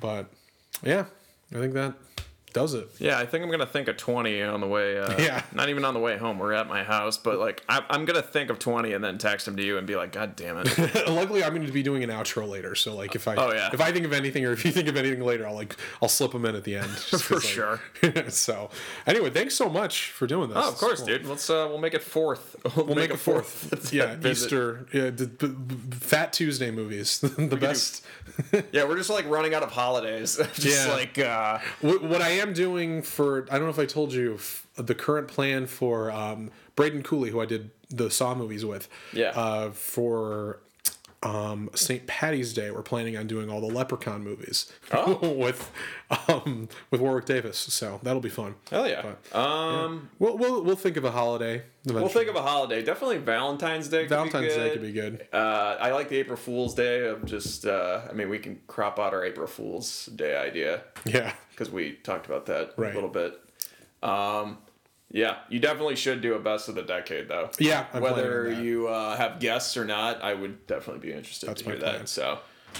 But 0.00 0.26
yeah, 0.82 1.06
I 1.52 1.58
think 1.58 1.74
that 1.74 1.94
does 2.52 2.74
it. 2.74 2.88
Yeah, 2.98 3.18
I 3.18 3.26
think 3.26 3.44
I'm 3.44 3.50
gonna 3.50 3.66
think 3.66 3.88
of 3.88 3.96
20 3.96 4.42
on 4.42 4.60
the 4.60 4.66
way. 4.66 4.98
Uh, 4.98 5.16
Yeah. 5.22 5.42
Not 5.52 5.68
even 5.68 5.84
on 5.84 5.94
the 5.94 6.00
way 6.00 6.16
home. 6.18 6.38
We're 6.38 6.52
at 6.52 6.68
my 6.68 6.82
house, 6.84 7.16
but 7.16 7.38
like 7.38 7.62
I, 7.68 7.84
I'm 7.90 8.04
gonna 8.04 8.22
think 8.22 8.50
of 8.50 8.58
20 8.58 8.92
and 8.92 9.02
then 9.04 9.18
text 9.18 9.46
them 9.46 9.56
to 9.56 9.62
you 9.62 9.78
and 9.78 9.86
be 9.86 9.96
like, 9.96 10.12
God 10.12 10.36
damn 10.36 10.56
it. 10.58 10.68
Luckily, 11.08 11.44
I'm 11.44 11.54
going 11.54 11.66
to 11.66 11.72
be 11.72 11.82
doing 11.82 12.02
an 12.04 12.10
outro 12.10 12.48
later, 12.48 12.74
so 12.74 12.94
like 12.94 13.14
if 13.14 13.28
I 13.28 13.36
Oh, 13.36 13.52
yeah. 13.52 13.70
if 13.72 13.80
I 13.80 13.92
think 13.92 14.04
of 14.04 14.12
anything 14.12 14.44
or 14.44 14.52
if 14.52 14.64
you 14.64 14.70
think 14.72 14.88
of 14.88 14.96
anything 14.96 15.20
later, 15.22 15.46
I'll 15.46 15.54
like 15.54 15.76
I'll 16.02 16.08
slip 16.08 16.32
them 16.32 16.44
in 16.44 16.54
at 16.56 16.64
the 16.64 16.76
end 16.76 16.90
for 16.90 17.34
like- 17.36 17.44
sure. 17.44 17.80
so 18.28 18.70
anyway, 19.06 19.30
thanks 19.30 19.54
so 19.54 19.68
much 19.68 20.10
for 20.10 20.26
doing 20.26 20.48
this. 20.48 20.58
Oh, 20.60 20.68
of 20.68 20.76
course, 20.76 20.98
Cool. 21.00 21.06
dude. 21.08 21.26
Let's 21.26 21.48
uh, 21.48 21.66
we'll 21.68 21.78
make 21.78 21.94
it 21.94 22.02
fourth. 22.02 22.56
We'll, 22.76 22.86
We'll 22.86 22.96
make, 22.96 23.10
a 23.12 23.16
fourth. 23.16 23.92
yeah. 23.92 24.16
Easter. 24.24 24.86
Yeah, 24.92 25.10
the, 25.10 25.26
the, 25.26 25.46
the 25.48 25.96
Fat 25.96 26.32
Tuesday 26.32 26.70
movies. 26.70 27.20
the 27.20 27.56
best. 27.56 28.04
Yeah, 28.72 28.84
we're 28.84 28.96
just 28.96 29.10
like 29.10 29.28
running 29.28 29.54
out 29.54 29.62
of 29.62 29.70
holidays. 29.70 30.36
just 30.54 30.86
Yeah. 30.88 30.92
like 30.92 31.18
uh, 31.18 31.58
What, 31.80 32.02
what 32.02 32.22
I 32.22 32.30
am 32.30 32.41
doing 32.52 33.02
for 33.02 33.46
I 33.50 33.58
don't 33.58 33.64
know 33.64 33.70
if 33.70 33.78
I 33.78 33.86
told 33.86 34.12
you 34.12 34.38
the 34.76 34.94
current 34.94 35.28
plan 35.28 35.66
for 35.66 36.10
um, 36.10 36.50
Braden 36.74 37.02
Cooley, 37.04 37.30
who 37.30 37.40
I 37.40 37.46
did 37.46 37.70
the 37.90 38.10
Saw 38.10 38.34
movies 38.34 38.64
with. 38.64 38.88
Yeah. 39.12 39.30
Uh, 39.36 39.70
for 39.70 40.58
um, 41.22 41.70
St. 41.74 42.04
Patty's 42.08 42.52
Day, 42.52 42.72
we're 42.72 42.82
planning 42.82 43.16
on 43.16 43.28
doing 43.28 43.48
all 43.48 43.60
the 43.60 43.72
Leprechaun 43.72 44.24
movies 44.24 44.72
with 45.22 45.70
um, 46.28 46.68
with 46.90 47.00
Warwick 47.00 47.26
Davis. 47.26 47.58
So 47.58 48.00
that'll 48.02 48.20
be 48.20 48.28
fun. 48.28 48.56
hell 48.70 48.88
yeah. 48.88 49.12
um, 49.32 50.08
We'll 50.18 50.36
we'll, 50.36 50.62
we'll 50.64 50.74
think 50.76 50.96
of 50.96 51.04
a 51.04 51.12
holiday. 51.12 51.62
we'll 51.84 52.08
think 52.08 52.28
of 52.28 52.34
a 52.34 52.42
holiday. 52.42 52.82
Definitely 52.82 53.18
Valentine's 53.18 53.86
Day. 53.86 53.98
could 54.00 54.08
be 54.08 54.14
Valentine's 54.16 54.54
Day 54.54 54.70
could 54.70 54.82
be 54.82 54.92
good. 54.92 55.26
Uh, 55.32 55.76
I 55.78 55.92
like 55.92 56.08
the 56.08 56.16
April 56.16 56.36
Fool's 56.36 56.74
Day 56.74 57.06
of 57.06 57.24
just. 57.24 57.66
Uh, 57.66 58.00
I 58.10 58.12
mean, 58.14 58.28
we 58.28 58.38
can 58.40 58.58
crop 58.66 58.98
out 58.98 59.14
our 59.14 59.24
April 59.24 59.46
Fool's 59.46 60.06
Day 60.06 60.36
idea 60.36 60.82
Yeah. 61.04 61.34
Because 61.62 61.72
we 61.72 61.92
talked 61.92 62.26
about 62.26 62.46
that 62.46 62.72
Right. 62.76 62.90
a 62.92 62.94
little 62.94 63.08
bit. 63.10 63.38
Um, 64.02 64.58
yeah, 65.10 65.36
you 65.48 65.60
definitely 65.60 65.96
should 65.96 66.20
do 66.22 66.34
a 66.34 66.38
best 66.40 66.68
of 66.68 66.74
the 66.74 66.82
decade 66.82 67.28
though. 67.28 67.50
Yeah, 67.58 67.86
I'm 67.92 68.02
Whether 68.02 68.54
that. 68.54 68.62
you 68.62 68.88
uh, 68.88 69.16
have 69.16 69.38
guests 69.40 69.76
or 69.76 69.84
not, 69.84 70.22
I 70.22 70.34
would 70.34 70.66
definitely 70.66 71.06
be 71.06 71.14
interested 71.14 71.48
That's 71.48 71.62
to 71.62 71.68
hear 71.70 71.78
plan. 71.78 71.98
that. 72.00 72.08
So 72.08 72.38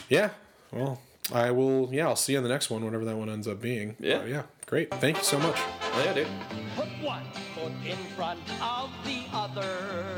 Yeah. 0.09 0.31
Well, 0.73 1.01
I 1.33 1.51
will. 1.51 1.91
Yeah, 1.93 2.09
I'll 2.09 2.17
see 2.17 2.33
you 2.33 2.39
on 2.39 2.43
the 2.45 2.49
next 2.49 2.71
one, 2.71 2.85
whatever 2.85 3.05
that 3.05 3.17
one 3.17 3.29
ends 3.29 3.47
up 3.47 3.61
being. 3.61 3.97
Yeah. 4.01 4.19
But 4.19 4.29
yeah. 4.29 4.43
Great. 4.67 4.91
Thank 4.95 5.19
you 5.19 5.25
so 5.25 5.39
much. 5.39 5.57
well, 5.93 6.05
yeah, 6.07 6.13
dude. 6.15 6.27
Put 6.75 6.87
one 7.03 7.25
foot 7.55 7.73
in 7.87 7.97
front 8.17 8.41
of 8.63 8.91
the 9.05 9.25
other, 9.33 10.17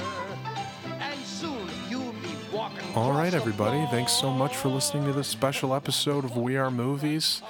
and 1.01 1.19
soon 1.25 1.69
you'll 1.91 2.13
be 2.13 2.29
walking. 2.53 2.79
All 2.95 3.11
across 3.11 3.17
right, 3.17 3.31
the 3.31 3.37
everybody. 3.39 3.85
Thanks 3.91 4.13
so 4.13 4.31
much 4.31 4.57
for 4.57 4.69
listening 4.69 5.05
to 5.07 5.13
this 5.13 5.27
special 5.27 5.75
episode 5.75 6.25
of 6.25 6.37
We 6.37 6.57
Are 6.57 6.71
Movies. 6.71 7.43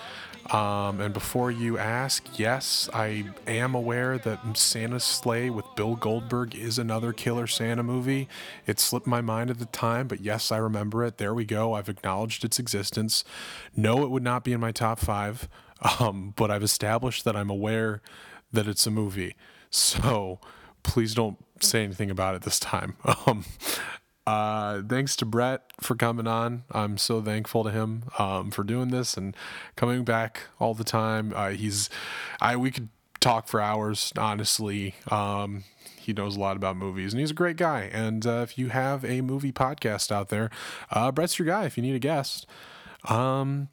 Um, 0.50 1.00
and 1.00 1.14
before 1.14 1.50
you 1.50 1.78
ask, 1.78 2.38
yes, 2.38 2.88
I 2.92 3.24
am 3.46 3.74
aware 3.74 4.18
that 4.18 4.56
Santa's 4.56 5.04
Slay 5.04 5.48
with 5.48 5.64
Bill 5.74 5.96
Goldberg 5.96 6.54
is 6.54 6.78
another 6.78 7.12
Killer 7.12 7.46
Santa 7.46 7.82
movie. 7.82 8.28
It 8.66 8.78
slipped 8.78 9.06
my 9.06 9.20
mind 9.20 9.50
at 9.50 9.58
the 9.58 9.66
time, 9.66 10.06
but 10.06 10.20
yes, 10.20 10.52
I 10.52 10.58
remember 10.58 11.02
it. 11.04 11.16
There 11.16 11.32
we 11.32 11.44
go. 11.44 11.72
I've 11.72 11.88
acknowledged 11.88 12.44
its 12.44 12.58
existence. 12.58 13.24
No, 13.74 14.04
it 14.04 14.10
would 14.10 14.22
not 14.22 14.44
be 14.44 14.52
in 14.52 14.60
my 14.60 14.72
top 14.72 14.98
five, 15.00 15.48
um, 15.98 16.34
but 16.36 16.50
I've 16.50 16.62
established 16.62 17.24
that 17.24 17.36
I'm 17.36 17.50
aware 17.50 18.02
that 18.52 18.68
it's 18.68 18.86
a 18.86 18.90
movie. 18.90 19.36
So 19.70 20.40
please 20.82 21.14
don't 21.14 21.38
say 21.60 21.82
anything 21.82 22.10
about 22.10 22.34
it 22.34 22.42
this 22.42 22.60
time. 22.60 22.96
Um, 23.26 23.44
uh, 24.26 24.82
thanks 24.88 25.16
to 25.16 25.26
Bret 25.26 25.62
for 25.80 25.94
coming 25.94 26.26
on. 26.26 26.64
I'm 26.70 26.96
so 26.98 27.20
thankful 27.20 27.64
to 27.64 27.70
him 27.70 28.04
um, 28.18 28.50
for 28.50 28.64
doing 28.64 28.88
this 28.88 29.16
and 29.16 29.36
coming 29.76 30.04
back 30.04 30.42
all 30.58 30.74
the 30.74 30.84
time. 30.84 31.32
Uh, 31.34 31.50
he's, 31.50 31.90
I 32.40 32.56
we 32.56 32.70
could 32.70 32.88
talk 33.20 33.48
for 33.48 33.60
hours. 33.60 34.12
Honestly, 34.16 34.94
um, 35.10 35.64
he 35.98 36.12
knows 36.12 36.36
a 36.36 36.40
lot 36.40 36.56
about 36.56 36.76
movies, 36.76 37.12
and 37.12 37.20
he's 37.20 37.30
a 37.30 37.34
great 37.34 37.56
guy. 37.56 37.90
And 37.92 38.26
uh, 38.26 38.40
if 38.42 38.58
you 38.58 38.68
have 38.68 39.04
a 39.04 39.20
movie 39.20 39.52
podcast 39.52 40.10
out 40.12 40.28
there, 40.28 40.50
uh, 40.90 41.10
Bret's 41.12 41.38
your 41.38 41.46
guy. 41.46 41.64
If 41.64 41.76
you 41.76 41.82
need 41.82 41.94
a 41.94 42.00
guest. 42.00 42.46
Um, 43.08 43.68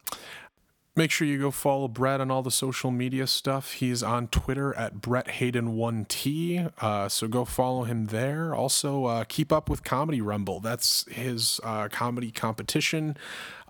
Make 0.93 1.09
sure 1.09 1.25
you 1.25 1.39
go 1.39 1.51
follow 1.51 1.87
Bret 1.87 2.19
on 2.19 2.29
all 2.29 2.43
the 2.43 2.51
social 2.51 2.91
media 2.91 3.25
stuff. 3.25 3.73
He's 3.73 4.03
on 4.03 4.27
Twitter 4.27 4.75
at 4.75 4.99
Bret 4.99 5.27
Hayden1T. 5.27 6.73
Uh, 6.79 7.07
so 7.07 7.29
go 7.29 7.45
follow 7.45 7.83
him 7.83 8.07
there. 8.07 8.53
Also, 8.53 9.05
uh, 9.05 9.23
keep 9.23 9.53
up 9.53 9.69
with 9.69 9.85
Comedy 9.85 10.19
Rumble. 10.19 10.59
That's 10.59 11.09
his 11.09 11.61
uh, 11.63 11.87
comedy 11.87 12.29
competition. 12.29 13.15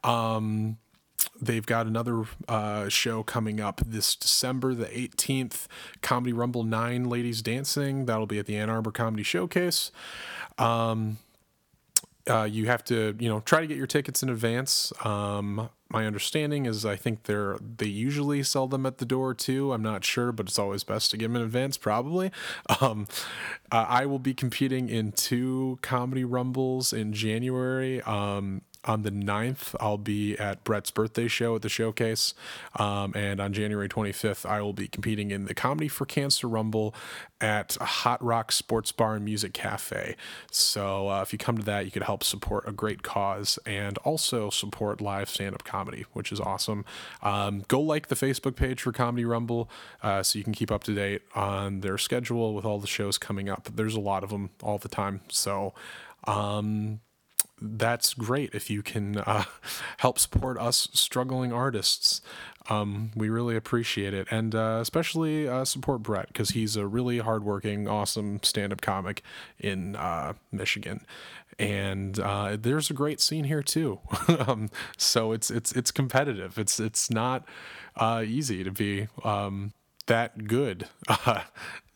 Um, 0.03 0.77
they've 1.39 1.65
got 1.65 1.85
another 1.85 2.23
uh, 2.47 2.89
show 2.89 3.21
coming 3.21 3.61
up 3.61 3.81
this 3.85 4.15
December 4.15 4.73
the 4.73 4.87
18th 4.87 5.67
Comedy 6.01 6.33
Rumble 6.33 6.63
9 6.63 7.03
Ladies 7.07 7.43
Dancing. 7.43 8.07
That'll 8.07 8.25
be 8.25 8.39
at 8.39 8.47
the 8.47 8.57
Ann 8.57 8.71
Arbor 8.71 8.91
Comedy 8.91 9.21
Showcase. 9.21 9.91
Um, 10.57 11.19
uh, 12.27 12.47
you 12.49 12.65
have 12.65 12.83
to, 12.85 13.15
you 13.19 13.29
know, 13.29 13.41
try 13.41 13.61
to 13.61 13.67
get 13.67 13.77
your 13.77 13.87
tickets 13.87 14.23
in 14.23 14.29
advance. 14.29 14.91
Um, 15.05 15.69
my 15.91 16.05
understanding 16.05 16.65
is 16.65 16.85
I 16.85 16.95
think 16.95 17.23
they're 17.23 17.57
they 17.59 17.85
usually 17.85 18.43
sell 18.43 18.67
them 18.67 18.85
at 18.85 18.97
the 18.97 19.05
door 19.05 19.33
too. 19.33 19.73
I'm 19.73 19.81
not 19.81 20.05
sure, 20.05 20.31
but 20.31 20.47
it's 20.47 20.57
always 20.57 20.83
best 20.83 21.11
to 21.11 21.17
get 21.17 21.27
them 21.27 21.35
in 21.35 21.41
advance, 21.41 21.77
probably. 21.77 22.31
Um, 22.79 23.07
uh, 23.71 23.85
I 23.87 24.05
will 24.05 24.19
be 24.19 24.33
competing 24.33 24.89
in 24.89 25.11
two 25.11 25.77
comedy 25.81 26.23
rumbles 26.23 26.93
in 26.93 27.13
January. 27.13 28.01
Um, 28.03 28.61
on 28.85 29.03
the 29.03 29.11
9th, 29.11 29.75
I'll 29.79 29.97
be 29.97 30.37
at 30.37 30.63
Bret's 30.63 30.91
birthday 30.91 31.27
show 31.27 31.55
at 31.55 31.61
the 31.61 31.69
showcase. 31.69 32.33
Um, 32.75 33.13
and 33.15 33.39
on 33.39 33.53
January 33.53 33.87
25th, 33.87 34.45
I 34.45 34.61
will 34.61 34.73
be 34.73 34.87
competing 34.87 35.31
in 35.31 35.45
the 35.45 35.53
Comedy 35.53 35.87
for 35.87 36.05
Cancer 36.05 36.47
Rumble 36.47 36.95
at 37.39 37.75
Hot 37.75 38.23
Rock 38.23 38.51
Sports 38.51 38.91
Bar 38.91 39.15
and 39.15 39.25
Music 39.25 39.53
Cafe. 39.53 40.15
So 40.51 41.09
uh, 41.09 41.21
if 41.21 41.31
you 41.31 41.39
come 41.39 41.57
to 41.57 41.63
that, 41.65 41.85
you 41.85 41.91
could 41.91 42.03
help 42.03 42.23
support 42.23 42.67
a 42.67 42.71
great 42.71 43.03
cause 43.03 43.59
and 43.65 43.97
also 43.99 44.49
support 44.49 45.01
live 45.01 45.29
stand 45.29 45.53
up 45.53 45.63
comedy, 45.63 46.05
which 46.13 46.31
is 46.31 46.39
awesome. 46.39 46.85
Um, 47.21 47.63
go 47.67 47.79
like 47.81 48.07
the 48.07 48.15
Facebook 48.15 48.55
page 48.55 48.81
for 48.81 48.91
Comedy 48.91 49.25
Rumble 49.25 49.69
uh, 50.01 50.23
so 50.23 50.37
you 50.37 50.43
can 50.43 50.53
keep 50.53 50.71
up 50.71 50.83
to 50.85 50.93
date 50.93 51.21
on 51.35 51.81
their 51.81 51.97
schedule 51.97 52.53
with 52.53 52.65
all 52.65 52.79
the 52.79 52.87
shows 52.87 53.17
coming 53.17 53.49
up. 53.49 53.69
There's 53.75 53.95
a 53.95 53.99
lot 53.99 54.23
of 54.23 54.29
them 54.31 54.49
all 54.63 54.77
the 54.77 54.89
time. 54.89 55.21
So, 55.29 55.73
um, 56.25 56.99
that's 57.61 58.13
great 58.13 58.53
if 58.53 58.69
you 58.69 58.81
can 58.81 59.17
uh, 59.17 59.43
help 59.97 60.17
support 60.19 60.57
us 60.57 60.89
struggling 60.93 61.53
artists. 61.53 62.21
Um, 62.69 63.11
we 63.15 63.29
really 63.29 63.55
appreciate 63.55 64.13
it, 64.13 64.27
and 64.31 64.53
uh, 64.53 64.79
especially 64.81 65.47
uh, 65.47 65.65
support 65.65 66.03
Bret 66.03 66.27
because 66.27 66.51
he's 66.51 66.75
a 66.75 66.85
really 66.85 67.19
hardworking, 67.19 67.87
awesome 67.87 68.39
stand-up 68.43 68.81
comic 68.81 69.23
in 69.59 69.95
uh, 69.95 70.33
Michigan, 70.51 71.05
and 71.57 72.19
uh, 72.19 72.57
there's 72.59 72.89
a 72.89 72.93
great 72.93 73.19
scene 73.19 73.45
here 73.45 73.63
too. 73.63 73.99
um, 74.47 74.69
so 74.97 75.31
it's 75.31 75.49
it's 75.49 75.71
it's 75.71 75.91
competitive. 75.91 76.57
It's 76.59 76.79
it's 76.79 77.09
not 77.09 77.45
uh, 77.95 78.23
easy 78.25 78.63
to 78.63 78.71
be. 78.71 79.07
Um, 79.23 79.73
that 80.07 80.47
good. 80.47 80.87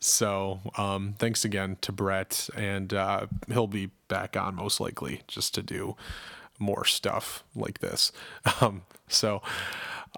So 0.06 0.60
um, 0.76 1.14
thanks 1.18 1.44
again 1.44 1.78
to 1.80 1.90
Bret, 1.90 2.48
and 2.54 2.94
uh, 2.94 3.26
he'll 3.48 3.66
be 3.66 3.90
back 4.06 4.36
on 4.36 4.54
most 4.54 4.78
likely 4.78 5.22
just 5.26 5.52
to 5.54 5.62
do 5.62 5.96
more 6.58 6.84
stuff 6.84 7.44
like 7.54 7.80
this. 7.80 8.12
Um, 8.60 8.82
so 9.08 9.42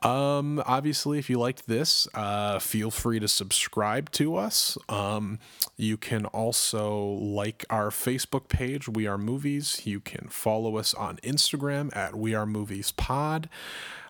um, 0.02 0.62
obviously, 0.64 1.18
if 1.18 1.28
you 1.28 1.38
liked 1.38 1.66
this, 1.66 2.06
uh, 2.14 2.58
feel 2.58 2.90
free 2.90 3.18
to 3.18 3.28
subscribe 3.28 4.10
to 4.12 4.36
us. 4.36 4.78
Um, 4.88 5.38
you 5.76 5.96
can 5.96 6.26
also 6.26 7.02
like 7.02 7.64
our 7.68 7.90
Facebook 7.90 8.48
page, 8.48 8.88
We 8.88 9.06
Are 9.06 9.18
Movies. 9.18 9.82
You 9.84 10.00
can 10.00 10.28
follow 10.28 10.76
us 10.76 10.94
on 10.94 11.16
Instagram 11.18 11.94
at 11.96 12.14
We 12.14 12.34
Are 12.34 12.46
Movies 12.46 12.92
Pod. 12.92 13.48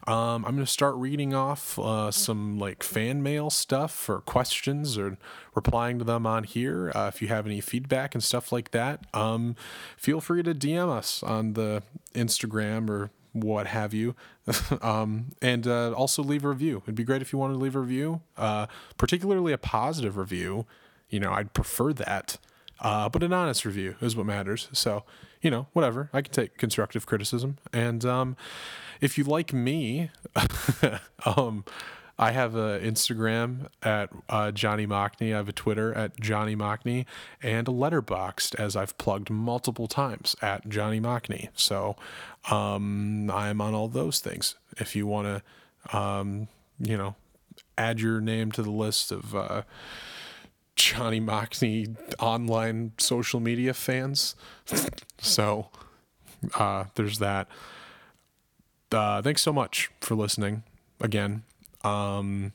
Um, 0.08 0.46
I'm 0.46 0.54
going 0.54 0.64
to 0.64 0.66
start 0.66 0.94
reading 0.94 1.34
off 1.34 1.78
uh, 1.78 2.10
some 2.10 2.58
like 2.58 2.82
fan 2.82 3.22
mail 3.22 3.50
stuff 3.50 4.08
or 4.08 4.20
questions 4.22 4.96
or 4.96 5.18
replying 5.54 5.98
to 5.98 6.04
them 6.04 6.26
on 6.26 6.44
here. 6.44 6.90
Uh, 6.94 7.10
if 7.12 7.20
you 7.20 7.28
have 7.28 7.44
any 7.44 7.60
feedback 7.60 8.14
and 8.14 8.24
stuff 8.24 8.50
like 8.50 8.70
that, 8.70 9.04
um, 9.12 9.54
feel 9.98 10.22
free 10.22 10.42
to 10.44 10.54
DM 10.54 10.88
us 10.88 11.22
on 11.22 11.52
the 11.52 11.82
Instagram 12.14 12.88
or 12.88 13.10
what 13.34 13.66
have 13.66 13.92
you. 13.92 14.16
um, 14.80 15.32
and 15.42 15.66
uh, 15.66 15.92
also 15.92 16.22
leave 16.22 16.42
a 16.42 16.48
review. 16.48 16.80
It'd 16.86 16.94
be 16.94 17.04
great 17.04 17.20
if 17.20 17.30
you 17.30 17.38
wanted 17.38 17.54
to 17.54 17.60
leave 17.60 17.76
a 17.76 17.80
review, 17.80 18.22
uh, 18.38 18.64
particularly 18.96 19.52
a 19.52 19.58
positive 19.58 20.16
review. 20.16 20.64
You 21.10 21.20
know, 21.20 21.32
I'd 21.32 21.52
prefer 21.52 21.92
that. 21.92 22.38
Uh, 22.80 23.10
but 23.10 23.22
an 23.22 23.34
honest 23.34 23.66
review 23.66 23.96
is 24.00 24.16
what 24.16 24.24
matters. 24.24 24.70
So, 24.72 25.04
you 25.42 25.50
know, 25.50 25.66
whatever. 25.74 26.08
I 26.14 26.22
can 26.22 26.32
take 26.32 26.56
constructive 26.56 27.04
criticism. 27.04 27.58
And 27.74 28.06
um, 28.06 28.36
if 29.00 29.18
you 29.18 29.24
like 29.24 29.52
me, 29.52 30.10
um, 31.24 31.64
I 32.18 32.32
have 32.32 32.56
an 32.56 32.80
Instagram 32.80 33.68
at 33.82 34.10
uh, 34.28 34.50
Johnny 34.50 34.86
Mockney. 34.86 35.32
I 35.32 35.36
have 35.36 35.48
a 35.48 35.52
Twitter 35.52 35.94
at 35.94 36.18
Johnny 36.18 36.56
Mockney 36.56 37.06
and 37.40 37.68
a 37.68 37.70
Letterboxd, 37.70 38.56
as 38.56 38.74
I've 38.74 38.98
plugged 38.98 39.30
multiple 39.30 39.86
times, 39.86 40.34
at 40.42 40.68
Johnny 40.68 41.00
Mockney. 41.00 41.50
So 41.54 41.96
um, 42.50 43.30
I'm 43.30 43.60
on 43.60 43.72
all 43.72 43.86
those 43.86 44.18
things. 44.18 44.56
If 44.78 44.96
you 44.96 45.06
want 45.06 45.42
to, 45.90 45.96
um, 45.96 46.48
you 46.80 46.96
know, 46.96 47.14
add 47.76 48.00
your 48.00 48.20
name 48.20 48.50
to 48.52 48.62
the 48.62 48.70
list 48.70 49.12
of 49.12 49.36
uh, 49.36 49.62
Johnny 50.74 51.20
Mockney 51.20 51.96
online 52.18 52.92
social 52.98 53.38
media 53.38 53.74
fans. 53.74 54.34
so 55.18 55.68
uh, 56.54 56.86
there's 56.96 57.20
that 57.20 57.46
uh, 58.92 59.22
thanks 59.22 59.42
so 59.42 59.52
much 59.52 59.90
for 60.00 60.14
listening 60.14 60.62
again. 61.00 61.42
Um, 61.84 62.52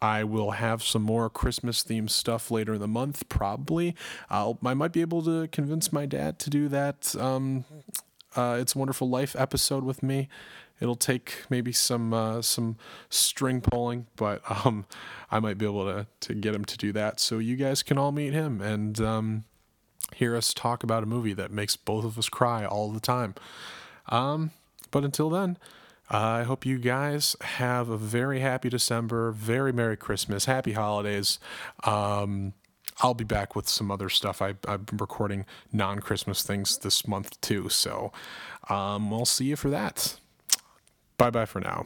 I 0.00 0.24
will 0.24 0.52
have 0.52 0.82
some 0.82 1.02
more 1.02 1.30
Christmas 1.30 1.82
themed 1.82 2.10
stuff 2.10 2.50
later 2.50 2.74
in 2.74 2.80
the 2.80 2.88
month, 2.88 3.28
probably. 3.28 3.94
I'll, 4.28 4.58
I 4.64 4.74
might 4.74 4.92
be 4.92 5.00
able 5.00 5.22
to 5.22 5.48
convince 5.48 5.92
my 5.92 6.06
dad 6.06 6.38
to 6.40 6.50
do 6.50 6.68
that. 6.68 7.14
Um, 7.16 7.64
uh, 8.36 8.58
it's 8.60 8.74
a 8.74 8.78
Wonderful 8.78 9.08
Life 9.08 9.34
episode 9.38 9.84
with 9.84 10.02
me. 10.02 10.28
It'll 10.78 10.94
take 10.94 11.44
maybe 11.48 11.72
some 11.72 12.12
uh, 12.12 12.42
some 12.42 12.76
string 13.08 13.62
pulling, 13.62 14.06
but 14.16 14.42
um, 14.66 14.84
I 15.30 15.40
might 15.40 15.56
be 15.56 15.64
able 15.64 15.86
to 15.86 16.06
to 16.20 16.34
get 16.34 16.54
him 16.54 16.66
to 16.66 16.76
do 16.76 16.92
that. 16.92 17.18
So 17.18 17.38
you 17.38 17.56
guys 17.56 17.82
can 17.82 17.96
all 17.96 18.12
meet 18.12 18.34
him 18.34 18.60
and 18.60 19.00
um, 19.00 19.44
hear 20.14 20.36
us 20.36 20.52
talk 20.52 20.82
about 20.82 21.02
a 21.02 21.06
movie 21.06 21.32
that 21.32 21.50
makes 21.50 21.76
both 21.76 22.04
of 22.04 22.18
us 22.18 22.28
cry 22.28 22.66
all 22.66 22.90
the 22.90 23.00
time. 23.00 23.34
Um, 24.08 24.50
but 24.96 25.04
until 25.04 25.28
then, 25.28 25.58
I 26.08 26.44
hope 26.44 26.64
you 26.64 26.78
guys 26.78 27.36
have 27.42 27.90
a 27.90 27.98
very 27.98 28.40
happy 28.40 28.70
December, 28.70 29.30
very 29.30 29.70
Merry 29.70 29.98
Christmas, 29.98 30.46
Happy 30.46 30.72
Holidays. 30.72 31.38
Um, 31.84 32.54
I'll 33.00 33.12
be 33.12 33.22
back 33.22 33.54
with 33.54 33.68
some 33.68 33.90
other 33.90 34.08
stuff. 34.08 34.40
I, 34.40 34.54
I'm 34.66 34.86
recording 34.94 35.44
non 35.70 35.98
Christmas 35.98 36.42
things 36.42 36.78
this 36.78 37.06
month 37.06 37.38
too. 37.42 37.68
So 37.68 38.10
um, 38.70 39.10
we'll 39.10 39.26
see 39.26 39.44
you 39.44 39.56
for 39.56 39.68
that. 39.68 40.18
Bye 41.18 41.28
bye 41.28 41.44
for 41.44 41.60
now. 41.60 41.84